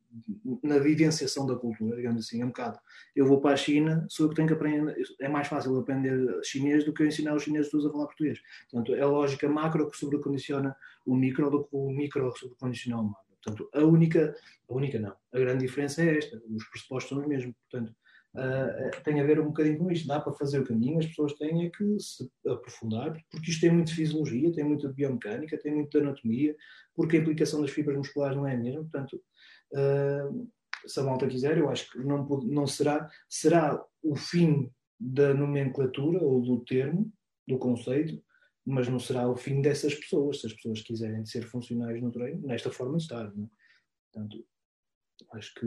na 0.62 0.78
vivenciação 0.78 1.46
da 1.46 1.54
cultura, 1.54 1.96
digamos 1.96 2.24
assim, 2.24 2.40
é 2.40 2.44
um 2.44 2.48
bocado. 2.48 2.78
Eu 3.14 3.26
vou 3.26 3.40
para 3.40 3.52
a 3.52 3.56
China, 3.56 4.06
sou 4.08 4.24
eu 4.24 4.30
que 4.30 4.36
tenho 4.36 4.48
que 4.48 4.54
aprender, 4.54 4.96
é 5.20 5.28
mais 5.28 5.48
fácil 5.48 5.78
aprender 5.78 6.40
chinês 6.42 6.84
do 6.84 6.94
que 6.94 7.02
eu 7.02 7.06
ensinar 7.06 7.34
os 7.34 7.42
chineses 7.42 7.70
todos 7.70 7.86
a 7.86 7.90
falar 7.90 8.06
português. 8.06 8.40
Portanto, 8.70 8.94
é 8.94 9.02
a 9.02 9.06
lógica 9.06 9.48
macro 9.48 9.90
que 9.90 9.98
sobrecondiciona 9.98 10.74
o 11.04 11.14
micro 11.14 11.50
do 11.50 11.64
que 11.64 11.68
o 11.72 11.90
micro 11.90 12.32
sobrecondiciona 12.36 13.00
o 13.00 13.04
macro. 13.04 13.30
Portanto, 13.42 13.68
a 13.74 13.84
única, 13.84 14.34
a 14.68 14.74
única 14.74 14.98
não, 14.98 15.14
a 15.32 15.38
grande 15.38 15.66
diferença 15.66 16.02
é 16.02 16.18
esta, 16.18 16.40
os 16.48 16.64
pressupostos 16.68 17.08
são 17.10 17.18
os 17.18 17.26
mesmos, 17.26 17.54
portanto, 17.70 17.94
uh, 18.34 19.02
tem 19.04 19.20
a 19.20 19.24
ver 19.24 19.40
um 19.40 19.46
bocadinho 19.46 19.78
com 19.78 19.90
isto, 19.90 20.06
dá 20.06 20.20
para 20.20 20.32
fazer 20.34 20.60
o 20.60 20.66
caminho, 20.66 20.98
as 20.98 21.06
pessoas 21.06 21.34
têm 21.34 21.66
é 21.66 21.70
que 21.70 21.98
se 21.98 22.30
aprofundar, 22.46 23.12
porque 23.30 23.50
isto 23.50 23.60
tem 23.60 23.72
muito 23.72 23.94
fisiologia, 23.94 24.52
tem 24.52 24.64
muito 24.64 24.92
biomecânica, 24.92 25.58
tem 25.58 25.74
muito 25.74 25.98
anatomia, 25.98 26.54
porque 26.94 27.16
a 27.16 27.20
implicação 27.20 27.60
das 27.60 27.70
fibras 27.70 27.96
musculares 27.96 28.36
não 28.36 28.46
é 28.46 28.54
a 28.54 28.58
mesma, 28.58 28.82
portanto, 28.82 29.20
uh, 29.72 30.50
se 30.86 30.98
a 30.98 31.02
malta 31.02 31.28
quiser, 31.28 31.58
eu 31.58 31.68
acho 31.68 31.90
que 31.90 31.98
não, 31.98 32.26
não 32.26 32.66
será, 32.66 33.08
será 33.28 33.82
o 34.02 34.16
fim 34.16 34.70
da 34.98 35.34
nomenclatura 35.34 36.22
ou 36.22 36.40
do 36.42 36.60
termo, 36.64 37.12
do 37.46 37.58
conceito, 37.58 38.22
mas 38.64 38.88
não 38.88 38.98
será 38.98 39.28
o 39.28 39.36
fim 39.36 39.60
dessas 39.60 39.94
pessoas, 39.94 40.40
se 40.40 40.46
as 40.46 40.52
pessoas 40.52 40.82
quiserem 40.82 41.24
ser 41.24 41.46
funcionários 41.46 42.02
no 42.02 42.12
treino, 42.12 42.46
nesta 42.46 42.70
forma 42.70 42.96
de 42.96 43.02
estar. 43.02 43.34
Não 43.34 43.44
é? 43.44 43.48
Portanto, 44.12 44.44
acho 45.32 45.54
que 45.54 45.66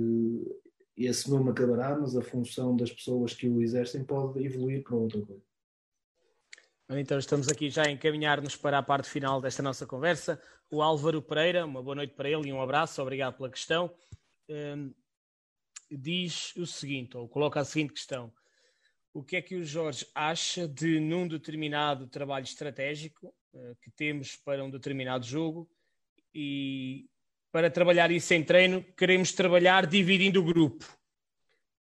esse 0.96 1.30
nome 1.30 1.50
acabará, 1.50 1.98
mas 1.98 2.16
a 2.16 2.22
função 2.22 2.76
das 2.76 2.92
pessoas 2.92 3.34
que 3.34 3.48
o 3.50 3.62
exercem 3.62 4.04
pode 4.04 4.44
evoluir 4.44 4.84
para 4.84 4.96
outra 4.96 5.22
coisa. 5.22 5.44
Então 6.90 7.18
estamos 7.18 7.48
aqui 7.48 7.70
já 7.70 7.88
a 7.88 7.92
encaminhar-nos 7.92 8.56
para 8.56 8.78
a 8.78 8.84
parte 8.84 9.10
final 9.10 9.42
desta 9.42 9.64
nossa 9.64 9.86
conversa. 9.86 10.40
O 10.70 10.82
Álvaro 10.82 11.22
Pereira, 11.22 11.66
uma 11.66 11.82
boa 11.82 11.96
noite 11.96 12.14
para 12.14 12.30
ele 12.30 12.50
e 12.50 12.54
um 12.54 12.62
abraço, 12.62 13.02
obrigado 13.02 13.38
pela 13.38 13.50
questão. 13.50 13.94
Um, 14.50 14.94
diz 15.90 16.56
o 16.56 16.68
seguinte, 16.68 17.18
ou 17.18 17.28
coloca 17.28 17.60
a 17.60 17.66
seguinte 17.66 17.94
questão: 17.94 18.32
o 19.14 19.24
que 19.24 19.38
é 19.38 19.42
que 19.42 19.56
o 19.56 19.64
Jorge 19.64 20.06
acha 20.14 20.68
de 20.68 21.00
num 21.00 21.28
determinado 21.28 22.08
trabalho 22.08 22.44
estratégico 22.44 23.34
uh, 23.54 23.76
que 23.82 23.90
temos 23.90 24.36
para 24.36 24.64
um 24.64 24.70
determinado 24.70 25.26
jogo 25.26 25.70
e 26.34 27.10
para 27.54 27.70
trabalhar 27.70 28.10
isso 28.10 28.34
em 28.34 28.44
treino 28.44 28.84
queremos 28.98 29.32
trabalhar 29.32 29.86
dividindo 29.86 30.42
o 30.42 30.44
grupo? 30.44 30.84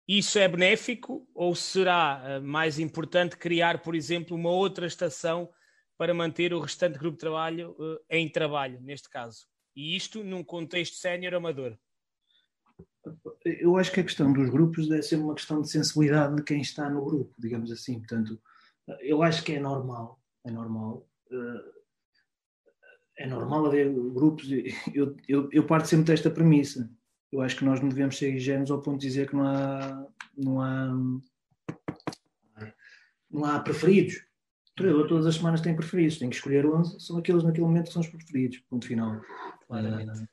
Isso 0.07 0.37
é 0.37 0.49
benéfico 0.49 1.25
ou 1.33 1.55
será 1.55 2.41
uh, 2.41 2.43
mais 2.45 2.81
importante 2.81 3.37
criar, 3.37 3.81
por 3.81 3.95
exemplo, 3.95 4.37
uma 4.37 4.51
outra 4.51 4.85
estação 4.85 5.49
para 5.97 6.13
manter 6.13 6.53
o 6.53 6.59
restante 6.59 6.99
grupo 6.99 7.17
de 7.17 7.21
trabalho 7.21 7.71
uh, 7.79 8.01
em 8.11 8.29
trabalho, 8.29 8.81
neste 8.81 9.09
caso? 9.09 9.47
E 9.77 9.95
isto 9.95 10.25
num 10.25 10.43
contexto 10.43 10.97
sénior 10.97 11.35
amador. 11.35 11.79
Eu 13.45 13.77
acho 13.77 13.93
que 13.93 14.01
a 14.01 14.05
questão 14.05 14.33
dos 14.33 14.51
grupos 14.51 14.89
deve 14.89 15.05
ser 15.05 15.17
uma 15.17 15.37
questão 15.37 15.63
de 15.63 15.71
sensibilidade 15.71 16.35
de 16.35 16.43
quem 16.43 16.61
está 16.61 16.91
no 16.91 17.05
grupo, 17.05 17.33
digamos 17.39 17.71
assim. 17.71 18.01
Portanto, 18.01 18.43
eu 18.99 19.23
acho 19.23 19.45
que 19.45 19.53
é 19.53 19.61
normal, 19.61 20.21
é 20.45 20.51
normal. 20.51 21.09
É 23.21 23.27
normal 23.27 23.67
haver 23.67 23.93
grupos. 23.93 24.49
Eu, 24.95 25.15
eu, 25.29 25.47
eu 25.53 25.67
parto 25.67 25.87
sempre 25.87 26.07
desta 26.07 26.31
premissa. 26.31 26.91
Eu 27.31 27.43
acho 27.43 27.55
que 27.55 27.67
nós 27.67 27.79
não 27.79 27.91
devemos 27.91 28.17
ser 28.17 28.35
ingênuos 28.35 28.71
ao 28.71 28.81
ponto 28.81 28.99
de 28.99 29.07
dizer 29.07 29.29
que 29.29 29.37
não 29.37 29.47
há, 29.47 30.07
não 30.35 30.63
há, 30.63 30.91
não 33.31 33.45
há 33.45 33.61
preferidos. 33.61 34.15
O 34.17 34.75
treinador 34.75 35.07
todas 35.07 35.27
as 35.27 35.35
semanas 35.35 35.61
tem 35.61 35.77
preferidos, 35.77 36.19
tem 36.19 36.31
que 36.31 36.37
escolher 36.37 36.65
11, 36.65 36.99
são 36.99 37.19
aqueles 37.19 37.45
naquele 37.45 37.67
momento 37.67 37.89
que 37.89 37.93
são 37.93 38.01
os 38.01 38.09
preferidos, 38.09 38.59
ponto 38.71 38.87
final. 38.87 39.21
Claramente. 39.67 40.23
Uh, 40.23 40.29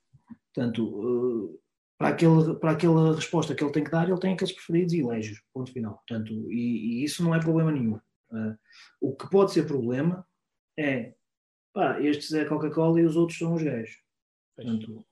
portanto, 0.53 0.85
uh, 0.85 1.59
para, 1.97 2.07
aquele, 2.07 2.55
para 2.55 2.71
aquela 2.71 3.13
resposta 3.13 3.53
que 3.53 3.65
ele 3.65 3.73
tem 3.73 3.83
que 3.83 3.91
dar, 3.91 4.07
ele 4.07 4.19
tem 4.19 4.33
aqueles 4.33 4.53
preferidos 4.53 4.93
e 4.93 5.01
elege 5.01 5.38
ponto 5.53 5.73
final. 5.73 5.95
Portanto, 6.07 6.31
e, 6.49 7.01
e 7.01 7.03
isso 7.03 7.21
não 7.21 7.35
é 7.35 7.39
problema 7.41 7.69
nenhum. 7.69 7.99
Uh, 8.31 8.57
o 9.01 9.13
que 9.13 9.29
pode 9.29 9.51
ser 9.51 9.67
problema 9.67 10.25
é, 10.79 11.16
pá, 11.78 12.01
estes 12.01 12.34
é 12.34 12.43
Coca-Cola 12.43 12.99
e 12.99 13.05
os 13.05 13.15
outros 13.15 13.38
são 13.38 13.53
os 13.53 13.61
gajos. 13.61 14.01
Portanto, 14.55 15.05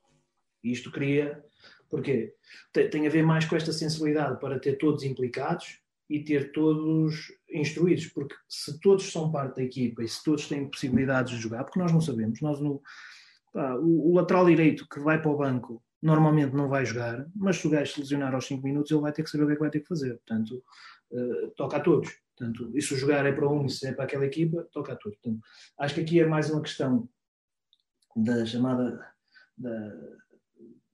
isto 0.64 0.92
cria, 0.92 1.46
porque 1.92 2.34
tem, 2.74 2.90
tem 2.90 3.06
a 3.06 3.10
ver 3.12 3.22
mais 3.22 3.46
com 3.46 3.56
esta 3.56 3.72
sensibilidade 3.72 4.40
para 4.40 4.60
ter 4.60 4.80
todos 4.80 5.04
implicados 5.04 5.80
e 6.10 6.24
ter 6.24 6.52
todos 6.52 7.32
instruídos, 7.48 8.08
porque 8.08 8.34
se 8.50 8.80
todos 8.80 9.12
são 9.12 9.32
parte 9.32 9.58
da 9.58 9.64
equipa 9.64 10.04
e 10.04 10.08
se 10.08 10.24
todos 10.24 10.48
têm 10.48 10.68
possibilidades 10.68 11.34
de 11.34 11.40
jogar, 11.40 11.66
porque 11.66 11.80
nós 11.80 11.92
não 11.92 12.02
sabemos, 12.02 12.42
nós 12.42 12.60
no, 12.60 12.82
pá, 13.54 13.76
o, 13.76 14.10
o 14.10 14.16
lateral 14.16 14.48
direito 14.48 14.88
que 14.90 15.00
vai 15.00 15.22
para 15.22 15.30
o 15.30 15.38
banco 15.38 15.84
normalmente 16.02 16.56
não 16.56 16.68
vai 16.68 16.84
jogar, 16.84 17.28
mas 17.36 17.58
se 17.58 17.68
o 17.68 17.70
gajo 17.70 17.94
se 17.94 18.00
lesionar 18.00 18.34
aos 18.34 18.48
5 18.48 18.64
minutos, 18.64 18.90
ele 18.90 19.02
vai 19.02 19.12
ter 19.12 19.22
que 19.22 19.30
saber 19.30 19.44
o 19.44 19.48
que 19.48 19.54
é 19.54 19.56
que 19.56 19.62
vai 19.62 19.70
ter 19.70 19.82
que 19.82 19.88
fazer. 19.88 20.16
Portanto, 20.16 20.64
uh, 21.16 21.52
toca 21.52 21.78
a 21.78 21.80
todos. 21.80 22.10
Portanto, 22.36 22.72
e 22.76 22.82
se 22.82 22.94
o 22.94 22.98
jogar 22.98 23.26
é 23.26 23.32
para 23.32 23.50
um 23.50 23.68
se 23.70 23.88
é 23.88 23.94
para 23.94 24.04
aquela 24.04 24.26
equipa, 24.26 24.68
toca 24.72 24.94
a 24.94 24.96
todos. 24.96 25.18
Portanto, 25.20 25.42
acho 25.80 25.96
que 25.96 26.02
aqui 26.02 26.20
é 26.20 26.26
mais 26.26 26.50
uma 26.50 26.62
questão 26.62 27.08
da 28.16 28.46
chamada 28.46 29.00
da, 29.58 29.94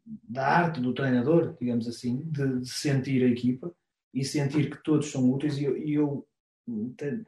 da 0.06 0.48
arte 0.48 0.80
do 0.80 0.94
treinador, 0.94 1.56
digamos 1.60 1.88
assim, 1.88 2.24
de, 2.26 2.60
de, 2.60 2.70
sentir 2.70 3.24
a 3.24 3.28
equipa 3.28 3.74
e 4.14 4.24
sentir 4.24 4.70
que 4.70 4.84
todos 4.84 5.12
são 5.12 5.30
úteis. 5.32 5.58
E 5.58 5.64
eu, 5.64 5.78
eu 5.78 6.28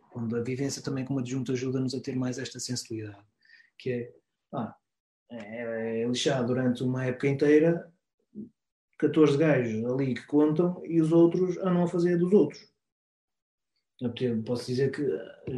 quando 0.10 0.36
a 0.36 0.44
vivência 0.44 0.82
também 0.82 1.06
como 1.06 1.20
adjunto 1.20 1.52
ajuda-nos 1.52 1.96
a 1.96 2.02
ter 2.02 2.16
mais 2.16 2.38
esta 2.38 2.60
sensibilidade, 2.60 3.24
que 3.78 3.92
é, 3.92 4.14
ah, 4.54 4.76
é, 5.30 6.02
é 6.02 6.08
lixado 6.08 6.48
durante 6.48 6.84
uma 6.84 7.06
época 7.06 7.28
inteira 7.28 7.92
14 9.00 9.38
gajos 9.38 9.86
ali 9.86 10.14
que 10.14 10.26
contam 10.28 10.82
e 10.86 11.02
os 11.02 11.12
outros 11.12 11.58
a 11.58 11.88
fazer 11.88 12.18
dos 12.18 12.32
outros. 12.32 12.73
Eu 14.22 14.44
posso 14.44 14.68
dizer 14.68 14.92
que 14.92 15.04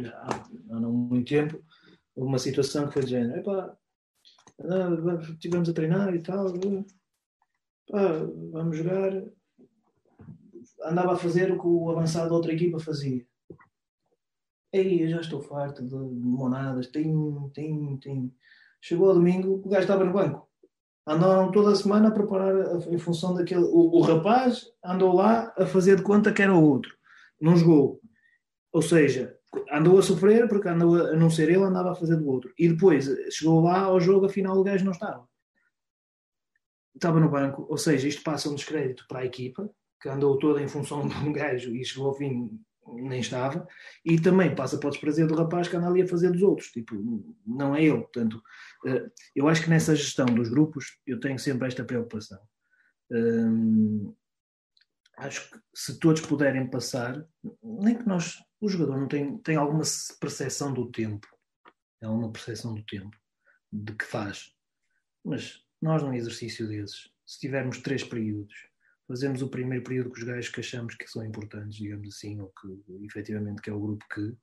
há, 0.08 0.48
não 0.68 0.92
muito 0.92 1.28
tempo 1.28 1.62
houve 2.14 2.28
uma 2.28 2.38
situação 2.38 2.86
que 2.86 2.94
foi 2.94 3.04
de 3.04 3.10
género, 3.10 3.40
epá, 3.40 3.76
estivemos 5.32 5.68
a 5.68 5.72
treinar 5.74 6.14
e 6.14 6.22
tal, 6.22 6.46
vamos 8.52 8.76
jogar. 8.76 9.22
Andava 10.84 11.14
a 11.14 11.18
fazer 11.18 11.52
o 11.52 11.60
que 11.60 11.66
o 11.66 11.90
avançado 11.90 12.30
da 12.30 12.34
outra 12.34 12.52
equipa 12.52 12.78
fazia. 12.78 13.26
Ei, 14.72 15.04
eu 15.04 15.08
já 15.08 15.20
estou 15.20 15.40
farto 15.40 15.82
de 15.86 15.94
monadas, 15.94 16.88
tem, 16.88 17.14
tem, 17.52 17.96
tem 17.98 18.34
Chegou 18.80 19.08
ao 19.08 19.14
domingo, 19.14 19.62
o 19.64 19.68
gajo 19.68 19.82
estava 19.82 20.04
no 20.04 20.12
banco. 20.12 20.48
Andaram 21.04 21.50
toda 21.50 21.72
a 21.72 21.74
semana 21.74 22.08
a 22.08 22.12
preparar 22.12 22.54
em 22.88 22.98
função 22.98 23.34
daquele. 23.34 23.64
O, 23.64 23.96
o 23.96 24.00
rapaz 24.00 24.64
andou 24.84 25.12
lá 25.12 25.52
a 25.56 25.66
fazer 25.66 25.96
de 25.96 26.02
conta 26.02 26.32
que 26.32 26.40
era 26.40 26.54
o 26.54 26.64
outro. 26.64 26.94
Não 27.40 27.56
jogou. 27.56 28.00
Ou 28.76 28.82
seja, 28.82 29.34
andou 29.72 29.98
a 29.98 30.02
sofrer 30.02 30.46
porque 30.48 30.68
andou 30.68 30.96
a, 30.96 31.16
não 31.16 31.30
ser 31.30 31.48
ele, 31.48 31.64
andava 31.64 31.92
a 31.92 31.94
fazer 31.94 32.16
do 32.16 32.28
outro. 32.28 32.52
E 32.58 32.68
depois 32.68 33.06
chegou 33.30 33.62
lá 33.62 33.84
ao 33.84 33.98
jogo, 33.98 34.26
afinal 34.26 34.54
o 34.58 34.62
gajo 34.62 34.84
não 34.84 34.92
estava. 34.92 35.26
Estava 36.94 37.18
no 37.18 37.30
banco, 37.30 37.66
ou 37.70 37.78
seja, 37.78 38.06
isto 38.06 38.22
passa 38.22 38.50
um 38.50 38.54
descrédito 38.54 39.06
para 39.08 39.20
a 39.20 39.24
equipa, 39.24 39.70
que 39.98 40.10
andou 40.10 40.38
toda 40.38 40.60
em 40.60 40.68
função 40.68 41.08
de 41.08 41.14
um 41.14 41.32
gajo 41.32 41.74
e 41.74 41.82
chegou 41.86 42.08
ao 42.08 42.14
fim 42.14 42.50
nem 42.86 43.20
estava, 43.20 43.66
e 44.04 44.20
também 44.20 44.54
passa 44.54 44.76
para 44.76 44.88
o 44.88 44.90
desprazer 44.90 45.26
do 45.26 45.34
rapaz 45.34 45.68
que 45.68 45.76
anda 45.76 45.88
ali 45.88 46.02
a 46.02 46.06
fazer 46.06 46.30
dos 46.30 46.42
outros, 46.42 46.68
tipo, 46.68 46.94
não 47.46 47.74
é 47.74 47.82
ele. 47.82 48.02
Portanto, 48.02 48.42
eh, 48.86 49.06
eu 49.34 49.48
acho 49.48 49.62
que 49.62 49.70
nessa 49.70 49.96
gestão 49.96 50.26
dos 50.26 50.50
grupos 50.50 50.98
eu 51.06 51.18
tenho 51.18 51.38
sempre 51.38 51.66
esta 51.66 51.82
preocupação. 51.82 52.38
Hum, 53.10 54.14
acho 55.16 55.50
que 55.50 55.58
se 55.74 55.98
todos 55.98 56.20
puderem 56.20 56.68
passar, 56.68 57.24
nem 57.62 57.96
que 57.96 58.06
nós, 58.06 58.36
o 58.60 58.68
jogador 58.68 58.98
não 58.98 59.08
tem, 59.08 59.38
tem 59.38 59.56
alguma 59.56 59.82
percepção 60.20 60.72
do 60.72 60.90
tempo, 60.90 61.26
é 62.00 62.08
uma 62.08 62.32
percepção 62.32 62.74
do 62.74 62.82
tempo, 62.84 63.16
de 63.72 63.92
que 63.94 64.04
faz. 64.04 64.52
Mas 65.24 65.64
nós, 65.80 66.02
num 66.02 66.14
exercício 66.14 66.66
desses, 66.66 67.10
se 67.26 67.40
tivermos 67.40 67.78
três 67.78 68.02
períodos, 68.02 68.54
fazemos 69.06 69.42
o 69.42 69.48
primeiro 69.48 69.84
período 69.84 70.10
com 70.10 70.16
os 70.16 70.22
gajos 70.22 70.50
que 70.50 70.60
achamos 70.60 70.94
que 70.94 71.06
são 71.06 71.24
importantes, 71.24 71.76
digamos 71.76 72.08
assim, 72.14 72.40
ou 72.40 72.48
que 72.48 73.04
efetivamente 73.04 73.62
que 73.62 73.70
é 73.70 73.72
o 73.72 73.80
grupo 73.80 74.04
que, 74.12 74.36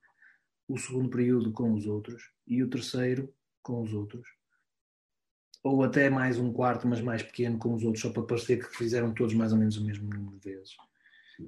o 0.68 0.78
segundo 0.78 1.10
período 1.10 1.52
com 1.52 1.74
os 1.74 1.86
outros 1.86 2.32
e 2.48 2.64
o 2.64 2.70
terceiro 2.70 3.34
com 3.62 3.82
os 3.82 3.94
outros. 3.94 4.28
Ou 5.64 5.84
até 5.84 6.10
mais 6.10 6.38
um 6.38 6.52
quarto, 6.52 6.88
mas 6.88 7.02
mais 7.02 7.24
pequeno 7.24 7.58
com 7.58 7.74
os 7.74 7.84
outros, 7.84 8.02
só 8.02 8.12
para 8.12 8.24
parecer 8.24 8.60
que 8.60 8.76
fizeram 8.76 9.14
todos 9.14 9.34
mais 9.34 9.54
ou 9.54 9.58
menos 9.58 9.78
o 9.78 9.84
mesmo 9.84 10.14
número 10.14 10.38
de 10.38 10.50
vezes. 10.50 10.76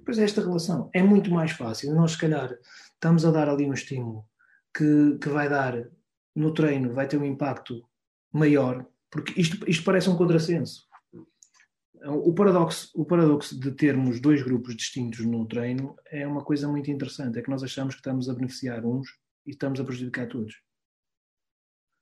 Pois 0.04 0.18
esta 0.18 0.42
relação 0.42 0.90
é 0.94 1.02
muito 1.02 1.32
mais 1.32 1.52
fácil. 1.52 1.94
Nós, 1.94 2.12
se 2.12 2.18
calhar, 2.18 2.56
estamos 2.94 3.26
a 3.26 3.32
dar 3.32 3.50
ali 3.50 3.66
um 3.66 3.74
estímulo 3.74 4.26
que, 4.76 5.18
que 5.20 5.30
vai 5.30 5.48
dar 5.48 5.88
no 6.36 6.54
treino, 6.54 6.94
vai 6.94 7.08
ter 7.08 7.18
um 7.18 7.26
impacto 7.26 7.88
maior, 8.32 8.86
porque 9.10 9.40
isto, 9.40 9.70
isto 9.70 9.84
parece 9.84 10.10
um 10.10 10.18
contrassenso 10.18 10.86
o 12.08 12.34
paradoxo, 12.34 12.92
o 12.94 13.04
paradoxo 13.04 13.60
de 13.60 13.72
termos 13.72 14.20
dois 14.20 14.44
grupos 14.44 14.76
distintos 14.76 15.26
no 15.26 15.48
treino 15.48 15.96
é 16.06 16.26
uma 16.28 16.44
coisa 16.44 16.68
muito 16.68 16.92
interessante. 16.92 17.40
É 17.40 17.42
que 17.42 17.50
nós 17.50 17.64
achamos 17.64 17.96
que 17.96 18.00
estamos 18.00 18.30
a 18.30 18.34
beneficiar 18.34 18.86
uns 18.86 19.10
e 19.46 19.52
estamos 19.52 19.80
a 19.80 19.84
prejudicar 19.84 20.28
todos. 20.28 20.62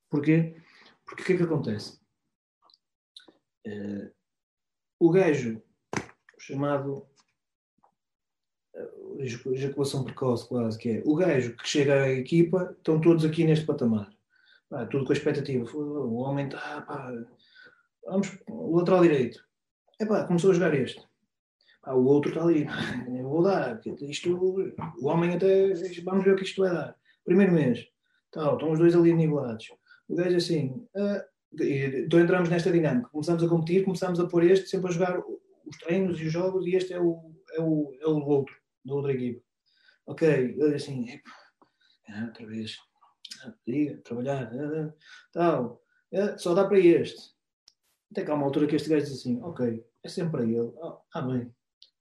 Porquê? 0.09 0.61
Porque 1.05 1.23
o 1.23 1.25
que 1.25 1.33
é 1.33 1.37
que 1.37 1.43
acontece? 1.43 1.99
Uh, 3.65 4.11
o 4.99 5.09
gajo 5.09 5.61
chamado 6.37 7.07
ejaculação 9.19 10.03
precoce, 10.03 10.47
quase 10.47 10.77
que 10.77 10.89
é 10.89 11.03
o 11.05 11.15
gajo 11.15 11.55
que 11.55 11.67
chega 11.67 12.03
à 12.03 12.09
equipa, 12.09 12.75
estão 12.77 12.99
todos 12.99 13.25
aqui 13.25 13.43
neste 13.43 13.65
patamar. 13.65 14.09
Pá, 14.69 14.85
tudo 14.85 15.05
com 15.05 15.11
a 15.11 15.15
expectativa. 15.15 15.65
O 15.75 16.15
homem 16.15 16.47
está. 16.47 16.81
Pá, 16.81 17.11
vamos, 18.05 18.37
o 18.47 18.77
lateral 18.77 19.01
direito 19.01 19.43
Epá, 19.99 20.25
começou 20.25 20.51
a 20.51 20.53
jogar 20.53 20.73
este. 20.73 21.01
Pá, 21.81 21.93
o 21.93 22.05
outro 22.05 22.29
está 22.29 22.43
ali. 22.43 22.65
Eu 23.07 23.29
vou 23.29 23.43
dar. 23.43 23.79
Isto, 24.01 24.35
o 24.99 25.07
homem 25.07 25.35
até. 25.35 25.73
Vamos 26.03 26.23
ver 26.23 26.33
o 26.33 26.35
que 26.35 26.43
isto 26.43 26.61
vai 26.61 26.73
dar. 26.73 26.95
Primeiro 27.23 27.53
mês. 27.53 27.87
Tal, 28.31 28.53
estão 28.53 28.71
os 28.71 28.79
dois 28.79 28.95
ali 28.95 29.13
nivelados. 29.13 29.71
O 30.07 30.15
gajo 30.15 30.35
assim. 30.35 30.87
Uh, 30.95 31.21
então 31.61 32.19
entramos 32.19 32.49
nesta 32.49 32.71
dinâmica. 32.71 33.09
Começamos 33.09 33.43
a 33.43 33.47
competir, 33.47 33.83
começamos 33.83 34.19
a 34.19 34.27
pôr 34.27 34.43
este 34.43 34.67
sempre 34.67 34.89
a 34.89 34.91
jogar 34.91 35.21
os 35.65 35.77
treinos 35.77 36.19
e 36.19 36.25
os 36.25 36.31
jogos 36.31 36.65
e 36.65 36.75
este 36.75 36.93
é 36.93 36.99
o, 36.99 37.19
é 37.53 37.61
o, 37.61 37.93
é 38.01 38.07
o 38.07 38.25
outro, 38.25 38.55
da 38.85 38.93
outra 38.93 39.13
equipa. 39.13 39.41
ok, 40.05 40.55
eu 40.57 40.75
assim, 40.75 41.07
ah, 42.09 42.25
outra 42.25 42.45
vez, 42.45 42.77
diga, 43.65 44.01
trabalhar, 44.03 44.51
ah, 44.53 44.93
tal, 45.31 45.81
ah, 46.13 46.37
só 46.37 46.53
dá 46.53 46.67
para 46.67 46.79
este. 46.79 47.33
Até 48.11 48.23
que 48.23 48.31
há 48.31 48.35
uma 48.35 48.45
altura 48.45 48.67
que 48.67 48.75
este 48.75 48.89
gajo 48.89 49.05
diz 49.05 49.19
assim, 49.19 49.41
ok, 49.41 49.83
é 50.03 50.09
sempre 50.09 50.31
para 50.31 50.43
ele. 50.43 50.71
Ah, 50.81 50.99
ah 51.15 51.21
bem, 51.21 51.51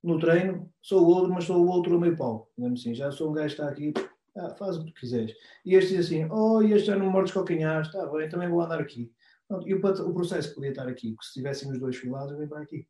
no 0.03 0.19
treino 0.19 0.71
sou 0.83 1.05
o 1.05 1.09
outro, 1.09 1.33
mas 1.33 1.45
sou 1.45 1.65
o 1.65 1.69
outro 1.69 1.99
meio 1.99 2.17
pau. 2.17 2.51
Digamos 2.57 2.81
assim, 2.81 2.95
já 2.95 3.11
sou 3.11 3.31
um 3.31 3.33
gajo 3.33 3.55
que 3.55 3.63
está 3.63 3.73
aqui, 3.73 3.93
ah, 4.37 4.51
faz 4.57 4.77
o 4.77 4.85
que 4.85 4.93
quiseres. 4.93 5.35
E 5.65 5.75
este 5.75 5.97
diz 5.97 6.07
assim, 6.07 6.29
oh, 6.31 6.61
este 6.63 6.87
já 6.87 6.97
não 6.97 7.11
mordes 7.11 7.33
calcanhares, 7.33 7.89
está 7.89 8.07
bem, 8.07 8.29
também 8.29 8.49
vou 8.49 8.61
andar 8.61 8.81
aqui. 8.81 9.13
Pronto, 9.49 9.69
e 9.69 9.75
o, 9.75 9.79
o, 9.79 10.15
processo 10.15 10.55
podia 10.55 10.71
estar 10.71 10.89
aqui, 10.89 11.15
se 11.21 11.29
estivéssemos 11.29 11.79
dois 11.79 11.97
filados, 11.97 12.33
eu 12.33 12.39
venho 12.39 12.49
para 12.49 12.63
aqui. 12.63 12.87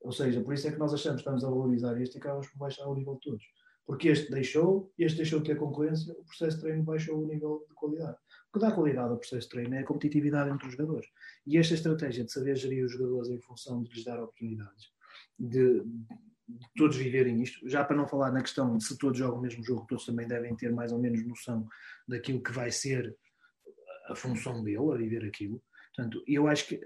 Ou 0.00 0.12
seja, 0.12 0.40
por 0.42 0.54
isso 0.54 0.68
é 0.68 0.72
que 0.72 0.78
nós 0.78 0.94
achamos 0.94 1.22
que 1.22 1.28
estamos 1.28 1.44
a 1.44 1.50
valorizar 1.50 2.00
este 2.00 2.16
e 2.16 2.18
acabamos 2.18 2.48
por 2.48 2.58
baixar 2.58 2.86
o 2.86 2.94
nível 2.94 3.14
de 3.14 3.20
todos. 3.20 3.44
Porque 3.86 4.08
este 4.08 4.30
deixou, 4.30 4.92
este 4.98 5.16
deixou 5.16 5.40
de 5.40 5.46
ter 5.46 5.56
concorrência, 5.56 6.12
o 6.12 6.24
processo 6.24 6.56
de 6.56 6.62
treino 6.62 6.82
baixou 6.82 7.22
o 7.22 7.26
nível 7.26 7.64
de 7.68 7.74
qualidade. 7.74 8.16
O 8.48 8.52
que 8.52 8.60
dá 8.60 8.70
qualidade 8.70 9.10
ao 9.10 9.16
processo 9.16 9.48
de 9.48 9.48
treino 9.48 9.74
é 9.74 9.78
a 9.78 9.84
competitividade 9.84 10.50
entre 10.50 10.66
os 10.66 10.72
jogadores. 10.72 11.08
E 11.46 11.56
esta 11.56 11.74
estratégia 11.74 12.24
de 12.24 12.30
saber 12.30 12.54
gerir 12.56 12.84
os 12.84 12.92
jogadores 12.92 13.30
em 13.30 13.40
função 13.40 13.82
de 13.82 13.90
lhes 13.90 14.04
dar 14.04 14.22
oportunidades, 14.22 14.92
de, 15.38 15.82
de 15.82 16.68
todos 16.76 16.96
viverem 16.96 17.42
isto, 17.42 17.66
já 17.68 17.82
para 17.82 17.96
não 17.96 18.06
falar 18.06 18.30
na 18.30 18.42
questão 18.42 18.76
de 18.76 18.84
se 18.84 18.96
todos 18.98 19.18
jogam 19.18 19.38
o 19.38 19.42
mesmo 19.42 19.64
jogo, 19.64 19.86
todos 19.88 20.04
também 20.04 20.28
devem 20.28 20.54
ter 20.54 20.70
mais 20.70 20.92
ou 20.92 20.98
menos 20.98 21.26
noção 21.26 21.66
daquilo 22.06 22.42
que 22.42 22.52
vai 22.52 22.70
ser 22.70 23.16
a 24.08 24.14
função 24.14 24.62
dele, 24.62 24.92
a 24.92 24.96
viver 24.96 25.24
aquilo. 25.24 25.62
Portanto, 25.94 26.22
eu 26.26 26.46
acho 26.46 26.68
que, 26.68 26.80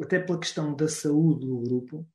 até 0.00 0.18
pela 0.18 0.38
questão 0.38 0.74
da 0.74 0.86
saúde 0.86 1.46
do 1.46 1.60
grupo, 1.60 2.06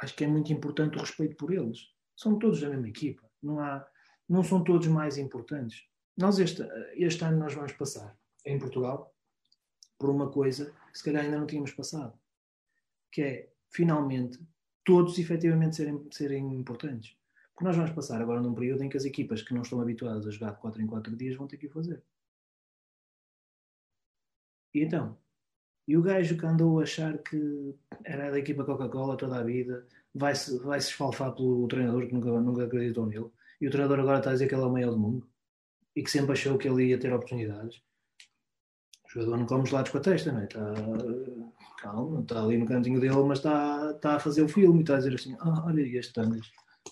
acho 0.00 0.14
que 0.14 0.24
é 0.24 0.26
muito 0.26 0.52
importante 0.52 0.96
o 0.96 1.00
respeito 1.00 1.36
por 1.36 1.52
eles. 1.52 1.78
São 2.16 2.38
todos 2.38 2.60
da 2.60 2.68
mesma 2.68 2.88
equipa. 2.88 3.28
Não, 3.42 3.60
há, 3.60 3.86
não 4.28 4.42
são 4.42 4.62
todos 4.62 4.86
mais 4.88 5.18
importantes. 5.18 5.84
Nós, 6.16 6.38
este, 6.38 6.62
este 6.94 7.24
ano, 7.24 7.38
nós 7.38 7.54
vamos 7.54 7.72
passar 7.72 8.16
em 8.44 8.58
Portugal 8.58 9.14
por 9.98 10.10
uma 10.10 10.30
coisa 10.30 10.74
que 10.92 10.98
se 10.98 11.04
calhar 11.04 11.24
ainda 11.24 11.38
não 11.38 11.46
tínhamos 11.46 11.72
passado, 11.72 12.18
que 13.12 13.22
é, 13.22 13.52
finalmente, 13.70 14.38
todos 14.84 15.18
efetivamente 15.18 15.76
serem, 15.76 16.08
serem 16.10 16.54
importantes. 16.54 17.16
Porque 17.52 17.64
nós 17.64 17.76
vamos 17.76 17.90
passar 17.92 18.22
agora 18.22 18.40
num 18.40 18.54
período 18.54 18.84
em 18.84 18.88
que 18.88 18.96
as 18.96 19.04
equipas 19.04 19.42
que 19.42 19.52
não 19.52 19.62
estão 19.62 19.80
habituadas 19.80 20.26
a 20.26 20.30
jogar 20.30 20.52
de 20.52 20.60
4 20.60 20.80
em 20.80 20.86
4 20.86 21.16
dias 21.16 21.36
vão 21.36 21.48
ter 21.48 21.56
que 21.56 21.66
o 21.66 21.70
fazer. 21.70 22.02
E 24.72 24.84
então? 24.84 25.18
E 25.88 25.96
o 25.96 26.02
gajo 26.02 26.36
que 26.36 26.44
andou 26.44 26.78
a 26.78 26.82
achar 26.82 27.16
que 27.18 27.74
era 28.04 28.30
da 28.30 28.38
equipa 28.38 28.62
Coca-Cola 28.62 29.16
toda 29.16 29.38
a 29.38 29.42
vida 29.42 29.86
vai-se 30.14 30.58
vai 30.58 30.78
-se 30.80 30.90
esfalfar 30.90 31.34
pelo 31.34 31.66
treinador 31.66 32.06
que 32.06 32.12
nunca, 32.12 32.30
nunca 32.40 32.64
acreditou 32.64 33.06
nele. 33.06 33.30
E 33.58 33.66
o 33.66 33.70
treinador 33.70 34.00
agora 34.00 34.18
está 34.18 34.30
a 34.30 34.32
dizer 34.34 34.48
que 34.48 34.54
ele 34.54 34.62
é 34.62 34.66
o 34.66 34.72
maior 34.72 34.90
do 34.90 34.98
mundo 34.98 35.26
e 35.96 36.02
que 36.02 36.10
sempre 36.10 36.32
achou 36.32 36.58
que 36.58 36.68
ele 36.68 36.84
ia 36.84 36.98
ter 36.98 37.10
oportunidades. 37.12 37.80
O 39.06 39.10
jogador 39.10 39.38
não 39.38 39.46
come 39.46 39.66
gelados 39.66 39.90
com 39.90 39.96
a 39.96 40.00
testa, 40.02 40.30
não 40.30 40.40
é? 40.40 40.44
Está, 40.44 40.74
calma, 41.80 42.20
está 42.20 42.42
ali 42.42 42.58
no 42.58 42.66
cantinho 42.66 43.00
dele, 43.00 43.24
mas 43.24 43.38
está, 43.38 43.92
está 43.96 44.16
a 44.16 44.20
fazer 44.20 44.42
o 44.42 44.48
filme 44.48 44.80
e 44.80 44.82
está 44.82 44.94
a 44.94 44.98
dizer 44.98 45.14
assim: 45.14 45.34
ah, 45.40 45.64
olha 45.66 45.80
este 45.80 46.12
Tangas, 46.12 46.46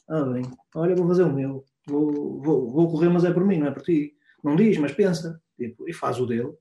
ah, 0.08 0.24
bem, 0.24 0.42
olha, 0.74 0.96
vou 0.96 1.06
fazer 1.06 1.24
o 1.24 1.32
meu, 1.32 1.62
vou, 1.86 2.40
vou, 2.40 2.70
vou 2.72 2.90
correr, 2.90 3.10
mas 3.10 3.24
é 3.24 3.32
por 3.32 3.44
mim, 3.44 3.58
não 3.58 3.66
é 3.66 3.70
por 3.70 3.82
ti. 3.82 4.16
Não 4.42 4.56
diz, 4.56 4.78
mas 4.78 4.92
pensa. 4.92 5.38
Tipo, 5.58 5.86
e 5.88 5.92
faz 5.92 6.18
o 6.18 6.26
dele, 6.26 6.56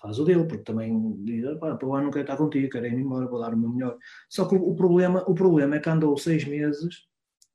faz 0.00 0.18
o 0.18 0.24
dele, 0.24 0.46
porque 0.46 0.64
também 0.64 1.14
diz: 1.24 1.44
pá, 1.58 1.76
para 1.76 1.88
ano 1.88 2.04
não 2.04 2.10
quero 2.10 2.22
estar 2.22 2.36
contigo, 2.36 2.70
quero 2.70 2.86
ir 2.86 2.94
embora, 2.94 3.26
vou 3.26 3.40
dar 3.40 3.54
o 3.54 3.58
meu 3.58 3.70
melhor. 3.70 3.98
Só 4.28 4.46
que 4.48 4.54
o 4.54 4.74
problema, 4.74 5.24
o 5.28 5.34
problema 5.34 5.76
é 5.76 5.80
que 5.80 5.88
andou 5.88 6.16
seis 6.16 6.44
meses, 6.44 7.06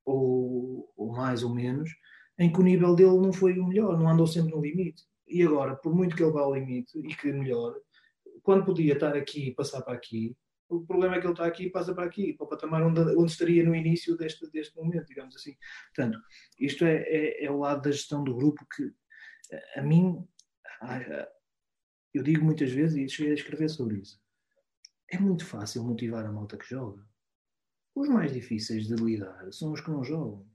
ou, 0.05 0.91
ou 0.95 1.11
mais 1.11 1.43
ou 1.43 1.53
menos, 1.53 1.89
em 2.37 2.51
que 2.51 2.59
o 2.59 2.63
nível 2.63 2.95
dele 2.95 3.17
não 3.17 3.33
foi 3.33 3.57
o 3.59 3.67
melhor, 3.67 3.97
não 3.97 4.09
andou 4.09 4.27
sempre 4.27 4.53
no 4.53 4.61
limite. 4.61 5.03
E 5.27 5.41
agora, 5.41 5.75
por 5.75 5.95
muito 5.95 6.15
que 6.15 6.23
ele 6.23 6.31
vá 6.31 6.41
ao 6.41 6.53
limite 6.53 6.97
e 6.99 7.15
que 7.15 7.31
melhore, 7.31 7.79
quando 8.43 8.65
podia 8.65 8.93
estar 8.93 9.15
aqui 9.15 9.47
e 9.47 9.55
passar 9.55 9.81
para 9.81 9.95
aqui, 9.95 10.35
o 10.69 10.85
problema 10.85 11.15
é 11.15 11.19
que 11.19 11.25
ele 11.25 11.33
está 11.33 11.45
aqui 11.45 11.65
e 11.65 11.69
passa 11.69 11.93
para 11.93 12.05
aqui, 12.05 12.33
para 12.33 12.45
o 12.45 12.49
patamar 12.49 12.83
onde, 12.83 12.99
onde 12.99 13.31
estaria 13.31 13.63
no 13.63 13.75
início 13.75 14.17
deste, 14.17 14.49
deste 14.51 14.75
momento, 14.75 15.05
digamos 15.05 15.35
assim. 15.35 15.55
Portanto, 15.95 16.19
isto 16.59 16.85
é, 16.85 17.03
é, 17.03 17.45
é 17.45 17.51
o 17.51 17.59
lado 17.59 17.83
da 17.83 17.91
gestão 17.91 18.23
do 18.23 18.35
grupo 18.35 18.65
que, 18.75 18.91
a 19.79 19.81
mim, 19.81 20.23
eu 22.17 22.23
digo 22.23 22.43
muitas 22.43 22.71
vezes 22.71 22.97
e 22.97 23.09
cheguei 23.09 23.31
a 23.31 23.35
escrever 23.35 23.69
sobre 23.69 23.97
isso. 23.97 24.19
É 25.09 25.19
muito 25.19 25.45
fácil 25.45 25.83
motivar 25.83 26.25
a 26.25 26.31
malta 26.31 26.57
que 26.57 26.67
joga. 26.67 27.05
Os 27.93 28.07
mais 28.07 28.33
difíceis 28.33 28.87
de 28.87 28.95
lidar 28.95 29.51
são 29.51 29.71
os 29.71 29.81
que 29.81 29.89
não 29.89 30.03
jogam. 30.03 30.45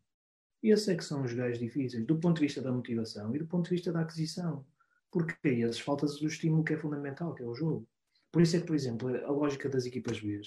E 0.63 0.71
esses 0.71 0.89
é 0.89 0.97
que 0.97 1.05
são 1.05 1.23
os 1.23 1.33
gajos 1.33 1.59
difíceis, 1.59 2.05
do 2.07 2.19
ponto 2.19 2.37
de 2.37 2.47
vista 2.47 2.61
da 2.61 2.73
motivação 2.73 3.35
e 3.35 3.39
do 3.39 3.47
ponto 3.47 3.65
de 3.69 3.77
vista 3.77 3.93
da 3.93 4.01
aquisição. 4.01 4.67
Porque 5.11 5.35
a 5.45 5.49
esses 5.49 5.81
falta-se 5.81 6.21
do 6.21 6.27
estímulo 6.27 6.65
que 6.65 6.75
é 6.75 6.77
fundamental, 6.77 7.35
que 7.35 7.43
é 7.43 7.47
o 7.47 7.55
jogo. 7.55 7.89
Por 8.31 8.43
isso 8.43 8.57
é 8.57 8.61
que, 8.61 8.67
por 8.67 8.77
exemplo, 8.77 9.09
a 9.09 9.31
lógica 9.31 9.69
das 9.69 9.87
equipas 9.87 10.21
B, 10.21 10.41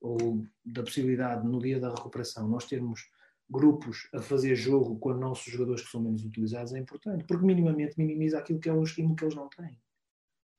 ou 0.00 0.46
da 0.64 0.82
possibilidade 0.82 1.46
no 1.46 1.58
dia 1.58 1.80
da 1.80 1.94
recuperação 1.94 2.48
nós 2.48 2.66
termos 2.66 3.10
grupos 3.48 4.08
a 4.12 4.20
fazer 4.20 4.54
jogo 4.54 4.98
com 4.98 5.10
os 5.10 5.18
nossos 5.18 5.52
jogadores 5.52 5.82
que 5.82 5.90
são 5.90 6.02
menos 6.02 6.24
utilizados 6.24 6.74
é 6.74 6.78
importante, 6.78 7.24
porque 7.24 7.46
minimamente 7.46 7.96
minimiza 7.96 8.38
aquilo 8.38 8.58
que 8.58 8.68
é 8.68 8.72
o 8.72 8.82
estímulo 8.82 9.16
que 9.16 9.24
eles 9.24 9.34
não 9.34 9.48
têm. 9.48 9.78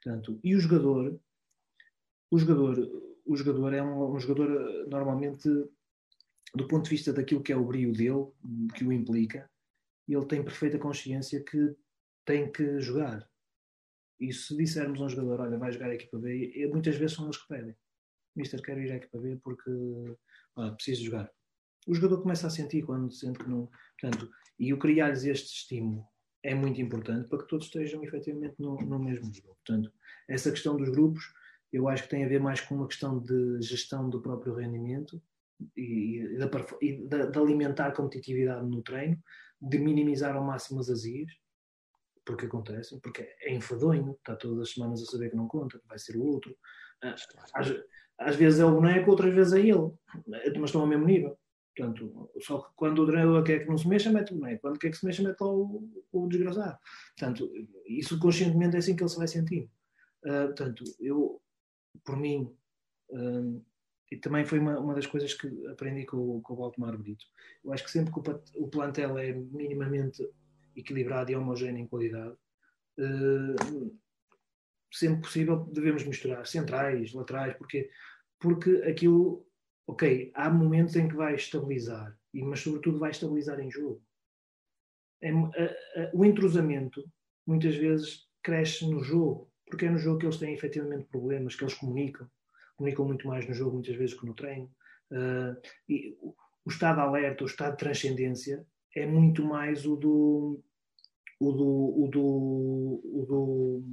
Portanto, 0.07 0.39
e 0.41 0.55
o 0.55 0.59
jogador, 0.59 1.19
o 2.31 2.39
jogador, 2.39 2.79
o 3.25 3.35
jogador 3.35 3.73
é 3.73 3.83
um, 3.83 4.15
um 4.15 4.17
jogador 4.17 4.87
normalmente 4.87 5.49
do 6.55 6.65
ponto 6.65 6.85
de 6.85 6.91
vista 6.91 7.11
daquilo 7.11 7.43
que 7.43 7.51
é 7.51 7.57
o 7.57 7.65
brilho 7.65 7.91
dele, 7.91 8.31
que 8.73 8.85
o 8.85 8.93
implica, 8.93 9.51
ele 10.07 10.25
tem 10.25 10.41
perfeita 10.41 10.79
consciência 10.79 11.43
que 11.43 11.75
tem 12.23 12.49
que 12.49 12.79
jogar. 12.79 13.29
E 14.17 14.31
se 14.31 14.55
dissermos 14.55 15.01
a 15.01 15.03
um 15.03 15.09
jogador, 15.09 15.41
olha, 15.41 15.57
vai 15.57 15.73
jogar 15.73 15.89
a 15.89 15.95
equipa 15.95 16.17
B, 16.17 16.69
muitas 16.71 16.95
vezes 16.95 17.17
são 17.17 17.25
eles 17.25 17.37
que 17.37 17.47
pedem. 17.49 17.75
Mister, 18.33 18.61
quero 18.61 18.79
ir 18.79 18.93
à 18.93 18.95
equipa 18.95 19.19
B 19.19 19.37
porque 19.43 19.69
olha, 20.55 20.71
preciso 20.71 21.03
jogar. 21.03 21.29
O 21.85 21.93
jogador 21.93 22.21
começa 22.21 22.47
a 22.47 22.49
sentir 22.49 22.83
quando 22.83 23.11
sente 23.11 23.39
que 23.39 23.49
não. 23.49 23.69
Portanto, 23.99 24.31
e 24.57 24.73
o 24.73 24.79
criar-lhes 24.79 25.25
este 25.25 25.53
estímulo 25.53 26.07
é 26.47 26.55
muito 26.55 26.81
importante 26.81 27.27
para 27.27 27.39
que 27.39 27.47
todos 27.47 27.65
estejam 27.65 28.01
efetivamente 28.03 28.55
no, 28.57 28.77
no 28.77 28.97
mesmo 28.97 29.27
nível. 29.27 29.53
Portanto, 29.65 29.91
essa 30.29 30.49
questão 30.49 30.77
dos 30.77 30.89
grupos 30.89 31.33
eu 31.71 31.89
acho 31.89 32.03
que 32.03 32.09
tem 32.09 32.23
a 32.23 32.27
ver 32.27 32.39
mais 32.39 32.61
com 32.61 32.75
uma 32.75 32.87
questão 32.87 33.19
de 33.19 33.61
gestão 33.61 34.09
do 34.09 34.21
próprio 34.21 34.55
rendimento 34.55 35.21
e, 35.75 36.19
e, 36.21 36.37
de, 36.37 37.07
de, 37.07 37.31
de, 37.31 37.37
alimentar 37.37 37.91
competitividade 37.91 38.65
no 38.65 38.81
treino, 38.81 39.21
de 39.61 39.77
minimizar 39.77 40.35
ao 40.37 40.43
máximo 40.43 40.79
as 40.79 40.89
azias, 40.89 41.29
porque 42.25 42.45
acontecem, 42.45 42.97
porque 43.01 43.27
é 43.41 43.53
enfadonho, 43.53 44.13
está 44.13 44.33
todas 44.35 44.59
as 44.61 44.73
semanas 44.73 45.01
a 45.01 45.05
saber 45.05 45.29
que 45.29 45.35
não 45.35 45.47
conta, 45.47 45.77
que 45.77 45.87
vai 45.87 45.99
ser 45.99 46.15
o 46.15 46.23
outro. 46.23 46.55
Ah, 47.03 47.15
às, 47.55 47.73
às 48.17 48.35
vezes 48.37 48.61
é 48.61 48.65
o 48.65 48.71
boneco, 48.71 49.11
outras 49.11 49.33
vezes 49.33 49.53
é 49.53 49.59
ele, 49.59 49.91
mas 50.25 50.69
estão 50.69 50.81
ao 50.81 50.87
mesmo 50.87 51.05
nível. 51.05 51.37
Portanto, 51.77 52.31
só 52.39 52.59
que 52.59 52.73
quando 52.75 53.03
o 53.03 53.05
treinador 53.05 53.43
quer 53.43 53.59
que 53.59 53.69
não 53.69 53.77
se 53.77 53.87
mexa, 53.87 54.11
mete 54.11 54.33
o 54.33 54.37
boneco. 54.37 54.61
Quando 54.61 54.79
quer 54.79 54.89
que 54.89 54.97
se 54.97 55.05
mexa, 55.05 55.21
mete 55.21 55.41
o, 55.41 55.87
o 56.11 56.27
desgraçado. 56.27 56.77
Portanto, 57.17 57.51
isso 57.85 58.17
conscientemente 58.19 58.75
é 58.75 58.79
assim 58.79 58.95
que 58.95 59.03
ele 59.03 59.09
se 59.09 59.17
vai 59.17 59.27
sentir. 59.27 59.69
Uh, 60.25 60.47
portanto, 60.47 60.83
eu, 60.99 61.39
por 62.03 62.17
mim, 62.17 62.51
uh, 63.11 63.65
e 64.11 64.17
também 64.17 64.45
foi 64.45 64.59
uma, 64.59 64.79
uma 64.79 64.95
das 64.95 65.05
coisas 65.05 65.33
que 65.33 65.47
aprendi 65.67 66.05
com, 66.05 66.41
com 66.41 66.53
o 66.53 66.57
Baltimar 66.57 66.97
Brito. 66.97 67.25
Eu 67.63 67.71
acho 67.73 67.83
que 67.83 67.91
sempre 67.91 68.11
que 68.11 68.19
o, 68.19 68.43
o 68.55 68.67
plantel 68.67 69.17
é 69.17 69.33
minimamente 69.33 70.27
equilibrado 70.75 71.31
e 71.31 71.35
homogéneo 71.35 71.81
em 71.81 71.87
qualidade, 71.87 72.35
uh, 72.99 73.97
sempre 74.91 75.21
possível 75.21 75.65
devemos 75.71 76.05
misturar 76.05 76.45
centrais, 76.47 77.13
laterais, 77.13 77.55
porque, 77.55 77.89
porque 78.39 78.71
aquilo, 78.87 79.46
ok, 79.87 80.31
há 80.35 80.49
momentos 80.49 80.95
em 80.95 81.07
que 81.07 81.15
vai 81.15 81.35
estabilizar, 81.35 82.15
mas 82.33 82.59
sobretudo 82.59 82.99
vai 82.99 83.11
estabilizar 83.11 83.59
em 83.59 83.71
jogo. 83.71 84.01
É, 85.21 85.31
a, 85.31 85.33
a, 85.33 86.11
o 86.13 86.23
entrosamento 86.25 87.03
muitas 87.45 87.75
vezes 87.75 88.27
cresce 88.43 88.85
no 88.85 89.01
jogo, 89.01 89.49
porque 89.69 89.85
é 89.85 89.89
no 89.89 89.97
jogo 89.97 90.19
que 90.19 90.25
eles 90.25 90.37
têm 90.37 90.53
efetivamente 90.53 91.07
problemas, 91.07 91.55
que 91.55 91.63
eles 91.63 91.73
comunicam, 91.73 92.29
comunicam 92.75 93.05
muito 93.05 93.27
mais 93.27 93.47
no 93.47 93.53
jogo 93.53 93.73
muitas 93.73 93.95
vezes 93.95 94.19
que 94.19 94.25
no 94.25 94.35
treino. 94.35 94.69
Uh, 95.09 95.55
e 95.87 96.17
o 96.21 96.69
estado 96.69 96.97
de 96.97 97.01
alerta, 97.01 97.43
o 97.43 97.47
estado 97.47 97.71
de 97.71 97.77
transcendência 97.77 98.65
é 98.93 99.05
muito 99.05 99.43
mais 99.43 99.85
o 99.85 99.95
do 99.95 100.63
o 101.39 101.51
do, 101.51 102.03
o 102.03 102.07
do, 102.09 103.01
o 103.03 103.25
do, 103.25 103.83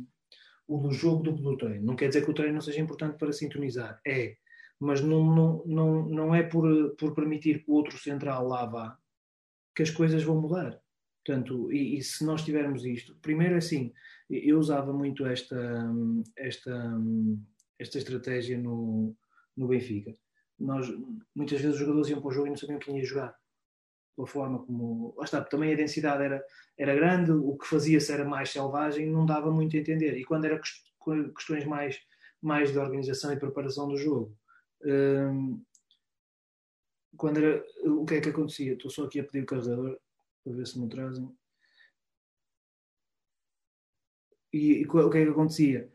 o 0.67 0.79
do 0.79 0.93
jogo 0.93 1.23
do 1.23 1.35
que 1.35 1.43
do 1.43 1.57
treino. 1.57 1.85
Não 1.85 1.97
quer 1.97 2.09
dizer 2.09 2.25
que 2.25 2.31
o 2.31 2.35
treino 2.35 2.55
não 2.55 2.61
seja 2.61 2.81
importante 2.81 3.19
para 3.19 3.33
sintonizar, 3.33 4.01
é, 4.07 4.37
mas 4.85 5.01
não, 5.01 5.25
não, 5.25 5.65
não, 5.65 6.09
não 6.09 6.35
é 6.35 6.43
por, 6.43 6.95
por 6.97 7.15
permitir 7.15 7.65
que 7.65 7.71
o 7.71 7.75
outro 7.75 7.97
central 7.99 8.47
lá 8.47 8.67
vá 8.67 8.99
que 9.75 9.83
as 9.83 9.91
coisas 9.91 10.23
vão 10.23 10.41
mudar. 10.41 10.79
Portanto, 11.25 11.73
e, 11.73 11.97
e, 11.99 12.03
se 12.03 12.25
nós 12.25 12.45
tivermos 12.45 12.85
isto, 12.85 13.17
primeiro 13.23 13.57
assim, 13.57 13.93
eu 14.29 14.59
usava 14.59 14.93
muito 14.93 15.27
esta, 15.27 15.91
esta, 16.37 16.93
esta 17.79 17.99
estratégia 17.99 18.59
no, 18.59 19.17
no 19.57 19.69
Benfica. 19.69 20.15
Nós, 20.59 20.87
muitas 21.35 21.61
vezes 21.61 21.75
os 21.75 21.81
jogadores 21.81 22.11
iam 22.11 22.21
para 22.21 22.29
o 22.29 22.33
jogo 22.33 22.47
e 22.47 22.51
não 22.51 22.57
sabiam 22.57 22.79
quem 22.79 22.99
ia 22.99 23.05
jogar. 23.05 23.35
pela 24.15 24.29
forma 24.29 24.65
como. 24.65 25.15
Lá 25.17 25.25
está, 25.25 25.43
também 25.43 25.73
a 25.73 25.77
densidade 25.77 26.23
era, 26.23 26.45
era 26.79 26.95
grande, 26.95 27.33
o 27.33 27.57
que 27.57 27.67
fazia-se 27.67 28.13
era 28.13 28.25
mais 28.25 28.51
selvagem, 28.51 29.11
não 29.11 29.25
dava 29.25 29.51
muito 29.51 29.77
a 29.77 29.81
entender. 29.81 30.17
E 30.19 30.25
quando 30.25 30.45
era 30.45 30.61
questões 31.35 31.65
mais, 31.65 31.99
mais 32.41 32.71
de 32.71 32.79
organização 32.79 33.33
e 33.33 33.41
preparação 33.41 33.89
do 33.89 33.97
jogo, 33.97 34.37
quando 37.17 37.39
era, 37.39 37.65
o 37.85 38.05
que 38.05 38.15
é 38.15 38.21
que 38.21 38.29
acontecia? 38.29 38.73
Estou 38.75 38.91
só 38.91 39.05
aqui 39.05 39.21
a 39.21 39.25
pedir 39.25 39.43
o 39.43 39.47
carregador 39.47 39.99
para 40.43 40.53
ver 40.53 40.67
se 40.67 40.79
me 40.79 40.89
trazem. 40.89 41.29
E, 44.53 44.83
e 44.83 44.87
o 44.87 45.11
que 45.11 45.19
é 45.19 45.25
que 45.25 45.31
acontecia? 45.31 45.93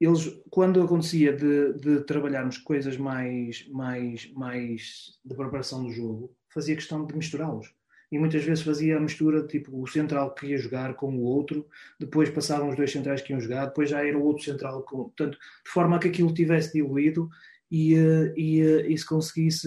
Eles, 0.00 0.26
quando 0.50 0.82
acontecia 0.82 1.32
de, 1.32 1.74
de 1.74 2.00
trabalharmos 2.04 2.58
coisas 2.58 2.96
mais, 2.96 3.68
mais, 3.68 4.32
mais 4.32 5.20
de 5.24 5.34
preparação 5.34 5.84
do 5.84 5.92
jogo, 5.92 6.34
fazia 6.48 6.74
questão 6.74 7.06
de 7.06 7.14
misturá-los. 7.14 7.72
E 8.10 8.18
muitas 8.18 8.44
vezes 8.44 8.64
fazia 8.64 8.96
a 8.96 9.00
mistura, 9.00 9.46
tipo, 9.46 9.80
o 9.80 9.86
central 9.86 10.34
que 10.34 10.46
ia 10.46 10.58
jogar 10.58 10.94
com 10.94 11.16
o 11.16 11.22
outro, 11.22 11.66
depois 11.98 12.28
passavam 12.28 12.68
os 12.68 12.76
dois 12.76 12.90
centrais 12.90 13.22
que 13.22 13.32
iam 13.32 13.40
jogar, 13.40 13.66
depois 13.66 13.88
já 13.88 14.06
era 14.06 14.18
o 14.18 14.24
outro 14.24 14.44
central 14.44 14.82
com. 14.82 15.04
Portanto, 15.04 15.38
de 15.38 15.70
forma 15.70 15.98
que 15.98 16.08
aquilo 16.08 16.34
tivesse 16.34 16.74
diluído 16.74 17.30
e, 17.72 17.94
eh, 17.94 18.34
e, 18.36 18.60
eh, 18.60 18.92
e 18.92 18.98
se 18.98 19.06
conseguisse 19.06 19.66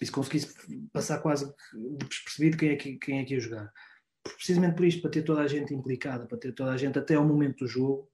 e 0.00 0.06
se 0.06 0.12
conseguisse 0.12 0.54
passar 0.92 1.18
quase 1.18 1.52
despercebido 2.08 2.56
quem 2.56 2.68
é 2.68 2.76
que, 2.76 2.96
quem 2.98 3.18
é 3.18 3.24
que 3.24 3.34
ia 3.34 3.40
jogar. 3.40 3.72
Precisamente 4.22 4.76
por 4.76 4.84
isto, 4.84 5.00
para 5.02 5.10
ter 5.10 5.22
toda 5.22 5.40
a 5.40 5.48
gente 5.48 5.74
implicada, 5.74 6.26
para 6.26 6.38
ter 6.38 6.52
toda 6.52 6.70
a 6.70 6.76
gente 6.76 6.96
até 6.96 7.14
ao 7.14 7.26
momento 7.26 7.64
do 7.64 7.66
jogo, 7.66 8.08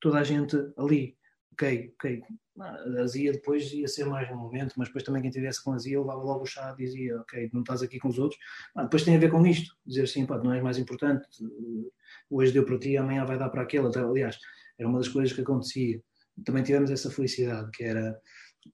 toda 0.00 0.18
a 0.18 0.24
gente 0.24 0.54
ali. 0.76 1.16
Ok, 1.52 1.94
ok. 1.94 2.22
A 2.60 3.06
Zia 3.06 3.32
depois 3.32 3.72
ia 3.72 3.88
ser 3.88 4.04
mais 4.04 4.30
um 4.30 4.36
momento, 4.36 4.74
mas 4.76 4.88
depois 4.88 5.02
também 5.02 5.22
quem 5.22 5.30
estivesse 5.30 5.64
com 5.64 5.72
a 5.72 5.78
Zia 5.78 5.98
levava 5.98 6.22
logo 6.22 6.42
o 6.42 6.46
chá 6.46 6.74
dizia, 6.76 7.18
ok, 7.20 7.48
não 7.54 7.60
estás 7.60 7.80
aqui 7.80 7.98
com 7.98 8.08
os 8.08 8.18
outros. 8.18 8.38
Ah, 8.74 8.82
depois 8.82 9.02
tem 9.02 9.16
a 9.16 9.18
ver 9.18 9.30
com 9.30 9.46
isto, 9.46 9.74
dizer 9.86 10.02
assim, 10.02 10.26
pá, 10.26 10.36
não 10.36 10.52
és 10.52 10.62
mais 10.62 10.76
importante, 10.76 11.26
hoje 12.28 12.52
deu 12.52 12.66
para 12.66 12.78
ti, 12.78 12.98
amanhã 12.98 13.24
vai 13.24 13.38
dar 13.38 13.48
para 13.48 13.62
aquele. 13.62 13.86
Aliás, 13.96 14.38
era 14.78 14.86
uma 14.86 14.98
das 14.98 15.08
coisas 15.08 15.32
que 15.32 15.40
acontecia. 15.40 16.02
Também 16.44 16.62
tivemos 16.62 16.90
essa 16.90 17.10
felicidade, 17.10 17.70
que 17.72 17.84
era 17.84 18.18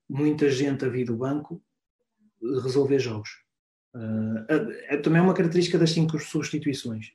muita 0.08 0.50
gente 0.50 0.84
a 0.84 0.88
vir 0.88 1.04
do 1.04 1.16
banco 1.16 1.62
resolver 2.62 2.98
jogos. 2.98 3.30
Também 5.02 5.20
é 5.20 5.22
uma 5.22 5.34
característica 5.34 5.78
das 5.78 5.90
cinco 5.90 6.18
substituições. 6.18 7.12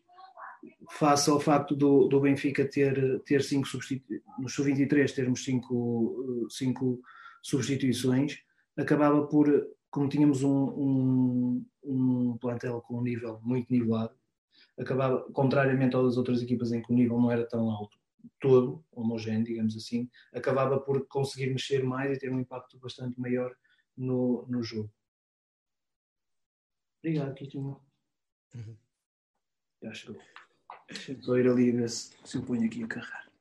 Face 0.91 1.29
ao 1.29 1.39
facto 1.39 1.75
do, 1.75 2.07
do 2.07 2.19
Benfica 2.19 2.67
ter, 2.67 3.21
ter 3.21 3.41
cinco 3.43 3.67
substituições, 3.67 4.21
no 4.37 4.49
sub-23 4.49 5.13
termos 5.13 5.43
cinco, 5.43 6.47
cinco 6.49 7.01
substituições, 7.41 8.39
acabava 8.77 9.25
por, 9.27 9.67
como 9.89 10.09
tínhamos 10.09 10.43
um, 10.43 10.51
um, 10.51 11.65
um 11.83 12.37
plantel 12.37 12.81
com 12.81 12.99
um 12.99 13.01
nível 13.01 13.39
muito 13.43 13.71
nivelado, 13.71 14.13
acabava, 14.79 15.21
contrariamente 15.33 15.95
às 15.95 16.17
outras 16.17 16.41
equipas 16.41 16.71
em 16.71 16.81
que 16.81 16.91
o 16.91 16.95
nível 16.95 17.19
não 17.19 17.31
era 17.31 17.47
tão 17.47 17.69
alto, 17.69 17.97
todo, 18.39 18.83
homogéneo, 18.91 19.43
digamos 19.43 19.75
assim, 19.75 20.09
acabava 20.33 20.79
por 20.79 21.07
conseguir 21.07 21.47
mexer 21.47 21.83
mais 21.83 22.15
e 22.15 22.19
ter 22.19 22.31
um 22.31 22.39
impacto 22.39 22.77
bastante 22.79 23.19
maior 23.19 23.55
no, 23.95 24.45
no 24.47 24.63
jogo. 24.63 24.91
Obrigado, 26.99 27.33
Kitinho. 27.33 27.81
Uhum. 28.53 28.77
Já 29.81 29.93
chegou. 29.93 30.21
Eu 31.27 31.37
ir 31.37 31.49
ali 31.49 31.71
ver 31.71 31.89
se, 31.89 32.15
se 32.23 32.37
eu 32.37 32.43
ponho 32.43 32.65
aqui 32.65 32.83
a 32.83 32.87
carregar. 32.87 33.31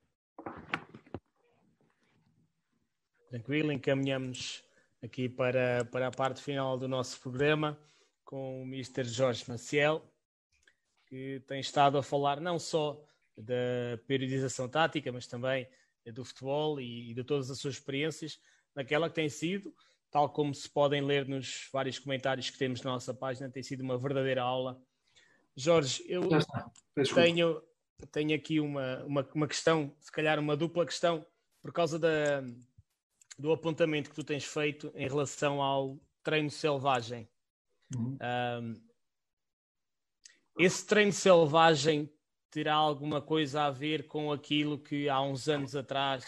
Tranquilo, 3.28 3.72
encaminhamos 3.72 4.64
aqui 5.02 5.28
para, 5.28 5.84
para 5.84 6.08
a 6.08 6.10
parte 6.10 6.42
final 6.42 6.78
do 6.78 6.88
nosso 6.88 7.20
programa 7.20 7.78
com 8.24 8.62
o 8.62 8.64
Mr. 8.64 9.04
Jorge 9.04 9.44
Maciel, 9.48 10.02
que 11.06 11.40
tem 11.46 11.60
estado 11.60 11.98
a 11.98 12.02
falar 12.02 12.40
não 12.40 12.58
só 12.58 13.04
da 13.42 13.98
periodização 14.06 14.68
tática, 14.68 15.10
mas 15.12 15.26
também 15.26 15.68
do 16.12 16.24
futebol 16.24 16.80
e, 16.80 17.10
e 17.10 17.14
de 17.14 17.22
todas 17.22 17.50
as 17.50 17.58
suas 17.58 17.74
experiências 17.74 18.40
naquela 18.74 19.08
que 19.08 19.14
tem 19.14 19.28
sido 19.28 19.74
tal 20.10 20.28
como 20.28 20.54
se 20.54 20.68
podem 20.68 21.00
ler 21.00 21.26
nos 21.26 21.68
vários 21.72 21.98
comentários 21.98 22.50
que 22.50 22.58
temos 22.58 22.82
na 22.82 22.90
nossa 22.90 23.14
página, 23.14 23.48
tem 23.48 23.62
sido 23.62 23.82
uma 23.82 23.96
verdadeira 23.96 24.42
aula. 24.42 24.80
Jorge, 25.56 26.04
eu 26.08 26.22
tenho, 27.14 27.62
tenho 28.10 28.34
aqui 28.34 28.60
uma, 28.60 29.04
uma, 29.04 29.28
uma, 29.34 29.46
questão, 29.46 29.94
se 30.00 30.10
calhar 30.10 30.38
uma 30.38 30.56
dupla 30.56 30.84
questão, 30.84 31.24
por 31.62 31.72
causa 31.72 31.98
da, 31.98 32.42
do 33.38 33.52
apontamento 33.52 34.10
que 34.10 34.16
tu 34.16 34.24
tens 34.24 34.44
feito 34.44 34.90
em 34.94 35.06
relação 35.06 35.62
ao 35.62 35.98
treino 36.22 36.50
selvagem. 36.50 37.28
Uhum. 37.94 38.18
Um, 38.62 38.82
esse 40.58 40.86
treino 40.86 41.12
selvagem 41.12 42.12
terá 42.50 42.74
alguma 42.74 43.20
coisa 43.20 43.62
a 43.62 43.70
ver 43.70 44.06
com 44.06 44.32
aquilo 44.32 44.78
que 44.78 45.08
há 45.08 45.20
uns 45.20 45.48
anos 45.48 45.76
atrás 45.76 46.24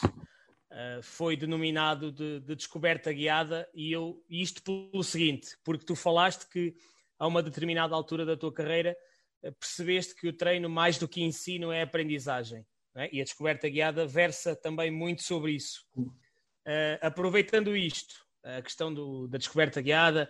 Uh, 0.73 1.03
foi 1.03 1.37
denominado 1.37 2.11
de, 2.11 2.41
de, 2.41 2.57
descoberta 2.57 3.13
guiada 3.13 3.69
e 3.75 3.93
eu 3.93 4.25
isto 4.27 4.63
pelo 4.63 5.05
seguinte, 5.05 5.55
porque 5.63 5.85
tu 5.85 5.95
falaste 5.95 6.49
que 6.49 6.75
a 7.19 7.27
uma 7.27 7.43
determinada 7.43 7.95
altura 7.95 8.25
da 8.25 8.39
tua 8.39 8.51
carreira 8.51 8.97
uh, 9.43 9.53
percebeste 9.53 10.15
que 10.15 10.27
o 10.27 10.33
treino 10.33 10.71
mais 10.71 10.97
do 10.97 11.07
que 11.07 11.23
ensino 11.23 11.71
é 11.71 11.83
aprendizagem 11.83 12.65
é? 12.95 13.11
e 13.13 13.21
a 13.21 13.25
descoberta 13.25 13.69
guiada 13.69 14.07
versa 14.07 14.57
também 14.57 14.91
muito 14.91 15.23
sobre 15.23 15.53
isso. 15.53 15.87
Uh, 15.95 16.97
aproveitando 17.03 17.77
isto, 17.77 18.25
a 18.43 18.63
questão 18.63 18.95
do, 18.95 19.29
da 19.29 19.37
descoberta 19.37 19.79
guiada 19.83 20.27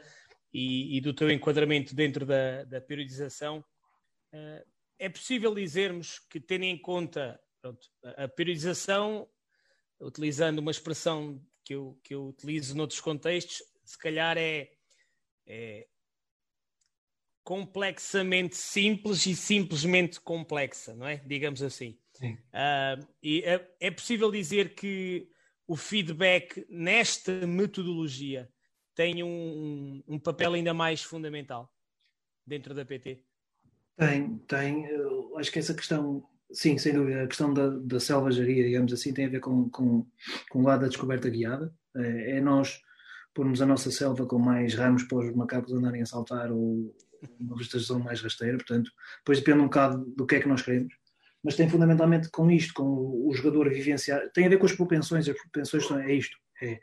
e, 0.53 0.97
e, 0.97 1.01
do 1.01 1.14
teu 1.14 1.30
enquadramento 1.30 1.95
dentro 1.95 2.26
da, 2.26 2.64
da 2.64 2.80
periodização, 2.80 3.64
é 5.03 5.09
possível 5.09 5.53
dizermos 5.53 6.20
que 6.30 6.38
tendo 6.38 6.62
em 6.62 6.78
conta 6.78 7.40
pronto, 7.61 7.88
a 8.16 8.28
periodização 8.28 9.28
utilizando 10.00 10.61
uma 10.61 10.70
expressão 10.70 11.44
que 11.64 11.74
eu, 11.74 11.98
que 12.05 12.14
eu 12.14 12.28
utilizo 12.28 12.76
noutros 12.76 13.00
contextos, 13.00 13.62
se 13.84 13.98
calhar 13.98 14.38
é, 14.38 14.70
é 15.44 15.88
complexamente 17.42 18.57
simples 18.57 19.26
e 19.26 19.34
simplesmente 19.34 20.20
complexa, 20.20 20.94
não 20.94 21.09
é? 21.09 21.16
Digamos 21.16 21.62
assim. 21.62 21.98
Uh, 22.22 23.05
e 23.20 23.42
é, 23.42 23.74
é, 23.80 23.90
possível 23.90 24.30
dizer 24.30 24.76
que 24.76 25.28
o 25.66 25.74
feedback 25.74 26.64
nesta 26.70 27.44
metodologia 27.44 28.48
tem 28.94 29.24
um, 29.24 30.01
um, 30.06 30.18
papel 30.20 30.52
ainda 30.52 30.72
mais 30.72 31.02
fundamental 31.02 31.68
dentro 32.47 32.72
da 32.72 32.85
PT? 32.85 33.24
Tem, 33.97 34.39
tem. 34.48 34.86
Eu 34.86 35.36
acho 35.39 35.51
que 35.52 35.59
essa 35.59 35.74
questão 35.74 36.24
Sim, 36.52 36.77
sem 36.77 36.93
dúvida. 36.93 37.23
A 37.23 37.27
questão 37.27 37.52
da, 37.52 37.70
da 37.70 37.98
selvageria, 37.98 38.64
digamos 38.64 38.93
assim, 38.93 39.12
tem 39.12 39.24
a 39.24 39.31
ver 39.31 39.40
com, 39.40 39.70
com, 39.70 40.06
com 40.51 40.60
o 40.60 40.62
lado 40.62 40.82
da 40.82 40.89
descoberta 40.89 41.31
guiada. 41.31 41.73
É, 41.97 42.36
é 42.36 42.40
nós 42.40 42.81
pormos 43.35 43.62
a 43.62 43.66
nossa 43.66 43.90
selva 43.90 44.27
com 44.27 44.39
mais 44.39 44.74
ramos 44.74 45.05
para 45.05 45.19
os 45.19 45.35
macacos 45.35 45.73
andarem 45.73 46.02
a 46.02 46.06
saltar 46.06 46.52
ou 46.52 46.94
uma 47.40 47.56
vegetação 47.56 47.98
mais 47.98 48.20
rasteira. 48.20 48.59
Portanto, 48.59 48.90
depois 49.19 49.39
depende 49.39 49.60
um 49.60 49.64
bocado 49.64 50.05
do 50.14 50.27
que 50.27 50.36
é 50.36 50.40
que 50.40 50.48
nós 50.48 50.60
queremos. 50.60 50.94
Mas 51.43 51.56
tem 51.56 51.69
fundamentalmente 51.69 52.31
com 52.31 52.51
isto, 52.51 52.74
com 52.74 52.85
o 52.85 53.32
jogador 53.35 53.70
vivenciar. 53.70 54.31
Tem 54.32 54.44
a 54.44 54.48
ver 54.48 54.59
com 54.59 54.66
as 54.66 54.73
propensões. 54.73 55.27
As 55.27 55.36
propensões 55.36 55.86
são, 55.86 55.98
é 55.98 56.14
isto. 56.14 56.36
É, 56.62 56.78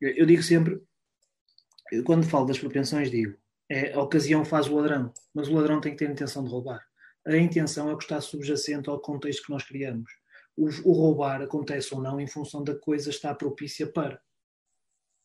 eu 0.00 0.24
digo 0.24 0.42
sempre, 0.42 0.80
quando 2.04 2.26
falo 2.26 2.46
das 2.46 2.58
propensões, 2.58 3.10
digo, 3.10 3.36
é, 3.70 3.94
a 3.94 4.02
ocasião 4.02 4.44
faz 4.44 4.66
o 4.66 4.76
ladrão, 4.76 5.12
mas 5.32 5.48
o 5.48 5.54
ladrão 5.54 5.80
tem 5.80 5.92
que 5.92 5.98
ter 5.98 6.08
a 6.08 6.12
intenção 6.12 6.44
de 6.44 6.50
roubar 6.50 6.84
a 7.26 7.36
intenção 7.36 7.90
é 7.90 7.92
o 7.92 7.96
que 7.96 8.04
está 8.04 8.20
subjacente 8.20 8.88
ao 8.88 9.00
contexto 9.00 9.44
que 9.44 9.50
nós 9.50 9.64
criamos. 9.64 10.10
O, 10.56 10.66
o, 10.84 10.92
roubar 10.92 11.40
acontece 11.42 11.94
ou 11.94 12.02
não 12.02 12.20
em 12.20 12.26
função 12.26 12.62
da 12.64 12.74
coisa 12.74 13.10
estar 13.10 13.34
propícia 13.34 13.86
para. 13.86 14.20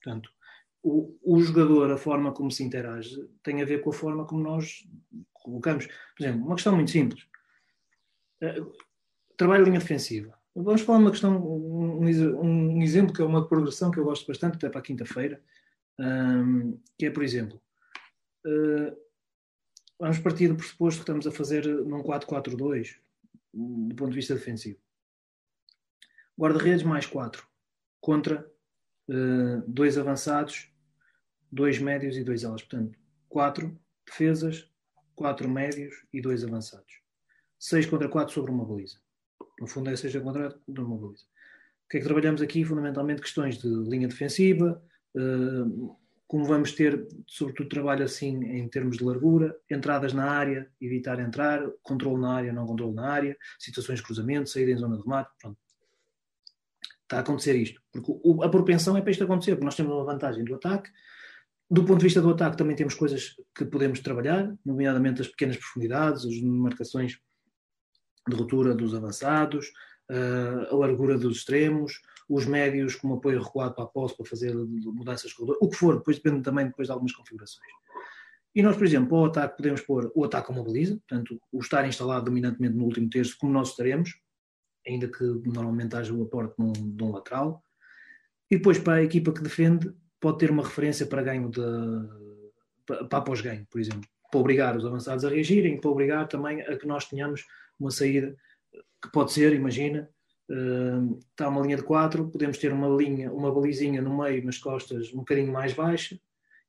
Portanto, 0.02 0.30
o, 0.84 1.18
o, 1.24 1.42
jogador, 1.42 1.92
a 1.92 1.98
forma 1.98 2.32
como 2.32 2.52
se 2.52 2.64
interage, 2.64 3.16
tem 3.42 3.62
a 3.62 3.66
ver 3.66 3.82
com 3.82 3.90
a 3.90 3.94
forma 3.94 4.26
como 4.26 4.44
nós 4.44 4.88
colocamos. 5.34 5.88
Por 5.88 6.24
exemplo, 6.24 6.46
uma 6.46 6.56
questão 6.56 6.76
muito 6.76 6.92
simples. 6.92 7.24
Uh, 8.42 8.72
trabalho 9.36 9.64
em 9.64 9.66
linha 9.66 9.80
defensiva. 9.80 10.38
Vamos 10.56 10.82
falar 10.82 11.00
uma 11.00 11.12
questão, 11.12 11.36
um, 11.36 12.06
um, 12.06 12.82
exemplo 12.82 13.14
que 13.14 13.22
é 13.22 13.26
uma 13.26 13.46
progressão 13.46 13.92
que 13.92 14.00
eu 14.00 14.06
gosto 14.06 14.26
bastante, 14.26 14.56
até 14.56 14.70
para 14.70 14.80
a 14.80 14.84
quinta-feira, 14.84 15.42
um, 16.00 16.80
que 16.98 17.08
é, 17.08 17.10
por 17.10 17.24
exemplo, 17.24 17.60
vamos 20.00 20.20
partir 20.20 20.48
do 20.48 20.56
pressuposto 20.56 21.00
que 21.00 21.04
estamos 21.04 21.28
a 21.28 21.32
fazer 21.32 21.66
num 21.66 22.04
4-4-2, 22.04 22.98
do 23.54 23.96
ponto 23.96 24.10
de 24.10 24.16
vista 24.16 24.34
defensivo. 24.34 24.80
Guarda-redes 26.38 26.84
mais 26.84 27.06
4, 27.06 27.48
contra 28.02 28.46
uh, 29.10 29.62
dois 29.68 29.98
avançados, 29.98 30.70
dois 31.52 31.80
médios 31.80 32.18
e 32.18 32.24
dois 32.24 32.44
alas. 32.44 32.62
Portanto, 32.62 33.00
4 33.30 33.80
defesas, 34.06 34.70
4 35.16 35.50
médios 35.50 36.06
e 36.12 36.22
dois 36.22 36.44
avançados. 36.44 37.02
6 37.58 37.86
contra 37.86 38.10
4 38.10 38.34
sobre 38.34 38.52
uma 38.52 38.66
baliza. 38.66 39.00
No 39.60 39.66
fundo 39.66 39.90
é 39.90 39.96
6 39.96 40.18
contra 40.18 40.60
uma 40.68 40.98
baliza. 40.98 41.24
O 41.86 41.90
que 41.90 41.98
é 41.98 42.00
que 42.02 42.06
trabalhamos 42.06 42.42
aqui? 42.42 42.66
Fundamentalmente 42.66 43.22
questões 43.22 43.58
de 43.58 43.68
linha 43.68 44.08
defensiva, 44.08 44.84
uh, 45.16 45.98
como 46.28 46.46
vamos 46.46 46.72
ter, 46.72 47.08
sobretudo, 47.28 47.70
trabalho 47.70 48.04
assim 48.04 48.44
em 48.44 48.68
termos 48.68 48.98
de 48.98 49.04
largura, 49.04 49.56
entradas 49.70 50.12
na 50.14 50.30
área, 50.30 50.70
evitar 50.82 51.20
entrar, 51.20 51.62
controle 51.84 52.22
na 52.22 52.34
área, 52.34 52.54
não 52.54 52.66
controle 52.66 52.96
na 52.96 53.08
área, 53.08 53.38
situações 53.60 54.00
de 54.00 54.06
cruzamento, 54.06 54.50
saída 54.50 54.72
em 54.72 54.78
zona 54.78 54.98
de 54.98 55.04
remate, 55.04 55.30
pronto. 55.40 55.60
Está 57.04 57.18
a 57.18 57.20
acontecer 57.20 57.56
isto. 57.56 57.80
Porque 57.92 58.12
a 58.44 58.50
propensão 58.50 58.98
é 58.98 59.02
para 59.02 59.12
isto 59.12 59.24
acontecer, 59.24 59.52
porque 59.52 59.66
nós 59.66 59.76
temos 59.76 59.94
uma 59.94 60.04
vantagem 60.04 60.44
do 60.44 60.56
ataque. 60.56 60.90
Do 61.70 61.84
ponto 61.84 62.00
de 62.00 62.06
vista 62.06 62.22
do 62.22 62.32
ataque, 62.32 62.58
também 62.58 62.76
temos 62.76 62.96
coisas 62.96 63.36
que 63.56 63.66
podemos 63.66 64.00
trabalhar, 64.00 64.52
nomeadamente 64.66 65.22
as 65.22 65.28
pequenas 65.28 65.58
profundidades, 65.58 66.26
as 66.26 66.42
marcações 66.42 67.20
de 68.28 68.36
ruptura 68.36 68.74
dos 68.74 68.96
avançados, 68.96 69.72
eh, 70.10 70.68
a 70.72 70.76
largura 70.76 71.18
dos 71.18 71.38
extremos, 71.38 72.02
os 72.28 72.46
médios 72.46 72.96
como 72.96 73.16
apoio 73.16 73.42
recuado 73.42 73.76
para 73.76 73.84
a 73.84 73.88
posse 73.88 74.16
para 74.16 74.26
fazer 74.26 74.54
mudanças 74.56 75.30
de 75.30 75.36
corredor, 75.36 75.58
o 75.62 75.70
que 75.70 75.78
for, 75.78 75.98
depois 75.98 76.18
depende 76.18 76.42
também 76.42 76.68
depois 76.68 76.88
de 76.88 76.92
algumas 76.92 77.14
configurações. 77.14 77.72
E 78.56 78.64
nós, 78.64 78.78
por 78.78 78.86
exemplo, 78.86 79.18
ao 79.18 79.26
ataque 79.26 79.58
podemos 79.58 79.82
pôr 79.82 80.12
o 80.16 80.24
ataque 80.24 80.48
como 80.48 80.64
baliza, 80.64 80.96
portanto, 80.96 81.40
o 81.52 81.60
estar 81.60 81.86
instalado 81.86 82.26
dominantemente 82.26 82.76
no 82.76 82.86
último 82.86 83.10
terço, 83.10 83.38
como 83.38 83.52
nós 83.52 83.70
estaremos, 83.70 84.18
ainda 84.88 85.08
que 85.08 85.24
normalmente 85.24 85.96
haja 85.96 86.14
o 86.14 86.24
aporte 86.24 86.56
de 86.58 87.04
um 87.04 87.12
lateral. 87.12 87.62
E 88.50 88.56
depois, 88.56 88.80
para 88.80 88.96
a 88.96 89.04
equipa 89.04 89.34
que 89.34 89.42
defende, 89.42 89.94
pode 90.22 90.38
ter 90.38 90.52
uma 90.52 90.64
referência 90.64 91.06
para 91.06 91.22
ganho 91.22 91.50
de. 91.50 91.62
para 92.86 93.22
pós-ganho, 93.22 93.68
por 93.70 93.82
exemplo. 93.82 94.08
Para 94.32 94.40
obrigar 94.40 94.78
os 94.78 94.86
avançados 94.86 95.26
a 95.26 95.30
reagirem, 95.30 95.80
para 95.80 95.90
obrigar 95.90 96.28
também 96.28 96.62
a 96.62 96.78
que 96.78 96.88
nós 96.88 97.06
tenhamos 97.06 97.46
uma 97.78 97.92
saída 97.92 98.36
que 99.02 99.12
pode 99.12 99.34
ser, 99.34 99.54
imagina, 99.54 100.10
está 100.48 101.50
uma 101.50 101.62
linha 101.62 101.78
de 101.78 101.84
4, 101.84 102.30
podemos 102.30 102.58
ter 102.58 102.72
uma 102.72 102.88
linha, 102.88 103.32
uma 103.32 103.52
balizinha 103.54 104.02
no 104.02 104.18
meio, 104.18 104.46
nas 104.46 104.58
costas, 104.58 105.12
um 105.14 105.18
bocadinho 105.18 105.52
mais 105.52 105.74
baixa, 105.74 106.20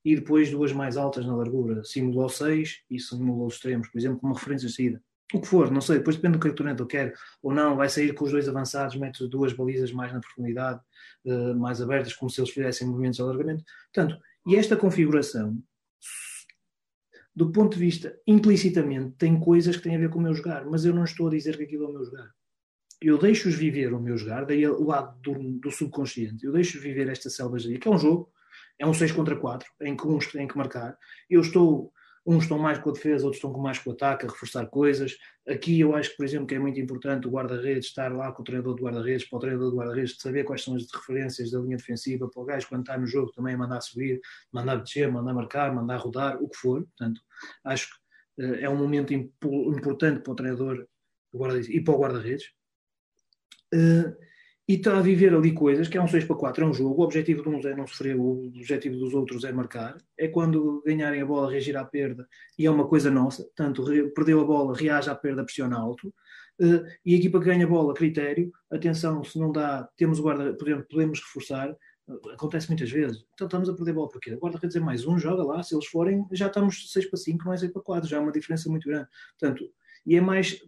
e 0.05 0.15
depois 0.15 0.51
duas 0.51 0.73
mais 0.73 0.97
altas 0.97 1.27
na 1.27 1.35
largura, 1.35 1.83
simulou 1.85 2.29
6 2.29 2.83
e 2.91 3.01
simulou 3.01 3.47
os 3.47 3.55
extremos, 3.55 3.89
por 3.89 3.99
exemplo, 3.99 4.19
como 4.21 4.33
uma 4.33 4.39
referência 4.39 4.69
de 4.69 4.75
saída. 4.75 5.03
O 5.35 5.41
que 5.41 5.49
for, 5.49 5.73
não 5.73 5.81
sei, 5.81 5.99
depois 5.99 6.15
depende 6.15 6.39
do 6.39 6.41
que 6.41 6.49
o 6.49 6.55
treinador 6.55 6.87
quer 6.87 7.13
ou 7.43 7.53
não, 7.53 7.75
vai 7.75 7.89
sair 7.89 8.15
com 8.15 8.25
os 8.25 8.31
dois 8.31 8.49
avançados, 8.49 8.95
mete 8.95 9.27
duas 9.27 9.53
balizas 9.53 9.91
mais 9.91 10.13
na 10.13 10.21
profundidade, 10.21 10.81
uh, 11.25 11.57
mais 11.57 11.83
abertas, 11.83 12.15
como 12.15 12.31
se 12.31 12.41
eles 12.41 12.51
fizessem 12.51 12.87
movimentos 12.87 13.17
de 13.17 13.23
alargamento. 13.23 13.65
Portanto, 13.93 14.17
e 14.47 14.55
esta 14.55 14.77
configuração, 14.77 15.61
do 17.35 17.51
ponto 17.51 17.75
de 17.75 17.81
vista 17.81 18.17
implicitamente, 18.25 19.17
tem 19.19 19.41
coisas 19.41 19.77
que 19.77 19.83
têm 19.83 19.97
a 19.97 19.99
ver 19.99 20.11
com 20.11 20.21
o 20.21 20.23
meu 20.23 20.33
jogar, 20.33 20.65
mas 20.65 20.85
eu 20.85 20.95
não 20.95 21.03
estou 21.03 21.27
a 21.27 21.31
dizer 21.31 21.57
que 21.57 21.65
aquilo 21.65 21.85
é 21.85 21.89
o 21.89 21.93
meu 21.93 22.05
jogar 22.05 22.31
eu 23.01 23.19
deixo-os 23.19 23.55
viver 23.55 23.93
o 23.93 24.01
meu 24.01 24.17
jogar, 24.17 24.45
daí 24.45 24.67
o 24.67 24.85
lado 24.85 25.19
do, 25.21 25.35
do 25.59 25.71
subconsciente, 25.71 26.45
eu 26.45 26.53
deixo-os 26.53 26.83
viver 26.83 27.09
esta 27.09 27.29
selvageria, 27.29 27.79
que 27.79 27.89
é 27.89 27.91
um 27.91 27.99
jogo, 27.99 28.33
é 28.79 28.87
um 28.87 28.95
6 28.95 29.13
contra 29.13 29.37
4, 29.37 29.69
em 29.83 29.97
que 29.97 30.07
uns 30.07 30.27
têm 30.27 30.47
que 30.47 30.57
marcar. 30.57 30.97
Eu 31.29 31.41
estou, 31.41 31.93
uns 32.27 32.45
estão 32.45 32.59
mais 32.59 32.79
com 32.79 32.91
a 32.91 32.93
defesa, 32.93 33.25
outros 33.25 33.43
estão 33.43 33.53
mais 33.59 33.79
com 33.79 33.91
o 33.91 33.93
ataque, 33.93 34.27
a 34.27 34.29
reforçar 34.29 34.67
coisas. 34.67 35.17
Aqui 35.49 35.81
eu 35.81 35.95
acho 35.95 36.11
que, 36.11 36.17
por 36.17 36.25
exemplo, 36.25 36.47
que 36.47 36.55
é 36.55 36.59
muito 36.59 36.81
importante 36.81 37.27
o 37.27 37.31
guarda-redes 37.31 37.87
estar 37.87 38.13
lá 38.15 38.33
com 38.33 38.43
o 38.43 38.45
treinador 38.45 38.75
do 38.75 38.83
guarda-redes, 38.83 39.29
para 39.29 39.37
o 39.37 39.41
treinador 39.41 39.71
do 39.71 39.77
guarda-redes 39.77 40.17
saber 40.19 40.45
quais 40.45 40.63
são 40.63 40.75
as 40.75 40.87
referências 40.93 41.51
da 41.51 41.61
linha 41.61 41.77
defensiva, 41.77 42.29
para 42.29 42.43
o 42.43 42.45
gajo 42.45 42.69
quando 42.69 42.83
está 42.83 42.99
no 42.99 43.07
jogo 43.07 43.31
também 43.33 43.57
mandar 43.57 43.81
subir, 43.81 44.21
mandar 44.53 44.77
descer, 44.77 45.11
mandar 45.11 45.35
marcar, 45.35 45.75
mandar 45.75 45.97
rodar, 45.99 46.43
o 46.43 46.49
que 46.49 46.57
for. 46.57 46.83
Portanto, 46.83 47.21
acho 47.65 47.89
que 48.37 48.45
uh, 48.45 48.55
é 48.57 48.69
um 48.69 48.77
momento 48.77 49.13
importante 49.13 50.21
para 50.23 50.33
o 50.33 50.37
treinador 50.37 50.87
e 51.69 51.81
para 51.81 51.95
o 51.95 51.99
guarda-redes 51.99 52.56
Uh, 53.75 54.15
e 54.69 54.75
está 54.75 54.99
a 54.99 55.01
viver 55.01 55.33
ali 55.33 55.53
coisas 55.53 55.87
que 55.87 55.97
é 55.97 56.03
um 56.03 56.09
6 56.09 56.25
para 56.25 56.35
4, 56.35 56.65
é 56.65 56.69
um 56.69 56.75
jogo. 56.75 57.01
O 57.01 57.05
objetivo 57.05 57.43
de 57.43 57.49
uns 57.49 57.65
é 57.65 57.75
não 57.75 57.87
sofrer, 57.87 58.17
o 58.17 58.49
objetivo 58.49 58.97
dos 58.97 59.15
outros 59.15 59.45
é 59.45 59.53
marcar. 59.53 59.97
É 60.19 60.27
quando 60.27 60.83
ganharem 60.85 61.23
a 61.23 61.27
bola, 61.27 61.51
reagir 61.51 61.77
à 61.77 61.85
perda, 61.85 62.27
e 62.59 62.67
é 62.67 62.71
uma 62.71 62.89
coisa 62.89 63.09
nossa. 63.09 63.49
Tanto 63.55 63.85
perdeu 64.13 64.41
a 64.41 64.45
bola, 64.45 64.77
reage 64.77 65.09
à 65.09 65.15
perda, 65.15 65.45
pressiona 65.45 65.79
alto. 65.79 66.13
Uh, 66.61 66.85
e 67.05 67.15
a 67.15 67.19
equipa 67.19 67.39
que 67.39 67.45
ganha 67.47 67.65
a 67.65 67.69
bola, 67.69 67.95
critério, 67.95 68.51
atenção, 68.71 69.23
se 69.23 69.39
não 69.39 69.53
dá, 69.53 69.89
temos 69.97 70.19
o 70.19 70.23
guarda, 70.23 70.55
podemos, 70.55 70.87
podemos 70.91 71.21
reforçar. 71.21 71.71
Uh, 72.09 72.31
acontece 72.31 72.67
muitas 72.69 72.91
vezes. 72.91 73.25
Então 73.35 73.47
estamos 73.47 73.69
a 73.69 73.75
perder 73.75 73.93
a 73.93 73.95
bola 73.95 74.09
porque 74.09 74.35
o 74.35 74.39
guarda 74.39 74.59
quer 74.59 74.67
dizer 74.67 74.81
mais 74.81 75.07
um, 75.07 75.17
joga 75.17 75.45
lá. 75.45 75.63
Se 75.63 75.77
eles 75.77 75.87
forem, 75.87 76.27
já 76.33 76.49
estamos 76.49 76.91
6 76.91 77.07
para 77.07 77.19
5, 77.19 77.45
não 77.45 77.53
é 77.53 77.57
6 77.57 77.73
para 77.73 77.83
4, 77.83 78.09
já 78.09 78.17
é 78.17 78.21
uma 78.21 78.33
diferença 78.33 78.69
muito 78.69 78.89
grande. 78.89 79.07
Portanto, 79.39 79.71
e 80.07 80.17
é 80.17 80.21
mais 80.21 80.61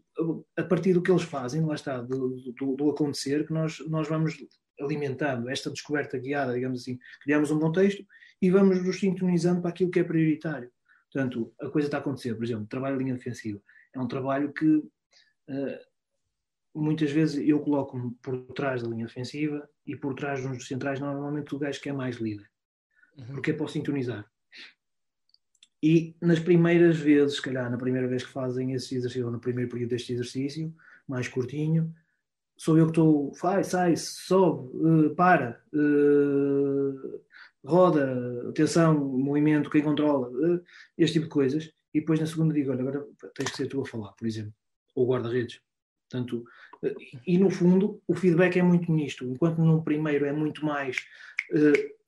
a 0.56 0.64
partir 0.64 0.92
do 0.92 1.02
que 1.02 1.10
eles 1.10 1.22
fazem, 1.22 1.64
lá 1.64 1.74
está, 1.74 2.00
do, 2.00 2.36
do, 2.58 2.76
do, 2.76 2.90
acontecer, 2.90 3.46
que 3.46 3.52
nós, 3.52 3.78
nós 3.88 4.08
vamos 4.08 4.36
alimentando 4.80 5.48
esta 5.48 5.70
descoberta 5.70 6.18
guiada, 6.18 6.54
digamos 6.54 6.80
assim, 6.80 6.98
criamos 7.22 7.50
um 7.50 7.58
contexto 7.58 8.04
e 8.42 8.50
vamos 8.50 8.82
nos 8.84 8.98
sintonizando 8.98 9.60
para 9.60 9.70
aquilo 9.70 9.90
que 9.90 10.00
é 10.00 10.04
prioritário. 10.04 10.70
Portanto, 11.12 11.52
a 11.60 11.70
coisa 11.70 11.88
está 11.88 11.98
a 11.98 12.00
acontecer, 12.00 12.34
por 12.34 12.44
exemplo, 12.44 12.66
trabalho 12.66 12.98
de 12.98 13.04
linha 13.04 13.16
defensiva. 13.16 13.60
É 13.94 14.00
um 14.00 14.08
trabalho 14.08 14.52
que 14.52 14.66
uh, 14.66 15.78
muitas 16.74 17.10
vezes 17.10 17.46
eu 17.48 17.60
coloco-me 17.60 18.12
por 18.22 18.44
trás 18.52 18.82
da 18.82 18.88
linha 18.88 19.06
defensiva 19.06 19.68
e 19.86 19.96
por 19.96 20.14
trás 20.14 20.42
dos 20.42 20.66
centrais, 20.66 21.00
normalmente 21.00 21.54
o 21.54 21.58
gajo 21.58 21.80
que 21.80 21.88
é 21.88 21.92
mais 21.92 22.16
líder. 22.16 22.48
Uhum. 23.16 23.26
Porque 23.34 23.52
é 23.52 23.54
para 23.54 23.68
sintonizar. 23.68 24.28
E 25.82 26.16
nas 26.20 26.40
primeiras 26.40 26.98
vezes, 26.98 27.36
se 27.36 27.42
calhar 27.42 27.70
na 27.70 27.78
primeira 27.78 28.08
vez 28.08 28.24
que 28.24 28.32
fazem 28.32 28.72
esse 28.72 28.96
exercício, 28.96 29.26
ou 29.26 29.32
no 29.32 29.38
primeiro 29.38 29.70
período 29.70 29.90
deste 29.90 30.12
exercício, 30.12 30.74
mais 31.06 31.28
curtinho, 31.28 31.94
sou 32.56 32.76
eu 32.76 32.86
que 32.86 32.90
estou, 32.90 33.32
vai, 33.40 33.62
sai, 33.62 33.96
sobe, 33.96 34.68
uh, 34.76 35.14
para, 35.14 35.62
uh, 35.72 37.20
roda, 37.64 38.48
atenção, 38.48 38.98
movimento, 38.98 39.70
quem 39.70 39.82
controla, 39.82 40.28
uh, 40.28 40.60
este 40.98 41.14
tipo 41.14 41.26
de 41.26 41.30
coisas. 41.30 41.72
E 41.94 42.00
depois 42.00 42.18
na 42.18 42.26
segunda 42.26 42.52
digo, 42.52 42.72
olha, 42.72 42.80
agora 42.80 43.06
tens 43.34 43.50
que 43.50 43.56
ser 43.56 43.68
tu 43.68 43.80
a 43.80 43.86
falar, 43.86 44.12
por 44.12 44.26
exemplo, 44.26 44.52
ou 44.94 45.06
guarda-redes. 45.06 45.60
Portanto, 46.10 46.44
e 47.26 47.38
no 47.38 47.50
fundo 47.50 48.02
o 48.06 48.14
feedback 48.14 48.58
é 48.58 48.62
muito 48.62 48.90
nisto, 48.90 49.24
enquanto 49.24 49.58
no 49.58 49.82
primeiro 49.82 50.24
é 50.24 50.32
muito 50.32 50.64
mais, 50.64 50.96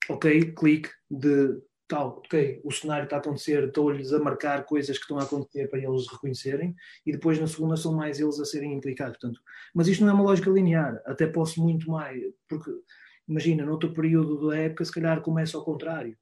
ok, 0.09 0.53
clique 0.53 0.89
de 1.09 1.61
tal, 1.91 2.19
ok, 2.19 2.61
o 2.63 2.71
cenário 2.71 3.03
está 3.03 3.17
a 3.17 3.19
acontecer, 3.19 3.65
estou-lhes 3.65 4.13
a 4.13 4.19
marcar 4.19 4.63
coisas 4.63 4.97
que 4.97 5.03
estão 5.03 5.19
a 5.19 5.23
acontecer 5.23 5.69
para 5.69 5.79
eles 5.79 6.07
reconhecerem, 6.07 6.73
e 7.05 7.11
depois 7.11 7.37
na 7.37 7.47
segunda 7.47 7.75
são 7.75 7.93
mais 7.93 8.17
eles 8.17 8.39
a 8.39 8.45
serem 8.45 8.73
implicados. 8.73 9.17
Portanto, 9.17 9.41
mas 9.75 9.89
isto 9.89 10.05
não 10.05 10.11
é 10.11 10.13
uma 10.13 10.23
lógica 10.23 10.49
linear, 10.49 11.01
até 11.05 11.27
posso 11.27 11.61
muito 11.61 11.91
mais, 11.91 12.23
porque 12.47 12.71
imagina, 13.27 13.65
noutro 13.65 13.93
período 13.93 14.47
da 14.47 14.57
época, 14.57 14.85
se 14.85 14.91
calhar 14.91 15.21
começa 15.21 15.57
ao 15.57 15.65
contrário. 15.65 16.17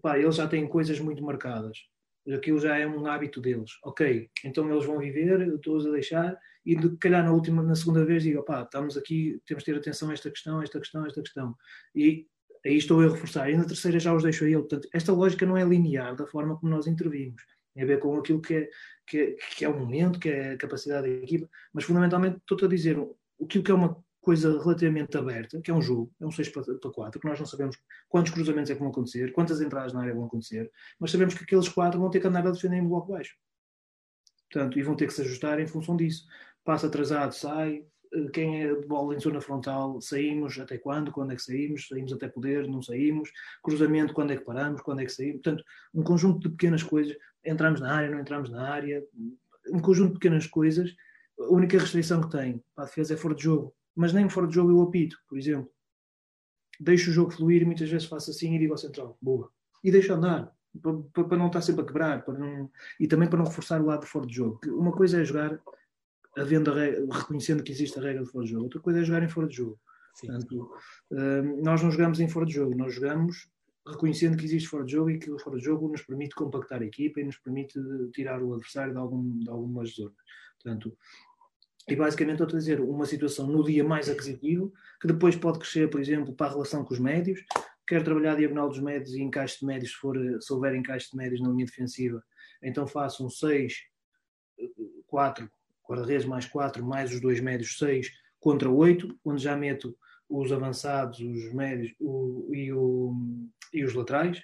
Pá, 0.00 0.18
eles 0.18 0.36
já 0.36 0.48
têm 0.48 0.66
coisas 0.66 0.98
muito 0.98 1.22
marcadas, 1.22 1.78
aquilo 2.34 2.58
já 2.58 2.78
é 2.78 2.86
um 2.86 3.06
hábito 3.06 3.38
deles. 3.38 3.72
Ok, 3.84 4.30
então 4.44 4.70
eles 4.70 4.86
vão 4.86 4.98
viver, 4.98 5.42
estou-os 5.54 5.86
a 5.86 5.90
deixar, 5.90 6.38
e 6.64 6.74
de 6.74 6.96
calhar 6.96 7.22
na 7.22 7.32
última, 7.32 7.62
na 7.62 7.74
segunda 7.74 8.02
vez 8.02 8.22
digo, 8.22 8.42
pá, 8.42 8.62
estamos 8.62 8.96
aqui, 8.96 9.42
temos 9.46 9.62
de 9.62 9.72
ter 9.72 9.78
atenção 9.78 10.08
a 10.08 10.14
esta 10.14 10.30
questão, 10.30 10.62
esta 10.62 10.80
questão, 10.80 11.06
esta 11.06 11.20
questão. 11.20 11.54
E 11.94 12.26
aí 12.66 12.76
estou 12.76 13.02
eu 13.02 13.10
a 13.10 13.12
reforçar. 13.12 13.50
E 13.50 13.56
na 13.56 13.64
terceira 13.64 13.98
já 13.98 14.14
os 14.14 14.22
deixo 14.22 14.44
a 14.44 14.48
ele. 14.48 14.58
Portanto, 14.58 14.88
esta 14.92 15.12
lógica 15.12 15.46
não 15.46 15.56
é 15.56 15.64
linear 15.64 16.14
da 16.14 16.26
forma 16.26 16.58
como 16.58 16.70
nós 16.70 16.86
intervimos. 16.86 17.42
Tem 17.74 17.82
a 17.82 17.86
ver 17.86 17.98
com 18.00 18.16
aquilo 18.16 18.40
que 18.40 18.54
é, 18.54 18.68
que 19.06 19.18
é, 19.18 19.36
que 19.56 19.64
é 19.64 19.68
o 19.68 19.78
momento, 19.78 20.18
que 20.18 20.28
é 20.28 20.52
a 20.52 20.58
capacidade 20.58 21.08
da 21.08 21.22
equipa. 21.22 21.48
Mas 21.72 21.84
fundamentalmente 21.84 22.38
estou-te 22.38 22.64
a 22.64 22.68
dizer 22.68 22.98
o 22.98 23.46
que 23.46 23.70
é 23.70 23.74
uma 23.74 24.02
coisa 24.26 24.60
relativamente 24.60 25.16
aberta, 25.16 25.60
que 25.60 25.70
é 25.70 25.74
um 25.74 25.80
jogo, 25.80 26.12
é 26.20 26.26
um 26.26 26.32
6 26.32 26.48
para 26.48 26.90
4, 26.90 27.20
que 27.20 27.28
nós 27.28 27.38
não 27.38 27.46
sabemos 27.46 27.76
quantos 28.08 28.32
cruzamentos 28.32 28.68
é 28.72 28.74
que 28.74 28.80
vão 28.80 28.88
acontecer, 28.88 29.32
quantas 29.32 29.60
entradas 29.60 29.92
na 29.92 30.00
área 30.00 30.12
vão 30.12 30.24
acontecer, 30.24 30.68
mas 30.98 31.12
sabemos 31.12 31.34
que 31.34 31.44
aqueles 31.44 31.68
quatro 31.68 32.00
vão 32.00 32.10
ter 32.10 32.18
que 32.18 32.26
andar 32.26 32.44
a 32.44 32.50
defender 32.50 32.78
em 32.78 32.88
bloco 32.88 33.12
baixo. 33.12 33.36
Portanto, 34.50 34.80
e 34.80 34.82
vão 34.82 34.96
ter 34.96 35.06
que 35.06 35.12
se 35.12 35.22
ajustar 35.22 35.60
em 35.60 35.66
função 35.68 35.96
disso. 35.96 36.26
Passa 36.64 36.88
atrasado, 36.88 37.34
sai, 37.36 37.86
quem 38.32 38.62
é 38.62 38.74
de 38.74 38.86
bola 38.86 39.14
em 39.14 39.20
zona 39.20 39.40
frontal, 39.40 40.00
saímos 40.00 40.58
até 40.58 40.78
quando, 40.78 41.12
quando 41.12 41.32
é 41.32 41.36
que 41.36 41.42
saímos, 41.42 41.88
saímos 41.88 42.12
até 42.12 42.28
poder, 42.28 42.68
não 42.68 42.82
saímos, 42.82 43.30
cruzamento, 43.62 44.14
quando 44.14 44.32
é 44.32 44.36
que 44.36 44.44
paramos, 44.44 44.80
quando 44.80 45.00
é 45.00 45.04
que 45.04 45.12
saímos, 45.12 45.42
portanto, 45.42 45.64
um 45.94 46.02
conjunto 46.02 46.40
de 46.40 46.50
pequenas 46.50 46.82
coisas, 46.82 47.16
entramos 47.44 47.80
na 47.80 47.92
área, 47.92 48.10
não 48.10 48.20
entramos 48.20 48.50
na 48.50 48.68
área, 48.68 49.04
um 49.68 49.80
conjunto 49.80 50.12
de 50.12 50.18
pequenas 50.18 50.46
coisas, 50.46 50.94
a 51.38 51.52
única 51.52 51.78
restrição 51.78 52.20
que 52.20 52.30
tem 52.30 52.62
para 52.74 52.84
a 52.84 52.86
defesa 52.86 53.14
é 53.14 53.16
fora 53.16 53.34
de 53.34 53.42
jogo, 53.42 53.74
mas 53.94 54.12
nem 54.12 54.28
fora 54.28 54.46
de 54.46 54.54
jogo 54.54 54.70
eu 54.70 54.82
apito, 54.82 55.16
por 55.28 55.38
exemplo. 55.38 55.70
Deixo 56.78 57.10
o 57.10 57.12
jogo 57.12 57.30
fluir 57.30 57.64
muitas 57.64 57.88
vezes 57.88 58.06
faço 58.06 58.30
assim 58.30 58.54
e 58.54 58.58
digo 58.58 58.72
ao 58.72 58.78
central, 58.78 59.16
boa. 59.20 59.50
E 59.82 59.90
deixo 59.90 60.12
andar, 60.12 60.52
para, 60.82 61.38
não 61.38 61.46
estar 61.46 61.62
sempre 61.62 61.82
a 61.82 61.86
quebrar, 61.86 62.24
para 62.24 62.38
não, 62.38 62.70
e 63.00 63.06
também 63.06 63.28
para 63.28 63.38
não 63.38 63.46
reforçar 63.46 63.80
o 63.80 63.86
lado 63.86 64.06
fora 64.06 64.26
de 64.26 64.34
jogo. 64.34 64.60
Uma 64.66 64.92
coisa 64.92 65.20
é 65.20 65.24
jogar 65.24 65.60
havendo 66.36 66.72
regra, 66.72 67.06
reconhecendo 67.10 67.62
que 67.62 67.72
existe 67.72 67.98
a 67.98 68.02
regra 68.02 68.24
de 68.24 68.30
fora 68.30 68.44
de 68.44 68.50
jogo. 68.50 68.64
Outra 68.64 68.80
coisa 68.80 69.00
é 69.00 69.04
jogar 69.04 69.22
em 69.22 69.28
fora 69.28 69.48
de 69.48 69.56
jogo. 69.56 69.78
Portanto, 70.20 70.70
uh, 71.10 71.62
nós 71.62 71.82
não 71.82 71.90
jogamos 71.90 72.20
em 72.20 72.28
fora 72.28 72.46
de 72.46 72.54
jogo, 72.54 72.76
nós 72.76 72.94
jogamos 72.94 73.48
reconhecendo 73.86 74.36
que 74.36 74.44
existe 74.44 74.68
fora 74.68 74.84
de 74.84 74.92
jogo 74.92 75.10
e 75.10 75.18
que 75.18 75.30
o 75.30 75.38
fora 75.38 75.58
de 75.58 75.64
jogo 75.64 75.88
nos 75.88 76.02
permite 76.02 76.34
compactar 76.34 76.82
a 76.82 76.84
equipa 76.84 77.20
e 77.20 77.24
nos 77.24 77.36
permite 77.36 77.78
tirar 78.12 78.42
o 78.42 78.52
adversário 78.54 78.92
de, 78.92 78.98
algum, 78.98 79.38
de 79.38 79.48
algumas 79.48 79.94
zonas. 79.94 80.14
Portanto, 80.60 80.96
e 81.88 81.94
basicamente 81.94 82.42
estou 82.42 82.56
a 82.56 82.58
dizer 82.58 82.80
uma 82.80 83.06
situação 83.06 83.46
no 83.46 83.62
dia 83.62 83.84
mais 83.84 84.08
aquisitivo, 84.08 84.72
que 85.00 85.06
depois 85.06 85.36
pode 85.36 85.60
crescer, 85.60 85.88
por 85.88 86.00
exemplo, 86.00 86.34
para 86.34 86.48
a 86.48 86.50
relação 86.50 86.84
com 86.84 86.92
os 86.92 86.98
médios, 86.98 87.40
quero 87.86 88.02
trabalhar 88.02 88.32
a 88.32 88.36
diagonal 88.36 88.68
dos 88.68 88.80
médios 88.80 89.14
e 89.14 89.22
encaixe 89.22 89.60
de 89.60 89.66
médios, 89.66 89.92
se, 89.92 89.96
for, 89.96 90.16
se 90.40 90.52
houver 90.52 90.74
encaixe 90.74 91.10
de 91.12 91.16
médios 91.16 91.40
na 91.40 91.48
linha 91.50 91.64
defensiva, 91.64 92.20
então 92.60 92.88
faço 92.88 93.24
um 93.24 93.30
6, 93.30 93.72
4, 95.06 95.48
guarda-redes 95.88 96.26
mais 96.26 96.46
4, 96.46 96.84
mais 96.84 97.12
os 97.12 97.20
dois 97.20 97.40
médios 97.40 97.78
6 97.78 98.10
contra 98.38 98.70
8, 98.70 99.18
onde 99.24 99.42
já 99.42 99.56
meto 99.56 99.96
os 100.28 100.52
avançados, 100.52 101.20
os 101.20 101.52
médios 101.52 101.94
o, 102.00 102.50
e, 102.52 102.72
o, 102.72 103.14
e 103.72 103.84
os 103.84 103.94
laterais, 103.94 104.42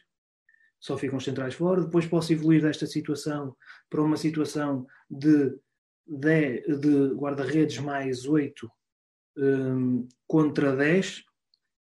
só 0.80 0.96
ficam 0.98 1.18
os 1.18 1.24
centrais 1.24 1.54
fora. 1.54 1.82
Depois 1.82 2.06
posso 2.06 2.32
evoluir 2.32 2.62
desta 2.62 2.86
situação 2.86 3.56
para 3.88 4.02
uma 4.02 4.16
situação 4.16 4.86
de, 5.08 5.56
de, 6.06 6.78
de 6.78 7.14
guarda-redes 7.14 7.78
mais 7.78 8.26
8 8.26 8.70
um, 9.38 10.08
contra 10.26 10.74
10, 10.74 11.22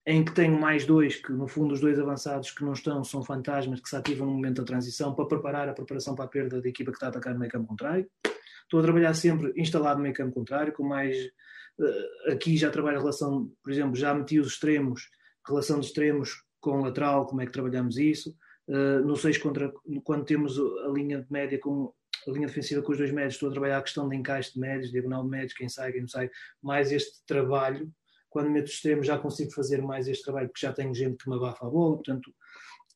em 0.06 0.24
que 0.24 0.34
tenho 0.34 0.58
mais 0.58 0.84
dois, 0.84 1.16
que 1.16 1.32
no 1.32 1.48
fundo 1.48 1.72
os 1.72 1.80
dois 1.80 1.98
avançados 1.98 2.50
que 2.50 2.62
não 2.62 2.74
estão 2.74 3.02
são 3.02 3.22
fantasmas 3.22 3.80
que 3.80 3.88
se 3.88 3.96
ativam 3.96 4.26
no 4.26 4.34
momento 4.34 4.56
da 4.56 4.64
transição 4.64 5.14
para 5.14 5.26
preparar 5.26 5.68
a 5.68 5.72
preparação 5.72 6.14
para 6.14 6.26
a 6.26 6.28
perda 6.28 6.60
da 6.60 6.68
equipa 6.68 6.90
que 6.90 6.96
está 6.96 7.06
a 7.06 7.08
atacar 7.08 7.32
no 7.32 7.40
meio 7.40 7.50
campo 7.50 7.66
contrário. 7.66 8.08
Estou 8.64 8.80
a 8.80 8.82
trabalhar 8.82 9.14
sempre 9.14 9.52
instalado 9.56 9.98
no 9.98 10.02
meio 10.02 10.14
campo 10.14 10.34
contrário, 10.34 10.72
com 10.72 10.82
mais. 10.84 11.16
Uh, 11.78 12.32
aqui 12.32 12.56
já 12.56 12.70
trabalho 12.70 12.98
a 12.98 13.00
relação, 13.00 13.50
por 13.62 13.72
exemplo, 13.72 13.96
já 13.96 14.14
meti 14.14 14.38
os 14.38 14.48
extremos, 14.48 15.08
relação 15.46 15.80
de 15.80 15.86
extremos 15.86 16.42
com 16.60 16.80
lateral, 16.80 17.26
como 17.26 17.40
é 17.40 17.46
que 17.46 17.52
trabalhamos 17.52 17.96
isso. 17.96 18.34
Uh, 18.68 19.04
no 19.04 19.16
6 19.16 19.38
contra. 19.38 19.72
Quando 20.02 20.24
temos 20.24 20.58
a 20.58 20.88
linha 20.88 21.22
de 21.22 21.30
média 21.30 21.58
com 21.58 21.92
a 22.26 22.30
linha 22.30 22.46
defensiva 22.46 22.80
com 22.82 22.92
os 22.92 22.98
dois 22.98 23.12
médios, 23.12 23.34
estou 23.34 23.48
a 23.48 23.52
trabalhar 23.52 23.78
a 23.78 23.82
questão 23.82 24.08
de 24.08 24.16
encaixe 24.16 24.54
de 24.54 24.60
médios, 24.60 24.90
diagonal 24.90 25.24
de 25.24 25.30
médios, 25.30 25.52
quem 25.52 25.68
sai, 25.68 25.92
quem 25.92 26.00
não 26.00 26.08
sai, 26.08 26.30
mais 26.62 26.90
este 26.90 27.24
trabalho 27.26 27.92
quando 28.34 28.50
meto 28.50 28.66
os 28.66 28.72
extremos 28.72 29.06
já 29.06 29.16
consigo 29.16 29.52
fazer 29.52 29.80
mais 29.80 30.08
este 30.08 30.24
trabalho, 30.24 30.48
porque 30.48 30.66
já 30.66 30.72
tenho 30.72 30.92
gente 30.92 31.22
que 31.22 31.30
me 31.30 31.36
abafa 31.36 31.64
a 31.64 31.70
bola, 31.70 31.94
portanto, 31.94 32.34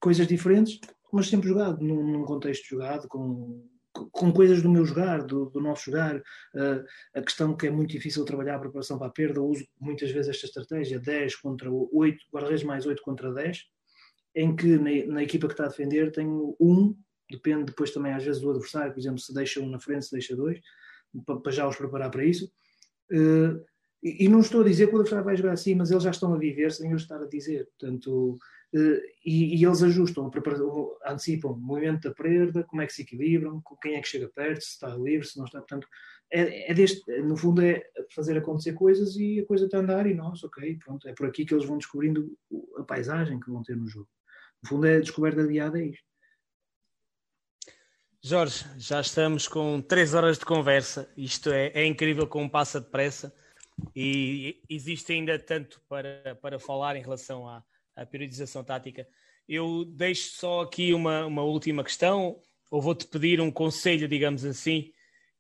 coisas 0.01 0.27
diferentes, 0.27 0.81
mas 1.13 1.29
sempre 1.29 1.49
jogado, 1.49 1.81
num, 1.81 2.03
num 2.03 2.25
contexto 2.25 2.67
jogado, 2.67 3.07
com, 3.07 3.65
com 4.13 4.33
coisas 4.33 4.63
do 4.63 4.71
meu 4.71 4.85
jogar, 4.85 5.23
do, 5.23 5.47
do 5.47 5.61
nosso 5.61 5.87
jogar. 5.91 6.17
Uh, 6.17 6.85
a 7.15 7.23
questão 7.23 7.57
que 7.57 7.67
é 7.67 7.71
muito 7.71 7.91
difícil 7.91 8.25
trabalhar 8.25 8.57
a 8.57 8.61
preparação 8.61 8.99
para 8.99 9.09
a 9.09 9.11
perda, 9.11 9.43
uso 9.43 9.67
muitas 9.81 10.11
vezes 10.11 10.31
esta 10.31 10.47
estratégia, 10.47 10.99
10 10.99 11.37
contra 11.37 11.71
8, 11.71 12.19
guarda-redes 12.33 12.65
mais 12.65 12.87
8 12.87 13.03
contra 13.03 13.33
10, 13.33 13.65
em 14.35 14.55
que 14.55 14.77
na, 14.77 15.15
na, 15.15 15.23
equipa 15.23 15.47
que 15.47 15.55
está 15.55 15.65
a 15.65 15.69
defender 15.69 16.13
tenho 16.13 16.57
um, 16.61 16.97
depende 17.31 17.65
depois 17.65 17.91
também 17.91 18.13
às 18.13 18.25
vezes 18.25 18.41
do 18.41 18.51
adversário, 18.51 18.93
por 18.93 19.01
exemplo, 19.01 19.19
se 19.19 19.33
deixa 19.35 19.61
um 19.61 19.69
na 19.69 19.81
frente, 19.81 20.07
se 20.07 20.13
deixa 20.13 20.37
dois, 20.37 20.61
para, 21.27 21.37
para 21.41 21.53
já 21.53 21.67
os 21.67 21.77
preparar 21.77 22.11
para 22.11 22.25
isso. 22.25 22.51
Uh, 23.11 23.65
e, 24.03 24.25
e, 24.25 24.29
não 24.29 24.41
estou 24.41 24.61
a 24.61 24.65
dizer 24.65 24.87
que 24.87 24.93
o 24.93 24.97
adversário 24.97 25.25
vai 25.25 25.37
jogar 25.37 25.53
assim, 25.53 25.75
mas 25.75 25.91
eles 25.91 26.05
já 26.05 26.11
estão 26.11 26.33
a 26.33 26.39
viver 26.39 26.71
sem 26.73 26.91
eu 26.91 26.97
estar 26.97 27.21
a 27.21 27.27
dizer. 27.27 27.69
Portanto, 27.79 28.39
e, 28.73 29.57
e, 29.57 29.65
eles 29.65 29.83
ajustam, 29.83 30.31
antecipam 31.07 31.53
o 31.53 31.57
movimento 31.57 32.09
da 32.09 32.15
perda, 32.15 32.65
como 32.65 32.83
é 32.83 32.87
que 32.87 32.93
se 32.93 33.03
equilibram, 33.03 33.63
quem 33.81 33.95
é 33.95 34.01
que 34.01 34.09
chega 34.09 34.29
perto, 34.29 34.61
se 34.61 34.73
está 34.73 34.95
livre, 34.95 35.27
se 35.27 35.39
não 35.39 35.47
está. 35.47 35.59
Portanto, 35.59 35.89
é, 36.31 36.71
é 36.71 36.75
deste, 36.75 37.11
no 37.23 37.37
fundo, 37.37 37.63
é 37.63 37.83
fazer 38.15 38.37
acontecer 38.37 38.75
coisas 38.75 39.17
e 39.17 39.41
a 39.41 39.47
coisa 39.47 39.65
está 39.65 39.79
a 39.79 39.81
andar 39.81 40.07
e 40.07 40.15
nós, 40.15 40.45
ok, 40.45 40.79
pronto, 40.85 41.09
é 41.09 41.15
por 41.15 41.27
aqui 41.27 41.47
que 41.47 41.55
eles 41.55 41.65
vão 41.65 41.79
descobrindo 41.79 42.37
a 42.77 42.83
paisagem 42.83 43.41
que 43.41 43.51
vão 43.51 43.63
ter 43.63 43.77
no 43.77 43.89
jogo. 43.89 44.09
No 44.63 44.69
fundo, 44.69 44.87
é 44.87 44.97
a 44.97 45.01
descoberta 45.01 45.47
guiada, 45.47 45.81
é 45.81 45.87
isto. 45.87 46.07
Jorge, 48.21 48.67
já 48.77 49.01
estamos 49.01 49.49
com 49.49 49.81
três 49.81 50.13
horas 50.13 50.39
de 50.39 50.45
conversa. 50.45 51.11
Isto 51.17 51.51
é, 51.51 51.69
é 51.69 51.87
incrível 51.87 52.27
como 52.27 52.51
passa 52.51 52.81
depressa. 52.81 53.35
E 53.95 54.61
existe 54.69 55.13
ainda 55.13 55.39
tanto 55.39 55.81
para, 55.89 56.37
para 56.43 56.59
falar 56.59 56.97
em 56.97 57.03
relação 57.03 57.49
à, 57.49 57.63
à 57.99 58.07
periodização 58.07 58.63
tática. 58.63 59.07
Eu 59.49 59.85
deixo 59.85 60.37
só 60.37 60.63
aqui 60.63 60.95
uma, 60.95 61.27
uma 61.27 61.43
última 61.43 61.83
questão, 61.83 62.41
ou 62.71 62.81
vou-te 62.81 63.07
pedir 63.07 63.41
um 63.41 63.51
conselho, 63.51 64.07
digamos 64.07 64.45
assim, 64.45 64.93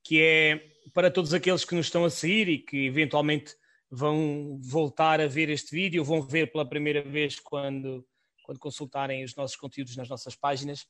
que 0.02 0.20
é 0.20 0.72
para 0.92 1.10
todos 1.10 1.34
aqueles 1.34 1.64
que 1.64 1.74
nos 1.74 1.86
estão 1.86 2.04
a 2.04 2.10
seguir 2.10 2.48
e 2.48 2.58
que 2.58 2.86
eventualmente 2.86 3.54
vão 3.90 4.58
voltar 4.60 5.20
a 5.20 5.26
ver 5.26 5.48
este 5.48 5.74
vídeo, 5.74 6.04
vão 6.04 6.22
ver 6.22 6.50
pela 6.50 6.68
primeira 6.68 7.02
vez 7.02 7.38
quando, 7.38 8.06
quando 8.42 8.58
consultarem 8.58 9.22
os 9.22 9.34
nossos 9.36 9.56
conteúdos 9.56 9.96
nas 9.96 10.08
nossas 10.08 10.34
páginas. 10.34 10.86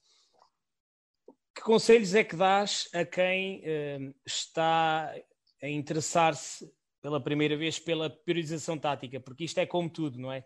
Que 1.54 1.62
conselhos 1.62 2.14
é 2.14 2.22
que 2.22 2.36
dás 2.36 2.88
a 2.94 3.04
quem 3.04 3.60
eh, 3.64 4.12
está 4.24 5.12
a 5.60 5.68
interessar-se 5.68 6.70
pela 7.00 7.22
primeira 7.22 7.56
vez 7.56 7.78
pela 7.78 8.10
priorização 8.10 8.76
tática, 8.76 9.20
porque 9.20 9.44
isto 9.44 9.58
é 9.58 9.66
como 9.66 9.88
tudo, 9.88 10.18
não 10.18 10.32
é? 10.32 10.44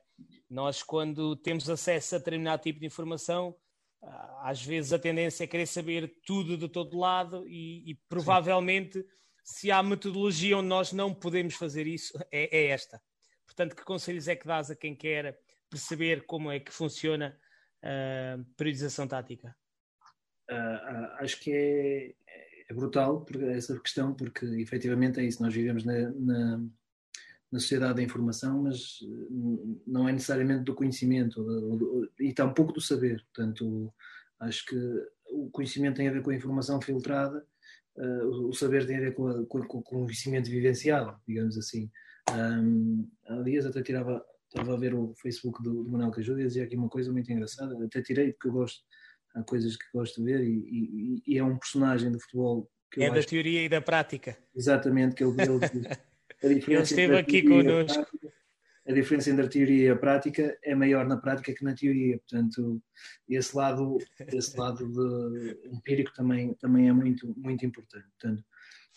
Nós, 0.48 0.82
quando 0.82 1.34
temos 1.36 1.68
acesso 1.68 2.14
a 2.14 2.18
determinado 2.18 2.62
tipo 2.62 2.80
de 2.80 2.86
informação, 2.86 3.56
ah, 4.02 4.50
às 4.50 4.62
vezes 4.62 4.92
a 4.92 4.98
tendência 4.98 5.44
é 5.44 5.46
querer 5.46 5.66
saber 5.66 6.12
tudo 6.26 6.56
de 6.56 6.68
todo 6.68 6.98
lado 6.98 7.46
e, 7.48 7.90
e 7.90 7.94
provavelmente, 8.08 9.00
Sim. 9.00 9.08
se 9.42 9.70
há 9.70 9.82
metodologia 9.82 10.58
onde 10.58 10.68
nós 10.68 10.92
não 10.92 11.14
podemos 11.14 11.54
fazer 11.54 11.86
isso, 11.86 12.12
é, 12.30 12.56
é, 12.56 12.66
esta. 12.68 13.00
Portanto, 13.46 13.76
que 13.76 13.84
conselhos 13.84 14.28
é 14.28 14.36
que 14.36 14.46
dás 14.46 14.70
a 14.70 14.76
quem 14.76 14.94
quer 14.94 15.38
perceber 15.70 16.26
como 16.26 16.50
é 16.50 16.60
que 16.60 16.72
funciona 16.72 17.38
a 17.82 18.38
priorização 18.56 19.06
tática? 19.08 19.56
Uh, 20.50 20.54
uh, 20.54 21.12
acho 21.20 21.40
que 21.40 22.14
é, 22.72 22.74
brutal 22.74 23.26
essa 23.50 23.78
questão, 23.78 24.14
porque 24.14 24.44
efetivamente 24.60 25.20
é 25.20 25.24
isso, 25.24 25.42
nós 25.42 25.54
vivemos 25.54 25.84
na, 25.84 26.10
na, 26.10 26.58
na 27.50 27.60
sociedade 27.60 27.96
da 27.96 28.02
informação, 28.02 28.62
mas 28.62 29.00
eh, 29.02 29.78
não 29.86 30.08
é 30.08 30.12
necessariamente 30.12 30.64
do 30.64 30.74
conhecimento, 30.74 32.08
e 32.18 32.32
tampouco 32.32 32.72
do 32.72 32.80
saber. 32.80 33.22
Portanto, 33.34 33.92
acho 34.40 34.64
que 34.66 34.76
o 35.30 35.50
conhecimento 35.50 35.96
tem 35.96 36.08
a 36.08 36.12
ver 36.12 36.22
com 36.22 36.30
a 36.30 36.34
informação 36.34 36.80
filtrada, 36.80 37.44
uh, 37.96 38.48
o 38.48 38.52
saber 38.52 38.86
tem 38.86 38.96
a 38.96 39.00
ver 39.00 39.14
com, 39.14 39.28
a, 39.28 39.46
com, 39.46 39.62
com, 39.66 39.78
o 39.78 39.82
conhecimento 39.82 40.50
vivenciado, 40.50 41.16
digamos 41.26 41.56
assim. 41.56 41.90
Um, 42.30 43.08
há 43.26 43.42
dias 43.42 43.66
até 43.66 43.82
tirava, 43.82 44.24
estava 44.48 44.74
a 44.74 44.78
ver 44.78 44.94
o 44.94 45.14
Facebook 45.20 45.62
do, 45.62 45.84
do 45.84 45.90
Manuel 45.90 46.10
Cajuda 46.10 46.40
e 46.40 46.46
dizia 46.46 46.64
aqui 46.64 46.76
uma 46.76 46.88
coisa 46.88 47.12
muito 47.12 47.30
engraçada, 47.32 47.76
até 47.84 48.02
tirei 48.02 48.32
porque 48.32 48.48
eu 48.48 48.52
gosto 48.52 48.82
há 49.34 49.42
coisas 49.42 49.76
que 49.76 49.84
gosto 49.92 50.22
de 50.22 50.32
ver 50.32 50.42
e, 50.42 51.22
e, 51.26 51.34
e 51.34 51.38
é 51.38 51.44
um 51.44 51.58
personagem 51.58 52.10
do 52.10 52.20
futebol 52.20 52.70
que 52.92 53.02
é 53.02 53.10
da 53.10 53.22
teoria 53.22 53.64
e 53.64 53.68
da 53.68 53.80
prática. 53.80 54.36
Exatamente, 54.54 55.14
que 55.14 55.24
ele, 55.24 55.34
ele 55.40 55.48
a 56.44 56.48
diferença 56.48 56.94
ele 56.94 57.02
esteve 57.02 57.16
aqui 57.16 57.42
connosco. 57.42 58.06
A, 58.86 58.92
diferença 58.92 59.30
entre 59.30 59.46
a 59.46 59.48
teoria 59.48 59.84
e 59.86 59.88
a 59.88 59.96
prática 59.96 60.58
é 60.62 60.74
maior 60.74 61.06
na 61.06 61.16
prática 61.16 61.54
que 61.54 61.64
na 61.64 61.74
teoria, 61.74 62.18
portanto, 62.18 62.82
esse 63.28 63.56
lado, 63.56 63.96
esse 64.28 64.58
lado 64.58 64.86
de, 64.88 65.68
empírico 65.68 66.12
também, 66.12 66.52
também 66.54 66.88
é 66.88 66.92
muito, 66.92 67.32
muito 67.38 67.64
importante. 67.64 68.06
Portanto, 68.20 68.44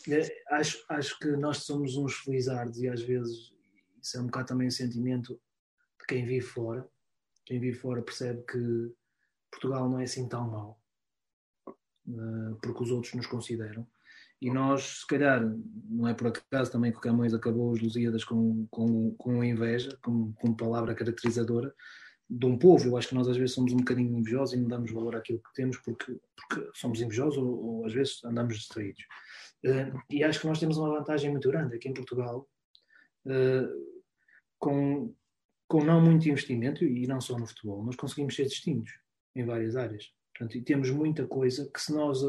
é, 0.09 0.55
acho, 0.55 0.83
acho 0.89 1.17
que 1.19 1.29
nós 1.37 1.59
somos 1.59 1.95
uns 1.95 2.15
felizardos 2.15 2.79
e 2.79 2.89
às 2.89 3.01
vezes 3.01 3.53
isso 4.01 4.17
é 4.17 4.21
um 4.21 4.25
bocado 4.25 4.47
também 4.47 4.67
o 4.67 4.71
sentimento 4.71 5.39
de 5.99 6.05
quem 6.07 6.25
vive 6.25 6.45
fora. 6.45 6.85
Quem 7.45 7.59
vive 7.59 7.77
fora 7.77 8.01
percebe 8.01 8.43
que 8.43 8.91
Portugal 9.55 9.89
não 9.89 9.99
é 9.99 10.03
assim 10.03 10.27
tão 10.27 10.49
mau, 10.49 10.79
uh, 12.07 12.55
porque 12.61 12.83
os 12.83 12.91
outros 12.91 13.13
nos 13.13 13.25
consideram. 13.25 13.87
E 14.41 14.51
nós, 14.51 14.99
se 14.99 15.07
calhar, 15.07 15.41
não 15.89 16.07
é 16.07 16.13
por 16.13 16.27
acaso 16.27 16.71
também 16.71 16.91
que 16.91 16.97
o 16.97 17.01
Camões 17.01 17.33
acabou 17.33 17.71
os 17.71 17.81
Lusíadas 17.81 18.23
com, 18.23 18.67
com, 18.69 19.15
com 19.15 19.43
inveja, 19.43 19.97
como, 20.03 20.33
como 20.33 20.57
palavra 20.57 20.93
caracterizadora 20.93 21.73
de 22.29 22.45
um 22.45 22.57
povo. 22.57 22.89
Eu 22.89 22.97
acho 22.97 23.09
que 23.09 23.15
nós 23.15 23.27
às 23.29 23.37
vezes 23.37 23.55
somos 23.55 23.71
um 23.71 23.77
bocadinho 23.77 24.17
invejosos 24.17 24.55
e 24.55 24.59
não 24.59 24.67
damos 24.67 24.91
valor 24.91 25.15
àquilo 25.15 25.39
que 25.39 25.53
temos 25.53 25.77
porque, 25.77 26.19
porque 26.35 26.69
somos 26.73 27.01
invejosos 27.01 27.37
ou, 27.37 27.65
ou 27.65 27.85
às 27.85 27.93
vezes 27.93 28.23
andamos 28.25 28.57
distraídos. 28.57 29.03
Uh, 29.63 29.97
e 30.09 30.23
acho 30.23 30.41
que 30.41 30.47
nós 30.47 30.59
temos 30.59 30.77
uma 30.77 30.89
vantagem 30.89 31.31
muito 31.31 31.49
grande 31.49 31.75
aqui 31.75 31.87
em 31.87 31.93
Portugal, 31.93 32.47
uh, 33.25 34.05
com, 34.59 35.15
com 35.67 35.83
não 35.83 36.01
muito 36.01 36.27
investimento, 36.27 36.83
e 36.83 37.07
não 37.07 37.21
só 37.21 37.39
no 37.39 37.47
futebol, 37.47 37.83
nós 37.83 37.95
conseguimos 37.95 38.35
ser 38.35 38.45
distintos 38.45 39.04
em 39.35 39.45
várias 39.45 39.75
áreas. 39.75 40.11
Portanto, 40.37 40.57
e 40.57 40.61
temos 40.61 40.89
muita 40.89 41.25
coisa 41.25 41.69
que 41.73 41.81
se 41.81 41.93
nós. 41.93 42.19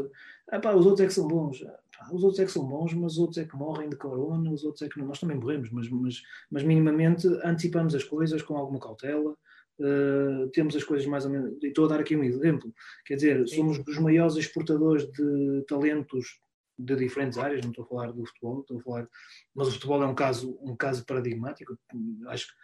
Ah, 0.51 0.61
pá, 0.61 0.75
os 0.75 0.87
outros 0.87 1.01
é 1.01 1.07
que 1.07 1.15
são 1.15 1.27
bons. 1.27 1.63
Ah, 1.99 2.13
os 2.13 2.23
outros 2.23 2.39
é 2.41 2.45
que 2.45 2.53
são 2.53 2.65
bons, 2.65 2.95
mas 2.95 3.13
os 3.13 3.19
outros 3.19 3.39
é 3.39 3.45
que 3.45 3.57
morrem 3.57 3.89
de 3.89 3.97
corona, 3.97 4.51
os 4.51 4.65
outros 4.65 4.83
é 4.83 4.89
que 4.89 4.99
não. 4.99 5.07
Nós 5.07 5.19
também 5.19 5.37
morremos, 5.37 5.71
mas, 5.71 5.89
mas, 5.89 6.23
mas 6.51 6.63
minimamente 6.63 7.27
antecipamos 7.45 7.95
as 7.95 8.05
coisas 8.05 8.43
com 8.43 8.57
alguma 8.57 8.79
cautela. 8.79 9.37
Uh, 9.79 10.49
temos 10.53 10.75
as 10.75 10.85
coisas 10.85 11.07
mais 11.07 11.25
ou 11.25 11.31
menos. 11.33 11.63
E 11.63 11.67
estou 11.67 11.85
a 11.87 11.89
dar 11.89 12.01
aqui 12.01 12.17
um 12.17 12.23
exemplo. 12.23 12.73
Quer 13.05 13.17
dizer, 13.17 13.49
somos 13.49 13.79
os 13.87 13.99
maiores 13.99 14.37
exportadores 14.37 15.05
de 15.13 15.65
talentos 15.69 16.41
de 16.79 16.95
diferentes 16.95 17.39
áreas, 17.39 17.63
não 17.63 17.71
estou 17.71 17.85
a 17.85 17.89
falar 17.89 18.13
do 18.13 18.25
futebol, 18.27 18.61
estou 18.61 18.79
a 18.79 18.83
falar. 18.83 19.09
Mas 19.55 19.69
o 19.69 19.73
futebol 19.73 20.03
é 20.03 20.07
um 20.07 20.15
caso, 20.15 20.59
um 20.63 20.77
caso 20.77 21.05
paradigmático. 21.05 21.77
Acho 22.29 22.49
que 22.49 22.55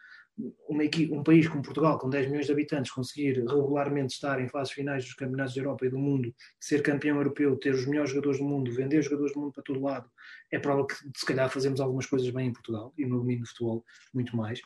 uma 0.69 0.83
um 1.11 1.23
país 1.23 1.47
como 1.47 1.63
Portugal, 1.63 1.99
com 1.99 2.09
10 2.09 2.27
milhões 2.29 2.47
de 2.47 2.53
habitantes, 2.53 2.91
conseguir 2.91 3.39
regularmente 3.39 4.15
estar 4.15 4.41
em 4.41 4.49
fases 4.49 4.73
finais 4.73 5.05
dos 5.05 5.15
campeonatos 5.15 5.55
da 5.55 5.61
Europa 5.61 5.87
e 5.87 5.91
do 5.91 5.99
mundo, 5.99 6.35
ser 6.59 6.83
campeão 6.83 7.17
europeu, 7.19 7.57
ter 7.57 7.75
os 7.75 7.87
melhores 7.87 8.11
jogadores 8.11 8.39
do 8.39 8.45
mundo, 8.45 8.73
vender 8.73 9.03
jogadores 9.03 9.35
do 9.35 9.41
mundo 9.41 9.53
para 9.53 9.63
todo 9.63 9.83
lado, 9.83 10.11
é 10.51 10.59
prova 10.59 10.87
que 10.87 10.95
se 11.17 11.27
calhar 11.27 11.51
fazemos 11.51 11.81
algumas 11.81 12.07
coisas 12.07 12.29
bem 12.31 12.49
em 12.49 12.53
Portugal 12.53 12.93
e 12.97 13.05
no 13.05 13.19
domínio 13.19 13.43
do 13.43 13.49
futebol 13.49 13.85
muito 14.15 14.37
mais. 14.37 14.61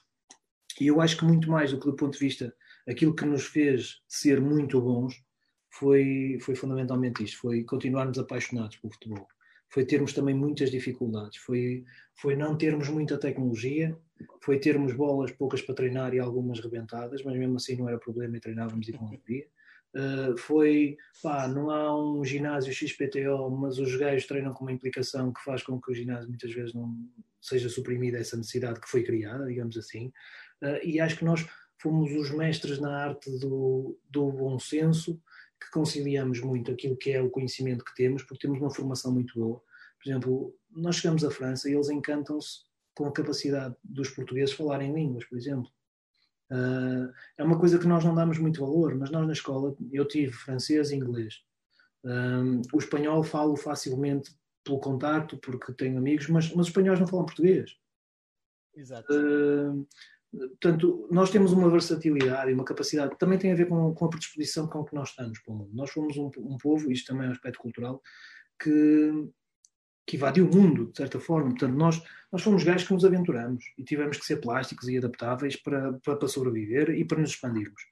E 0.80 0.86
eu 0.86 1.00
acho 1.00 1.16
que 1.16 1.24
muito 1.24 1.50
mais 1.50 1.72
do 1.72 1.80
que 1.80 1.86
do 1.86 1.96
ponto 1.96 2.12
de 2.12 2.18
vista 2.18 2.54
aquilo 2.88 3.14
que 3.14 3.24
nos 3.24 3.44
fez 3.44 4.02
ser 4.06 4.40
muito 4.40 4.80
bons 4.80 5.20
foi, 5.70 6.38
foi 6.40 6.54
fundamentalmente 6.54 7.24
isto, 7.24 7.38
foi 7.38 7.64
continuarmos 7.64 8.18
apaixonados 8.18 8.76
pelo 8.76 8.92
futebol. 8.92 9.26
Foi 9.68 9.84
termos 9.84 10.12
também 10.12 10.34
muitas 10.34 10.70
dificuldades, 10.70 11.38
foi, 11.38 11.84
foi 12.14 12.36
não 12.36 12.56
termos 12.56 12.88
muita 12.88 13.18
tecnologia, 13.18 13.98
foi 14.40 14.58
termos 14.58 14.94
bolas 14.94 15.32
poucas 15.32 15.60
para 15.60 15.74
treinar 15.74 16.14
e 16.14 16.18
algumas 16.18 16.60
rebentadas, 16.60 17.22
mas 17.22 17.36
mesmo 17.36 17.56
assim 17.56 17.76
não 17.76 17.88
era 17.88 17.98
problema 17.98 18.36
e 18.36 18.40
treinávamos 18.40 18.88
e 18.88 18.92
não 18.92 19.06
havia. 19.06 19.46
Uh, 19.94 20.36
foi, 20.36 20.96
pá, 21.22 21.48
não 21.48 21.70
há 21.70 21.98
um 21.98 22.24
ginásio 22.24 22.72
XPTO, 22.72 23.50
mas 23.50 23.78
os 23.78 23.96
gajos 23.96 24.26
treinam 24.26 24.52
com 24.52 24.64
uma 24.64 24.72
implicação 24.72 25.32
que 25.32 25.42
faz 25.42 25.62
com 25.62 25.80
que 25.80 25.90
o 25.90 25.94
ginásio 25.94 26.28
muitas 26.28 26.52
vezes 26.52 26.74
não 26.74 26.94
seja 27.40 27.68
suprimida 27.68 28.18
essa 28.18 28.36
necessidade 28.36 28.80
que 28.80 28.88
foi 28.88 29.02
criada, 29.02 29.46
digamos 29.46 29.76
assim. 29.76 30.12
Uh, 30.62 30.84
e 30.84 31.00
acho 31.00 31.16
que 31.16 31.24
nós 31.24 31.46
fomos 31.78 32.12
os 32.12 32.30
mestres 32.30 32.78
na 32.78 33.04
arte 33.04 33.30
do, 33.38 33.98
do 34.10 34.30
bom 34.30 34.58
senso, 34.58 35.20
que 35.58 35.70
conciliamos 35.70 36.40
muito 36.40 36.70
aquilo 36.70 36.96
que 36.96 37.12
é 37.12 37.22
o 37.22 37.30
conhecimento 37.30 37.84
que 37.84 37.94
temos, 37.94 38.22
porque 38.22 38.46
temos 38.46 38.60
uma 38.60 38.70
formação 38.70 39.12
muito 39.12 39.38
boa. 39.38 39.62
Por 40.02 40.10
exemplo, 40.10 40.54
nós 40.70 40.96
chegamos 40.96 41.24
à 41.24 41.30
França 41.30 41.70
e 41.70 41.74
eles 41.74 41.88
encantam-se 41.88 42.66
com 42.96 43.06
a 43.06 43.12
capacidade 43.12 43.76
dos 43.84 44.08
portugueses 44.08 44.54
falarem 44.54 44.92
línguas, 44.92 45.24
por 45.26 45.36
exemplo. 45.36 45.70
Uh, 46.50 47.12
é 47.36 47.44
uma 47.44 47.58
coisa 47.58 47.78
que 47.78 47.86
nós 47.86 48.04
não 48.04 48.14
damos 48.14 48.38
muito 48.38 48.60
valor, 48.60 48.94
mas 48.94 49.10
nós 49.10 49.26
na 49.26 49.32
escola, 49.32 49.76
eu 49.92 50.08
tive 50.08 50.32
francês 50.32 50.90
e 50.90 50.96
inglês. 50.96 51.42
Um, 52.02 52.62
o 52.72 52.78
espanhol 52.78 53.22
falo 53.22 53.54
facilmente 53.56 54.34
pelo 54.64 54.80
contacto, 54.80 55.36
porque 55.38 55.72
tenho 55.74 55.98
amigos, 55.98 56.28
mas, 56.28 56.48
mas 56.50 56.66
os 56.66 56.68
espanhóis 56.68 56.98
não 56.98 57.06
falam 57.06 57.26
português. 57.26 57.76
Exato. 58.74 59.12
Uh, 59.12 59.86
portanto, 60.32 61.08
nós 61.10 61.30
temos 61.30 61.52
uma 61.52 61.68
versatilidade 61.68 62.50
e 62.50 62.54
uma 62.54 62.64
capacidade, 62.64 63.18
também 63.18 63.38
tem 63.38 63.52
a 63.52 63.56
ver 63.56 63.68
com, 63.68 63.94
com 63.94 64.04
a 64.06 64.08
predisposição 64.08 64.66
com 64.68 64.84
que 64.84 64.94
nós 64.94 65.10
estamos 65.10 65.38
para 65.40 65.52
o 65.52 65.56
mundo. 65.58 65.74
Nós 65.74 65.90
fomos 65.90 66.16
um, 66.16 66.30
um 66.38 66.56
povo, 66.56 66.90
isto 66.90 67.08
também 67.08 67.26
é 67.26 67.28
um 67.28 67.32
aspecto 67.32 67.58
cultural, 67.58 68.00
que, 68.58 69.28
que 70.06 70.16
invadiu 70.16 70.48
o 70.48 70.54
mundo, 70.54 70.90
de 70.90 70.96
certa 70.96 71.18
forma. 71.18 71.50
Portanto, 71.50 71.74
nós, 71.74 72.02
nós 72.30 72.42
fomos 72.42 72.62
gajos 72.62 72.86
que 72.86 72.94
nos 72.94 73.04
aventuramos 73.04 73.64
e 73.76 73.82
tivemos 73.82 74.16
que 74.16 74.24
ser 74.24 74.36
plásticos 74.36 74.88
e 74.88 74.96
adaptáveis 74.96 75.56
para, 75.56 75.94
para, 75.94 76.16
para 76.16 76.28
sobreviver 76.28 76.90
e 76.90 77.04
para 77.04 77.20
nos 77.20 77.30
expandirmos. 77.30 77.82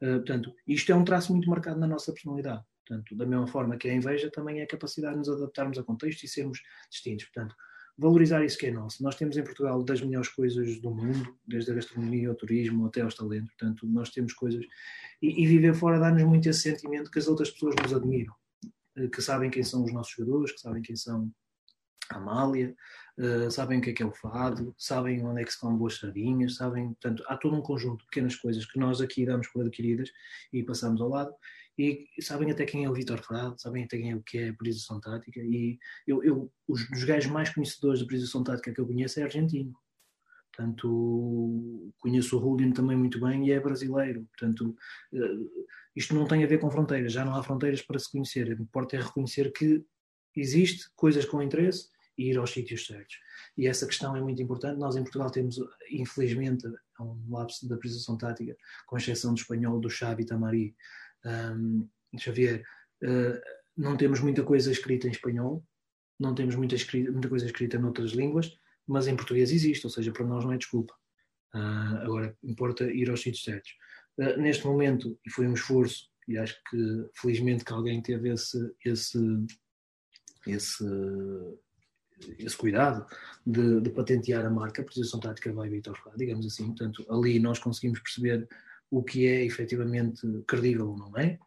Uh, 0.00 0.16
portanto, 0.16 0.54
isto 0.66 0.92
é 0.92 0.94
um 0.94 1.04
traço 1.04 1.32
muito 1.32 1.50
marcado 1.50 1.80
na 1.80 1.86
nossa 1.86 2.12
personalidade. 2.12 2.62
Portanto, 2.86 3.16
da 3.16 3.26
mesma 3.26 3.46
forma 3.46 3.76
que 3.76 3.88
a 3.88 3.94
inveja 3.94 4.30
também 4.30 4.60
é 4.60 4.64
a 4.64 4.66
capacidade 4.66 5.14
de 5.14 5.18
nos 5.20 5.28
adaptarmos 5.28 5.78
a 5.78 5.82
contexto 5.82 6.22
e 6.22 6.28
sermos 6.28 6.60
distintos. 6.90 7.24
Portanto, 7.26 7.56
valorizar 7.96 8.44
isso 8.44 8.58
que 8.58 8.66
é 8.66 8.70
nosso. 8.70 9.02
Nós 9.02 9.16
temos 9.16 9.36
em 9.36 9.42
Portugal 9.42 9.82
das 9.82 10.00
melhores 10.00 10.28
coisas 10.28 10.78
do 10.80 10.90
mundo, 10.90 11.36
desde 11.46 11.70
a 11.70 11.74
gastronomia 11.74 12.28
ao 12.28 12.34
turismo 12.34 12.86
até 12.86 13.00
aos 13.00 13.14
talentos. 13.14 13.54
Portanto, 13.54 13.86
nós 13.86 14.10
temos 14.10 14.32
coisas. 14.34 14.64
E, 15.22 15.42
e 15.42 15.46
viver 15.46 15.74
fora 15.74 15.98
dá-nos 15.98 16.22
muito 16.24 16.48
esse 16.48 16.60
sentimento 16.60 17.10
que 17.10 17.18
as 17.18 17.26
outras 17.26 17.50
pessoas 17.50 17.74
nos 17.82 17.94
admiram, 17.94 18.34
eh, 18.96 19.08
que 19.08 19.22
sabem 19.22 19.50
quem 19.50 19.62
são 19.62 19.82
os 19.82 19.92
nossos 19.92 20.12
jogadores, 20.12 20.52
que 20.52 20.60
sabem 20.60 20.82
quem 20.82 20.96
são 20.96 21.32
Amália, 22.10 22.74
uh, 23.18 23.50
sabem 23.50 23.78
o 23.78 23.82
que 23.82 23.90
é 23.90 23.92
que 23.92 24.02
é 24.02 24.06
o 24.06 24.12
fado, 24.12 24.74
sabem 24.78 25.24
onde 25.24 25.42
é 25.42 25.44
que 25.44 25.52
se 25.52 25.58
comem 25.58 25.78
boas 25.78 25.96
sardinhas, 25.98 26.56
sabem. 26.56 26.88
Portanto, 26.88 27.24
há 27.28 27.36
todo 27.36 27.56
um 27.56 27.62
conjunto 27.62 28.00
de 28.00 28.06
pequenas 28.06 28.36
coisas 28.36 28.64
que 28.66 28.78
nós 28.78 29.00
aqui 29.00 29.24
damos 29.26 29.48
por 29.48 29.62
adquiridas 29.62 30.10
e 30.52 30.62
passamos 30.62 31.00
ao 31.00 31.08
lado 31.08 31.34
e 31.76 32.06
sabem 32.20 32.50
até 32.50 32.64
quem 32.64 32.84
é 32.84 32.90
o 32.90 32.94
Vitor 32.94 33.20
Frado, 33.22 33.60
sabem 33.60 33.84
até 33.84 33.98
quem 33.98 34.12
é 34.12 34.16
o 34.16 34.22
que 34.22 34.38
é 34.38 34.48
a 34.50 34.54
posição 34.54 35.00
tática 35.00 35.40
e 35.40 35.78
eu, 36.06 36.22
eu 36.22 36.52
os 36.68 36.88
dos 36.88 37.02
gajos 37.04 37.30
mais 37.30 37.50
conhecedores 37.50 38.00
da 38.00 38.06
posição 38.06 38.44
tática 38.44 38.72
que 38.72 38.80
eu 38.80 38.86
conheço 38.86 39.18
é 39.18 39.24
argentino. 39.24 39.74
Portanto, 40.56 41.92
conheço 41.98 42.38
o 42.38 42.40
Julian 42.40 42.70
também 42.70 42.96
muito 42.96 43.20
bem 43.20 43.48
e 43.48 43.50
é 43.50 43.58
brasileiro. 43.58 44.24
Portanto, 44.26 44.76
eh, 45.12 45.64
isto 45.96 46.14
não 46.14 46.28
tem 46.28 46.44
a 46.44 46.46
ver 46.46 46.58
com 46.58 46.70
fronteiras, 46.70 47.12
já 47.12 47.24
não 47.24 47.34
há 47.34 47.42
fronteiras 47.42 47.82
para 47.82 47.98
se 47.98 48.08
conhecer. 48.12 48.52
O 48.52 48.56
que 48.56 48.62
importa 48.62 48.96
é 48.96 49.00
reconhecer 49.00 49.52
que 49.52 49.84
existe 50.36 50.88
coisas 50.94 51.24
com 51.24 51.42
interesse 51.42 51.88
e 52.16 52.30
ir 52.30 52.38
aos 52.38 52.50
sítios 52.50 52.86
certos. 52.86 53.16
E 53.56 53.66
essa 53.66 53.86
questão 53.86 54.16
é 54.16 54.20
muito 54.20 54.42
importante. 54.42 54.78
Nós 54.78 54.96
em 54.96 55.02
Portugal 55.02 55.30
temos, 55.30 55.58
infelizmente, 55.90 56.66
um 57.00 57.30
lapso 57.30 57.68
da 57.68 57.76
priorização 57.76 58.16
tática, 58.16 58.56
com 58.86 58.96
exceção 58.96 59.34
do 59.34 59.38
espanhol, 59.38 59.80
do 59.80 59.90
Xavi 59.90 60.24
Tamari, 60.24 60.74
um, 61.24 61.88
Xavier, 62.18 62.62
uh, 63.02 63.40
não 63.76 63.96
temos 63.96 64.20
muita 64.20 64.42
coisa 64.44 64.70
escrita 64.70 65.08
em 65.08 65.10
espanhol, 65.10 65.64
não 66.18 66.34
temos 66.34 66.54
muita, 66.54 66.74
escrita, 66.74 67.10
muita 67.10 67.28
coisa 67.28 67.46
escrita 67.46 67.78
noutras 67.78 68.12
línguas, 68.12 68.56
mas 68.86 69.08
em 69.08 69.16
português 69.16 69.50
existe, 69.50 69.84
ou 69.86 69.90
seja, 69.90 70.12
para 70.12 70.26
nós 70.26 70.44
não 70.44 70.52
é 70.52 70.58
desculpa. 70.58 70.94
Uh, 71.54 71.96
agora, 72.02 72.36
importa 72.42 72.84
ir 72.84 73.10
aos 73.10 73.22
sítios 73.22 73.44
certos. 73.44 73.72
Uh, 74.18 74.40
neste 74.40 74.64
momento, 74.66 75.18
e 75.26 75.30
foi 75.30 75.48
um 75.48 75.54
esforço, 75.54 76.08
e 76.28 76.38
acho 76.38 76.56
que 76.70 77.08
felizmente 77.14 77.64
que 77.64 77.72
alguém 77.72 78.00
teve 78.00 78.32
esse, 78.32 78.58
esse, 78.84 79.18
esse, 80.46 80.84
esse 82.38 82.56
cuidado 82.56 83.06
de, 83.46 83.80
de 83.80 83.90
patentear 83.90 84.44
a 84.44 84.50
marca, 84.50 84.82
a 84.82 84.84
posição 84.84 85.20
tática 85.20 85.52
vai 85.52 85.68
Vitor 85.68 85.98
digamos 86.16 86.46
assim. 86.46 86.66
Portanto, 86.66 87.04
ali 87.10 87.38
nós 87.38 87.58
conseguimos 87.58 88.00
perceber 88.00 88.48
o 88.90 89.02
que 89.02 89.26
é 89.26 89.44
efetivamente 89.44 90.22
credível 90.46 90.90
ou 90.90 90.96
não 90.96 91.16
é, 91.18 91.38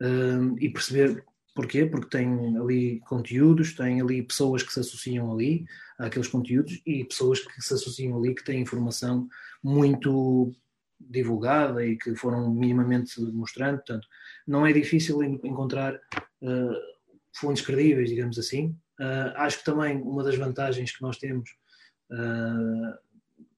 um, 0.00 0.56
e 0.58 0.68
perceber 0.68 1.24
porquê, 1.54 1.86
porque 1.86 2.10
tem 2.10 2.56
ali 2.58 3.00
conteúdos, 3.00 3.74
tem 3.74 4.00
ali 4.00 4.22
pessoas 4.22 4.62
que 4.62 4.72
se 4.72 4.80
associam 4.80 5.32
ali 5.32 5.64
àqueles 5.98 6.28
conteúdos 6.28 6.82
e 6.84 7.04
pessoas 7.04 7.40
que 7.40 7.62
se 7.62 7.72
associam 7.72 8.18
ali 8.18 8.34
que 8.34 8.44
têm 8.44 8.60
informação 8.60 9.26
muito 9.62 10.52
divulgada 11.00 11.84
e 11.84 11.96
que 11.96 12.14
foram 12.14 12.52
minimamente 12.52 13.20
mostrando, 13.32 13.76
portanto, 13.76 14.06
não 14.46 14.66
é 14.66 14.72
difícil 14.72 15.22
encontrar 15.22 15.94
uh, 15.94 16.76
fontes 17.32 17.64
credíveis, 17.64 18.10
digamos 18.10 18.38
assim. 18.38 18.76
Uh, 19.00 19.32
acho 19.36 19.58
que 19.58 19.64
também 19.64 20.00
uma 20.00 20.24
das 20.24 20.36
vantagens 20.36 20.90
que 20.94 21.02
nós 21.02 21.18
temos, 21.18 21.50
uh, 22.10 22.98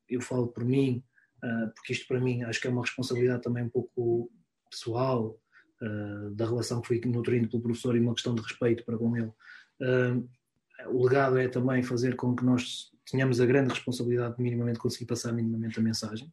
eu 0.08 0.20
falo 0.20 0.48
por 0.48 0.64
mim, 0.64 1.02
uh, 1.44 1.70
porque 1.74 1.92
isto 1.92 2.06
para 2.08 2.20
mim 2.20 2.42
acho 2.42 2.60
que 2.60 2.66
é 2.66 2.70
uma 2.70 2.82
responsabilidade 2.82 3.42
também 3.42 3.64
um 3.64 3.68
pouco 3.68 4.30
pessoal, 4.70 5.38
da 6.32 6.44
relação 6.44 6.80
que 6.80 6.88
fui 6.88 7.00
nutrindo 7.06 7.48
pelo 7.48 7.62
professor 7.62 7.94
e 7.96 8.00
uma 8.00 8.12
questão 8.12 8.34
de 8.34 8.42
respeito 8.42 8.84
para 8.84 8.98
com 8.98 9.16
ele. 9.16 9.32
O 10.88 11.06
legado 11.06 11.38
é 11.38 11.46
também 11.46 11.84
fazer 11.84 12.16
com 12.16 12.34
que 12.34 12.44
nós 12.44 12.90
tenhamos 13.08 13.40
a 13.40 13.46
grande 13.46 13.72
responsabilidade 13.72 14.36
de 14.36 14.42
minimamente 14.42 14.80
conseguir 14.80 15.06
passar 15.06 15.32
minimamente 15.32 15.78
a 15.78 15.82
mensagem 15.82 16.32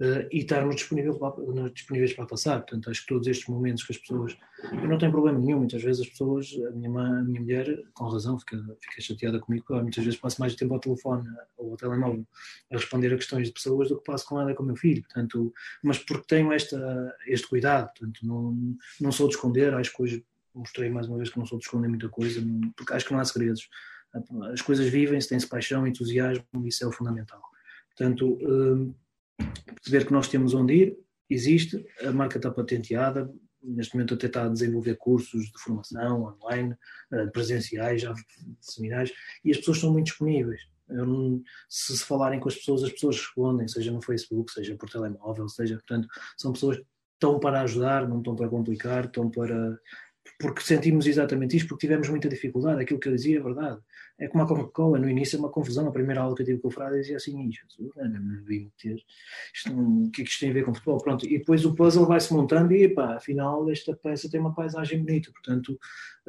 uh, 0.00 0.28
e 0.30 0.38
estarmos 0.38 0.76
disponíveis 0.76 1.16
para, 1.18 1.70
disponíveis 1.70 2.12
para 2.12 2.26
passar. 2.26 2.60
Portanto, 2.60 2.90
acho 2.90 3.02
que 3.02 3.06
todos 3.06 3.26
estes 3.26 3.48
momentos 3.48 3.84
que 3.84 3.92
as 3.92 3.98
pessoas. 3.98 4.36
Eu 4.72 4.88
não 4.88 4.98
tenho 4.98 5.12
problema 5.12 5.38
nenhum, 5.38 5.58
muitas 5.58 5.82
vezes 5.82 6.02
as 6.02 6.08
pessoas, 6.08 6.50
a 6.66 6.70
minha, 6.70 6.90
mãe, 6.90 7.20
a 7.20 7.22
minha 7.22 7.40
mulher, 7.40 7.82
com 7.94 8.08
razão, 8.08 8.38
fica, 8.38 8.56
fica 8.80 9.00
chateada 9.00 9.38
comigo, 9.38 9.64
muitas 9.82 10.04
vezes 10.04 10.18
passo 10.18 10.40
mais 10.40 10.54
tempo 10.54 10.74
ao 10.74 10.80
telefone 10.80 11.28
ou 11.56 11.72
ao 11.72 11.76
telemóvel 11.76 12.26
a 12.72 12.76
responder 12.76 13.12
a 13.12 13.16
questões 13.16 13.48
de 13.48 13.52
pessoas 13.52 13.88
do 13.88 13.98
que 13.98 14.04
passo 14.04 14.26
com 14.26 14.40
ela 14.40 14.50
e 14.50 14.54
com 14.54 14.62
o 14.62 14.66
meu 14.66 14.76
filho. 14.76 15.02
Portanto, 15.02 15.52
mas 15.82 15.98
porque 15.98 16.26
tenho 16.26 16.52
esta, 16.52 17.14
este 17.26 17.46
cuidado, 17.48 17.88
portanto, 17.88 18.20
não, 18.22 18.76
não 19.00 19.12
sou 19.12 19.28
de 19.28 19.34
esconder, 19.34 19.74
acho 19.74 19.94
que 19.94 20.02
hoje 20.02 20.24
mostrei 20.54 20.88
mais 20.88 21.06
uma 21.06 21.18
vez 21.18 21.28
que 21.28 21.38
não 21.38 21.46
sou 21.46 21.58
de 21.58 21.64
esconder 21.64 21.88
muita 21.88 22.08
coisa, 22.08 22.40
porque 22.74 22.92
acho 22.92 23.06
que 23.06 23.12
não 23.12 23.20
há 23.20 23.24
segredos. 23.24 23.68
As 24.52 24.62
coisas 24.62 24.88
vivem-se, 24.88 25.28
tem-se 25.28 25.46
paixão, 25.46 25.86
entusiasmo, 25.86 26.44
isso 26.64 26.82
é 26.82 26.86
o 26.86 26.92
fundamental. 26.92 27.42
Portanto, 27.90 28.38
hum, 28.40 28.94
perceber 29.74 30.06
que 30.06 30.12
nós 30.12 30.28
temos 30.28 30.54
onde 30.54 30.74
ir, 30.74 30.98
existe, 31.28 31.84
a 32.02 32.12
marca 32.12 32.38
está 32.38 32.50
patenteada, 32.50 33.30
neste 33.62 33.94
momento 33.94 34.14
até 34.14 34.26
está 34.26 34.44
a 34.44 34.48
desenvolver 34.48 34.96
cursos 34.96 35.46
de 35.46 35.58
formação 35.58 36.36
online, 36.40 36.74
eh, 37.12 37.26
presenciais, 37.26 38.02
já 38.02 38.14
seminários, 38.60 39.12
e 39.44 39.50
as 39.50 39.58
pessoas 39.58 39.80
são 39.80 39.92
muito 39.92 40.06
disponíveis. 40.06 40.60
Não, 40.88 41.42
se 41.68 41.98
se 41.98 42.04
falarem 42.04 42.38
com 42.38 42.48
as 42.48 42.54
pessoas, 42.54 42.84
as 42.84 42.92
pessoas 42.92 43.16
respondem, 43.16 43.66
seja 43.66 43.90
no 43.90 44.00
Facebook, 44.00 44.52
seja 44.52 44.76
por 44.76 44.88
telemóvel, 44.88 45.48
seja, 45.48 45.74
portanto, 45.74 46.06
são 46.36 46.52
pessoas 46.52 46.76
que 46.78 46.84
estão 47.14 47.40
para 47.40 47.62
ajudar, 47.62 48.08
não 48.08 48.18
estão 48.18 48.36
para 48.36 48.48
complicar, 48.48 49.06
estão 49.06 49.28
para 49.28 49.78
porque 50.38 50.60
sentimos 50.60 51.06
exatamente 51.06 51.56
isto, 51.56 51.68
porque 51.68 51.86
tivemos 51.86 52.08
muita 52.08 52.28
dificuldade. 52.28 52.82
Aquilo 52.82 52.98
que 52.98 53.08
eu 53.08 53.14
dizia 53.14 53.38
é 53.38 53.42
verdade. 53.42 53.80
É 54.18 54.28
como 54.28 54.44
a 54.44 54.46
Coca-Cola, 54.46 54.98
no 54.98 55.10
início 55.10 55.36
é 55.36 55.38
uma 55.38 55.50
confusão. 55.50 55.86
A 55.86 55.92
primeira 55.92 56.22
aula 56.22 56.34
que 56.34 56.40
eu 56.40 56.46
tive 56.46 56.58
com 56.60 56.68
o 56.68 56.70
Frade 56.70 56.96
dizia 57.00 57.16
assim: 57.16 57.48
isto, 57.48 57.76
o 59.72 60.10
que 60.10 60.22
é 60.22 60.24
que 60.24 60.30
isto 60.30 60.40
tem 60.40 60.50
a 60.50 60.54
ver 60.54 60.64
com 60.64 60.72
futebol? 60.72 60.98
Pronto, 60.98 61.26
e 61.26 61.38
depois 61.38 61.66
o 61.66 61.74
puzzle 61.74 62.06
vai-se 62.06 62.32
montando 62.32 62.72
e, 62.72 62.88
pá, 62.88 63.16
afinal, 63.16 63.70
esta 63.70 63.94
peça 63.94 64.30
tem 64.30 64.40
uma 64.40 64.54
paisagem 64.54 65.04
bonita. 65.04 65.30
Portanto, 65.30 65.78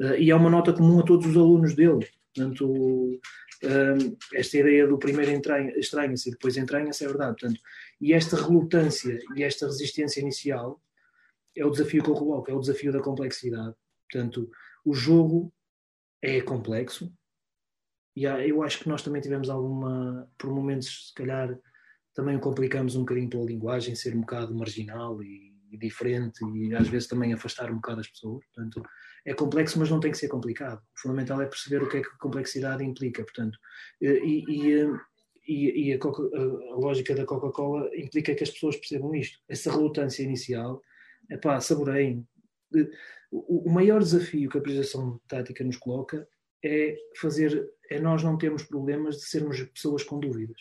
uh, 0.00 0.14
e 0.14 0.30
é 0.30 0.34
uma 0.34 0.50
nota 0.50 0.72
comum 0.72 1.00
a 1.00 1.02
todos 1.02 1.26
os 1.26 1.36
alunos 1.36 1.74
dele. 1.74 2.06
Portanto, 2.34 2.70
uh, 2.70 4.16
esta 4.34 4.58
ideia 4.58 4.86
do 4.86 4.98
primeiro 4.98 5.32
estranha-se 5.78 6.28
e 6.28 6.32
depois 6.32 6.58
entranha-se 6.58 7.04
é 7.04 7.08
verdade. 7.08 7.40
Portanto, 7.40 7.60
e 8.00 8.12
esta 8.12 8.36
relutância 8.36 9.18
e 9.34 9.42
esta 9.42 9.66
resistência 9.66 10.20
inicial 10.20 10.78
é 11.56 11.64
o 11.64 11.70
desafio 11.70 12.02
que 12.02 12.10
eu 12.10 12.14
coloco, 12.14 12.50
é 12.50 12.54
o 12.54 12.60
desafio 12.60 12.92
da 12.92 13.00
complexidade. 13.00 13.74
Portanto, 14.10 14.50
o 14.84 14.92
jogo 14.94 15.50
é 16.20 16.40
complexo 16.42 17.10
e 18.22 18.48
eu 18.48 18.62
acho 18.62 18.80
que 18.80 18.88
nós 18.88 19.02
também 19.02 19.20
tivemos 19.20 19.48
alguma, 19.50 20.28
por 20.38 20.50
momentos, 20.50 21.08
se 21.08 21.14
calhar, 21.14 21.58
também 22.14 22.38
complicamos 22.38 22.96
um 22.96 23.00
bocadinho 23.00 23.30
pela 23.30 23.44
linguagem, 23.44 23.94
ser 23.94 24.14
um 24.14 24.20
bocado 24.20 24.54
marginal 24.54 25.22
e 25.22 25.48
e 25.70 25.76
diferente 25.76 26.40
e 26.54 26.74
às 26.74 26.88
vezes 26.88 27.08
também 27.08 27.32
afastar 27.32 27.70
um 27.70 27.76
bocado 27.76 28.00
as 28.00 28.08
pessoas. 28.08 28.44
Portanto, 28.46 28.82
é 29.24 29.34
complexo, 29.34 29.78
mas 29.78 29.90
não 29.90 30.00
tem 30.00 30.10
que 30.10 30.18
ser 30.18 30.28
complicado. 30.28 30.78
O 30.78 31.00
fundamental 31.00 31.40
é 31.40 31.46
perceber 31.46 31.82
o 31.82 31.88
que 31.88 31.98
é 31.98 32.00
que 32.00 32.08
a 32.08 32.18
complexidade 32.18 32.84
implica. 32.84 33.22
Portanto, 33.22 33.58
e, 34.00 34.44
e, 34.48 34.86
e, 35.46 35.90
e 35.90 35.92
a, 35.92 35.98
a, 35.98 36.76
lógica 36.76 37.14
da 37.14 37.26
Coca-Cola 37.26 37.90
implica 37.96 38.34
que 38.34 38.42
as 38.42 38.50
pessoas 38.50 38.76
percebam 38.76 39.14
isto. 39.14 39.38
Essa 39.48 39.70
relutância 39.70 40.22
inicial, 40.22 40.82
é 41.30 41.36
pá, 41.36 41.60
saboreiem. 41.60 42.26
O, 43.30 43.68
o 43.68 43.72
maior 43.72 44.00
desafio 44.00 44.48
que 44.48 44.58
a 44.58 44.60
priorização 44.60 45.20
tática 45.28 45.62
nos 45.64 45.76
coloca 45.76 46.26
é 46.64 46.96
fazer, 47.16 47.68
é 47.88 48.00
nós 48.00 48.22
não 48.22 48.36
termos 48.36 48.62
problemas 48.64 49.16
de 49.16 49.22
sermos 49.22 49.60
pessoas 49.62 50.02
com 50.02 50.18
dúvidas. 50.18 50.60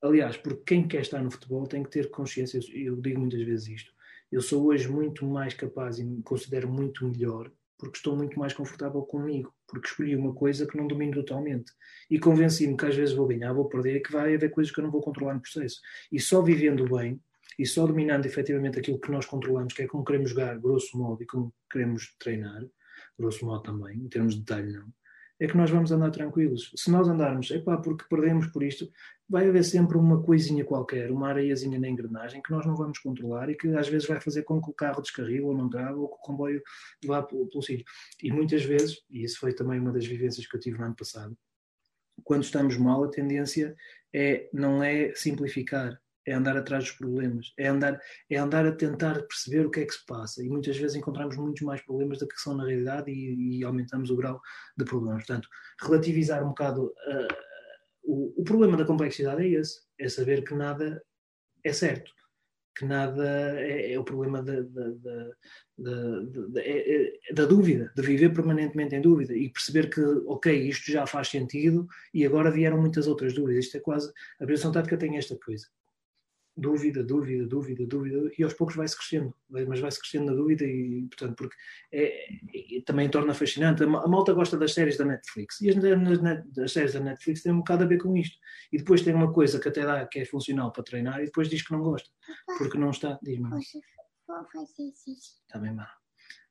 Aliás, 0.00 0.36
porque 0.36 0.62
quem 0.64 0.88
quer 0.88 1.02
estar 1.02 1.22
no 1.22 1.30
futebol 1.30 1.66
tem 1.66 1.82
que 1.82 1.90
ter 1.90 2.10
consciência, 2.10 2.60
eu 2.72 3.00
digo 3.00 3.20
muitas 3.20 3.42
vezes 3.42 3.68
isto, 3.68 3.92
eu 4.30 4.40
sou 4.40 4.66
hoje 4.66 4.88
muito 4.88 5.24
mais 5.24 5.54
capaz 5.54 5.98
e 5.98 6.04
me 6.04 6.22
considero 6.22 6.68
muito 6.68 7.06
melhor 7.06 7.50
porque 7.82 7.96
estou 7.96 8.16
muito 8.16 8.38
mais 8.38 8.54
confortável 8.54 9.02
comigo, 9.02 9.52
porque 9.66 9.88
escolhi 9.88 10.14
uma 10.14 10.32
coisa 10.32 10.68
que 10.68 10.76
não 10.76 10.86
domino 10.86 11.14
totalmente. 11.14 11.72
E 12.08 12.16
convenci-me 12.16 12.76
que 12.76 12.86
às 12.86 12.94
vezes 12.94 13.12
vou 13.12 13.26
ganhar, 13.26 13.52
vou 13.52 13.68
perder, 13.68 14.00
que 14.00 14.12
vai 14.12 14.32
haver 14.36 14.52
coisas 14.52 14.72
que 14.72 14.78
eu 14.78 14.84
não 14.84 14.90
vou 14.90 15.00
controlar 15.00 15.34
no 15.34 15.40
processo. 15.40 15.80
E 16.12 16.20
só 16.20 16.40
vivendo 16.40 16.88
bem, 16.88 17.20
e 17.58 17.66
só 17.66 17.84
dominando 17.84 18.24
efetivamente 18.24 18.78
aquilo 18.78 19.00
que 19.00 19.10
nós 19.10 19.26
controlamos, 19.26 19.74
que 19.74 19.82
é 19.82 19.88
como 19.88 20.04
queremos 20.04 20.30
jogar, 20.30 20.56
grosso 20.60 20.96
modo, 20.96 21.24
e 21.24 21.26
como 21.26 21.52
queremos 21.68 22.14
treinar, 22.20 22.64
grosso 23.18 23.44
modo 23.44 23.64
também, 23.64 23.98
em 23.98 24.08
termos 24.08 24.34
de 24.34 24.42
detalhe 24.42 24.72
não, 24.72 24.86
é 25.42 25.46
que 25.48 25.56
nós 25.56 25.68
vamos 25.70 25.90
andar 25.90 26.12
tranquilos. 26.12 26.70
Se 26.76 26.88
nós 26.88 27.08
andarmos, 27.08 27.50
epá, 27.50 27.76
porque 27.76 28.04
perdemos 28.08 28.46
por 28.46 28.62
isto, 28.62 28.88
vai 29.28 29.48
haver 29.48 29.64
sempre 29.64 29.98
uma 29.98 30.22
coisinha 30.22 30.64
qualquer, 30.64 31.10
uma 31.10 31.30
areiazinha 31.30 31.80
na 31.80 31.88
engrenagem 31.88 32.40
que 32.40 32.52
nós 32.52 32.64
não 32.64 32.76
vamos 32.76 33.00
controlar 33.00 33.50
e 33.50 33.56
que 33.56 33.66
às 33.74 33.88
vezes 33.88 34.06
vai 34.06 34.20
fazer 34.20 34.44
com 34.44 34.62
que 34.62 34.70
o 34.70 34.72
carro 34.72 35.02
descarrile 35.02 35.40
ou 35.40 35.52
não 35.52 35.68
traga 35.68 35.96
ou 35.96 36.06
que 36.06 36.14
o 36.14 36.18
comboio 36.18 36.62
vá 37.04 37.24
pelo 37.24 37.60
sítio. 37.60 37.84
E 38.22 38.30
muitas 38.30 38.62
vezes, 38.62 39.02
e 39.10 39.24
isso 39.24 39.40
foi 39.40 39.52
também 39.52 39.80
uma 39.80 39.90
das 39.90 40.06
vivências 40.06 40.46
que 40.46 40.56
eu 40.56 40.60
tive 40.60 40.78
no 40.78 40.84
ano 40.84 40.94
passado, 40.94 41.36
quando 42.22 42.44
estamos 42.44 42.76
mal, 42.76 43.02
a 43.02 43.10
tendência 43.10 43.74
é 44.14 44.48
não 44.52 44.80
é 44.80 45.12
simplificar, 45.16 46.00
é 46.26 46.32
andar 46.32 46.56
atrás 46.56 46.84
dos 46.84 46.92
problemas, 46.92 47.52
é 47.58 47.68
andar, 47.68 48.00
é 48.30 48.36
andar 48.36 48.66
a 48.66 48.72
tentar 48.72 49.22
perceber 49.22 49.66
o 49.66 49.70
que 49.70 49.80
é 49.80 49.86
que 49.86 49.94
se 49.94 50.04
passa. 50.06 50.42
E 50.42 50.48
muitas 50.48 50.76
vezes 50.76 50.96
encontramos 50.96 51.36
muitos 51.36 51.62
mais 51.62 51.80
problemas 51.82 52.18
do 52.18 52.28
que 52.28 52.40
são 52.40 52.54
na 52.56 52.64
realidade 52.64 53.10
e, 53.10 53.58
e 53.58 53.64
aumentamos 53.64 54.10
o 54.10 54.16
grau 54.16 54.40
de 54.76 54.84
problemas. 54.84 55.24
Portanto, 55.26 55.48
relativizar 55.80 56.44
um 56.44 56.48
bocado. 56.48 56.86
Uh, 56.86 57.52
o, 58.04 58.40
o, 58.40 58.44
problema 58.44 58.76
da 58.76 58.84
complexidade 58.84 59.42
é 59.42 59.48
esse: 59.48 59.80
é 59.98 60.08
saber 60.08 60.44
que 60.44 60.54
nada 60.54 61.02
é 61.64 61.72
certo. 61.72 62.12
Que 62.74 62.86
nada 62.86 63.60
é, 63.60 63.92
é 63.92 63.98
o 63.98 64.04
problema 64.04 64.42
da, 64.42 64.62
da, 64.62 64.88
da, 65.76 66.60
é, 66.60 67.12
é, 67.28 67.34
da, 67.34 67.44
dúvida, 67.44 67.92
de 67.94 68.02
viver 68.02 68.32
permanentemente 68.32 68.94
em 68.94 69.00
dúvida 69.02 69.36
e 69.36 69.50
perceber 69.50 69.90
que, 69.90 70.00
ok, 70.00 70.68
isto 70.68 70.90
já 70.90 71.06
faz 71.06 71.28
sentido 71.28 71.86
e 72.14 72.24
agora 72.24 72.50
vieram 72.50 72.80
muitas 72.80 73.06
outras 73.06 73.34
dúvidas. 73.34 73.66
Isto 73.66 73.76
é 73.76 73.80
quase. 73.80 74.10
A 74.40 74.44
aplicação 74.44 74.72
tática 74.72 74.96
tem 74.96 75.18
esta 75.18 75.36
coisa 75.36 75.66
dúvida, 76.56 77.02
dúvida, 77.02 77.46
dúvida, 77.46 77.86
dúvida, 77.86 78.30
e 78.38 78.44
aos 78.44 78.52
poucos 78.52 78.76
vai-se 78.76 78.96
crescendo, 78.96 79.34
mas 79.48 79.80
vai-se 79.80 79.98
crescendo 79.98 80.26
na 80.26 80.34
dúvida 80.34 80.64
e, 80.64 81.06
portanto, 81.08 81.34
porque 81.36 81.56
é, 81.90 82.26
também 82.84 83.08
torna 83.08 83.32
fascinante. 83.32 83.82
A 83.82 83.86
malta 83.86 84.32
gosta 84.32 84.56
das 84.56 84.74
séries 84.74 84.98
da 84.98 85.04
Netflix 85.04 85.60
e 85.60 85.70
as, 85.70 85.76
as, 86.58 86.72
séries 86.72 86.92
da 86.92 87.00
Netflix 87.00 87.42
têm 87.42 87.52
um 87.52 87.58
bocado 87.58 87.84
a 87.84 87.86
ver 87.86 87.98
com 87.98 88.16
isto. 88.16 88.36
E 88.70 88.76
depois 88.76 89.02
tem 89.02 89.14
uma 89.14 89.32
coisa 89.32 89.58
que 89.58 89.68
até 89.68 89.84
dá, 89.84 90.06
que 90.06 90.18
é 90.18 90.24
funcional 90.24 90.70
para 90.72 90.84
treinar 90.84 91.20
e 91.20 91.26
depois 91.26 91.48
diz 91.48 91.62
que 91.62 91.72
não 91.72 91.80
gosta, 91.80 92.10
porque 92.58 92.76
não 92.76 92.90
está. 92.90 93.18
Diz-me. 93.22 93.48
Está 95.46 95.58
bem, 95.58 95.72
má. 95.72 95.88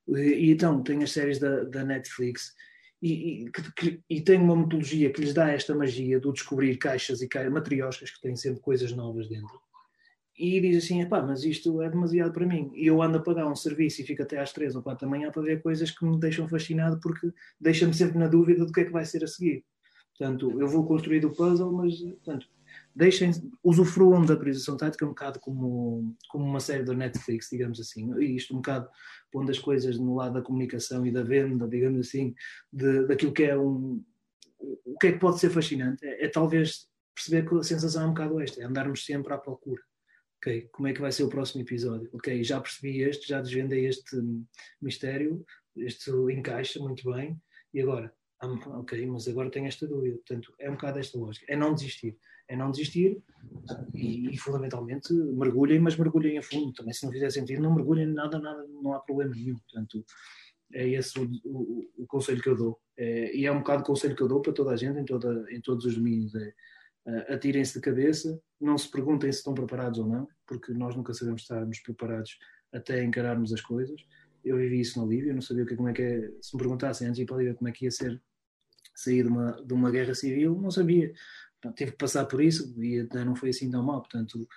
E, 0.08 0.50
então, 0.50 0.82
tem 0.82 1.02
as 1.04 1.12
séries 1.12 1.38
da, 1.38 1.62
da 1.64 1.84
Netflix 1.84 2.54
e, 3.00 3.44
e, 3.44 3.50
que, 3.50 4.02
e, 4.08 4.20
tem 4.20 4.40
uma 4.40 4.56
metodologia 4.56 5.12
que 5.12 5.20
lhes 5.20 5.34
dá 5.34 5.50
esta 5.50 5.74
magia 5.74 6.18
do 6.18 6.32
descobrir 6.32 6.76
caixas 6.76 7.20
e 7.22 7.28
caixas, 7.28 7.52
matrioscas 7.52 8.10
que 8.10 8.20
têm 8.20 8.34
sempre 8.34 8.60
coisas 8.60 8.92
novas 8.92 9.28
dentro 9.28 9.60
e 10.42 10.60
diz 10.60 10.84
assim, 10.84 11.06
pá, 11.06 11.22
mas 11.22 11.44
isto 11.44 11.80
é 11.82 11.88
demasiado 11.88 12.32
para 12.32 12.44
mim. 12.44 12.68
E 12.74 12.88
eu 12.88 13.00
ando 13.00 13.18
a 13.18 13.22
pagar 13.22 13.46
um 13.46 13.54
serviço 13.54 14.00
e 14.00 14.04
fico 14.04 14.24
até 14.24 14.40
às 14.40 14.52
3 14.52 14.74
ou 14.74 14.82
4 14.82 15.06
da 15.06 15.10
manhã 15.10 15.30
para 15.30 15.40
ver 15.40 15.62
coisas 15.62 15.92
que 15.92 16.04
me 16.04 16.18
deixam 16.18 16.48
fascinado 16.48 16.98
porque 16.98 17.32
deixa-me 17.60 17.94
sempre 17.94 18.18
na 18.18 18.26
dúvida 18.26 18.66
do 18.66 18.72
que 18.72 18.80
é 18.80 18.84
que 18.84 18.90
vai 18.90 19.04
ser 19.04 19.22
a 19.22 19.28
seguir. 19.28 19.64
Portanto, 20.18 20.60
eu 20.60 20.66
vou 20.66 20.84
construir 20.84 21.24
o 21.24 21.30
puzzle, 21.30 21.70
mas, 21.70 21.96
portanto, 22.00 22.48
deixem, 22.92 23.30
usufruam 23.62 24.26
da 24.26 24.34
priorização 24.34 24.76
tática 24.76 25.04
um 25.04 25.10
bocado 25.10 25.38
como, 25.38 26.12
como 26.28 26.44
uma 26.44 26.58
série 26.58 26.82
da 26.82 26.92
Netflix, 26.92 27.48
digamos 27.48 27.78
assim, 27.78 28.12
e 28.18 28.34
isto 28.34 28.52
um 28.52 28.56
bocado 28.56 28.88
pondo 29.30 29.48
as 29.48 29.60
coisas 29.60 29.96
no 29.96 30.16
lado 30.16 30.34
da 30.34 30.42
comunicação 30.42 31.06
e 31.06 31.12
da 31.12 31.22
venda, 31.22 31.68
digamos 31.68 32.08
assim, 32.08 32.34
de, 32.72 33.06
daquilo 33.06 33.32
que 33.32 33.44
é 33.44 33.56
um, 33.56 34.02
o 34.58 34.98
que 34.98 35.06
é 35.06 35.12
que 35.12 35.20
pode 35.20 35.38
ser 35.38 35.50
fascinante, 35.50 36.04
é, 36.04 36.24
é 36.24 36.28
talvez 36.28 36.88
perceber 37.14 37.48
que 37.48 37.54
a 37.54 37.62
sensação 37.62 38.02
é 38.02 38.06
um 38.06 38.10
bocado 38.10 38.40
esta, 38.40 38.60
é 38.60 38.64
andarmos 38.64 39.04
sempre 39.04 39.32
à 39.32 39.38
procura 39.38 39.80
ok, 40.42 40.68
como 40.72 40.88
é 40.88 40.92
que 40.92 41.00
vai 41.00 41.12
ser 41.12 41.22
o 41.22 41.28
próximo 41.28 41.62
episódio? 41.62 42.10
Ok, 42.12 42.42
já 42.42 42.60
percebi 42.60 43.00
este, 43.00 43.28
já 43.28 43.40
desvendei 43.40 43.86
este 43.86 44.20
mistério, 44.80 45.46
este 45.76 46.10
encaixa 46.32 46.80
muito 46.80 47.08
bem, 47.12 47.40
e 47.72 47.80
agora? 47.80 48.12
Ok, 48.42 49.06
mas 49.06 49.28
agora 49.28 49.50
tenho 49.50 49.66
esta 49.66 49.86
dúvida. 49.86 50.16
Portanto, 50.16 50.52
é 50.58 50.68
um 50.68 50.74
bocado 50.74 50.98
esta 50.98 51.16
lógica. 51.16 51.46
É 51.48 51.54
não 51.54 51.72
desistir. 51.72 52.18
É 52.48 52.56
não 52.56 52.72
desistir 52.72 53.22
e, 53.94 54.28
e 54.30 54.36
fundamentalmente, 54.36 55.12
mergulhem, 55.14 55.78
mas 55.78 55.96
mergulhem 55.96 56.38
a 56.38 56.42
fundo. 56.42 56.72
Também, 56.72 56.92
se 56.92 57.04
não 57.04 57.12
fizer 57.12 57.30
sentido, 57.30 57.62
não 57.62 57.72
mergulhem 57.72 58.06
nada, 58.06 58.40
nada, 58.40 58.66
não 58.82 58.94
há 58.94 58.98
problema 58.98 59.32
nenhum. 59.32 59.56
Portanto, 59.58 60.04
é 60.72 60.88
esse 60.88 61.16
o, 61.20 61.30
o, 61.44 61.88
o 61.98 62.06
conselho 62.08 62.42
que 62.42 62.48
eu 62.48 62.56
dou. 62.56 62.80
É, 62.96 63.34
e 63.34 63.46
é 63.46 63.52
um 63.52 63.58
bocado 63.58 63.82
o 63.82 63.86
conselho 63.86 64.16
que 64.16 64.22
eu 64.22 64.28
dou 64.28 64.42
para 64.42 64.52
toda 64.52 64.72
a 64.72 64.76
gente 64.76 64.98
em, 64.98 65.04
toda, 65.04 65.46
em 65.48 65.60
todos 65.60 65.84
os 65.84 65.94
domínios. 65.94 66.34
É, 66.34 66.52
uh, 67.06 67.32
atirem-se 67.32 67.74
de 67.74 67.80
cabeça, 67.80 68.40
não 68.60 68.76
se 68.78 68.90
perguntem 68.90 69.30
se 69.32 69.38
estão 69.38 69.54
preparados 69.54 69.98
ou 69.98 70.06
não, 70.06 70.28
porque 70.46 70.72
nós 70.72 70.94
nunca 70.94 71.14
sabemos 71.14 71.42
estarmos 71.42 71.80
preparados 71.80 72.38
até 72.72 73.02
encararmos 73.02 73.52
as 73.52 73.60
coisas. 73.60 74.00
Eu 74.44 74.56
vivi 74.56 74.80
isso 74.80 75.00
na 75.00 75.06
Líbia, 75.06 75.34
não 75.34 75.40
sabia 75.40 75.64
como 75.76 75.88
é 75.88 75.92
que 75.92 76.02
é, 76.02 76.30
se 76.40 76.54
me 76.54 76.58
perguntassem 76.58 77.06
antes 77.06 77.16
de 77.16 77.22
ir 77.22 77.26
para 77.26 77.36
a 77.36 77.38
Líbia 77.38 77.54
como 77.54 77.68
é 77.68 77.72
que 77.72 77.84
ia 77.84 77.90
ser 77.90 78.20
sair 78.94 79.22
de 79.22 79.28
uma, 79.28 79.52
de 79.62 79.72
uma 79.72 79.90
guerra 79.90 80.14
civil, 80.14 80.60
não 80.60 80.70
sabia. 80.70 81.12
Portanto, 81.60 81.78
tive 81.78 81.92
que 81.92 81.98
passar 81.98 82.26
por 82.26 82.42
isso 82.42 82.74
e 82.82 83.00
até 83.00 83.24
não 83.24 83.36
foi 83.36 83.50
assim 83.50 83.70
tão 83.70 83.82
mal. 83.82 84.00
Portanto, 84.00 84.48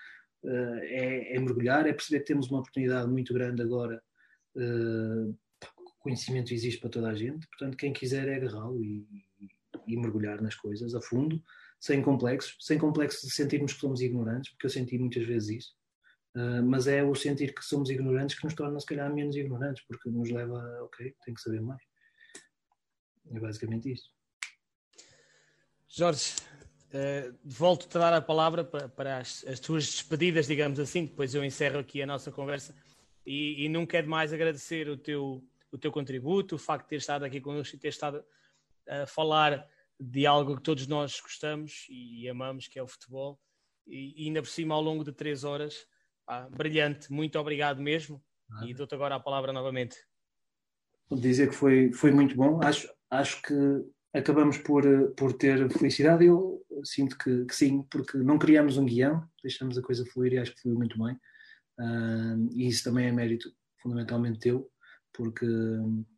uh, 0.43 0.79
é, 0.81 1.35
é, 1.35 1.39
mergulhar, 1.39 1.87
é 1.87 1.93
perceber 1.93 2.19
que 2.21 2.25
temos 2.25 2.49
uma 2.49 2.59
oportunidade 2.59 3.09
muito 3.09 3.33
grande 3.33 3.61
agora. 3.61 4.01
Uh, 4.55 5.37
conhecimento 6.05 6.53
existe 6.53 6.79
para 6.79 6.91
toda 6.91 7.09
a 7.09 7.15
gente, 7.15 7.47
portanto, 7.47 7.75
quem 7.75 7.91
quiser 7.91 8.27
é 8.27 8.35
agarrá-lo 8.35 8.83
e, 8.83 9.07
e 9.87 9.97
mergulhar 9.97 10.39
nas 10.39 10.53
coisas 10.53 10.93
a 10.93 11.01
fundo 11.01 11.41
sem 11.79 12.01
complexos, 12.01 12.55
sem 12.59 12.77
complexos 12.77 13.21
de 13.21 13.35
sentirmos 13.35 13.73
que 13.73 13.79
somos 13.79 14.01
ignorantes, 14.01 14.51
porque 14.51 14.65
eu 14.65 14.69
senti 14.69 14.97
muitas 14.97 15.25
vezes 15.25 15.49
isso, 15.49 15.75
uh, 16.35 16.63
mas 16.63 16.87
é 16.87 17.03
o 17.03 17.13
sentir 17.13 17.53
que 17.53 17.63
somos 17.63 17.89
ignorantes 17.89 18.37
que 18.37 18.45
nos 18.45 18.53
torna, 18.53 18.79
se 18.79 18.85
calhar, 18.85 19.13
menos 19.13 19.35
ignorantes, 19.35 19.83
porque 19.87 20.09
nos 20.09 20.29
leva 20.29 20.59
a, 20.59 20.83
ok, 20.83 21.13
tenho 21.23 21.35
que 21.35 21.41
saber 21.41 21.61
mais. 21.61 21.81
É 23.31 23.39
basicamente 23.39 23.91
isso. 23.91 24.09
Jorge, 25.87 26.33
uh, 26.89 27.37
volto-te 27.43 27.95
a 27.97 27.99
dar 27.99 28.13
a 28.13 28.21
palavra 28.21 28.63
para, 28.63 28.89
para 28.89 29.17
as, 29.17 29.45
as, 29.45 29.59
tuas 29.59 29.85
despedidas, 29.85 30.47
digamos 30.47 30.79
assim, 30.79 31.05
depois 31.05 31.33
eu 31.33 31.43
encerro 31.43 31.79
aqui 31.79 32.01
a 32.01 32.05
nossa 32.05 32.31
conversa 32.31 32.75
e, 33.25 33.65
e 33.65 33.69
não 33.69 33.85
quero 33.85 34.09
mais 34.09 34.33
agradecer 34.33 34.89
o 34.89 34.97
teu, 34.97 35.43
o 35.71 35.77
teu 35.77 35.91
contributo, 35.91 36.55
o 36.55 36.59
facto 36.59 36.85
de 36.85 36.89
ter 36.89 36.95
estado 36.97 37.25
aqui 37.25 37.39
connosco 37.39 37.75
e 37.75 37.79
ter 37.79 37.89
estado 37.89 38.23
a 38.87 39.05
falar 39.05 39.67
de 39.99 40.25
algo 40.25 40.57
que 40.57 40.63
todos 40.63 40.87
nós 40.87 41.19
gostamos 41.19 41.85
e 41.89 42.27
amamos, 42.27 42.67
que 42.67 42.77
é 42.79 42.83
o 42.83 42.87
futebol, 42.87 43.39
e, 43.87 44.23
e 44.23 44.27
ainda 44.27 44.41
por 44.41 44.49
cima 44.49 44.75
ao 44.75 44.81
longo 44.81 45.03
de 45.03 45.11
três 45.11 45.43
horas. 45.43 45.85
Ah, 46.27 46.49
brilhante, 46.49 47.11
muito 47.11 47.37
obrigado 47.39 47.81
mesmo. 47.81 48.23
E 48.63 48.73
dou-te 48.73 48.93
agora 48.93 49.15
a 49.15 49.19
palavra 49.19 49.51
novamente. 49.51 49.97
Vou 51.09 51.19
dizer 51.19 51.49
que 51.49 51.55
foi, 51.55 51.91
foi 51.91 52.11
muito 52.11 52.35
bom. 52.35 52.61
Acho, 52.63 52.87
acho 53.09 53.41
que 53.41 53.53
acabamos 54.13 54.57
por, 54.57 54.83
por 55.15 55.33
ter 55.33 55.69
felicidade. 55.71 56.25
Eu 56.25 56.63
sinto 56.83 57.17
que, 57.17 57.45
que 57.45 57.55
sim, 57.55 57.83
porque 57.89 58.17
não 58.17 58.37
criamos 58.37 58.77
um 58.77 58.85
guião, 58.85 59.27
deixamos 59.41 59.77
a 59.77 59.81
coisa 59.81 60.05
fluir 60.05 60.33
e 60.33 60.37
acho 60.37 60.53
que 60.53 60.61
fluiu 60.61 60.77
muito 60.77 60.97
bem. 60.97 61.15
Uh, 61.79 62.49
e 62.53 62.67
isso 62.67 62.83
também 62.83 63.07
é 63.07 63.11
mérito 63.11 63.51
fundamentalmente 63.81 64.39
teu, 64.39 64.71
porque 65.13 65.45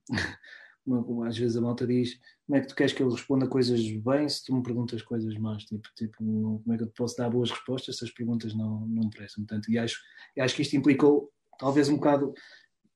como 0.86 1.24
às 1.24 1.38
vezes 1.38 1.58
a 1.58 1.62
malta 1.62 1.86
diz, 1.86 2.20
como 2.48 2.58
é 2.58 2.62
que 2.62 2.68
tu 2.68 2.76
queres 2.76 2.94
que 2.94 3.04
eu 3.04 3.10
responda 3.10 3.46
coisas 3.46 3.82
bem 3.82 4.28
se 4.30 4.46
tu 4.46 4.56
me 4.56 4.64
perguntas 4.64 5.02
coisas 5.02 5.38
más? 5.38 5.66
Tipo, 5.66 5.90
tipo 5.94 6.18
como 6.18 6.74
é 6.74 6.78
que 6.78 6.84
eu 6.84 6.88
te 6.88 6.94
posso 6.94 7.18
dar 7.18 7.30
boas 7.30 7.52
respostas 7.52 7.98
se 7.98 8.06
as 8.06 8.12
perguntas 8.12 8.56
não, 8.56 8.88
não 8.88 9.04
me 9.04 9.10
prestam? 9.10 9.44
Portanto, 9.44 9.70
e 9.70 9.78
acho, 9.78 10.00
e 10.36 10.40
acho 10.40 10.56
que 10.56 10.62
isto 10.62 10.78
implicou, 10.78 11.30
talvez 11.60 11.90
um 11.90 11.96
bocado, 11.96 12.34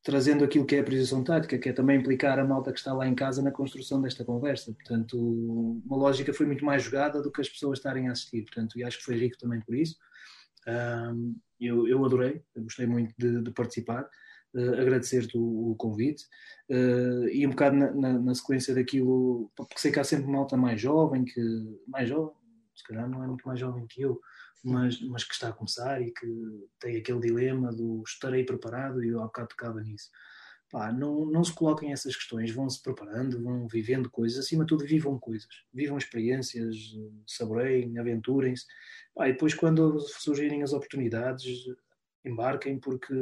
trazendo 0.01 0.45
aquilo 0.45 0.65
que 0.65 0.77
é 0.77 0.79
a 0.79 0.83
priorização 0.83 1.21
tática, 1.21 1.59
que 1.59 1.67
é 1.67 1.73
também 1.73 1.99
implicar 1.99 2.39
a 2.39 2.45
malta 2.45 2.71
que 2.71 2.79
está 2.79 2.93
lá 2.93 3.05
em 3.05 3.13
casa 3.13 3.41
na 3.41 3.51
construção 3.51 4.01
desta 4.01 4.23
conversa. 4.23 4.73
Portanto, 4.73 5.17
uma 5.85 5.97
lógica 5.97 6.33
foi 6.33 6.45
muito 6.45 6.63
mais 6.63 6.83
jogada 6.83 7.21
do 7.21 7.29
que 7.29 7.41
as 7.41 7.49
pessoas 7.49 7.79
estarem 7.79 8.07
a 8.07 8.13
assistir. 8.13 8.43
Portanto, 8.43 8.79
e 8.79 8.85
acho 8.85 8.99
que 8.99 9.03
foi 9.03 9.17
rico 9.17 9.37
também 9.37 9.59
por 9.59 9.75
isso. 9.75 9.97
Um, 10.65 11.35
eu, 11.59 11.87
eu 11.89 12.05
adorei, 12.05 12.41
gostei 12.55 12.87
muito 12.87 13.13
de, 13.17 13.41
de 13.41 13.51
participar. 13.51 14.09
Uh, 14.53 14.81
agradecer-te 14.81 15.37
o, 15.37 15.71
o, 15.71 15.75
convite 15.75 16.25
uh, 16.69 17.25
e 17.29 17.47
um 17.47 17.51
bocado 17.51 17.77
na, 17.77 17.91
na, 17.93 18.19
na, 18.19 18.35
sequência 18.35 18.75
daquilo, 18.75 19.49
porque 19.55 19.79
sei 19.79 19.93
que 19.93 19.99
há 19.99 20.03
sempre 20.03 20.29
malta 20.29 20.57
mais 20.57 20.81
jovem, 20.81 21.23
que 21.23 21.41
mais 21.87 22.09
jovem, 22.09 22.35
se 22.75 22.83
calhar 22.83 23.09
não 23.09 23.23
é 23.23 23.27
muito 23.27 23.47
mais 23.47 23.57
jovem 23.57 23.87
que 23.87 24.01
eu, 24.01 24.19
mas, 24.63 24.99
mas 25.01 25.23
que 25.23 25.33
está 25.33 25.49
a 25.49 25.53
começar 25.53 26.01
e 26.01 26.11
que 26.11 26.27
tem 26.79 26.97
aquele 26.97 27.19
dilema 27.19 27.71
do 27.71 28.03
estarei 28.05 28.43
preparado 28.43 29.03
e 29.03 29.07
eu 29.07 29.21
há 29.21 29.25
bocado 29.25 29.49
tocava 29.49 29.81
nisso. 29.81 30.09
Pá, 30.71 30.91
não, 30.91 31.25
não 31.25 31.43
se 31.43 31.53
coloquem 31.53 31.91
essas 31.91 32.15
questões, 32.15 32.51
vão 32.51 32.69
se 32.69 32.81
preparando, 32.81 33.43
vão 33.43 33.67
vivendo 33.67 34.09
coisas, 34.09 34.39
acima 34.39 34.63
de 34.63 34.69
tudo 34.69 34.85
vivam 34.85 35.19
coisas, 35.19 35.47
vivam 35.73 35.97
experiências, 35.97 36.75
saboreiem, 37.27 37.97
aventurem-se, 37.97 38.65
e 39.19 39.31
depois 39.33 39.53
quando 39.53 39.99
surgirem 39.99 40.63
as 40.63 40.71
oportunidades, 40.71 41.65
embarquem, 42.23 42.79
porque 42.79 43.13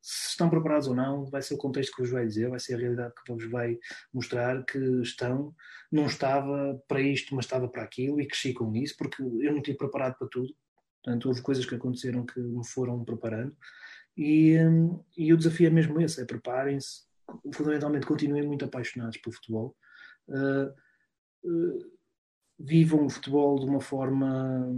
se 0.00 0.30
estão 0.30 0.48
preparados 0.48 0.88
ou 0.88 0.94
não, 0.94 1.26
vai 1.26 1.42
ser 1.42 1.54
o 1.54 1.58
contexto 1.58 1.94
que 1.94 2.02
vos 2.02 2.10
vai 2.10 2.26
dizer, 2.26 2.48
vai 2.48 2.58
ser 2.58 2.74
a 2.74 2.78
realidade 2.78 3.14
que 3.14 3.32
vos 3.32 3.50
vai 3.50 3.78
mostrar 4.12 4.64
que 4.64 4.78
estão. 5.02 5.54
Não 5.90 6.06
estava 6.06 6.82
para 6.88 7.00
isto, 7.00 7.34
mas 7.34 7.44
estava 7.44 7.68
para 7.68 7.82
aquilo 7.82 8.20
e 8.20 8.26
cresci 8.26 8.52
com 8.52 8.74
isso, 8.74 8.96
porque 8.96 9.22
eu 9.22 9.50
não 9.52 9.58
estive 9.58 9.78
preparado 9.78 10.16
para 10.18 10.28
tudo. 10.28 10.54
Portanto, 11.02 11.28
houve 11.28 11.42
coisas 11.42 11.66
que 11.66 11.74
aconteceram 11.74 12.24
que 12.24 12.40
me 12.40 12.66
foram 12.66 13.04
preparando. 13.04 13.56
E, 14.16 14.58
hum, 14.58 15.02
e 15.16 15.32
o 15.32 15.36
desafio 15.36 15.68
é 15.68 15.70
mesmo 15.70 16.00
esse: 16.00 16.20
é 16.20 16.24
preparem-se, 16.24 17.02
fundamentalmente 17.52 18.06
continuem 18.06 18.46
muito 18.46 18.64
apaixonados 18.64 19.16
pelo 19.18 19.34
futebol. 19.34 19.76
Uh, 20.28 20.68
uh, 21.44 21.98
vivam 22.58 23.06
o 23.06 23.10
futebol 23.10 23.58
de 23.60 23.66
uma 23.66 23.80
forma 23.80 24.74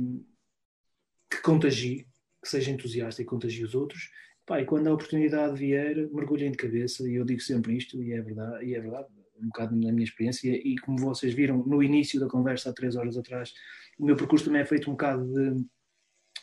que 1.31 1.41
contagie, 1.43 2.10
que 2.43 2.49
seja 2.49 2.71
entusiasta 2.71 3.23
e 3.23 3.25
contagie 3.25 3.65
os 3.65 3.75
outros. 3.75 4.11
Pá, 4.47 4.61
e 4.61 4.65
quando 4.65 4.89
a 4.89 4.93
oportunidade 4.93 5.59
vier, 5.59 6.09
mergulhem 6.13 6.51
de 6.51 6.57
cabeça, 6.57 7.09
e 7.09 7.15
eu 7.15 7.25
digo 7.25 7.41
sempre 7.41 7.77
isto, 7.77 8.03
e 8.03 8.13
é 8.13 8.21
verdade, 8.21 8.65
e 8.65 8.75
é 8.75 8.81
verdade 8.81 9.09
um 9.41 9.47
bocado 9.47 9.75
na 9.75 9.93
minha 9.93 10.05
experiência, 10.05 10.51
e 10.51 10.77
como 10.79 10.99
vocês 10.99 11.33
viram 11.33 11.59
no 11.65 11.83
início 11.83 12.21
da 12.21 12.29
conversa 12.29 12.71
há 12.71 12.73
três 12.73 12.95
horas 12.97 13.17
atrás, 13.17 13.55
o 13.99 14.05
meu 14.05 14.17
percurso 14.17 14.45
também 14.45 14.61
é 14.61 14.67
feito 14.67 14.89
um 14.91 14.93
bocado 14.93 15.25
de, 15.33 15.65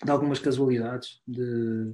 de 0.03 0.11
algumas 0.11 0.39
casualidades, 0.39 1.21
de, 1.27 1.93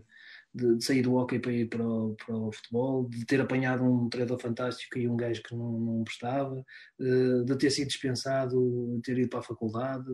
de, 0.53 0.77
de, 0.77 0.85
sair 0.85 1.01
do 1.01 1.15
hockey 1.15 1.39
para 1.39 1.51
ir 1.51 1.67
para 1.67 1.85
o, 1.85 2.15
para 2.15 2.35
o, 2.35 2.51
futebol, 2.51 3.09
de 3.09 3.25
ter 3.25 3.41
apanhado 3.41 3.83
um 3.83 4.09
treinador 4.09 4.39
fantástico 4.39 4.97
e 4.97 5.07
um 5.07 5.15
gajo 5.15 5.41
que 5.43 5.55
não, 5.55 5.71
não 5.79 6.03
prestava, 6.03 6.63
de, 6.99 7.45
de, 7.45 7.57
ter 7.57 7.69
sido 7.71 7.87
dispensado, 7.87 8.95
de 8.95 9.01
ter 9.01 9.17
ido 9.17 9.29
para 9.29 9.39
a 9.39 9.43
faculdade, 9.43 10.05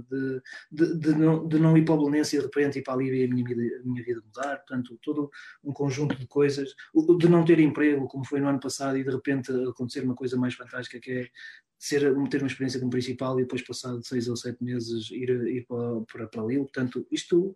de, 0.71 0.97
de, 0.97 1.15
não, 1.15 1.47
de 1.47 1.59
não 1.59 1.77
ir 1.77 1.85
para 1.85 1.95
o 1.95 1.97
Belenense 1.97 2.35
e 2.35 2.39
de 2.39 2.45
repente 2.45 2.79
ir 2.79 2.83
para 2.83 2.93
a 2.93 2.97
Líbia 2.97 3.21
e 3.21 3.25
a 3.25 3.33
minha 3.33 3.45
vida, 3.45 3.61
a 3.61 3.87
minha 3.87 4.03
vida 4.03 4.21
mudar. 4.25 4.57
Portanto, 4.57 4.99
todo 5.01 5.29
um 5.63 5.73
conjunto 5.73 6.15
de 6.15 6.27
coisas, 6.27 6.73
de 7.17 7.29
não 7.29 7.43
ter 7.43 7.59
emprego, 7.59 8.07
como 8.07 8.25
foi 8.25 8.39
no 8.39 8.47
ano 8.47 8.59
passado, 8.59 8.97
e 8.97 9.03
de 9.03 9.11
repente 9.11 9.51
acontecer 9.69 10.03
uma 10.03 10.15
coisa 10.15 10.37
mais 10.37 10.53
fantástica 10.53 10.99
que 10.99 11.11
é 11.11 11.29
ser, 11.79 12.01
ter 12.29 12.41
uma 12.41 12.47
experiência 12.47 12.79
como 12.79 12.91
principal 12.91 13.39
e 13.39 13.43
depois, 13.43 13.61
passado 13.61 14.05
seis 14.05 14.27
ou 14.27 14.35
sete 14.35 14.61
meses, 14.61 15.09
ir, 15.11 15.29
ir 15.47 15.65
para, 15.65 16.01
para, 16.01 16.27
para 16.27 16.43
Lille. 16.43 16.63
Portanto, 16.63 17.07
isto 17.09 17.55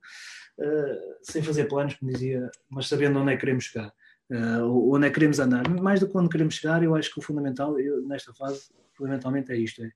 uh, 0.57 1.15
sem 1.21 1.43
fazer 1.43 1.65
planos, 1.65 1.95
como 1.95 2.11
dizia, 2.11 2.49
mas 2.69 2.87
sabendo 2.87 3.19
onde 3.19 3.33
é 3.33 3.35
que 3.35 3.41
queremos 3.41 3.65
chegar, 3.65 3.93
uh, 4.31 4.93
onde 4.93 5.07
é 5.07 5.09
que 5.09 5.15
queremos 5.15 5.39
andar. 5.39 5.67
Mais 5.69 5.99
do 5.99 6.07
que 6.07 6.17
onde 6.17 6.29
queremos 6.29 6.55
chegar, 6.55 6.81
eu 6.81 6.95
acho 6.95 7.13
que 7.13 7.19
o 7.19 7.21
fundamental, 7.21 7.77
eu, 7.77 8.01
nesta 8.07 8.33
fase, 8.33 8.69
fundamentalmente 8.93 9.51
é 9.51 9.57
isto: 9.57 9.83
é, 9.83 9.91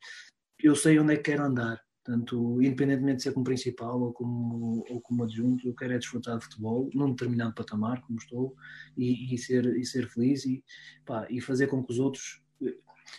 eu 0.59 0.75
sei 0.75 0.99
onde 0.99 1.13
é 1.13 1.17
que 1.17 1.31
quero 1.31 1.43
andar. 1.43 1.81
Portanto, 2.03 2.61
independentemente 2.61 3.17
de 3.17 3.23
ser 3.23 3.33
como 3.33 3.43
principal 3.43 3.99
ou 3.99 4.13
como, 4.13 4.85
ou 4.89 5.01
como 5.01 5.23
adjunto, 5.25 5.67
eu 5.67 5.75
quero 5.75 5.91
é 5.91 5.97
desfrutar 5.97 6.37
de 6.37 6.45
futebol 6.45 6.89
num 6.93 7.11
determinado 7.11 7.53
patamar, 7.53 8.01
como 8.01 8.17
estou, 8.17 8.55
e, 8.95 9.33
e 9.33 9.37
ser, 9.37 9.65
e 9.75 9.85
ser 9.85 10.07
feliz 10.07 10.45
e, 10.45 10.63
pá, 11.05 11.27
e 11.29 11.41
fazer 11.41 11.67
com 11.67 11.83
que 11.83 11.91
os 11.91 11.99
outros 11.99 12.41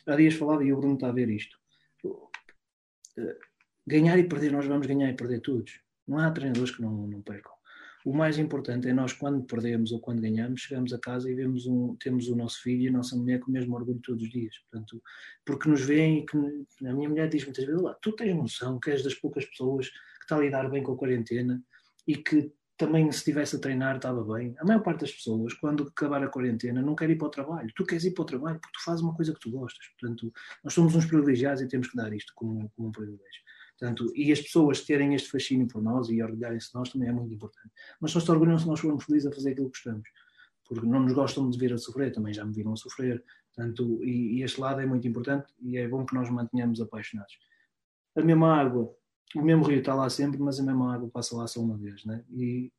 Há 0.07 0.17
dias 0.17 0.35
falava 0.35 0.65
e 0.65 0.73
o 0.73 0.77
Bruno 0.77 0.95
está 0.95 1.09
a 1.09 1.13
ver 1.13 1.29
isto. 1.29 1.59
Ganhar 3.87 4.19
e 4.19 4.25
perder, 4.25 4.53
nós 4.53 4.67
vamos 4.67 4.87
ganhar 4.87 5.09
e 5.09 5.15
perder 5.15 5.41
todos. 5.41 5.81
Não 6.07 6.19
há 6.19 6.31
treinadores 6.31 6.75
que 6.75 6.83
não, 6.83 7.07
não 7.07 7.23
percam. 7.23 7.53
O 8.05 8.13
mais 8.15 8.39
importante 8.39 8.89
é 8.89 8.93
nós, 8.93 9.13
quando 9.13 9.45
perdemos 9.45 9.93
ou 9.93 10.01
quando 10.01 10.23
ganhamos, 10.23 10.63
chegamos 10.63 10.93
a 10.93 10.99
casa 10.99 11.31
e 11.31 11.35
vemos 11.35 11.67
um, 11.67 11.97
temos 11.97 12.29
o 12.29 12.37
nosso 12.37 12.63
filho 12.63 12.83
e 12.83 12.89
a 12.89 12.93
nossa 12.93 13.17
mulher 13.17 13.41
com 13.41 13.51
o 13.51 13.53
mesmo 13.53 13.75
orgulho 13.75 14.01
todos 14.01 14.23
os 14.23 14.31
dias. 14.31 14.57
Portanto, 14.71 15.03
porque 15.45 15.69
nos 15.69 15.83
veem 15.83 16.21
e 16.21 16.27
que 16.27 16.37
a 16.87 16.95
minha 16.95 17.09
mulher 17.09 17.29
diz 17.29 17.45
muitas 17.45 17.67
vezes: 17.67 17.83
tu 18.01 18.13
tens 18.13 18.35
noção 18.35 18.79
que 18.79 18.91
és 18.91 19.03
das 19.03 19.15
poucas 19.15 19.45
pessoas 19.45 19.89
que 19.89 20.25
está 20.25 20.37
a 20.37 20.41
lidar 20.41 20.71
bem 20.71 20.83
com 20.83 20.93
a 20.93 20.97
quarentena 20.97 21.63
e 22.07 22.17
que 22.17 22.51
também 22.79 23.11
se 23.11 23.19
estivesse 23.19 23.57
a 23.57 23.59
treinar 23.59 23.97
estava 23.97 24.23
bem. 24.23 24.55
A 24.59 24.65
maior 24.65 24.81
parte 24.83 25.01
das 25.01 25.13
pessoas, 25.13 25.53
quando 25.55 25.83
acabar 25.83 26.23
a 26.23 26.29
quarentena, 26.29 26.81
não 26.81 26.95
quer 26.95 27.11
ir 27.11 27.19
para 27.19 27.27
o 27.27 27.31
trabalho. 27.31 27.69
Tu 27.75 27.85
queres 27.85 28.05
ir 28.05 28.13
para 28.13 28.23
o 28.23 28.25
trabalho 28.25 28.61
porque 28.61 28.79
tu 28.79 28.85
fazes 28.85 29.03
uma 29.03 29.15
coisa 29.15 29.35
que 29.35 29.41
tu 29.41 29.51
gostas. 29.51 29.85
Portanto, 29.99 30.33
nós 30.63 30.73
somos 30.73 30.95
uns 30.95 31.05
privilegiados 31.05 31.61
e 31.61 31.67
temos 31.67 31.89
que 31.89 31.97
dar 31.97 32.13
isto 32.13 32.33
como, 32.37 32.71
como 32.71 32.89
um 32.89 32.93
privilégio. 32.93 33.43
Portanto, 33.77 34.13
e 34.15 34.31
as 34.33 34.41
pessoas 34.41 34.83
terem 34.83 35.15
este 35.15 35.29
fascínio 35.29 35.67
por 35.67 35.83
nós 35.83 36.09
e 36.09 36.23
orgulharem-se 36.23 36.69
de 36.69 36.75
nós 36.75 36.91
também 36.91 37.09
é 37.09 37.13
muito 37.13 37.35
importante. 37.35 37.71
Mas 38.01 38.13
só 38.13 38.21
se 38.21 38.31
orgulham 38.31 38.57
se 38.59 38.67
nós 38.67 38.79
formos 38.79 39.05
felizes 39.05 39.31
a 39.31 39.35
fazer 39.35 39.51
aquilo 39.51 39.71
que 39.71 39.79
gostamos. 39.79 40.09
Porque 40.65 40.87
não 40.87 41.01
nos 41.01 41.13
gostam 41.13 41.51
de 41.51 41.59
ver 41.59 41.73
a 41.73 41.79
sofrer, 41.79 42.13
também 42.13 42.33
já 42.33 42.45
me 42.45 42.53
viram 42.53 42.73
a 42.73 42.77
sofrer. 42.77 43.25
Portanto, 43.55 44.05
e, 44.05 44.39
e 44.39 44.43
este 44.45 44.61
lado 44.61 44.81
é 44.81 44.87
muito 44.87 45.07
importante 45.09 45.53
e 45.61 45.79
é 45.79 45.89
bom 45.89 46.07
que 46.07 46.15
nós 46.15 46.31
mantenhamos 46.31 46.81
apaixonados. 46.81 47.39
A 48.17 48.23
mesma 48.23 48.57
água 48.57 48.95
o 49.35 49.43
mesmo 49.43 49.65
rio 49.65 49.81
está 49.81 49.95
lá 49.95 50.09
sempre, 50.09 50.39
mas 50.39 50.59
a 50.59 50.63
mesma 50.63 50.95
água 50.95 51.11
passa 51.11 51.37
lá 51.37 51.47
só 51.47 51.61
uma 51.61 51.77
vez, 51.77 52.05
né? 52.05 52.25
E, 52.31 52.73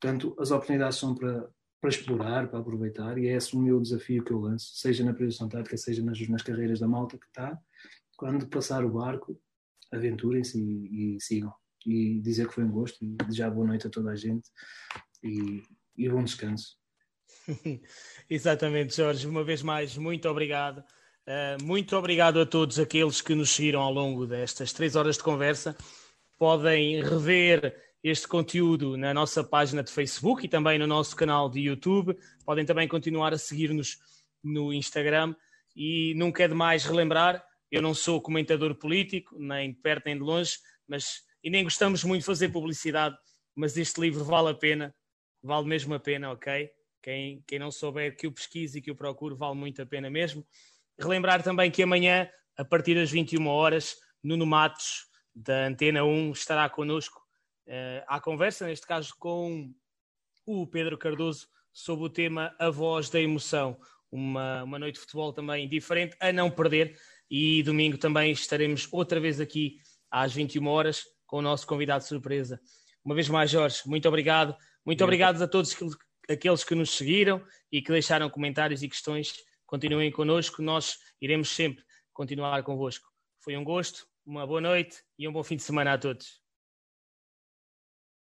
portanto, 0.00 0.34
as 0.38 0.50
oportunidades 0.50 0.98
são 0.98 1.14
para, 1.14 1.48
para 1.80 1.90
explorar, 1.90 2.48
para 2.48 2.60
aproveitar, 2.60 3.18
e 3.18 3.28
é 3.28 3.34
esse 3.34 3.54
o 3.54 3.60
meu 3.60 3.80
desafio 3.80 4.24
que 4.24 4.32
eu 4.32 4.40
lanço, 4.40 4.72
seja 4.74 5.04
na 5.04 5.12
Priorização 5.12 5.48
Tática, 5.48 5.76
seja 5.76 6.02
nas, 6.02 6.18
nas 6.28 6.42
carreiras 6.42 6.80
da 6.80 6.88
malta 6.88 7.18
que 7.18 7.26
está, 7.26 7.58
quando 8.16 8.46
passar 8.46 8.84
o 8.84 8.90
barco, 8.90 9.38
aventurem-se 9.92 10.58
e, 10.58 11.16
e, 11.16 11.20
sigam. 11.20 11.52
E 11.84 12.20
dizer 12.20 12.46
que 12.46 12.54
foi 12.54 12.64
um 12.64 12.70
gosto, 12.70 13.04
e 13.04 13.16
desejar 13.26 13.50
boa 13.50 13.66
noite 13.66 13.86
a 13.86 13.90
toda 13.90 14.12
a 14.12 14.16
gente, 14.16 14.48
e, 15.22 15.62
e 15.96 16.08
bom 16.08 16.22
descanso. 16.22 16.78
Exatamente, 18.30 18.96
Jorge. 18.96 19.26
Uma 19.26 19.44
vez 19.44 19.62
mais, 19.62 19.96
muito 19.96 20.28
obrigado. 20.28 20.84
Uh, 21.26 21.62
muito 21.62 21.96
obrigado 21.96 22.40
a 22.40 22.46
todos 22.46 22.80
aqueles 22.80 23.20
que 23.20 23.34
nos 23.34 23.50
seguiram 23.50 23.80
ao 23.80 23.92
longo 23.92 24.26
destas 24.26 24.72
três 24.72 24.96
horas 24.96 25.16
de 25.16 25.22
conversa. 25.22 25.76
Podem 26.36 27.00
rever 27.00 27.76
este 28.02 28.26
conteúdo 28.26 28.96
na 28.96 29.14
nossa 29.14 29.44
página 29.44 29.84
de 29.84 29.92
Facebook 29.92 30.44
e 30.44 30.48
também 30.48 30.78
no 30.78 30.86
nosso 30.86 31.14
canal 31.14 31.48
de 31.48 31.60
YouTube. 31.60 32.16
Podem 32.44 32.64
também 32.64 32.88
continuar 32.88 33.32
a 33.32 33.38
seguir-nos 33.38 33.98
no 34.42 34.72
Instagram. 34.72 35.34
E 35.76 36.12
nunca 36.16 36.42
é 36.42 36.48
demais 36.48 36.84
relembrar: 36.84 37.44
eu 37.70 37.80
não 37.80 37.94
sou 37.94 38.20
comentador 38.20 38.74
político, 38.74 39.36
nem 39.38 39.72
de 39.72 39.78
perto 39.78 40.06
nem 40.06 40.16
de 40.16 40.22
longe, 40.22 40.58
mas 40.88 41.22
e 41.42 41.50
nem 41.50 41.64
gostamos 41.64 42.04
muito 42.04 42.20
de 42.20 42.26
fazer 42.26 42.48
publicidade, 42.48 43.16
mas 43.54 43.76
este 43.76 44.00
livro 44.00 44.24
vale 44.24 44.50
a 44.50 44.54
pena, 44.54 44.94
vale 45.42 45.66
mesmo 45.66 45.94
a 45.94 46.00
pena, 46.00 46.30
ok? 46.30 46.70
Quem, 47.02 47.42
quem 47.46 47.58
não 47.58 47.70
souber 47.70 48.16
que 48.16 48.28
o 48.28 48.32
pesquise 48.32 48.78
e 48.78 48.82
que 48.82 48.90
o 48.90 48.96
procure, 48.96 49.34
vale 49.34 49.56
muito 49.56 49.82
a 49.82 49.86
pena 49.86 50.08
mesmo. 50.08 50.46
Relembrar 50.98 51.42
também 51.42 51.70
que 51.70 51.82
amanhã, 51.82 52.28
a 52.56 52.64
partir 52.64 52.94
das 52.94 53.10
21 53.10 53.46
horas, 53.46 53.96
Nuno 54.22 54.46
Matos, 54.46 55.06
da 55.34 55.66
Antena 55.66 56.04
1, 56.04 56.32
estará 56.32 56.68
connosco 56.68 57.20
uh, 57.66 58.04
à 58.06 58.20
conversa, 58.20 58.66
neste 58.66 58.86
caso 58.86 59.14
com 59.18 59.72
o 60.46 60.66
Pedro 60.66 60.98
Cardoso, 60.98 61.48
sobre 61.72 62.04
o 62.04 62.10
tema 62.10 62.54
A 62.58 62.70
Voz 62.70 63.08
da 63.08 63.20
Emoção. 63.20 63.78
Uma, 64.10 64.62
uma 64.62 64.78
noite 64.78 64.96
de 64.96 65.00
futebol 65.00 65.32
também 65.32 65.68
diferente, 65.68 66.16
a 66.20 66.32
não 66.32 66.50
perder. 66.50 66.98
E 67.30 67.62
domingo 67.62 67.96
também 67.96 68.30
estaremos 68.30 68.86
outra 68.92 69.18
vez 69.18 69.40
aqui 69.40 69.78
às 70.10 70.34
21 70.34 70.66
horas 70.66 71.04
com 71.26 71.38
o 71.38 71.42
nosso 71.42 71.66
convidado 71.66 72.02
de 72.02 72.08
surpresa. 72.08 72.60
Uma 73.02 73.14
vez 73.14 73.28
mais, 73.28 73.50
Jorge, 73.50 73.80
muito 73.86 74.06
obrigado. 74.06 74.54
Muito 74.84 75.02
obrigado 75.02 75.42
a 75.42 75.48
todos 75.48 75.74
aqueles 76.28 76.62
que 76.62 76.74
nos 76.74 76.90
seguiram 76.90 77.42
e 77.70 77.80
que 77.80 77.90
deixaram 77.90 78.28
comentários 78.28 78.82
e 78.82 78.88
questões 78.88 79.32
continuem 79.72 80.12
connosco, 80.12 80.60
nós 80.60 80.98
iremos 81.18 81.48
sempre 81.48 81.82
continuar 82.12 82.62
convosco. 82.62 83.08
Foi 83.40 83.56
um 83.56 83.64
gosto, 83.64 84.06
uma 84.22 84.46
boa 84.46 84.60
noite 84.60 85.02
e 85.18 85.26
um 85.26 85.32
bom 85.32 85.42
fim 85.42 85.56
de 85.56 85.62
semana 85.62 85.94
a 85.94 85.98
todos. 85.98 86.41